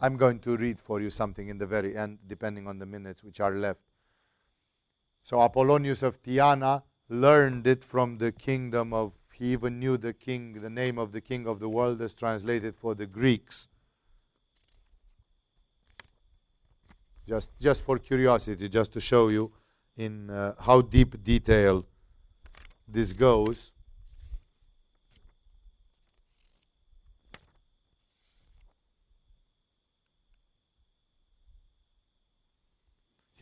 I'm 0.00 0.16
going 0.16 0.40
to 0.40 0.56
read 0.56 0.80
for 0.80 1.00
you 1.00 1.10
something 1.10 1.48
in 1.48 1.58
the 1.58 1.66
very 1.66 1.96
end, 1.96 2.18
depending 2.26 2.66
on 2.66 2.78
the 2.78 2.86
minutes 2.86 3.24
which 3.24 3.40
are 3.40 3.54
left. 3.54 3.80
So 5.22 5.38
Apollonius 5.38 6.02
of 6.02 6.22
Tyana 6.22 6.82
learned 7.08 7.66
it 7.66 7.82
from 7.82 8.18
the 8.18 8.32
kingdom 8.32 8.92
of, 8.92 9.14
he 9.32 9.52
even 9.52 9.78
knew 9.78 9.96
the 9.96 10.12
king, 10.12 10.60
the 10.60 10.70
name 10.70 10.98
of 10.98 11.12
the 11.12 11.20
king 11.20 11.46
of 11.46 11.60
the 11.60 11.68
world 11.68 12.00
as 12.02 12.12
translated 12.12 12.76
for 12.76 12.94
the 12.94 13.06
Greeks. 13.06 13.68
Just, 17.26 17.50
just 17.58 17.82
for 17.82 17.98
curiosity, 17.98 18.68
just 18.68 18.92
to 18.92 19.00
show 19.00 19.28
you 19.28 19.52
in 19.96 20.30
uh, 20.30 20.54
how 20.60 20.80
deep 20.80 21.24
detail 21.24 21.84
this 22.86 23.12
goes. 23.12 23.72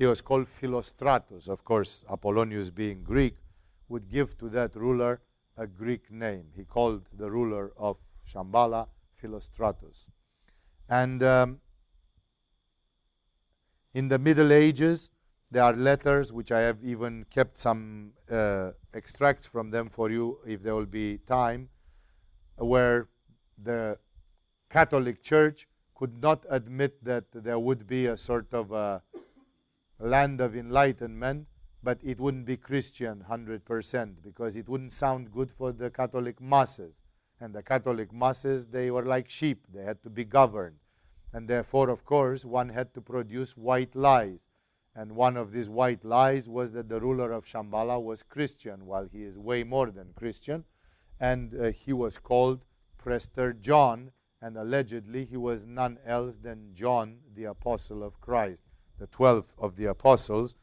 He 0.05 0.09
was 0.09 0.21
called 0.21 0.49
Philostratus. 0.49 1.49
Of 1.49 1.65
course, 1.65 2.05
Apollonius 2.11 2.69
being 2.69 3.03
Greek 3.03 3.39
would 3.89 4.11
give 4.11 4.37
to 4.37 4.51
that 4.51 4.77
ruler 4.77 5.23
a 5.57 5.67
Greek 5.67 6.11
name. 6.11 6.49
He 6.55 6.65
called 6.65 7.07
the 7.17 7.31
ruler 7.31 7.73
of 7.79 7.97
Shambhala 8.31 8.89
Philostratus. 9.19 10.11
And 10.91 11.23
um, 11.23 11.61
in 13.95 14.09
the 14.09 14.19
Middle 14.19 14.53
Ages, 14.53 15.09
there 15.51 15.63
are 15.63 15.73
letters 15.73 16.35
which 16.35 16.53
I 16.53 16.61
have 16.61 16.85
even 16.85 17.25
kept 17.31 17.59
some 17.59 18.13
uh, 18.31 18.73
extracts 18.93 19.47
from 19.47 19.71
them 19.71 19.89
for 19.89 20.11
you 20.11 20.39
if 20.47 20.63
there 20.63 20.75
will 20.75 20.85
be 20.85 21.17
time, 21.27 21.71
where 22.59 23.09
the 23.57 23.97
Catholic 24.69 25.23
Church 25.23 25.67
could 25.95 26.21
not 26.21 26.45
admit 26.51 27.03
that 27.03 27.25
there 27.33 27.59
would 27.59 27.87
be 27.87 28.05
a 28.05 28.19
sort 28.19 28.53
of 28.53 28.71
a 28.73 29.01
land 29.99 30.41
of 30.41 30.57
enlightenment, 30.57 31.47
but 31.83 31.99
it 32.03 32.19
wouldn't 32.19 32.47
be 32.47 32.57
Christian 32.57 33.25
100% 33.31 34.15
because 34.23 34.57
it 34.57 34.69
wouldn't 34.69 34.93
sound 34.93 35.31
good 35.31 35.51
for 35.51 35.73
the 35.73 35.91
Catholic 35.91 36.41
masses. 36.41 37.05
And 37.41 37.55
the 37.55 37.63
Catholic 37.63 38.13
masses, 38.13 38.67
they 38.67 38.91
were 38.91 39.05
like 39.05 39.29
sheep, 39.29 39.67
they 39.73 39.85
had 39.85 40.03
to 40.03 40.11
be 40.11 40.25
governed. 40.25 40.77
And 41.33 41.49
therefore, 41.49 41.91
of 41.91 42.05
course, 42.05 42.45
one 42.45 42.71
had 42.71 42.95
to 42.95 43.01
produce 43.01 43.57
white 43.57 43.95
lies. 43.95 44.49
And 44.97 45.13
one 45.13 45.37
of 45.37 45.53
these 45.53 45.69
white 45.69 46.05
lies 46.05 46.49
was 46.49 46.73
that 46.73 46.89
the 46.89 47.01
ruler 47.01 47.33
of 47.33 47.45
Shambhala 47.45 48.03
was 48.03 48.23
Christian, 48.23 48.87
while 48.87 49.09
he 49.11 49.25
is 49.25 49.37
way 49.37 49.65
more 49.65 49.91
than 49.91 50.13
Christian. 50.15 50.65
And 51.19 51.55
uh, 51.61 51.71
he 51.73 51.93
was 51.93 52.19
called 52.19 52.65
Prester 52.97 53.53
John, 53.53 54.13
and 54.41 54.57
allegedly 54.57 55.25
he 55.25 55.37
was 55.37 55.67
none 55.67 55.99
else 56.07 56.37
than 56.37 56.73
John, 56.73 57.19
the 57.35 57.45
apostle 57.45 58.03
of 58.03 58.21
Christ 58.21 58.63
the 58.99 59.07
12th 59.07 59.55
of 59.59 59.77
the 59.77 59.87
apostles, 59.87 60.55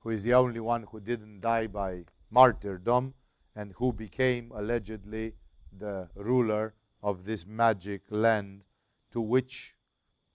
who 0.00 0.10
is 0.10 0.22
the 0.22 0.34
only 0.34 0.60
one 0.60 0.84
who 0.90 1.00
didn't 1.00 1.40
die 1.40 1.66
by 1.66 2.04
martyrdom 2.30 3.14
and 3.54 3.72
who 3.72 3.92
became 3.92 4.52
allegedly 4.54 5.34
the 5.76 6.08
ruler 6.14 6.74
of 7.02 7.24
this 7.24 7.46
magic 7.46 8.02
land 8.10 8.62
to 9.10 9.20
which 9.20 9.76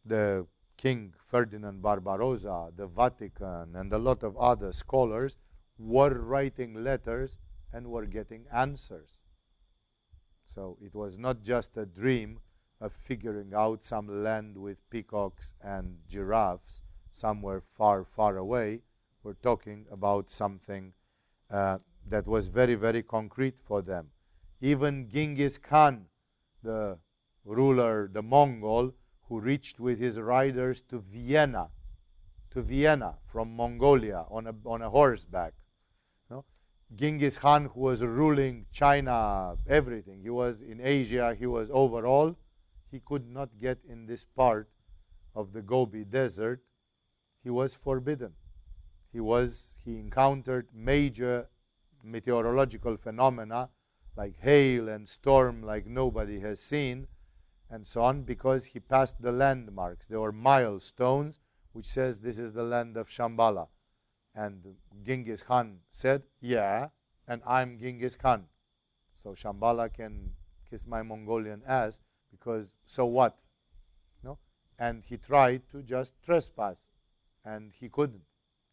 the 0.03 0.45
King 0.77 1.13
Ferdinand 1.29 1.81
Barbarossa, 1.81 2.71
the 2.75 2.87
Vatican, 2.87 3.75
and 3.75 3.91
a 3.93 3.97
lot 3.97 4.23
of 4.23 4.37
other 4.37 4.71
scholars 4.71 5.37
were 5.77 6.19
writing 6.19 6.83
letters 6.83 7.37
and 7.71 7.87
were 7.87 8.05
getting 8.05 8.45
answers. 8.53 9.17
So 10.43 10.77
it 10.81 10.93
was 10.93 11.17
not 11.17 11.41
just 11.41 11.75
a 11.77 11.85
dream 11.85 12.39
of 12.81 12.93
figuring 12.93 13.53
out 13.55 13.83
some 13.83 14.23
land 14.23 14.57
with 14.57 14.89
peacocks 14.89 15.55
and 15.61 15.97
giraffes 16.07 16.83
somewhere 17.15 17.61
far, 17.61 18.03
far 18.03 18.37
away. 18.37 18.81
We're 19.23 19.33
talking 19.33 19.85
about 19.91 20.29
something 20.29 20.93
uh, 21.49 21.77
that 22.09 22.27
was 22.27 22.47
very, 22.47 22.75
very 22.75 23.01
concrete 23.03 23.55
for 23.59 23.81
them. 23.81 24.09
Even 24.61 25.09
Genghis 25.09 25.57
Khan, 25.57 26.05
the 26.63 26.97
ruler, 27.43 28.09
the 28.11 28.21
Mongol, 28.21 28.93
who 29.27 29.39
reached 29.39 29.79
with 29.79 29.99
his 29.99 30.19
riders 30.19 30.81
to 30.89 30.99
Vienna, 30.99 31.69
to 32.51 32.61
Vienna 32.61 33.15
from 33.25 33.55
Mongolia 33.55 34.25
on 34.29 34.47
a, 34.47 34.55
on 34.65 34.81
a 34.81 34.89
horseback. 34.89 35.53
Genghis 36.95 37.37
Khan, 37.37 37.65
who 37.73 37.81
was 37.81 38.01
ruling 38.03 38.67
China, 38.71 39.55
everything, 39.67 40.21
he 40.21 40.29
was 40.29 40.61
in 40.61 40.79
Asia, 40.79 41.35
he 41.37 41.47
was 41.47 41.69
overall, 41.73 42.35
he 42.91 42.99
could 42.99 43.27
not 43.27 43.49
get 43.59 43.79
in 43.89 44.05
this 44.05 44.23
part 44.23 44.69
of 45.33 45.51
the 45.51 45.61
Gobi 45.61 46.05
Desert 46.05 46.61
he 47.45 47.51
was 47.51 47.75
forbidden. 47.75 48.33
He 49.13 49.19
was 49.19 49.77
he 49.85 49.99
encountered 49.99 50.67
major 50.73 51.47
meteorological 52.03 52.97
phenomena 52.97 53.69
like 54.17 54.39
hail 54.39 54.89
and 54.89 55.07
storm 55.07 55.61
like 55.61 55.85
nobody 55.85 56.39
has 56.39 56.59
seen 56.59 57.07
and 57.69 57.85
so 57.85 58.01
on 58.01 58.23
because 58.23 58.65
he 58.65 58.79
passed 58.79 59.21
the 59.21 59.31
landmarks. 59.31 60.07
There 60.07 60.19
were 60.19 60.31
milestones 60.31 61.39
which 61.73 61.85
says 61.85 62.19
this 62.19 62.39
is 62.39 62.53
the 62.53 62.63
land 62.63 62.97
of 62.97 63.09
Shambhala. 63.09 63.67
And 64.33 64.75
Genghis 65.05 65.43
Khan 65.43 65.81
said, 65.91 66.23
yeah, 66.41 66.87
and 67.27 67.43
I'm 67.45 67.77
Genghis 67.77 68.15
Khan. 68.15 68.45
So 69.15 69.35
Shambhala 69.35 69.93
can 69.93 70.31
kiss 70.67 70.87
my 70.87 71.03
Mongolian 71.03 71.61
ass 71.67 71.99
because 72.31 72.73
so 72.85 73.05
what? 73.05 73.37
No? 74.23 74.39
And 74.79 75.03
he 75.05 75.17
tried 75.17 75.69
to 75.69 75.83
just 75.83 76.15
trespass 76.23 76.87
and 77.45 77.71
he 77.79 77.87
couldn't. 77.87 78.23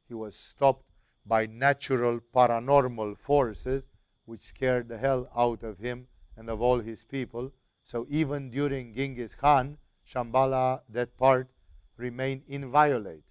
He 0.08 0.14
was 0.14 0.34
stopped 0.34 0.86
by 1.24 1.46
natural 1.46 2.20
paranormal 2.34 3.18
forces 3.18 3.88
which 4.24 4.40
scared 4.40 4.88
the 4.88 4.98
hell 4.98 5.28
out 5.36 5.62
of 5.62 5.78
him 5.78 6.06
and 6.36 6.48
of 6.48 6.60
all 6.60 6.80
his 6.80 7.04
people. 7.04 7.52
So 7.82 8.06
even 8.08 8.50
during 8.50 8.94
Genghis 8.94 9.34
Khan, 9.34 9.78
Shambhala, 10.06 10.80
that 10.88 11.16
part, 11.16 11.48
remained 11.96 12.42
inviolate. 12.48 13.24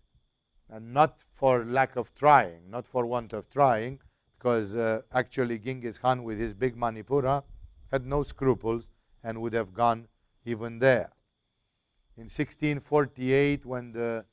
And 0.70 0.94
not 0.94 1.24
for 1.34 1.66
lack 1.66 1.96
of 1.96 2.14
trying, 2.14 2.70
not 2.70 2.88
for 2.88 3.06
want 3.06 3.34
of 3.34 3.50
trying, 3.50 4.00
because 4.38 4.76
uh, 4.76 5.02
actually 5.12 5.60
Genghis 5.60 5.98
Khan, 5.98 6.24
with 6.24 6.40
his 6.40 6.54
big 6.54 6.76
Manipura, 6.76 7.44
had 7.92 8.06
no 8.06 8.24
scruples 8.24 8.92
and 9.24 9.42
would 9.42 9.54
have 9.54 9.74
gone 9.74 10.08
even 10.46 10.80
there. 10.80 11.12
In 12.18 12.24
1648, 12.24 13.66
when 13.66 13.92
the 13.92 14.26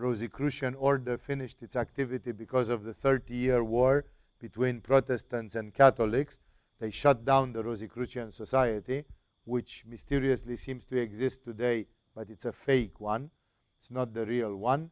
Rosicrucian 0.00 0.74
order 0.74 1.18
finished 1.18 1.62
its 1.62 1.76
activity 1.76 2.32
because 2.32 2.70
of 2.70 2.84
the 2.84 2.94
Thirty 2.94 3.34
Year 3.34 3.62
War 3.62 4.06
between 4.40 4.80
Protestants 4.80 5.54
and 5.54 5.74
Catholics, 5.74 6.40
they 6.80 6.90
shut 6.90 7.24
down 7.24 7.52
the 7.52 7.62
Rosicrucian 7.62 8.32
Society, 8.32 9.04
which 9.44 9.84
mysteriously 9.86 10.56
seems 10.56 10.86
to 10.86 10.96
exist 10.96 11.44
today, 11.44 11.86
but 12.14 12.30
it's 12.30 12.46
a 12.46 12.52
fake 12.52 12.98
one. 12.98 13.30
It's 13.78 13.90
not 13.90 14.14
the 14.14 14.24
real 14.24 14.56
one. 14.56 14.90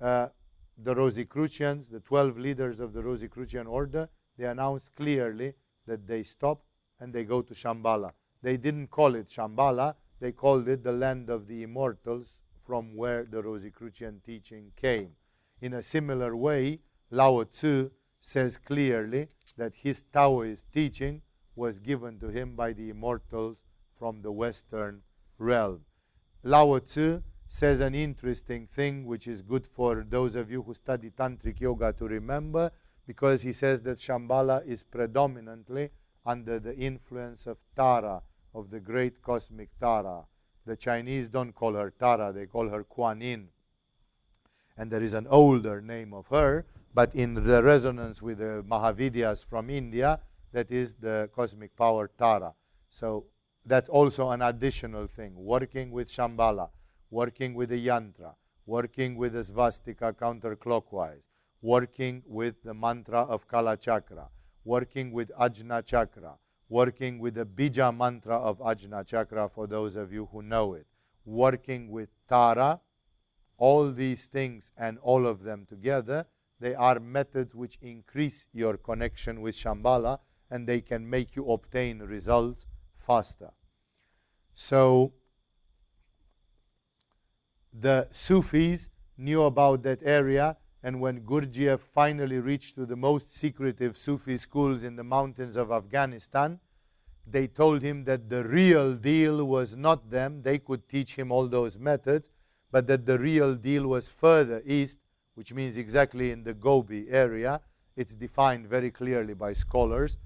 Uh, 0.00 0.28
the 0.78 0.94
Rosicrucians, 0.94 1.88
the 1.88 2.00
12 2.00 2.38
leaders 2.38 2.80
of 2.80 2.92
the 2.92 3.02
Rosicrucian 3.02 3.66
order, 3.66 4.08
they 4.38 4.46
announced 4.46 4.94
clearly 4.94 5.52
that 5.86 6.06
they 6.06 6.22
stop 6.22 6.62
and 7.00 7.12
they 7.12 7.24
go 7.24 7.42
to 7.42 7.54
Shambhala. 7.54 8.12
They 8.42 8.56
didn't 8.56 8.88
call 8.88 9.14
it 9.14 9.28
Shambhala, 9.28 9.94
they 10.20 10.32
called 10.32 10.68
it 10.68 10.82
the 10.82 10.92
land 10.92 11.28
of 11.28 11.46
the 11.46 11.62
immortals 11.62 12.42
from 12.66 12.96
where 12.96 13.24
the 13.24 13.42
Rosicrucian 13.42 14.20
teaching 14.24 14.72
came. 14.76 15.12
In 15.60 15.74
a 15.74 15.82
similar 15.82 16.36
way, 16.36 16.80
Lao 17.10 17.44
Tzu 17.44 17.90
says 18.20 18.58
clearly 18.58 19.28
that 19.56 19.72
his 19.74 20.02
Taoist 20.12 20.66
teaching 20.72 21.22
was 21.54 21.78
given 21.78 22.18
to 22.18 22.28
him 22.28 22.56
by 22.56 22.72
the 22.72 22.90
immortals 22.90 23.64
from 23.98 24.22
the 24.22 24.32
Western 24.32 25.02
realm. 25.38 25.80
Lao 26.42 26.78
Tzu 26.78 27.22
says 27.48 27.80
an 27.80 27.94
interesting 27.94 28.66
thing 28.66 29.06
which 29.06 29.28
is 29.28 29.42
good 29.42 29.66
for 29.66 30.04
those 30.08 30.34
of 30.36 30.50
you 30.50 30.62
who 30.62 30.74
study 30.74 31.10
Tantric 31.10 31.60
Yoga 31.60 31.92
to 31.92 32.06
remember 32.06 32.70
because 33.06 33.42
he 33.42 33.52
says 33.52 33.80
that 33.82 33.98
Shambhala 33.98 34.66
is 34.66 34.82
predominantly 34.82 35.90
under 36.24 36.58
the 36.58 36.76
influence 36.76 37.46
of 37.46 37.58
Tara, 37.76 38.20
of 38.52 38.70
the 38.70 38.80
great 38.80 39.22
cosmic 39.22 39.68
Tara. 39.78 40.24
The 40.66 40.76
Chinese 40.76 41.28
don't 41.28 41.54
call 41.54 41.74
her 41.74 41.90
Tara, 41.90 42.32
they 42.32 42.46
call 42.46 42.68
her 42.68 42.82
Kuan 42.82 43.20
Yin. 43.20 43.48
And 44.76 44.90
there 44.90 45.02
is 45.02 45.14
an 45.14 45.26
older 45.28 45.80
name 45.80 46.12
of 46.12 46.26
her, 46.28 46.66
but 46.92 47.14
in 47.14 47.34
the 47.34 47.62
resonance 47.62 48.20
with 48.20 48.38
the 48.38 48.64
Mahavidyas 48.68 49.46
from 49.46 49.70
India, 49.70 50.20
that 50.52 50.70
is 50.70 50.94
the 50.94 51.30
cosmic 51.34 51.76
power 51.76 52.10
Tara. 52.18 52.52
So 52.90 53.26
that's 53.64 53.88
also 53.88 54.30
an 54.30 54.42
additional 54.42 55.06
thing. 55.06 55.34
Working 55.36 55.90
with 55.90 56.08
Shambhala, 56.08 56.70
working 57.10 57.54
with 57.54 57.68
the 57.68 57.86
yantra, 57.86 58.34
working 58.66 59.16
with 59.16 59.34
the 59.34 59.40
svastika 59.40 60.12
counterclockwise, 60.14 61.28
working 61.62 62.22
with 62.26 62.62
the 62.64 62.74
mantra 62.74 63.22
of 63.22 63.46
Kala 63.46 63.76
Chakra, 63.76 64.28
working 64.64 65.12
with 65.12 65.30
Ajna 65.38 65.84
Chakra, 65.84 66.34
working 66.68 67.18
with 67.18 67.34
the 67.34 67.44
Bija 67.44 67.96
mantra 67.96 68.36
of 68.36 68.58
Ajna 68.58 69.06
Chakra 69.06 69.48
for 69.48 69.66
those 69.66 69.96
of 69.96 70.12
you 70.12 70.28
who 70.32 70.42
know 70.42 70.74
it, 70.74 70.86
working 71.24 71.90
with 71.90 72.08
Tara, 72.28 72.80
all 73.58 73.90
these 73.90 74.26
things 74.26 74.72
and 74.76 74.98
all 74.98 75.26
of 75.26 75.42
them 75.42 75.66
together, 75.68 76.26
they 76.60 76.74
are 76.74 76.98
methods 76.98 77.54
which 77.54 77.78
increase 77.80 78.48
your 78.52 78.76
connection 78.76 79.40
with 79.40 79.54
Shambhala 79.54 80.18
and 80.50 80.66
they 80.66 80.80
can 80.80 81.08
make 81.08 81.36
you 81.36 81.50
obtain 81.50 82.00
results 82.00 82.66
faster. 83.06 83.50
So, 84.54 85.12
the 87.72 88.08
Sufis 88.10 88.88
knew 89.18 89.42
about 89.42 89.82
that 89.82 90.00
area, 90.02 90.56
and 90.86 91.00
when 91.00 91.22
Gurdjieff 91.22 91.80
finally 91.80 92.38
reached 92.38 92.76
to 92.76 92.86
the 92.86 92.94
most 92.94 93.34
secretive 93.34 93.96
Sufi 93.96 94.36
schools 94.36 94.84
in 94.84 94.94
the 94.94 95.02
mountains 95.02 95.56
of 95.56 95.72
Afghanistan, 95.72 96.60
they 97.26 97.48
told 97.48 97.82
him 97.82 98.04
that 98.04 98.30
the 98.30 98.44
real 98.44 98.94
deal 98.94 99.44
was 99.44 99.74
not 99.74 100.08
them, 100.08 100.42
they 100.42 100.60
could 100.60 100.88
teach 100.88 101.16
him 101.16 101.32
all 101.32 101.48
those 101.48 101.76
methods, 101.76 102.30
but 102.70 102.86
that 102.86 103.04
the 103.04 103.18
real 103.18 103.56
deal 103.56 103.88
was 103.88 104.08
further 104.08 104.62
east, 104.64 105.00
which 105.34 105.52
means 105.52 105.76
exactly 105.76 106.30
in 106.30 106.44
the 106.44 106.54
Gobi 106.54 107.08
area. 107.10 107.60
It's 107.96 108.14
defined 108.14 108.68
very 108.68 108.92
clearly 108.92 109.34
by 109.34 109.54
scholars. 109.54 110.18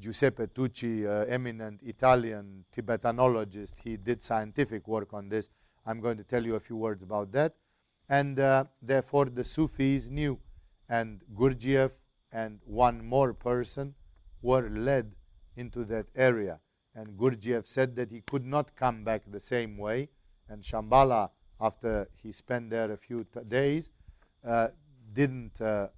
Giuseppe 0.00 0.46
Tucci, 0.46 1.04
uh, 1.04 1.26
eminent 1.28 1.82
Italian 1.82 2.64
Tibetanologist, 2.74 3.74
he 3.84 3.98
did 3.98 4.22
scientific 4.22 4.88
work 4.88 5.12
on 5.12 5.28
this. 5.28 5.50
I'm 5.84 6.00
going 6.00 6.16
to 6.16 6.24
tell 6.24 6.42
you 6.42 6.54
a 6.54 6.60
few 6.60 6.76
words 6.76 7.02
about 7.02 7.32
that. 7.32 7.52
And 8.08 8.38
uh, 8.38 8.64
therefore, 8.80 9.26
the 9.26 9.44
Sufis 9.44 10.06
knew, 10.06 10.38
and 10.88 11.22
Gurdjieff 11.34 11.92
and 12.32 12.60
one 12.64 13.04
more 13.04 13.32
person 13.32 13.94
were 14.42 14.68
led 14.68 15.16
into 15.56 15.84
that 15.86 16.06
area. 16.14 16.60
And 16.94 17.18
Gurdjieff 17.18 17.66
said 17.66 17.96
that 17.96 18.10
he 18.10 18.20
could 18.20 18.44
not 18.44 18.76
come 18.76 19.04
back 19.04 19.22
the 19.26 19.40
same 19.40 19.76
way. 19.76 20.08
And 20.48 20.62
Shambhala, 20.62 21.30
after 21.60 22.08
he 22.22 22.32
spent 22.32 22.70
there 22.70 22.92
a 22.92 22.96
few 22.96 23.26
days, 23.48 23.90
uh, 24.46 24.68
didn't 25.12 25.60
uh, 25.60 25.88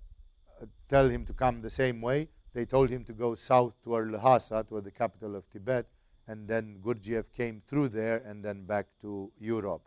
tell 0.89 1.09
him 1.09 1.27
to 1.27 1.33
come 1.33 1.61
the 1.61 1.71
same 1.71 2.01
way 2.01 2.29
they 2.59 2.65
told 2.65 2.91
him 2.91 3.05
to 3.05 3.13
go 3.13 3.35
south 3.35 3.75
toward 3.85 4.11
Lhasa, 4.11 4.65
toward 4.69 4.85
the 4.85 4.91
capital 4.91 5.37
of 5.37 5.49
Tibet, 5.51 5.87
and 6.27 6.49
then 6.49 6.81
Gurdjieff 6.85 7.33
came 7.33 7.63
through 7.67 7.91
there 7.91 8.19
and 8.27 8.45
then 8.45 8.65
back 8.65 8.87
to 9.03 9.31
Europe. 9.39 9.83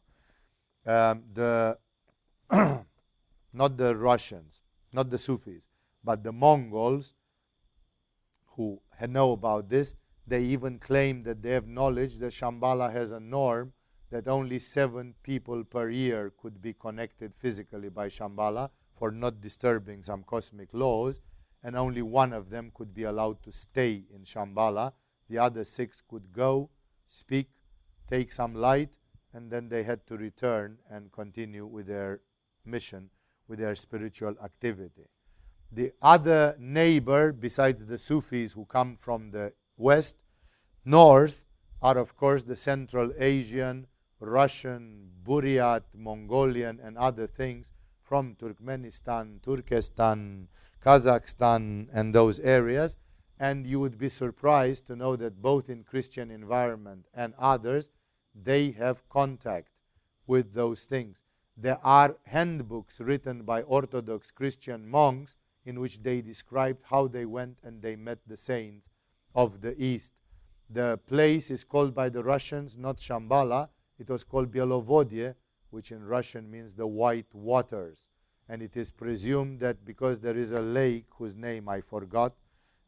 Um, 0.86 1.24
the 1.34 1.78
not 3.54 3.78
the 3.78 3.96
Russians, 3.96 4.62
not 4.92 5.10
the 5.10 5.18
Sufis, 5.18 5.70
but 6.04 6.24
the 6.24 6.32
Mongols 6.32 7.14
who 8.58 8.82
know 9.08 9.32
about 9.32 9.70
this, 9.70 9.96
they 10.28 10.44
even 10.44 10.78
claim 10.80 11.24
that 11.24 11.42
they 11.42 11.52
have 11.52 11.68
knowledge 11.68 12.18
that 12.18 12.34
Shambhala 12.34 12.92
has 12.92 13.12
a 13.12 13.20
norm 13.20 13.74
that 14.12 14.28
only 14.28 14.60
seven 14.60 15.16
people 15.24 15.64
per 15.64 15.90
year 15.90 16.34
could 16.38 16.62
be 16.62 16.74
connected 16.74 17.34
physically 17.36 17.90
by 17.90 18.08
Shambhala 18.08 18.70
for 18.98 19.12
not 19.12 19.42
disturbing 19.42 20.04
some 20.04 20.24
cosmic 20.24 20.70
laws 20.74 21.22
and 21.64 21.76
only 21.76 22.02
one 22.02 22.34
of 22.34 22.50
them 22.50 22.72
could 22.74 22.94
be 22.94 23.04
allowed 23.04 23.42
to 23.44 23.52
stay 23.52 24.04
in 24.14 24.24
Shambhala. 24.24 24.94
The 25.30 25.38
other 25.38 25.64
six 25.64 26.02
could 26.08 26.34
go, 26.34 26.70
speak, 27.08 27.50
take 28.10 28.32
some 28.32 28.56
light, 28.56 28.90
and 29.34 29.50
then 29.50 29.70
they 29.70 29.84
had 29.84 30.06
to 30.08 30.18
return 30.18 30.78
and 30.90 31.12
continue 31.12 31.66
with 31.66 31.88
their 31.88 32.20
mission, 32.66 33.10
with 33.48 33.60
their 33.60 33.76
spiritual 33.76 34.36
activity. 34.44 35.08
The 35.72 35.94
other 36.02 36.56
neighbor, 36.60 37.32
besides 37.32 37.86
the 37.86 37.98
Sufis 37.98 38.54
who 38.54 38.66
come 38.66 38.98
from 38.98 39.32
the 39.32 39.54
west, 39.78 40.16
north, 40.84 41.46
are 41.82 41.98
of 41.98 42.16
course 42.16 42.44
the 42.44 42.56
Central 42.56 43.12
Asian, 43.18 43.88
Russian, 44.20 45.10
Buryat, 45.24 45.84
Mongolian, 45.96 46.80
and 46.84 46.98
other 46.98 47.26
things 47.26 47.74
from 48.04 48.36
Turkmenistan, 48.36 49.42
Turkestan, 49.42 50.48
Kazakhstan, 50.84 51.88
and 51.94 52.14
those 52.14 52.40
areas. 52.40 52.98
And 53.40 53.66
you 53.66 53.80
would 53.80 53.98
be 53.98 54.10
surprised 54.10 54.86
to 54.88 54.96
know 54.96 55.16
that 55.16 55.42
both 55.42 55.70
in 55.70 55.84
Christian 55.84 56.30
environment 56.30 57.08
and 57.14 57.34
others, 57.40 57.90
they 58.36 58.72
have 58.72 59.08
contact 59.10 59.70
with 60.28 60.54
those 60.54 60.84
things. 60.84 61.24
There 61.58 61.80
are 61.84 62.16
handbooks 62.26 63.00
written 63.00 63.44
by 63.44 63.62
Orthodox 63.64 64.32
Christian 64.32 64.88
monks 64.88 65.36
in 65.66 65.80
which 65.80 66.02
they 66.02 66.22
described 66.22 66.84
how 66.86 67.08
they 67.08 67.26
went 67.26 67.58
and 67.64 67.82
they 67.82 67.96
met 67.96 68.20
the 68.26 68.38
saints 68.38 68.90
of 69.36 69.62
the 69.62 69.82
East. 69.82 70.14
The 70.70 71.00
place 71.08 71.52
is 71.52 71.64
called 71.64 71.94
by 71.94 72.10
the 72.10 72.24
Russians 72.24 72.78
not 72.78 72.98
Shambhala, 72.98 73.70
it 74.00 74.10
was 74.10 74.24
called 74.24 74.52
Belovodye, 74.52 75.36
which 75.70 75.92
in 75.92 76.04
Russian 76.06 76.50
means 76.50 76.74
the 76.74 76.88
white 76.88 77.34
waters 77.34 78.10
and 78.52 78.62
it 78.62 78.76
is 78.76 78.92
presumed 78.92 79.62
that 79.62 79.86
because 79.86 80.20
there 80.20 80.38
is 80.38 80.52
a 80.52 80.60
lake 80.60 81.06
whose 81.12 81.34
name 81.36 81.70
I 81.70 81.80
forgot 81.80 82.34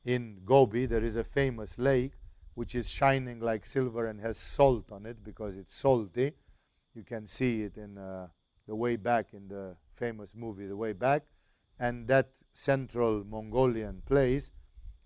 in 0.03 0.41
Gobi, 0.43 0.85
there 0.85 1.03
is 1.03 1.15
a 1.15 1.23
famous 1.23 1.77
lake 1.77 2.11
which 2.53 2.75
is 2.75 2.89
shining 2.89 3.39
like 3.39 3.65
silver 3.65 4.07
and 4.07 4.19
has 4.19 4.37
salt 4.37 4.91
on 4.91 5.05
it 5.05 5.23
because 5.23 5.55
it's 5.55 5.73
salty. 5.73 6.33
You 6.93 7.03
can 7.03 7.25
see 7.25 7.61
it 7.63 7.77
in 7.77 7.97
uh, 7.97 8.27
the 8.67 8.75
way 8.75 8.95
back 8.95 9.33
in 9.33 9.47
the 9.47 9.75
famous 9.95 10.35
movie, 10.35 10.67
The 10.67 10.75
Way 10.75 10.93
Back. 10.93 11.23
And 11.79 12.07
that 12.07 12.29
central 12.53 13.23
Mongolian 13.23 14.01
place, 14.05 14.51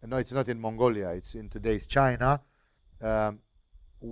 no, 0.06 0.18
it's 0.18 0.32
not 0.32 0.48
in 0.48 0.60
Mongolia, 0.60 1.10
it's 1.10 1.34
in 1.36 1.50
today's 1.50 1.86
China. 1.86 2.42
Um, 3.02 3.40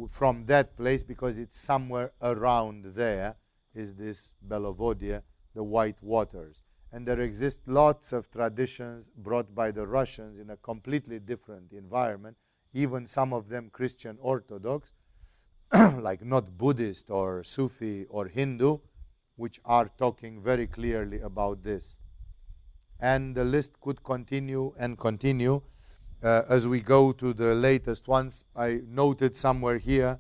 from 0.10 0.46
that 0.48 0.76
place, 0.76 1.04
because 1.04 1.38
it's 1.38 1.60
somewhere 1.60 2.12
around 2.22 2.86
there, 2.96 3.36
is 3.74 3.94
this 3.94 4.34
Belovodye, 4.48 5.22
the 5.54 5.64
white 5.64 6.02
waters. 6.02 6.64
And 6.92 7.06
there 7.06 7.20
exist 7.20 7.60
lots 7.68 8.14
of 8.14 8.32
traditions 8.32 9.10
brought 9.18 9.54
by 9.54 9.72
the 9.72 9.86
Russians 9.86 10.40
in 10.40 10.50
a 10.50 10.58
completely 10.58 11.20
different 11.20 11.74
environment, 11.74 12.38
even 12.74 13.06
some 13.06 13.34
of 13.34 13.50
them 13.50 13.70
Christian 13.72 14.18
Orthodox, 14.22 14.94
like 15.74 16.24
not 16.24 16.58
Buddhist 16.58 17.12
or 17.12 17.44
Sufi 17.44 18.06
or 18.10 18.28
Hindu, 18.28 18.80
which 19.36 19.60
are 19.66 19.90
talking 19.98 20.41
very 20.41 20.68
clearly 20.68 21.20
about 21.20 21.64
this. 21.64 21.98
And 22.99 23.36
the 23.36 23.44
list 23.44 23.80
could 23.82 24.03
continue 24.03 24.74
and 24.78 24.98
continue 24.98 25.62
uh, 26.24 26.44
as 26.49 26.68
we 26.68 26.80
go 26.80 27.12
to 27.12 27.34
the 27.34 27.53
latest 27.53 28.07
ones. 28.07 28.45
I 28.56 28.82
noted 28.88 29.36
somewhere 29.36 29.78
here, 29.78 30.20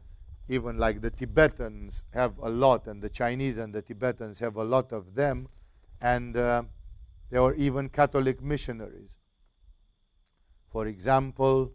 even 0.49 0.77
like 0.77 1.01
the 1.01 1.09
Tibetans 1.09 2.05
have 2.13 2.37
a 2.39 2.49
lot, 2.49 2.87
and 2.87 3.01
the 3.01 3.09
Chinese 3.09 3.57
and 3.57 3.73
the 3.73 3.81
Tibetans 3.81 4.39
have 4.39 4.57
a 4.57 4.63
lot 4.63 4.91
of 4.91 5.15
them, 5.15 5.47
and 6.01 6.37
uh, 6.37 6.63
there 7.29 7.41
were 7.41 7.55
even 7.55 7.89
Catholic 7.89 8.41
missionaries. 8.41 9.17
For 10.69 10.87
example, 10.87 11.71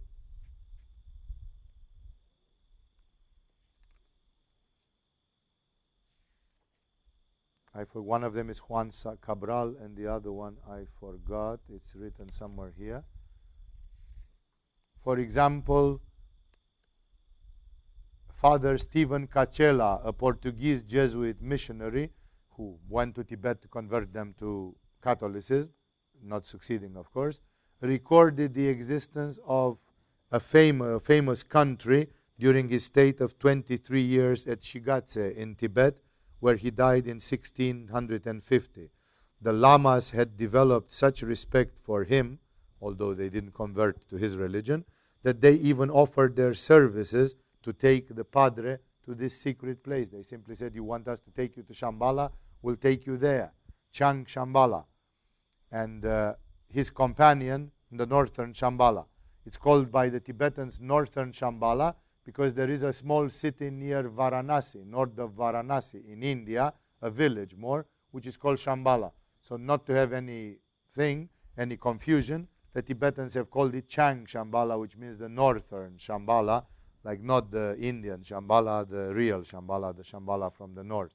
I 7.80 7.84
for 7.84 8.02
one 8.02 8.24
of 8.24 8.34
them 8.34 8.50
is 8.50 8.58
Juan 8.58 8.90
Cabral, 9.22 9.74
and 9.82 9.96
the 9.96 10.06
other 10.06 10.32
one 10.32 10.56
I 10.68 10.80
forgot. 11.00 11.60
It's 11.74 11.96
written 11.96 12.30
somewhere 12.30 12.72
here. 12.76 13.04
For 15.02 15.18
example, 15.18 16.02
Father 18.34 18.76
Stephen 18.76 19.26
Cacella, 19.26 20.00
a 20.04 20.12
Portuguese 20.12 20.82
Jesuit 20.82 21.40
missionary 21.40 22.10
who 22.50 22.78
went 22.88 23.14
to 23.14 23.24
Tibet 23.24 23.62
to 23.62 23.68
convert 23.68 24.12
them 24.12 24.34
to 24.40 24.76
Catholicism, 25.00 25.72
not 26.22 26.44
succeeding, 26.44 26.96
of 26.96 27.10
course, 27.10 27.40
recorded 27.80 28.52
the 28.52 28.68
existence 28.68 29.40
of 29.46 29.78
a, 30.30 30.40
fam- 30.40 30.82
a 30.82 31.00
famous 31.00 31.42
country 31.42 32.08
during 32.38 32.68
his 32.68 32.84
stay 32.84 33.14
of 33.20 33.38
23 33.38 34.02
years 34.02 34.46
at 34.46 34.60
Shigatse 34.60 35.34
in 35.34 35.54
Tibet 35.54 35.96
where 36.40 36.56
he 36.56 36.70
died 36.70 37.06
in 37.06 37.20
1650. 37.20 38.90
The 39.42 39.52
lamas 39.52 40.10
had 40.10 40.36
developed 40.36 40.92
such 40.92 41.22
respect 41.22 41.78
for 41.78 42.04
him, 42.04 42.40
although 42.80 43.14
they 43.14 43.28
didn't 43.28 43.54
convert 43.54 44.08
to 44.08 44.16
his 44.16 44.36
religion, 44.36 44.84
that 45.22 45.40
they 45.40 45.54
even 45.54 45.90
offered 45.90 46.36
their 46.36 46.54
services 46.54 47.36
to 47.62 47.72
take 47.72 48.14
the 48.14 48.24
padre 48.24 48.78
to 49.04 49.14
this 49.14 49.38
secret 49.38 49.82
place. 49.82 50.08
They 50.12 50.22
simply 50.22 50.54
said, 50.54 50.74
You 50.74 50.84
want 50.84 51.08
us 51.08 51.20
to 51.20 51.30
take 51.30 51.56
you 51.56 51.62
to 51.62 51.72
Shambhala? 51.72 52.30
We'll 52.62 52.76
take 52.76 53.06
you 53.06 53.16
there. 53.16 53.52
Chang 53.92 54.24
Shambhala. 54.24 54.84
And 55.72 56.04
uh, 56.04 56.34
his 56.68 56.90
companion 56.90 57.70
in 57.90 57.96
the 57.96 58.06
northern 58.06 58.52
Shambhala. 58.52 59.04
It's 59.46 59.56
called 59.56 59.90
by 59.90 60.08
the 60.08 60.20
Tibetans 60.20 60.80
Northern 60.80 61.32
Shambhala 61.32 61.94
because 62.24 62.54
there 62.54 62.70
is 62.70 62.82
a 62.82 62.92
small 62.92 63.28
city 63.28 63.70
near 63.70 64.04
Varanasi, 64.04 64.84
north 64.86 65.18
of 65.18 65.32
Varanasi 65.32 66.12
in 66.12 66.22
India, 66.22 66.72
a 67.02 67.10
village 67.10 67.56
more, 67.56 67.86
which 68.10 68.26
is 68.26 68.36
called 68.36 68.58
Shambhala. 68.58 69.10
So, 69.40 69.56
not 69.56 69.86
to 69.86 69.94
have 69.94 70.12
any 70.12 70.56
thing, 70.94 71.28
any 71.56 71.76
confusion, 71.76 72.46
the 72.72 72.82
Tibetans 72.82 73.34
have 73.34 73.50
called 73.50 73.74
it 73.74 73.88
Chang 73.88 74.26
Shambhala, 74.26 74.78
which 74.78 74.96
means 74.96 75.16
the 75.16 75.28
northern 75.28 75.96
Shambhala, 75.96 76.64
like 77.02 77.20
not 77.20 77.50
the 77.50 77.76
Indian 77.78 78.20
Shambhala, 78.20 78.88
the 78.88 79.12
real 79.14 79.40
Shambhala, 79.40 79.96
the 79.96 80.02
Shambhala 80.02 80.52
from 80.52 80.74
the 80.74 80.84
north. 80.84 81.14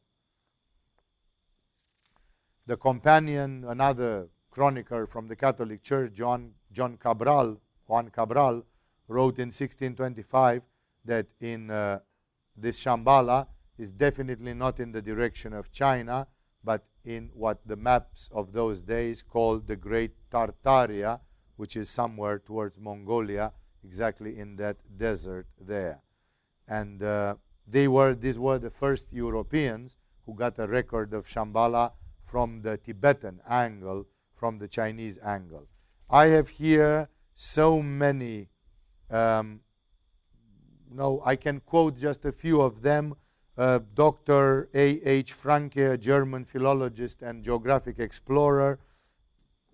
The 2.66 2.78
companion, 2.78 3.64
another 3.68 4.28
chronicler 4.50 5.06
from 5.06 5.28
the 5.28 5.36
Catholic 5.36 5.84
Church, 5.84 6.14
John, 6.14 6.54
John 6.72 6.98
Cabral, 6.98 7.58
Juan 7.86 8.10
Cabral, 8.10 8.64
wrote 9.08 9.38
in 9.38 9.50
1625 9.50 10.64
that 11.06 11.28
in 11.40 11.70
uh, 11.70 12.00
this 12.56 12.80
Shambhala 12.80 13.48
is 13.78 13.92
definitely 13.92 14.54
not 14.54 14.80
in 14.80 14.92
the 14.92 15.02
direction 15.02 15.54
of 15.54 15.72
China, 15.72 16.28
but 16.64 16.86
in 17.04 17.30
what 17.34 17.60
the 17.66 17.76
maps 17.76 18.30
of 18.34 18.52
those 18.52 18.82
days 18.82 19.22
called 19.22 19.68
the 19.68 19.76
Great 19.76 20.12
Tartaria, 20.32 21.20
which 21.58 21.78
is 21.78 21.90
somewhere 21.90 22.40
towards 22.40 22.80
Mongolia, 22.80 23.52
exactly 23.84 24.40
in 24.40 24.56
that 24.56 24.78
desert 24.98 25.48
there. 25.60 26.02
And 26.68 27.04
uh, 27.04 27.36
they 27.68 27.88
were, 27.88 28.16
these 28.16 28.40
were 28.40 28.58
the 28.58 28.72
first 28.72 29.08
Europeans 29.12 29.98
who 30.26 30.34
got 30.34 30.58
a 30.58 30.68
record 30.68 31.14
of 31.14 31.28
Shambhala 31.28 31.92
from 32.26 32.62
the 32.62 32.78
Tibetan 32.78 33.40
angle, 33.48 34.08
from 34.36 34.58
the 34.58 34.68
Chinese 34.68 35.20
angle. 35.24 35.68
I 36.10 36.28
have 36.28 36.50
here 36.50 37.10
so 37.34 37.82
many 37.82 38.50
um, 39.10 39.62
no, 40.96 41.22
I 41.26 41.36
can 41.36 41.60
quote 41.60 41.98
just 41.98 42.26
a 42.26 42.32
few 42.32 42.62
of 42.62 42.82
them. 42.82 43.16
Uh, 43.58 43.80
Dr. 43.94 44.70
A. 44.74 45.02
H. 45.02 45.34
Franke, 45.34 45.78
a 45.78 45.98
German 45.98 46.46
philologist 46.46 47.22
and 47.22 47.44
geographic 47.44 48.00
explorer, 48.00 48.80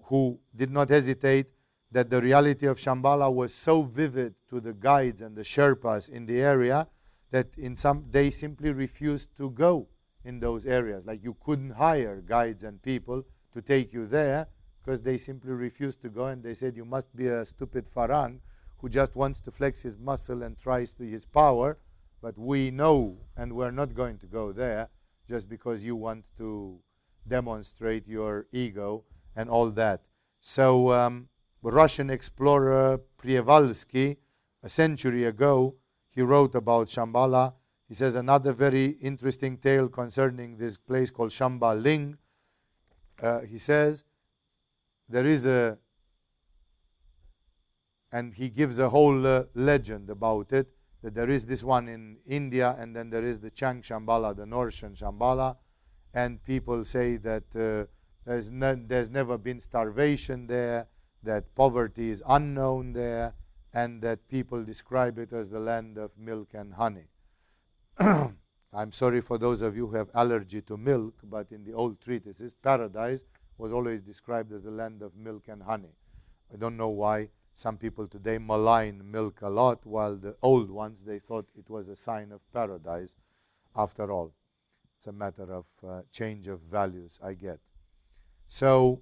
who 0.03 0.39
did 0.55 0.71
not 0.71 0.89
hesitate 0.89 1.47
that 1.91 2.09
the 2.09 2.21
reality 2.21 2.67
of 2.67 2.77
Shambhala 2.77 3.33
was 3.33 3.53
so 3.53 3.83
vivid 3.83 4.35
to 4.49 4.59
the 4.59 4.73
guides 4.73 5.21
and 5.21 5.35
the 5.35 5.41
Sherpas 5.41 6.09
in 6.09 6.25
the 6.25 6.41
area 6.41 6.87
that 7.31 7.47
in 7.57 7.75
some 7.75 8.05
they 8.11 8.29
simply 8.29 8.71
refused 8.71 9.29
to 9.37 9.49
go 9.49 9.87
in 10.23 10.39
those 10.39 10.65
areas. 10.65 11.05
Like 11.05 11.23
you 11.23 11.35
couldn't 11.43 11.71
hire 11.71 12.21
guides 12.21 12.63
and 12.63 12.81
people 12.81 13.23
to 13.53 13.61
take 13.61 13.93
you 13.93 14.05
there 14.07 14.47
because 14.83 15.01
they 15.01 15.17
simply 15.17 15.51
refused 15.51 16.01
to 16.01 16.09
go 16.09 16.27
and 16.27 16.43
they 16.43 16.53
said 16.53 16.75
you 16.75 16.85
must 16.85 17.13
be 17.15 17.27
a 17.27 17.45
stupid 17.45 17.87
farang 17.93 18.39
who 18.81 18.89
just 18.89 19.15
wants 19.15 19.39
to 19.41 19.51
flex 19.51 19.83
his 19.83 19.97
muscle 19.97 20.41
and 20.41 20.57
tries 20.57 20.93
to 20.95 21.03
his 21.03 21.25
power. 21.25 21.77
But 22.21 22.37
we 22.37 22.71
know, 22.71 23.17
and 23.37 23.53
we're 23.53 23.71
not 23.71 23.93
going 23.93 24.17
to 24.19 24.25
go 24.25 24.51
there 24.51 24.89
just 25.27 25.47
because 25.47 25.83
you 25.83 25.95
want 25.95 26.25
to 26.37 26.79
demonstrate 27.27 28.07
your 28.07 28.47
ego 28.51 29.03
and 29.35 29.49
all 29.49 29.69
that. 29.71 30.01
So, 30.41 30.91
um, 30.91 31.29
Russian 31.61 32.09
explorer 32.09 32.99
Przhevalsky, 33.21 34.17
a 34.63 34.69
century 34.69 35.25
ago, 35.25 35.75
he 36.09 36.21
wrote 36.21 36.55
about 36.55 36.87
Shambhala. 36.87 37.53
He 37.87 37.93
says 37.93 38.15
another 38.15 38.53
very 38.53 38.97
interesting 39.01 39.57
tale 39.57 39.87
concerning 39.87 40.57
this 40.57 40.77
place 40.77 41.11
called 41.11 41.29
Shambaling. 41.29 42.17
Uh, 43.21 43.41
he 43.41 43.57
says 43.57 44.03
there 45.07 45.25
is 45.25 45.45
a 45.45 45.77
and 48.11 48.33
he 48.33 48.49
gives 48.49 48.79
a 48.79 48.89
whole 48.89 49.25
uh, 49.25 49.43
legend 49.55 50.09
about 50.09 50.51
it 50.51 50.67
that 51.01 51.15
there 51.15 51.29
is 51.29 51.45
this 51.45 51.63
one 51.63 51.87
in 51.87 52.17
India 52.27 52.75
and 52.79 52.95
then 52.95 53.09
there 53.09 53.25
is 53.25 53.39
the 53.39 53.49
Chang 53.49 53.81
Shambhala, 53.81 54.35
the 54.35 54.45
Northern 54.45 54.93
Shambhala, 54.93 55.55
and 56.13 56.43
people 56.43 56.83
say 56.83 57.17
that 57.17 57.43
uh, 57.55 57.85
there's, 58.25 58.51
there's 58.51 59.09
never 59.09 59.37
been 59.37 59.59
starvation 59.59 60.47
there, 60.47 60.87
that 61.23 61.55
poverty 61.55 62.09
is 62.09 62.21
unknown 62.27 62.93
there, 62.93 63.33
and 63.73 64.01
that 64.01 64.27
people 64.27 64.63
describe 64.63 65.17
it 65.17 65.31
as 65.33 65.49
the 65.49 65.59
land 65.59 65.97
of 65.97 66.11
milk 66.17 66.49
and 66.53 66.73
honey. 66.73 67.07
I'm 67.99 68.91
sorry 68.91 69.21
for 69.21 69.37
those 69.37 69.61
of 69.61 69.75
you 69.75 69.87
who 69.87 69.95
have 69.95 70.09
allergy 70.13 70.61
to 70.63 70.77
milk, 70.77 71.15
but 71.23 71.51
in 71.51 71.63
the 71.63 71.73
old 71.73 71.99
treatises, 72.01 72.53
paradise 72.53 73.23
was 73.57 73.71
always 73.71 74.01
described 74.01 74.51
as 74.53 74.63
the 74.63 74.71
land 74.71 75.01
of 75.01 75.15
milk 75.15 75.43
and 75.47 75.63
honey. 75.63 75.95
I 76.53 76.57
don't 76.57 76.77
know 76.77 76.89
why 76.89 77.29
some 77.61 77.77
people 77.77 78.07
today 78.07 78.39
malign 78.39 78.99
milk 79.11 79.41
a 79.43 79.49
lot, 79.49 79.85
while 79.85 80.15
the 80.15 80.35
old 80.41 80.71
ones, 80.71 81.03
they 81.03 81.19
thought 81.19 81.47
it 81.55 81.69
was 81.69 81.89
a 81.89 81.95
sign 81.95 82.31
of 82.31 82.41
paradise. 82.51 83.17
After 83.75 84.11
all, 84.11 84.33
it's 84.97 85.05
a 85.05 85.11
matter 85.11 85.47
of 85.53 85.65
uh, 85.87 86.01
change 86.11 86.47
of 86.47 86.59
values, 86.61 87.19
I 87.23 87.33
get. 87.35 87.59
So, 88.47 89.01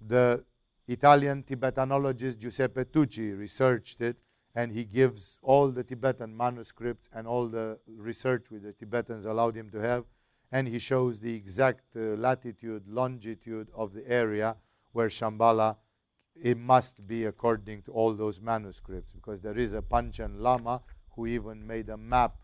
the 0.00 0.44
Italian 0.88 1.44
Tibetanologist 1.44 2.38
Giuseppe 2.38 2.84
Tucci 2.84 3.38
researched 3.38 4.00
it, 4.00 4.16
and 4.56 4.72
he 4.72 4.84
gives 4.84 5.38
all 5.42 5.68
the 5.68 5.84
Tibetan 5.84 6.36
manuscripts 6.36 7.08
and 7.14 7.28
all 7.28 7.46
the 7.46 7.78
research 7.86 8.50
which 8.50 8.62
the 8.62 8.72
Tibetans 8.72 9.26
allowed 9.26 9.54
him 9.54 9.70
to 9.70 9.78
have, 9.78 10.04
and 10.50 10.66
he 10.66 10.80
shows 10.80 11.20
the 11.20 11.34
exact 11.34 11.84
uh, 11.94 12.00
latitude, 12.16 12.82
longitude 12.88 13.68
of 13.74 13.92
the 13.92 14.04
area 14.10 14.56
where 14.92 15.08
Shambhala 15.08 15.76
it 16.42 16.58
must 16.58 17.06
be 17.06 17.24
according 17.24 17.82
to 17.82 17.92
all 17.92 18.12
those 18.12 18.40
manuscripts 18.40 19.12
because 19.12 19.40
there 19.40 19.58
is 19.58 19.72
a 19.72 19.82
Panchen 19.82 20.40
Lama 20.40 20.82
who 21.10 21.26
even 21.26 21.66
made 21.66 21.88
a 21.88 21.96
map 21.96 22.36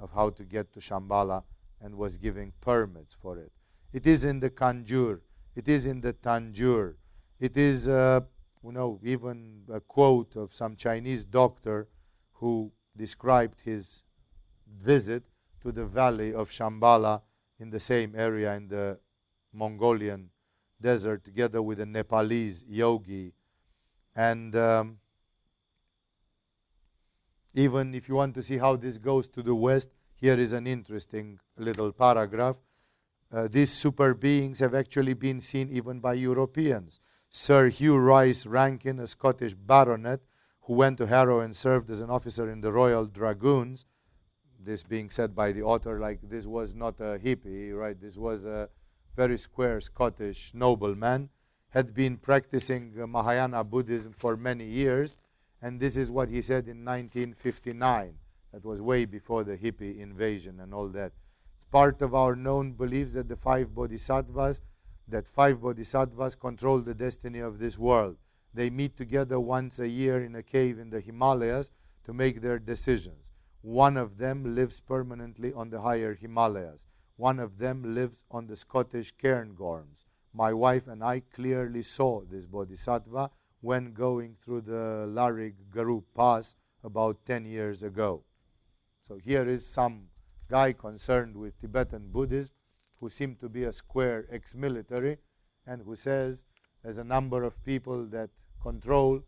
of 0.00 0.10
how 0.12 0.30
to 0.30 0.44
get 0.44 0.72
to 0.72 0.80
Shambhala 0.80 1.42
and 1.80 1.94
was 1.94 2.16
giving 2.16 2.52
permits 2.60 3.14
for 3.14 3.38
it. 3.38 3.52
It 3.92 4.06
is 4.06 4.24
in 4.24 4.40
the 4.40 4.50
Kanjur. 4.50 5.20
It 5.54 5.68
is 5.68 5.86
in 5.86 6.00
the 6.00 6.12
Tanjur. 6.12 6.94
It 7.38 7.56
is, 7.56 7.88
uh, 7.88 8.20
you 8.62 8.72
know, 8.72 9.00
even 9.02 9.62
a 9.72 9.80
quote 9.80 10.36
of 10.36 10.52
some 10.52 10.76
Chinese 10.76 11.24
doctor 11.24 11.88
who 12.34 12.72
described 12.96 13.60
his 13.64 14.02
visit 14.82 15.22
to 15.62 15.72
the 15.72 15.84
valley 15.84 16.34
of 16.34 16.50
Shambhala 16.50 17.22
in 17.58 17.70
the 17.70 17.80
same 17.80 18.14
area 18.16 18.54
in 18.54 18.68
the 18.68 18.98
Mongolian 19.52 20.30
desert 20.80 21.24
together 21.24 21.62
with 21.62 21.80
a 21.80 21.86
Nepalese 21.86 22.64
yogi. 22.68 23.32
And 24.16 24.56
um, 24.56 24.98
even 27.54 27.94
if 27.94 28.08
you 28.08 28.14
want 28.14 28.34
to 28.34 28.42
see 28.42 28.56
how 28.56 28.76
this 28.76 28.96
goes 28.96 29.28
to 29.28 29.42
the 29.42 29.54
west, 29.54 29.90
here 30.14 30.38
is 30.38 30.52
an 30.52 30.66
interesting 30.66 31.38
little 31.58 31.92
paragraph. 31.92 32.56
Uh, 33.30 33.46
these 33.50 33.70
super 33.70 34.14
beings 34.14 34.58
have 34.60 34.74
actually 34.74 35.12
been 35.12 35.40
seen 35.40 35.68
even 35.70 36.00
by 36.00 36.14
Europeans. 36.14 37.00
Sir 37.28 37.68
Hugh 37.68 37.98
Rhys 37.98 38.46
Rankin, 38.46 39.00
a 39.00 39.06
Scottish 39.06 39.52
baronet 39.52 40.20
who 40.62 40.74
went 40.74 40.96
to 40.98 41.06
Harrow 41.06 41.40
and 41.40 41.54
served 41.54 41.90
as 41.90 42.00
an 42.00 42.08
officer 42.08 42.50
in 42.50 42.60
the 42.62 42.72
Royal 42.72 43.04
Dragoons, 43.04 43.84
this 44.58 44.82
being 44.82 45.10
said 45.10 45.34
by 45.34 45.52
the 45.52 45.62
author, 45.62 46.00
like 46.00 46.18
this 46.22 46.46
was 46.46 46.74
not 46.74 46.98
a 47.00 47.18
hippie, 47.18 47.72
right? 47.76 48.00
This 48.00 48.16
was 48.16 48.44
a 48.44 48.68
very 49.14 49.38
square 49.38 49.80
Scottish 49.80 50.52
nobleman, 50.54 51.28
had 51.76 51.92
been 51.92 52.16
practicing 52.16 52.90
Mahayana 52.96 53.62
Buddhism 53.62 54.14
for 54.14 54.34
many 54.34 54.64
years, 54.64 55.18
and 55.60 55.78
this 55.78 55.94
is 55.94 56.10
what 56.10 56.30
he 56.30 56.40
said 56.40 56.68
in 56.68 56.82
1959. 56.86 58.14
That 58.54 58.64
was 58.64 58.80
way 58.80 59.04
before 59.04 59.44
the 59.44 59.58
hippie 59.58 60.00
invasion 60.00 60.60
and 60.60 60.72
all 60.72 60.88
that. 60.88 61.12
It's 61.54 61.66
part 61.66 62.00
of 62.00 62.14
our 62.14 62.34
known 62.34 62.72
beliefs 62.72 63.12
that 63.12 63.28
the 63.28 63.36
five 63.36 63.74
bodhisattvas, 63.74 64.62
that 65.08 65.28
five 65.28 65.60
bodhisattvas 65.60 66.34
control 66.36 66.78
the 66.78 66.94
destiny 66.94 67.40
of 67.40 67.58
this 67.58 67.76
world. 67.76 68.16
They 68.54 68.70
meet 68.70 68.96
together 68.96 69.38
once 69.38 69.78
a 69.78 69.86
year 69.86 70.24
in 70.24 70.34
a 70.34 70.42
cave 70.42 70.78
in 70.78 70.88
the 70.88 71.00
Himalayas 71.00 71.70
to 72.06 72.14
make 72.14 72.40
their 72.40 72.58
decisions. 72.58 73.30
One 73.60 73.98
of 73.98 74.16
them 74.16 74.54
lives 74.54 74.80
permanently 74.80 75.52
on 75.52 75.68
the 75.68 75.82
higher 75.82 76.14
Himalayas. 76.14 76.86
One 77.18 77.38
of 77.38 77.58
them 77.58 77.94
lives 77.94 78.24
on 78.30 78.46
the 78.46 78.56
Scottish 78.56 79.12
Cairngorms. 79.22 80.06
My 80.36 80.52
wife 80.52 80.86
and 80.86 81.02
I 81.02 81.20
clearly 81.20 81.82
saw 81.82 82.20
this 82.20 82.44
bodhisattva 82.44 83.30
when 83.62 83.94
going 83.94 84.36
through 84.38 84.60
the 84.60 85.06
Lairig 85.08 85.54
Ghru 85.74 86.02
Pass 86.14 86.56
about 86.84 87.24
10 87.24 87.46
years 87.46 87.82
ago. 87.82 88.22
So 89.00 89.16
here 89.16 89.48
is 89.48 89.66
some 89.66 90.08
guy 90.50 90.74
concerned 90.74 91.36
with 91.36 91.58
Tibetan 91.58 92.08
Buddhism 92.12 92.54
who 93.00 93.08
seemed 93.08 93.40
to 93.40 93.48
be 93.48 93.64
a 93.64 93.72
square 93.72 94.26
ex 94.30 94.54
military 94.54 95.16
and 95.66 95.80
who 95.80 95.96
says 95.96 96.44
there's 96.82 96.98
a 96.98 97.04
number 97.04 97.42
of 97.42 97.64
people 97.64 98.04
that 98.08 98.28
control 98.60 99.22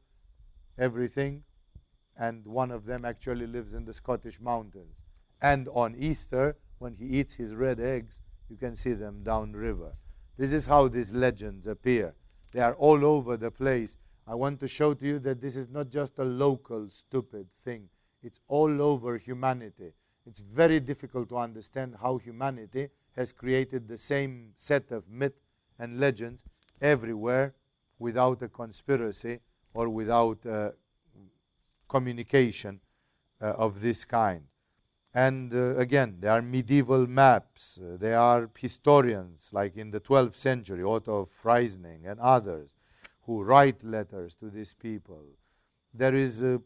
everything, 0.78 1.42
and 2.18 2.46
one 2.46 2.70
of 2.70 2.84
them 2.84 3.06
actually 3.06 3.46
lives 3.46 3.72
in 3.72 3.86
the 3.86 3.94
Scottish 3.94 4.42
mountains. 4.42 5.06
And 5.40 5.68
on 5.68 5.96
Easter, 5.96 6.58
when 6.78 6.96
he 6.96 7.06
eats 7.06 7.36
his 7.36 7.54
red 7.54 7.80
eggs, 7.80 8.20
you 8.50 8.58
can 8.58 8.76
see 8.76 8.92
them 8.92 9.22
downriver. 9.22 9.94
This 10.38 10.52
is 10.52 10.66
how 10.66 10.86
these 10.86 11.12
legends 11.12 11.66
appear. 11.66 12.14
They 12.52 12.60
are 12.60 12.74
all 12.74 13.04
over 13.04 13.36
the 13.36 13.50
place. 13.50 13.98
I 14.26 14.36
want 14.36 14.60
to 14.60 14.68
show 14.68 14.94
to 14.94 15.04
you 15.04 15.18
that 15.18 15.40
this 15.40 15.56
is 15.56 15.68
not 15.68 15.90
just 15.90 16.18
a 16.18 16.24
local 16.24 16.88
stupid 16.90 17.52
thing, 17.52 17.88
it's 18.22 18.40
all 18.46 18.80
over 18.80 19.18
humanity. 19.18 19.92
It's 20.26 20.40
very 20.40 20.78
difficult 20.80 21.28
to 21.30 21.38
understand 21.38 21.96
how 22.00 22.18
humanity 22.18 22.88
has 23.16 23.32
created 23.32 23.88
the 23.88 23.98
same 23.98 24.52
set 24.54 24.92
of 24.92 25.08
myth 25.08 25.40
and 25.78 25.98
legends 25.98 26.44
everywhere 26.80 27.54
without 27.98 28.42
a 28.42 28.48
conspiracy 28.48 29.40
or 29.74 29.88
without 29.88 30.44
uh, 30.46 30.70
communication 31.88 32.80
uh, 33.40 33.46
of 33.46 33.80
this 33.80 34.04
kind. 34.04 34.42
And 35.18 35.52
uh, 35.52 35.76
again, 35.78 36.18
there 36.20 36.30
are 36.30 36.42
medieval 36.42 37.08
maps, 37.08 37.80
uh, 37.82 37.96
there 37.98 38.20
are 38.20 38.48
historians, 38.56 39.50
like 39.52 39.76
in 39.76 39.90
the 39.90 39.98
12th 39.98 40.36
century, 40.36 40.84
Otto 40.84 41.22
of 41.22 41.30
Freising 41.42 42.08
and 42.08 42.20
others, 42.20 42.76
who 43.22 43.42
write 43.42 43.82
letters 43.82 44.36
to 44.36 44.48
these 44.48 44.74
people. 44.74 45.24
There 45.92 46.14
is, 46.14 46.40
uh, 46.44 46.58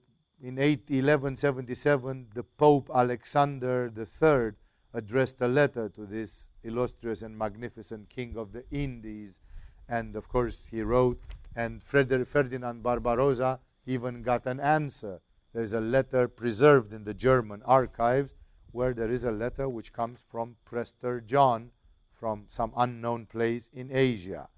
in 0.42 0.58
8, 0.58 0.80
1177, 0.90 2.26
the 2.34 2.42
Pope 2.42 2.90
Alexander 2.94 3.90
III 3.96 4.52
addressed 4.92 5.40
a 5.40 5.48
letter 5.48 5.88
to 5.88 6.04
this 6.04 6.50
illustrious 6.62 7.22
and 7.22 7.38
magnificent 7.38 8.10
king 8.10 8.36
of 8.36 8.52
the 8.52 8.64
Indies. 8.70 9.40
And 9.88 10.14
of 10.14 10.28
course, 10.28 10.68
he 10.70 10.82
wrote, 10.82 11.18
and 11.56 11.82
Ferdinand 11.82 12.82
Barbarossa 12.82 13.60
even 13.86 14.22
got 14.22 14.44
an 14.44 14.60
answer 14.60 15.22
there's 15.52 15.74
a 15.74 15.80
letter 15.80 16.28
preserved 16.28 16.92
in 16.92 17.04
the 17.04 17.14
German 17.14 17.62
archives 17.64 18.34
where 18.72 18.92
there 18.92 19.10
is 19.10 19.24
a 19.24 19.30
letter 19.30 19.68
which 19.68 19.92
comes 19.92 20.24
from 20.28 20.56
Prester 20.64 21.20
John 21.20 21.70
from 22.12 22.44
some 22.46 22.72
unknown 22.76 23.26
place 23.26 23.70
in 23.72 23.90
Asia. 23.92 24.48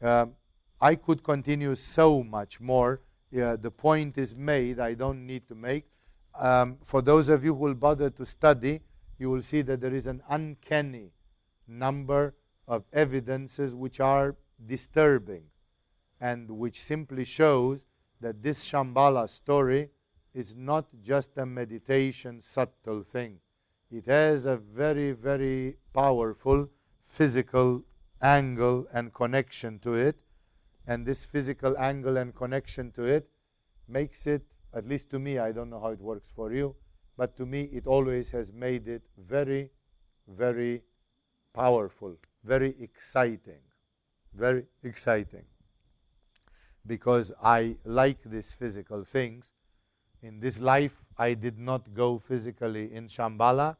Um, 0.00 0.32
I 0.80 0.94
could 0.94 1.22
continue 1.22 1.74
so 1.74 2.22
much 2.22 2.60
more. 2.60 3.00
Yeah, 3.30 3.56
the 3.56 3.70
point 3.70 4.18
is 4.18 4.34
made, 4.34 4.80
I 4.80 4.94
don't 4.94 5.26
need 5.26 5.46
to 5.48 5.54
make. 5.54 5.84
Um, 6.38 6.78
for 6.82 7.02
those 7.02 7.28
of 7.28 7.44
you 7.44 7.54
who 7.54 7.60
will 7.60 7.74
bother 7.74 8.10
to 8.10 8.24
study, 8.24 8.80
you 9.18 9.30
will 9.30 9.42
see 9.42 9.62
that 9.62 9.80
there 9.80 9.94
is 9.94 10.06
an 10.06 10.22
uncanny 10.28 11.12
number 11.66 12.34
of 12.66 12.84
evidences 12.92 13.74
which 13.74 14.00
are 14.00 14.36
disturbing 14.66 15.44
and 16.20 16.50
which 16.50 16.82
simply 16.82 17.24
shows 17.24 17.86
that 18.20 18.42
this 18.42 18.64
Shambhala 18.64 19.28
story 19.28 19.90
is 20.34 20.54
not 20.54 20.86
just 21.02 21.36
a 21.36 21.46
meditation 21.46 22.40
subtle 22.40 23.02
thing. 23.02 23.38
It 23.90 24.06
has 24.06 24.46
a 24.46 24.56
very, 24.56 25.12
very 25.12 25.76
powerful 25.92 26.68
physical 27.04 27.82
angle 28.22 28.86
and 28.92 29.12
connection 29.12 29.78
to 29.80 29.94
it. 29.94 30.16
And 30.86 31.04
this 31.04 31.24
physical 31.24 31.76
angle 31.78 32.16
and 32.16 32.34
connection 32.34 32.92
to 32.92 33.04
it 33.04 33.28
makes 33.88 34.26
it, 34.26 34.42
at 34.72 34.86
least 34.86 35.10
to 35.10 35.18
me, 35.18 35.38
I 35.38 35.52
don't 35.52 35.70
know 35.70 35.80
how 35.80 35.88
it 35.88 36.00
works 36.00 36.30
for 36.34 36.52
you, 36.52 36.76
but 37.16 37.36
to 37.36 37.46
me, 37.46 37.64
it 37.72 37.86
always 37.86 38.30
has 38.30 38.52
made 38.52 38.88
it 38.88 39.02
very, 39.18 39.70
very 40.28 40.82
powerful, 41.52 42.16
very 42.44 42.74
exciting. 42.80 43.60
Very 44.32 44.64
exciting. 44.84 45.44
Because 46.86 47.32
I 47.42 47.76
like 47.84 48.22
these 48.24 48.52
physical 48.52 49.04
things 49.04 49.52
in 50.22 50.40
this 50.40 50.60
life, 50.60 51.02
I 51.16 51.34
did 51.34 51.58
not 51.58 51.92
go 51.94 52.18
physically 52.18 52.92
in 52.92 53.06
Shambhala, 53.06 53.76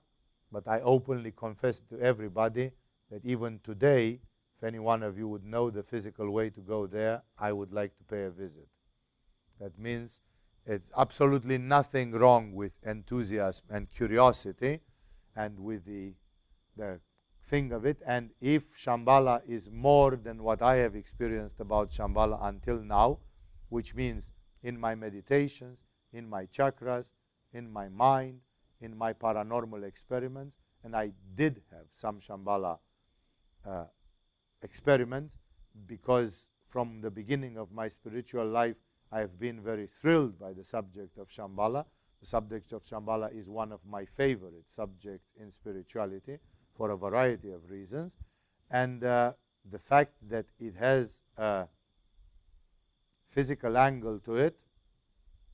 but 0.53 0.67
I 0.67 0.81
openly 0.81 1.33
confess 1.33 1.81
to 1.91 2.01
everybody 2.01 2.73
that 3.11 3.25
even 3.25 3.61
today, 3.62 4.21
if 4.57 4.65
any 4.65 4.79
one 4.79 5.03
of 5.03 5.19
you 5.19 5.29
would 5.29 5.45
know 5.45 5.71
the 5.71 5.83
physical 5.83 6.31
way 6.31 6.51
to 6.51 6.61
go 6.61 6.87
there, 6.87 7.23
I 7.39 7.53
would 7.53 7.73
like 7.73 7.97
to 7.99 8.05
pay 8.05 8.25
a 8.25 8.31
visit. 8.31 8.69
That 9.61 9.79
means 9.79 10.21
it's 10.67 10.91
absolutely 10.97 11.59
nothing 11.59 12.12
wrong 12.12 12.55
with 12.55 12.73
enthusiasm 12.85 13.67
and 13.71 13.91
curiosity 13.91 14.81
and 15.37 15.59
with 15.59 15.85
the, 15.85 16.15
the 16.77 17.01
thing 17.45 17.73
of 17.73 17.85
it. 17.85 18.01
And 18.07 18.31
if 18.41 18.77
Shambhala 18.77 19.43
is 19.49 19.71
more 19.71 20.17
than 20.17 20.43
what 20.43 20.62
I 20.62 20.77
have 20.77 20.95
experienced 20.95 21.61
about 21.61 21.91
Shambhala 21.91 22.39
until 22.43 22.79
now, 22.79 23.19
which 23.69 23.95
means 23.95 24.31
in 24.62 24.79
my 24.79 24.95
meditations, 24.95 25.79
in 26.12 26.28
my 26.28 26.47
chakras, 26.47 27.12
in 27.53 27.70
my 27.73 27.89
mind, 27.89 28.41
in 28.81 28.97
my 28.97 29.12
paranormal 29.12 29.85
experiments, 29.85 30.57
and 30.82 30.97
I 30.97 31.12
did 31.35 31.62
have 31.70 31.87
some 31.91 32.20
Shambhala 32.20 32.78
uh, 33.66 33.85
experiments 34.62 35.39
because 35.87 36.51
from 36.69 37.01
the 37.01 37.11
beginning 37.11 37.57
of 37.59 37.73
my 37.73 37.89
spiritual 37.89 38.47
life, 38.47 38.77
I 39.12 39.20
have 39.20 39.39
been 39.39 39.61
very 39.61 39.89
thrilled 39.89 40.39
by 40.39 40.53
the 40.53 40.65
subject 40.65 41.19
of 41.19 41.28
Shambhala. 41.28 41.85
The 42.20 42.27
subject 42.27 42.73
of 42.73 42.85
Shambhala 42.85 43.35
is 43.37 43.49
one 43.49 43.73
of 43.73 43.81
my 43.85 44.05
favorite 44.05 44.69
subjects 44.70 45.32
in 45.39 45.51
spirituality 45.51 46.39
for 46.74 46.91
a 46.91 46.97
variety 46.97 47.51
of 47.51 47.69
reasons. 47.70 48.16
And 48.70 49.03
uh, 49.03 49.32
the 49.69 49.78
fact 49.78 50.12
that 50.28 50.47
it 50.61 50.74
has 50.78 51.23
a 51.37 51.66
physical 53.31 53.77
angle 53.77 54.20
to 54.20 54.37
it 54.37 54.57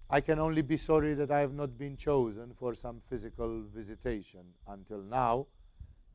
I 0.08 0.20
can 0.20 0.38
only 0.38 0.62
be 0.62 0.76
sorry 0.76 1.14
that 1.14 1.32
I 1.32 1.40
have 1.40 1.52
not 1.52 1.76
been 1.76 1.96
chosen 1.96 2.52
for 2.54 2.74
some 2.74 3.00
physical 3.08 3.64
visitation 3.74 4.44
until 4.68 5.02
now, 5.02 5.46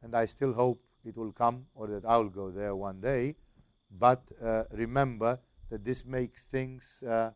and 0.01 0.15
I 0.15 0.25
still 0.25 0.53
hope 0.53 0.81
it 1.03 1.17
will 1.17 1.33
come 1.33 1.65
or 1.75 1.87
that 1.87 2.05
I 2.05 2.17
will 2.17 2.29
go 2.29 2.51
there 2.51 2.73
one 2.73 3.01
day. 3.01 3.35
But 3.91 4.23
uh, 4.41 4.63
remember 4.71 5.39
that 5.69 5.83
this 5.83 6.05
makes 6.05 6.45
things 6.45 7.03
uh, 7.03 7.31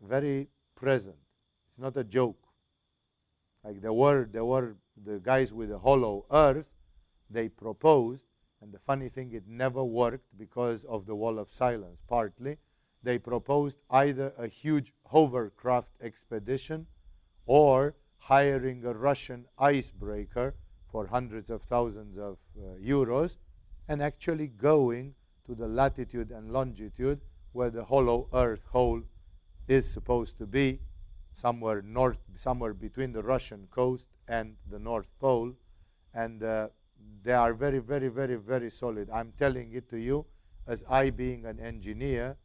very 0.00 0.48
present. 0.74 1.16
It's 1.68 1.78
not 1.78 1.96
a 1.98 2.04
joke. 2.04 2.38
Like 3.62 3.82
there 3.82 3.92
were, 3.92 4.26
there 4.30 4.44
were 4.44 4.76
the 5.04 5.18
guys 5.18 5.52
with 5.52 5.68
the 5.68 5.78
hollow 5.78 6.24
earth, 6.30 6.68
they 7.28 7.48
proposed, 7.48 8.24
and 8.62 8.72
the 8.72 8.78
funny 8.78 9.10
thing, 9.10 9.32
it 9.34 9.46
never 9.46 9.84
worked 9.84 10.24
because 10.38 10.84
of 10.84 11.04
the 11.04 11.14
wall 11.14 11.38
of 11.38 11.50
silence, 11.50 12.02
partly 12.06 12.56
they 13.06 13.18
proposed 13.18 13.78
either 13.88 14.32
a 14.36 14.48
huge 14.48 14.92
hovercraft 15.06 15.92
expedition 16.02 16.84
or 17.46 17.94
hiring 18.18 18.84
a 18.84 18.92
Russian 18.92 19.46
icebreaker 19.60 20.56
for 20.90 21.06
hundreds 21.06 21.48
of 21.48 21.62
thousands 21.62 22.18
of 22.18 22.36
uh, 22.58 22.74
euros 22.82 23.36
and 23.86 24.02
actually 24.02 24.48
going 24.48 25.14
to 25.46 25.54
the 25.54 25.68
latitude 25.68 26.32
and 26.32 26.52
longitude 26.52 27.20
where 27.52 27.70
the 27.70 27.84
hollow 27.84 28.28
earth 28.34 28.64
hole 28.72 29.00
is 29.68 29.88
supposed 29.88 30.36
to 30.38 30.44
be, 30.44 30.80
somewhere 31.32 31.82
north, 31.82 32.18
somewhere 32.34 32.74
between 32.74 33.12
the 33.12 33.22
Russian 33.22 33.68
coast 33.70 34.08
and 34.26 34.56
the 34.68 34.80
North 34.80 35.06
Pole, 35.20 35.52
and 36.12 36.42
uh, 36.42 36.68
they 37.22 37.34
are 37.34 37.54
very, 37.54 37.78
very, 37.78 38.08
very, 38.08 38.34
very 38.34 38.68
solid. 38.68 39.08
I'm 39.10 39.32
telling 39.38 39.72
it 39.74 39.88
to 39.90 39.96
you 39.96 40.26
as 40.66 40.82
I, 40.88 41.10
being 41.10 41.46
an 41.46 41.60
engineer, 41.60 42.36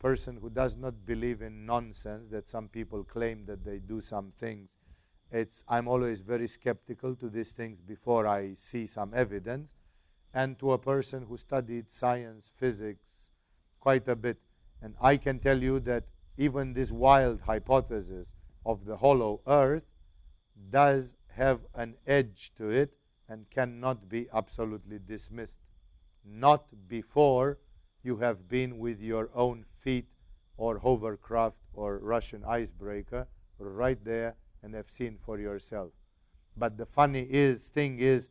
person 0.00 0.38
who 0.40 0.50
does 0.50 0.76
not 0.76 1.06
believe 1.06 1.42
in 1.42 1.66
nonsense 1.66 2.28
that 2.30 2.48
some 2.48 2.68
people 2.68 3.04
claim 3.04 3.44
that 3.46 3.64
they 3.64 3.78
do 3.78 4.00
some 4.00 4.32
things. 4.36 4.76
It's, 5.30 5.62
I'm 5.68 5.86
always 5.86 6.22
very 6.22 6.48
skeptical 6.48 7.14
to 7.16 7.28
these 7.28 7.52
things 7.52 7.80
before 7.80 8.26
I 8.26 8.54
see 8.54 8.86
some 8.86 9.12
evidence. 9.14 9.74
And 10.32 10.58
to 10.60 10.72
a 10.72 10.78
person 10.78 11.26
who 11.28 11.36
studied 11.36 11.90
science, 11.90 12.50
physics 12.56 13.30
quite 13.78 14.08
a 14.08 14.16
bit. 14.16 14.38
And 14.82 14.94
I 15.00 15.16
can 15.18 15.38
tell 15.38 15.62
you 15.62 15.78
that 15.80 16.04
even 16.38 16.72
this 16.72 16.90
wild 16.90 17.42
hypothesis 17.42 18.34
of 18.64 18.86
the 18.86 18.96
hollow 18.96 19.40
earth 19.46 19.84
does 20.70 21.16
have 21.28 21.60
an 21.74 21.94
edge 22.06 22.52
to 22.56 22.70
it 22.70 22.94
and 23.28 23.50
cannot 23.50 24.08
be 24.08 24.28
absolutely 24.32 24.98
dismissed. 24.98 25.58
Not 26.24 26.64
before 26.88 27.58
you 28.02 28.16
have 28.18 28.48
been 28.48 28.78
with 28.78 29.00
your 29.00 29.30
own 29.34 29.64
feet 29.80 30.06
or 30.56 30.78
hovercraft 30.78 31.56
or 31.72 31.98
Russian 31.98 32.44
icebreaker 32.44 33.26
right 33.58 34.02
there 34.04 34.36
and 34.62 34.74
have 34.74 34.90
seen 34.90 35.18
for 35.24 35.38
yourself. 35.38 35.92
But 36.56 36.76
the 36.76 36.86
funny 36.86 37.26
is 37.30 37.68
thing 37.68 37.98
is 37.98 38.28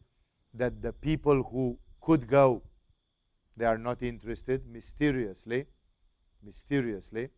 that 0.53 0.81
the 0.81 0.93
people 0.93 1.43
who 1.43 1.77
could 2.01 2.27
go, 2.27 2.63
they 3.55 3.65
are 3.65 3.77
not 3.77 4.01
interested 4.01 4.67
mysteriously. 4.67 5.65
Mysteriously. 6.43 7.29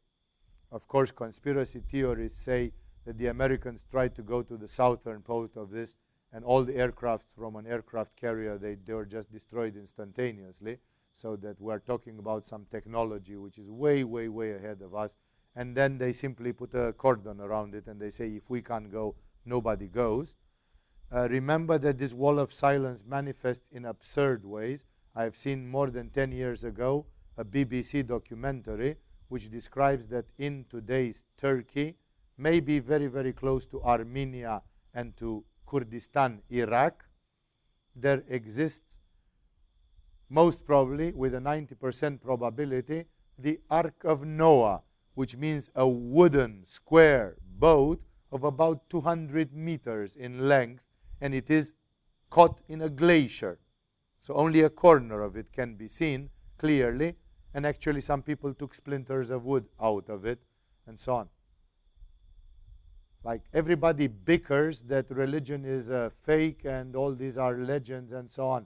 Of 0.71 0.87
course, 0.87 1.11
conspiracy 1.11 1.81
theorists 1.89 2.41
say 2.41 2.71
that 3.05 3.17
the 3.17 3.27
Americans 3.27 3.85
tried 3.89 4.15
to 4.15 4.21
go 4.21 4.41
to 4.41 4.57
the 4.57 4.67
southern 4.67 5.21
post 5.21 5.57
of 5.57 5.71
this, 5.71 5.95
and 6.31 6.45
all 6.45 6.63
the 6.63 6.73
aircrafts 6.73 7.33
from 7.35 7.55
an 7.57 7.67
aircraft 7.67 8.15
carrier, 8.15 8.57
they, 8.57 8.75
they 8.75 8.93
were 8.93 9.05
just 9.05 9.31
destroyed 9.31 9.75
instantaneously 9.75 10.77
so 11.13 11.35
that 11.37 11.59
we're 11.59 11.79
talking 11.79 12.19
about 12.19 12.45
some 12.45 12.65
technology 12.71 13.35
which 13.37 13.57
is 13.57 13.69
way, 13.69 14.03
way, 14.03 14.27
way 14.27 14.53
ahead 14.53 14.81
of 14.81 14.95
us. 14.95 15.17
And 15.55 15.75
then 15.75 15.97
they 15.97 16.13
simply 16.13 16.53
put 16.53 16.73
a 16.73 16.93
cordon 16.93 17.41
around 17.41 17.75
it 17.75 17.87
and 17.87 17.99
they 17.99 18.09
say, 18.09 18.29
if 18.29 18.49
we 18.49 18.61
can't 18.61 18.91
go, 18.91 19.15
nobody 19.45 19.87
goes. 19.87 20.35
Uh, 21.13 21.27
remember 21.29 21.77
that 21.77 21.97
this 21.97 22.13
wall 22.13 22.39
of 22.39 22.53
silence 22.53 23.03
manifests 23.05 23.69
in 23.71 23.85
absurd 23.85 24.45
ways. 24.45 24.85
I've 25.13 25.35
seen 25.35 25.67
more 25.67 25.89
than 25.89 26.09
10 26.09 26.31
years 26.31 26.63
ago 26.63 27.05
a 27.37 27.43
BBC 27.43 28.07
documentary 28.07 28.95
which 29.27 29.49
describes 29.49 30.07
that 30.07 30.25
in 30.37 30.65
today's 30.69 31.23
Turkey, 31.37 31.95
maybe 32.37 32.79
very, 32.79 33.07
very 33.07 33.33
close 33.33 33.65
to 33.65 33.81
Armenia 33.81 34.61
and 34.93 35.15
to 35.17 35.43
Kurdistan, 35.65 36.41
Iraq, 36.49 37.05
there 37.95 38.23
exists 38.27 38.97
most 40.31 40.65
probably 40.65 41.11
with 41.11 41.35
a 41.35 41.39
90% 41.39 42.21
probability, 42.21 43.03
the 43.37 43.59
Ark 43.69 44.03
of 44.05 44.23
Noah, 44.25 44.81
which 45.13 45.35
means 45.35 45.69
a 45.75 45.85
wooden 45.85 46.65
square 46.65 47.35
boat 47.59 48.01
of 48.31 48.45
about 48.45 48.89
200 48.89 49.53
meters 49.53 50.15
in 50.15 50.47
length, 50.47 50.85
and 51.19 51.35
it 51.35 51.49
is 51.49 51.73
caught 52.29 52.61
in 52.69 52.81
a 52.81 52.89
glacier. 52.89 53.59
So 54.19 54.33
only 54.35 54.61
a 54.61 54.69
corner 54.69 55.21
of 55.21 55.35
it 55.35 55.51
can 55.51 55.75
be 55.75 55.89
seen 55.89 56.29
clearly, 56.57 57.15
and 57.53 57.65
actually 57.65 57.99
some 57.99 58.21
people 58.21 58.53
took 58.53 58.73
splinters 58.73 59.31
of 59.31 59.43
wood 59.43 59.65
out 59.81 60.07
of 60.07 60.25
it, 60.25 60.39
and 60.87 60.97
so 60.97 61.15
on. 61.15 61.29
Like 63.25 63.41
everybody 63.53 64.07
bickers 64.07 64.87
that 64.87 65.05
religion 65.09 65.65
is 65.65 65.89
a 65.89 66.11
fake 66.23 66.61
and 66.63 66.95
all 66.95 67.13
these 67.13 67.37
are 67.37 67.57
legends 67.57 68.13
and 68.13 68.31
so 68.31 68.45
on. 68.45 68.65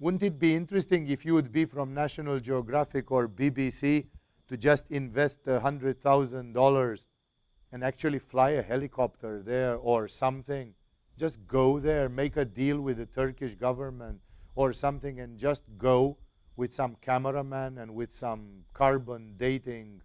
Wouldn't 0.00 0.22
it 0.22 0.38
be 0.38 0.54
interesting 0.54 1.08
if 1.08 1.24
you 1.24 1.34
would 1.34 1.52
be 1.52 1.64
from 1.64 1.94
National 1.94 2.40
Geographic 2.40 3.10
or 3.10 3.28
BBC 3.28 4.06
to 4.48 4.56
just 4.56 4.90
invest 4.90 5.44
$100,000 5.44 7.06
and 7.72 7.84
actually 7.84 8.18
fly 8.18 8.50
a 8.50 8.62
helicopter 8.62 9.40
there 9.42 9.76
or 9.76 10.08
something? 10.08 10.74
Just 11.16 11.46
go 11.46 11.78
there, 11.78 12.08
make 12.08 12.36
a 12.36 12.44
deal 12.44 12.80
with 12.80 12.96
the 12.96 13.06
Turkish 13.06 13.54
government 13.54 14.20
or 14.56 14.72
something, 14.72 15.20
and 15.20 15.38
just 15.38 15.62
go 15.78 16.16
with 16.56 16.74
some 16.74 16.96
cameraman 17.00 17.78
and 17.78 17.94
with 17.94 18.12
some 18.12 18.64
carbon 18.72 19.34
dating 19.36 20.02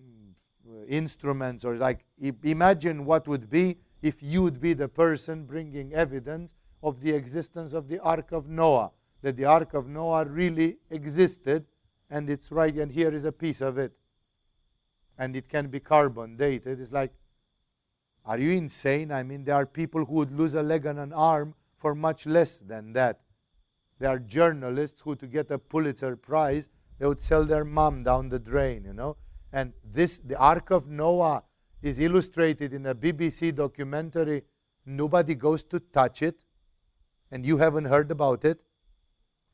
mm, 0.00 0.88
instruments 0.88 1.64
or 1.64 1.76
like 1.76 2.04
imagine 2.42 3.04
what 3.04 3.28
would 3.28 3.48
be 3.48 3.76
if 4.02 4.20
you 4.20 4.42
would 4.42 4.60
be 4.60 4.72
the 4.74 4.88
person 4.88 5.44
bringing 5.44 5.92
evidence 5.94 6.54
of 6.82 7.00
the 7.00 7.12
existence 7.12 7.72
of 7.72 7.86
the 7.88 8.00
ark 8.00 8.32
of 8.32 8.48
noah 8.48 8.90
that 9.26 9.36
the 9.36 9.44
Ark 9.44 9.74
of 9.74 9.88
Noah 9.88 10.24
really 10.24 10.76
existed, 10.88 11.64
and 12.08 12.30
it's 12.30 12.52
right, 12.52 12.72
and 12.76 12.92
here 12.92 13.12
is 13.12 13.24
a 13.24 13.32
piece 13.32 13.60
of 13.60 13.76
it. 13.76 13.90
And 15.18 15.34
it 15.34 15.48
can 15.48 15.66
be 15.66 15.80
carbon 15.80 16.36
dated. 16.36 16.78
It's 16.80 16.92
like, 16.92 17.12
are 18.24 18.38
you 18.38 18.52
insane? 18.52 19.10
I 19.10 19.24
mean, 19.24 19.42
there 19.42 19.56
are 19.56 19.66
people 19.66 20.04
who 20.04 20.14
would 20.14 20.30
lose 20.30 20.54
a 20.54 20.62
leg 20.62 20.86
and 20.86 21.00
an 21.00 21.12
arm 21.12 21.54
for 21.76 21.92
much 21.92 22.24
less 22.24 22.60
than 22.60 22.92
that. 22.92 23.18
There 23.98 24.10
are 24.10 24.20
journalists 24.20 25.00
who, 25.00 25.16
to 25.16 25.26
get 25.26 25.50
a 25.50 25.58
Pulitzer 25.58 26.14
Prize, 26.14 26.68
they 27.00 27.06
would 27.06 27.20
sell 27.20 27.44
their 27.44 27.64
mom 27.64 28.04
down 28.04 28.28
the 28.28 28.38
drain, 28.38 28.84
you 28.84 28.92
know. 28.92 29.16
And 29.52 29.72
this, 29.84 30.18
the 30.18 30.36
Ark 30.36 30.70
of 30.70 30.86
Noah, 30.86 31.42
is 31.82 31.98
illustrated 31.98 32.72
in 32.72 32.86
a 32.86 32.94
BBC 32.94 33.56
documentary. 33.56 34.44
Nobody 34.84 35.34
goes 35.34 35.64
to 35.64 35.80
touch 35.80 36.22
it, 36.22 36.36
and 37.32 37.44
you 37.44 37.56
haven't 37.56 37.86
heard 37.86 38.12
about 38.12 38.44
it 38.44 38.60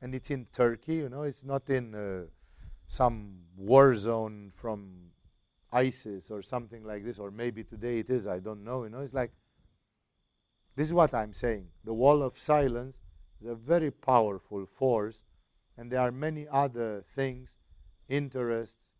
and 0.03 0.15
it's 0.15 0.31
in 0.31 0.47
Turkey. 0.53 0.97
You 0.97 1.09
know, 1.09 1.23
it's 1.23 1.45
not 1.45 1.71
in 1.71 1.95
uh, 1.95 2.27
some 2.87 3.39
war 3.57 3.95
zone 3.95 4.53
from 4.55 5.13
ISIS 5.73 6.31
or 6.31 6.43
something 6.43 6.85
like 6.85 7.05
this, 7.05 7.19
or 7.19 7.31
maybe 7.31 7.65
today 7.65 8.01
it 8.01 8.11
is. 8.11 8.27
I 8.27 8.41
don't 8.41 8.65
know. 8.65 8.85
You 8.85 8.91
know, 8.91 9.01
it's 9.01 9.15
like 9.15 9.31
this 10.77 10.89
is 10.89 10.95
what 10.95 11.15
I'm 11.15 11.33
saying. 11.33 11.69
The 11.85 11.95
wall 11.95 12.23
of 12.23 12.39
silence 12.39 13.01
is 13.41 13.47
a 13.47 13.55
very 13.55 13.91
powerful 13.91 14.67
force, 14.67 15.23
and 15.79 15.91
there 15.91 16.01
are 16.01 16.13
many 16.13 16.47
other 16.51 17.03
things, 17.15 17.57
interests, 18.09 18.91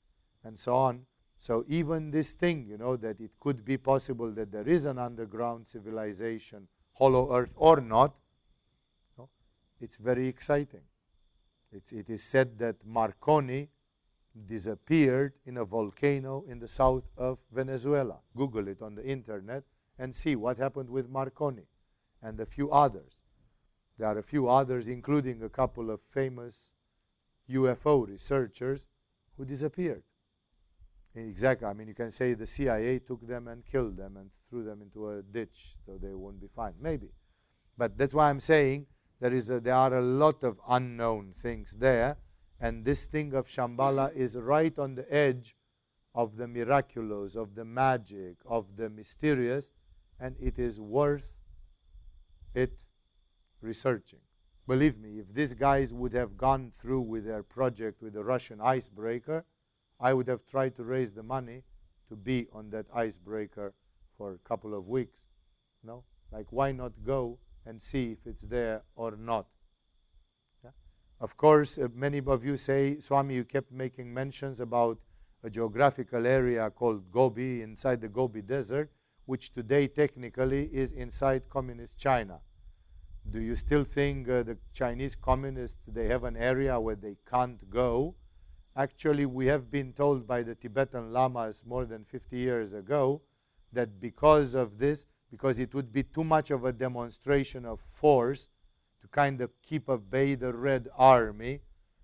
and 0.45 0.59
so 0.59 0.77
on. 0.77 1.07
So 1.39 1.65
even 1.67 2.13
this 2.13 2.35
thing, 2.35 2.67
you 2.69 2.79
know, 2.79 2.97
that 2.97 3.21
it 3.21 3.33
could 3.41 3.65
be 3.65 3.77
possible 3.77 4.31
that 4.31 4.53
there 4.53 4.69
is 4.69 4.85
an 4.85 4.99
underground 4.99 5.67
civilization, 5.67 6.69
hollow 6.95 7.35
earth 7.35 7.51
or 7.57 7.81
not, 7.81 8.15
you 9.11 9.23
know, 9.23 9.29
it's 9.81 9.97
very 9.97 10.29
exciting. 10.29 10.83
It's, 11.73 11.93
it 11.93 12.11
is 12.11 12.23
said 12.23 12.59
that 12.59 12.77
Marconi 12.85 13.69
disappeared 14.47 15.35
in 15.47 15.59
a 15.59 15.65
volcano 15.65 16.45
in 16.49 16.59
the 16.59 16.69
south 16.69 17.05
of 17.17 17.39
Venezuela. 17.53 18.19
Google 18.37 18.69
it 18.69 18.83
on 18.83 18.95
the 18.95 19.05
internet 19.05 19.65
and 19.99 20.15
see 20.15 20.37
what 20.37 20.59
happened 20.59 20.89
with 20.91 21.09
Marconi 21.09 21.67
and 22.23 22.39
a 22.41 22.47
few 22.47 22.71
others. 22.71 23.25
There 23.99 24.09
are 24.09 24.19
a 24.19 24.23
few 24.23 24.49
others, 24.49 24.89
including 24.89 25.43
a 25.43 25.49
couple 25.49 25.91
of 25.91 26.01
famous 26.11 26.75
UFO 27.51 28.09
researchers 28.09 28.87
who 29.37 29.45
disappeared. 29.45 30.03
Exactly. 31.15 31.67
I 31.67 31.75
mean, 31.75 31.89
you 31.89 31.95
can 31.95 32.11
say 32.11 32.33
the 32.35 32.47
CIA 32.47 32.99
took 32.99 33.27
them 33.27 33.49
and 33.49 33.65
killed 33.67 33.97
them 33.97 34.17
and 34.17 34.31
threw 34.49 34.65
them 34.65 34.81
into 34.81 35.11
a 35.11 35.23
ditch 35.23 35.77
so 35.85 35.99
they 36.01 36.15
won't 36.15 36.41
be 36.41 36.49
fine. 36.55 36.75
Maybe. 36.81 37.11
But 37.77 37.99
that's 37.99 38.15
why 38.15 38.31
I'm 38.31 38.41
saying 38.41 38.87
there, 39.23 39.33
is 39.33 39.51
a, 39.51 39.61
there 39.61 39.77
are 39.77 39.99
a 39.99 40.03
lot 40.03 40.43
of 40.43 40.61
unknown 40.69 41.33
things 41.33 41.77
there. 41.79 42.17
And 42.59 42.85
this 42.85 43.07
thing 43.07 43.35
of 43.35 43.47
Shambhala 43.47 44.13
is 44.17 44.35
right 44.35 44.77
on 44.77 44.97
the 44.97 45.15
edge 45.15 45.57
of 46.13 46.37
the 46.37 46.49
miraculous, 46.49 47.37
of 47.37 47.55
the 47.55 47.65
magic, 47.65 48.39
of 48.45 48.77
the 48.77 48.91
mysterious, 48.91 49.71
and 50.19 50.35
it 50.41 50.59
is 50.59 50.81
worth 50.81 51.37
it 52.53 52.83
researching. 53.61 54.19
Believe 54.67 54.99
me, 54.99 55.21
if 55.21 55.33
these 55.33 55.55
guys 55.55 55.95
would 55.95 56.15
have 56.15 56.37
gone 56.37 56.73
through 56.77 57.03
with 57.03 57.25
their 57.25 57.45
project 57.45 58.03
with 58.03 58.15
the 58.15 58.25
Russian 58.25 58.61
icebreaker, 58.61 59.45
I 60.01 60.15
would 60.15 60.27
have 60.27 60.45
tried 60.47 60.75
to 60.77 60.83
raise 60.83 61.13
the 61.13 61.23
money 61.23 61.63
to 62.09 62.17
be 62.17 62.49
on 62.53 62.71
that 62.71 62.87
icebreaker 62.93 63.73
for 64.19 64.33
a 64.33 64.39
couple 64.39 64.75
of 64.75 64.89
weeks. 64.89 65.27
No? 65.85 66.03
Like, 66.33 66.47
why 66.51 66.73
not 66.73 67.05
go 67.07 67.39
and 67.67 67.83
see 67.83 68.13
if 68.13 68.27
it's 68.27 68.43
there 68.43 68.83
or 68.97 69.13
not. 69.13 69.47
Yeah? 70.65 70.71
Of 71.21 71.37
course, 71.37 71.79
uh, 71.79 71.89
many 71.95 72.21
of 72.27 72.45
you 72.45 72.57
say, 72.57 72.99
Swami, 72.99 73.35
you 73.35 73.45
kept 73.45 73.73
making 73.73 74.13
mentions 74.13 74.61
about 74.61 74.99
a 75.45 75.51
geographical 75.51 76.27
area 76.27 76.71
called 76.71 77.11
Gobi 77.11 77.63
inside 77.63 78.01
the 78.01 78.09
Gobi 78.09 78.43
Desert, 78.43 78.91
which 79.27 79.53
today 79.53 79.89
technically 79.89 80.69
is 80.73 80.93
inside 80.93 81.49
communist 81.49 81.99
China. 81.99 82.41
Do 83.31 83.41
you 83.41 83.57
still 83.57 83.85
think 83.85 84.29
uh, 84.29 84.43
the 84.43 84.59
Chinese 84.73 85.15
communists 85.15 85.87
they 85.87 86.09
have 86.09 86.25
an 86.25 86.37
area 86.37 86.79
where 86.79 86.97
they 86.97 87.17
can't 87.31 87.71
go? 87.71 88.15
Actually, 88.77 89.27
we 89.27 89.47
have 89.47 89.71
been 89.71 89.93
told 89.93 90.27
by 90.27 90.43
the 90.43 90.55
Tibetan 90.55 91.13
lamas 91.13 91.63
more 91.67 91.85
than 91.85 92.05
50 92.05 92.37
years 92.37 92.73
ago 92.73 93.21
that 93.73 94.01
because 94.01 94.55
of 94.55 94.79
this, 94.79 95.07
because 95.33 95.59
it 95.59 95.75
would 95.75 95.91
be 95.91 96.03
too 96.03 96.23
much 96.23 96.51
of 96.51 96.67
a 96.67 96.73
demonstration 96.73 97.65
of 97.65 97.81
force 97.95 98.49
to 99.01 99.09
kind 99.09 99.41
of 99.41 99.51
keep 99.63 99.89
at 99.89 100.11
bay 100.11 100.35
the 100.35 100.53
Red 100.53 100.89
Army, 100.97 101.61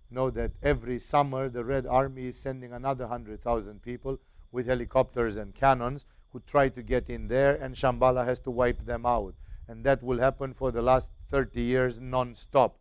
know 0.09 0.31
that 0.31 0.51
every 0.63 0.97
summer 0.97 1.47
the 1.47 1.63
Red 1.63 1.85
Army 1.85 2.25
is 2.25 2.37
sending 2.39 2.73
another 2.73 3.05
100,000 3.05 3.83
people 3.83 4.19
with 4.51 4.65
helicopters 4.65 5.37
and 5.37 5.53
cannons 5.53 6.07
who 6.31 6.41
try 6.47 6.69
to 6.69 6.81
get 6.81 7.07
in 7.07 7.27
there, 7.27 7.53
and 7.55 7.75
Shambhala 7.75 8.25
has 8.25 8.39
to 8.41 8.51
wipe 8.51 8.83
them 8.85 9.05
out. 9.05 9.35
And 9.67 9.83
that 9.83 10.01
will 10.01 10.17
happen 10.17 10.55
for 10.55 10.71
the 10.71 10.81
last 10.81 11.11
30 11.29 11.61
years 11.61 11.99
non 11.99 12.33
stop. 12.33 12.79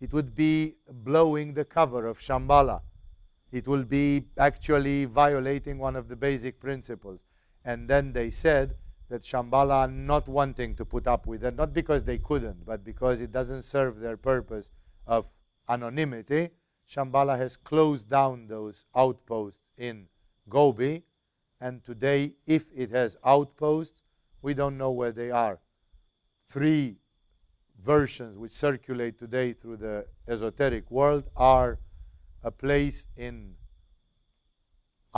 It 0.00 0.12
would 0.12 0.36
be 0.36 0.76
blowing 0.88 1.54
the 1.54 1.64
cover 1.64 2.06
of 2.06 2.20
Shambhala. 2.20 2.82
It 3.50 3.66
will 3.66 3.82
be 3.82 4.26
actually 4.36 5.06
violating 5.06 5.78
one 5.78 5.96
of 5.96 6.06
the 6.06 6.14
basic 6.14 6.60
principles. 6.60 7.24
And 7.64 7.88
then 7.88 8.12
they 8.12 8.30
said 8.30 8.76
that 9.08 9.22
Shambhala 9.22 9.92
not 9.92 10.28
wanting 10.28 10.74
to 10.76 10.84
put 10.84 11.06
up 11.06 11.26
with 11.26 11.44
it, 11.44 11.56
not 11.56 11.72
because 11.72 12.04
they 12.04 12.18
couldn't, 12.18 12.64
but 12.66 12.84
because 12.84 13.20
it 13.20 13.32
doesn't 13.32 13.62
serve 13.62 14.00
their 14.00 14.16
purpose 14.16 14.70
of 15.06 15.30
anonymity. 15.68 16.50
Shambhala 16.88 17.38
has 17.38 17.56
closed 17.56 18.08
down 18.08 18.46
those 18.48 18.84
outposts 18.94 19.70
in 19.76 20.08
Gobi 20.48 21.04
and 21.60 21.84
today, 21.84 22.34
if 22.46 22.64
it 22.74 22.90
has 22.90 23.16
outposts, 23.24 24.02
we 24.42 24.54
don't 24.54 24.78
know 24.78 24.90
where 24.90 25.12
they 25.12 25.30
are. 25.30 25.58
Three 26.46 26.96
versions 27.82 28.38
which 28.38 28.52
circulate 28.52 29.18
today 29.18 29.52
through 29.52 29.78
the 29.78 30.06
esoteric 30.28 30.90
world 30.90 31.24
are 31.36 31.78
a 32.42 32.50
place 32.50 33.06
in 33.16 33.54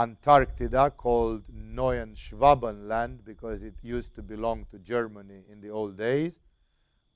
Antarctica 0.01 0.91
called 0.97 1.43
Neuenschwaben 1.53 2.87
land 2.87 3.23
because 3.23 3.61
it 3.61 3.75
used 3.83 4.15
to 4.15 4.23
belong 4.23 4.65
to 4.71 4.79
Germany 4.79 5.43
in 5.47 5.61
the 5.61 5.69
old 5.69 5.95
days. 5.95 6.39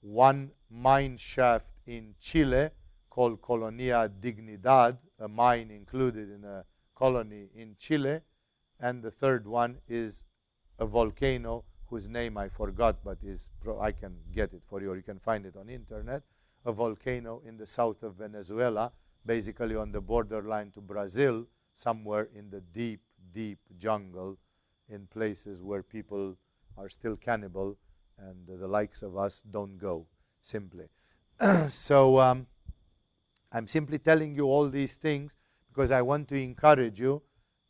One 0.02 0.52
mine 0.70 1.18
shaft 1.18 1.72
in 1.88 2.14
Chile 2.20 2.70
called 3.10 3.42
Colonia 3.42 4.08
Dignidad, 4.22 4.98
a 5.20 5.28
mine 5.28 5.72
included 5.72 6.30
in 6.30 6.44
a 6.44 6.64
colony 6.94 7.50
in 7.56 7.76
Chile 7.80 8.22
and 8.80 9.02
the 9.02 9.12
third 9.12 9.48
one 9.48 9.78
is 9.88 10.24
a 10.78 10.86
volcano 10.86 11.64
whose 11.88 12.08
name 12.08 12.38
I 12.38 12.50
forgot, 12.50 12.98
but 13.04 13.18
is 13.24 13.50
I 13.80 13.92
can 13.92 14.16
get 14.34 14.54
it 14.54 14.62
for 14.68 14.82
you, 14.82 14.92
or 14.92 14.96
you 14.96 15.04
can 15.04 15.20
find 15.20 15.46
it 15.46 15.56
on 15.56 15.70
internet. 15.70 16.22
A 16.66 16.72
volcano 16.72 17.42
in 17.48 17.58
the 17.58 17.66
south 17.66 18.04
of 18.04 18.16
Venezuela, 18.16 18.92
basically 19.26 19.76
on 19.76 19.92
the 19.92 20.02
borderline 20.02 20.72
to 20.72 20.82
Brazil, 20.82 21.46
somewhere 21.76 22.30
in 22.34 22.50
the 22.50 22.62
deep, 22.62 23.02
deep 23.34 23.60
jungle, 23.78 24.38
in 24.90 25.06
places 25.08 25.62
where 25.62 25.84
people 25.84 26.36
are 26.78 26.90
still 26.90 27.16
cannibal, 27.16 27.78
and 28.18 28.48
the 28.48 28.68
likes 28.68 29.04
of 29.04 29.18
us 29.18 29.44
don't 29.52 29.78
go. 29.78 30.08
Simply, 30.42 30.86
so 31.70 32.20
um, 32.20 32.48
I'm 33.52 33.68
simply 33.68 34.00
telling 34.00 34.36
you 34.36 34.46
all 34.46 34.70
these 34.70 34.96
things 34.96 35.36
because 35.70 35.92
I 35.92 36.02
want 36.02 36.28
to 36.30 36.36
encourage 36.36 37.00
you 37.00 37.22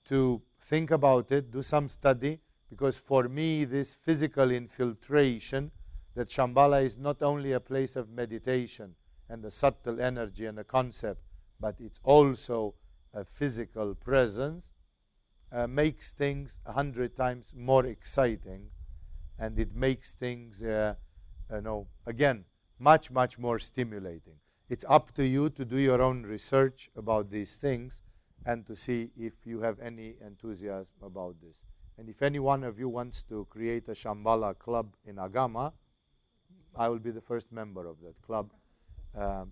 to 0.10 0.42
think 0.62 0.92
about 0.92 1.32
it, 1.32 1.52
do 1.52 1.62
some 1.62 1.88
study, 1.88 2.40
because 2.70 2.98
for 2.98 3.28
me, 3.28 3.66
this 3.66 3.94
physical 3.94 4.52
infiltration, 4.52 5.72
that 6.16 6.30
Shambhala 6.30 6.84
is 6.84 6.98
not 6.98 7.22
only 7.22 7.52
a 7.52 7.60
place 7.60 7.96
of 7.96 8.10
meditation 8.10 8.96
and 9.30 9.44
a 9.44 9.52
subtle 9.52 10.00
energy 10.00 10.46
and 10.46 10.58
a 10.60 10.64
concept, 10.64 11.22
but 11.60 11.76
it's 11.80 12.00
also 12.04 12.74
physical 13.24 13.96
presence, 13.96 14.74
uh, 15.52 15.68
makes 15.68 16.12
things 16.12 16.60
a 16.66 16.74
hundred 16.74 17.16
times 17.16 17.54
more 17.56 17.86
exciting, 17.86 18.68
and 19.40 19.58
it 19.60 19.74
makes 19.76 20.14
things, 20.14 20.62
uh, 20.62 20.96
you 21.54 21.62
know, 21.62 21.88
again, 22.06 22.46
much, 22.80 23.12
much 23.12 23.38
more 23.40 23.60
stimulating. 23.60 24.36
It's 24.70 24.86
up 24.90 25.14
to 25.16 25.26
you 25.26 25.50
to 25.52 25.64
do 25.64 25.78
your 25.78 26.02
own 26.02 26.24
research 26.24 26.90
about 26.96 27.30
these 27.30 27.56
things 27.56 28.02
and 28.46 28.66
to 28.68 28.76
see 28.76 29.12
if 29.18 29.34
you 29.46 29.62
have 29.62 29.80
any 29.80 30.16
enthusiasm 30.26 30.98
about 31.04 31.36
this. 31.42 31.64
And 31.98 32.10
if 32.10 32.22
any 32.22 32.40
one 32.40 32.64
of 32.64 32.78
you 32.78 32.90
wants 32.90 33.24
to 33.24 33.48
create 33.50 33.88
a 33.88 33.92
Shambhala 33.92 34.58
club 34.58 34.96
in 35.06 35.16
Agama, 35.16 35.72
I 36.76 36.90
will 36.90 37.00
be 37.00 37.12
the 37.12 37.22
first 37.22 37.52
member 37.52 37.88
of 37.88 38.02
that 38.02 38.22
club 38.22 38.52
um, 39.18 39.52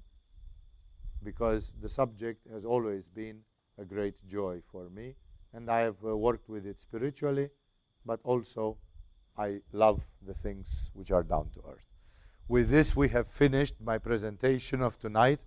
because 1.23 1.73
the 1.81 1.87
subject 1.87 2.45
has 2.51 2.65
always 2.65 3.07
been 3.07 3.41
a 3.77 3.85
great 3.85 4.15
joy 4.27 4.61
for 4.71 4.89
me. 4.89 5.15
And 5.53 5.69
I 5.69 5.79
have 5.79 6.03
uh, 6.05 6.15
worked 6.17 6.49
with 6.49 6.65
it 6.65 6.79
spiritually, 6.79 7.49
but 8.05 8.19
also 8.23 8.77
I 9.37 9.61
love 9.71 10.01
the 10.25 10.33
things 10.33 10.91
which 10.93 11.11
are 11.11 11.23
down 11.23 11.49
to 11.55 11.61
earth. 11.71 11.85
With 12.47 12.69
this, 12.69 12.95
we 12.95 13.09
have 13.09 13.27
finished 13.27 13.75
my 13.81 13.97
presentation 13.97 14.81
of 14.81 14.99
tonight 14.99 15.39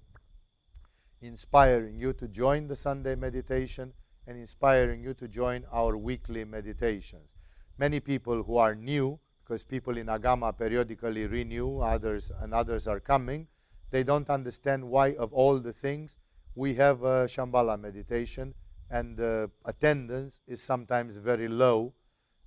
inspiring 1.20 1.98
you 1.98 2.12
to 2.14 2.28
join 2.28 2.68
the 2.68 2.76
Sunday 2.76 3.14
meditation 3.14 3.92
and 4.26 4.38
inspiring 4.38 5.02
you 5.02 5.14
to 5.14 5.28
join 5.28 5.64
our 5.72 5.96
weekly 5.96 6.44
meditations. 6.44 7.34
Many 7.78 8.00
people 8.00 8.42
who 8.42 8.56
are 8.56 8.74
new, 8.74 9.18
because 9.44 9.62
people 9.62 9.96
in 9.96 10.06
Agama 10.06 10.56
periodically 10.56 11.26
renew, 11.26 11.78
others 11.78 12.32
and 12.40 12.52
others 12.52 12.88
are 12.88 13.00
coming, 13.00 13.46
they 13.90 14.02
don't 14.02 14.28
understand 14.28 14.84
why, 14.84 15.14
of 15.14 15.32
all 15.32 15.58
the 15.60 15.72
things, 15.72 16.18
we 16.56 16.74
have 16.74 17.02
a 17.02 17.26
Shambhala 17.26 17.78
meditation 17.78 18.54
and 18.90 19.16
the 19.16 19.50
attendance 19.64 20.40
is 20.46 20.62
sometimes 20.62 21.18
very 21.18 21.48
low. 21.48 21.92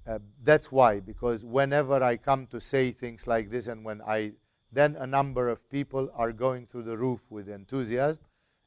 Uh, 0.07 0.19
that's 0.43 0.71
why, 0.71 0.99
because 0.99 1.45
whenever 1.45 2.03
I 2.03 2.17
come 2.17 2.47
to 2.47 2.59
say 2.59 2.91
things 2.91 3.27
like 3.27 3.51
this, 3.51 3.67
and 3.67 3.85
when 3.85 4.01
I 4.01 4.33
then 4.71 4.95
a 4.97 5.07
number 5.07 5.49
of 5.49 5.67
people 5.69 6.09
are 6.13 6.31
going 6.31 6.67
through 6.67 6.83
the 6.83 6.97
roof 6.97 7.21
with 7.29 7.49
enthusiasm, 7.49 8.23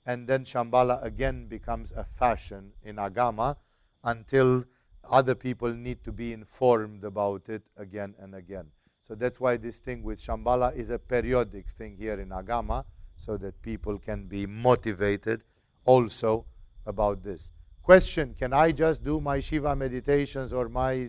and 0.06 0.27
then 0.27 0.44
Shambhala 0.44 1.02
again 1.02 1.47
becomes 1.47 1.93
a 1.93 2.05
fashion 2.05 2.73
in 2.85 2.97
Agama 2.97 3.56
until 4.05 4.64
other 5.09 5.35
people 5.35 5.73
need 5.73 6.02
to 6.05 6.12
be 6.12 6.32
informed 6.32 7.05
about 7.05 7.48
it 7.48 7.62
again 7.77 8.14
and 8.20 8.35
again. 8.35 8.66
So 9.01 9.14
that's 9.14 9.40
why 9.40 9.56
this 9.56 9.78
thing 9.78 10.02
with 10.02 10.20
Shambhala 10.20 10.77
is 10.77 10.90
a 10.90 10.98
periodic 10.98 11.70
thing 11.70 11.97
here 11.97 12.20
in 12.20 12.28
Agama, 12.28 12.85
so 13.23 13.36
that 13.36 13.61
people 13.62 13.99
can 13.99 14.27
be 14.27 14.47
motivated 14.47 15.43
also 15.85 16.44
about 16.86 17.23
this. 17.23 17.53
Question 17.82 18.35
Can 18.39 18.53
I 18.53 18.73
just 18.73 19.05
do 19.05 19.20
my 19.20 19.39
Shiva 19.40 19.74
meditations 19.77 20.53
or 20.53 20.69
my 20.69 21.09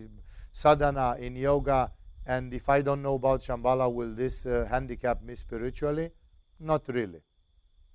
sadhana 0.52 1.16
in 1.18 1.34
yoga, 1.36 1.90
and 2.26 2.54
if 2.54 2.68
I 2.68 2.80
don't 2.82 3.02
know 3.02 3.14
about 3.14 3.40
Shambhala, 3.40 3.92
will 3.92 4.12
this 4.12 4.46
uh, 4.46 4.66
handicap 4.70 5.22
me 5.22 5.34
spiritually? 5.34 6.10
Not 6.60 6.82
really. 6.88 7.20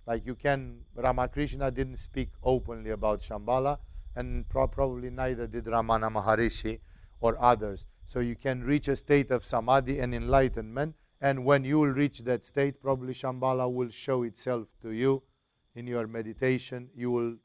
Like 0.06 0.26
you 0.26 0.36
can, 0.36 0.82
Ramakrishna 0.96 1.72
didn't 1.72 1.98
speak 1.98 2.30
openly 2.44 2.92
about 2.92 3.22
Shambhala, 3.22 3.80
and 4.16 4.48
pro- 4.50 4.68
probably 4.68 5.10
neither 5.10 5.48
did 5.48 5.66
Ramana 5.66 6.12
Maharishi 6.12 6.80
or 7.22 7.38
others. 7.42 7.86
So 8.04 8.20
you 8.20 8.36
can 8.36 8.64
reach 8.64 8.88
a 8.88 8.96
state 8.96 9.32
of 9.32 9.46
samadhi 9.46 10.00
and 10.00 10.14
enlightenment, 10.14 10.96
and 11.22 11.44
when 11.44 11.64
you 11.66 11.80
will 11.80 11.90
reach 11.90 12.20
that 12.20 12.46
state, 12.46 12.82
probably 12.82 13.14
Shambhala 13.14 13.72
will 13.72 13.90
show 13.90 14.24
itself 14.24 14.68
to 14.82 14.92
you 14.92 15.22
in 15.76 15.86
your 15.86 16.08
meditation. 16.08 16.90
You 16.96 17.12
will, 17.12 17.36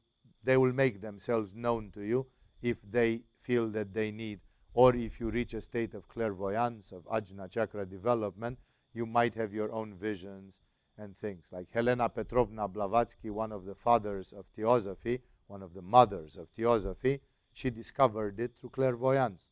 they 0.43 0.57
will 0.57 0.73
make 0.73 1.01
themselves 1.01 1.53
known 1.53 1.91
to 1.93 2.01
you 2.01 2.27
if 2.61 2.77
they 2.89 3.21
feel 3.41 3.67
that 3.69 3.93
they 3.93 4.11
need. 4.11 4.39
Or 4.73 4.95
if 4.95 5.19
you 5.19 5.29
reach 5.29 5.53
a 5.53 5.61
state 5.61 5.93
of 5.93 6.07
clairvoyance, 6.07 6.91
of 6.91 7.05
ajna 7.05 7.49
chakra 7.49 7.85
development, 7.85 8.59
you 8.93 9.05
might 9.05 9.35
have 9.35 9.53
your 9.53 9.71
own 9.71 9.93
visions 9.93 10.61
and 10.97 11.17
things. 11.17 11.49
Like 11.51 11.67
Helena 11.71 12.09
Petrovna 12.09 12.67
Blavatsky, 12.67 13.29
one 13.29 13.51
of 13.51 13.65
the 13.65 13.75
fathers 13.75 14.33
of 14.33 14.45
theosophy, 14.55 15.21
one 15.47 15.61
of 15.61 15.73
the 15.73 15.81
mothers 15.81 16.37
of 16.37 16.47
theosophy, 16.49 17.21
she 17.51 17.69
discovered 17.69 18.39
it 18.39 18.55
through 18.55 18.69
clairvoyance, 18.69 19.49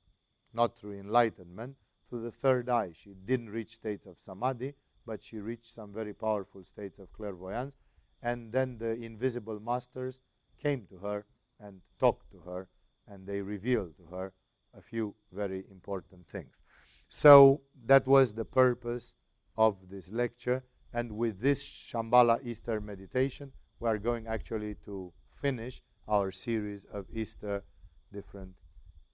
not 0.54 0.76
through 0.76 1.00
enlightenment, 1.00 1.76
through 2.14 2.22
the 2.22 2.30
third 2.30 2.70
eye. 2.70 2.92
She 2.94 3.16
didn't 3.26 3.50
reach 3.50 3.74
states 3.74 4.06
of 4.06 4.20
samadhi, 4.20 4.76
but 5.04 5.24
she 5.24 5.40
reached 5.40 5.74
some 5.74 5.92
very 5.92 6.14
powerful 6.14 6.64
states 6.64 7.00
of 7.00 7.12
clairvoyance. 7.12 7.76
And 8.22 8.52
then 8.52 8.78
the 8.78 8.92
invisible 8.92 9.60
masters 9.60 10.20
came 10.62 10.86
to 10.92 10.98
her 10.98 11.26
and 11.60 11.82
talked 12.00 12.30
to 12.30 12.40
her, 12.42 12.68
and 13.08 13.26
they 13.26 13.42
revealed 13.42 13.98
to 13.98 14.16
her 14.16 14.32
a 14.78 14.82
few 14.82 15.16
very 15.32 15.66
important 15.72 16.28
things. 16.28 16.62
So 17.08 17.62
that 17.88 18.06
was 18.06 18.34
the 18.34 18.46
purpose 18.46 19.16
of 19.58 19.78
this 19.90 20.12
lecture. 20.12 20.64
And 20.94 21.14
with 21.14 21.40
this 21.42 21.66
Shambhala 21.66 22.46
Easter 22.46 22.80
meditation, 22.80 23.52
we 23.80 23.90
are 23.90 23.98
going 23.98 24.28
actually 24.28 24.76
to 24.86 25.12
finish 25.42 25.82
our 26.08 26.32
series 26.32 26.86
of 26.86 27.08
Easter 27.12 27.64
different 28.12 28.54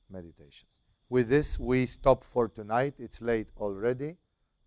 meditations. 0.09 0.81
With 1.09 1.29
this, 1.29 1.59
we 1.59 1.85
stop 1.87 2.23
for 2.23 2.47
tonight. 2.47 2.93
It's 2.99 3.21
late 3.21 3.47
already. 3.57 4.17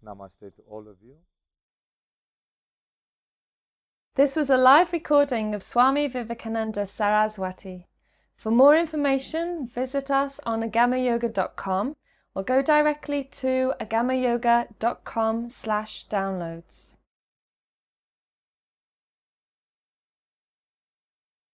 Namaste 0.05 0.55
to 0.57 0.63
all 0.69 0.89
of 0.89 0.97
you. 1.01 1.15
This 4.15 4.37
was 4.37 4.51
a 4.51 4.57
live 4.57 4.93
recording 4.93 5.55
of 5.55 5.63
Swami 5.63 6.09
Vivekananda 6.09 6.85
Saraswati. 6.85 7.87
For 8.37 8.51
more 8.51 8.77
information, 8.77 9.69
visit 9.69 10.11
us 10.11 10.41
on 10.45 10.63
agamayoga.com 10.63 11.97
or 12.35 12.43
go 12.43 12.61
directly 12.61 13.25
to 13.25 13.73
agamayoga.com 13.81 15.49
slash 15.49 16.09
downloads. 16.09 16.99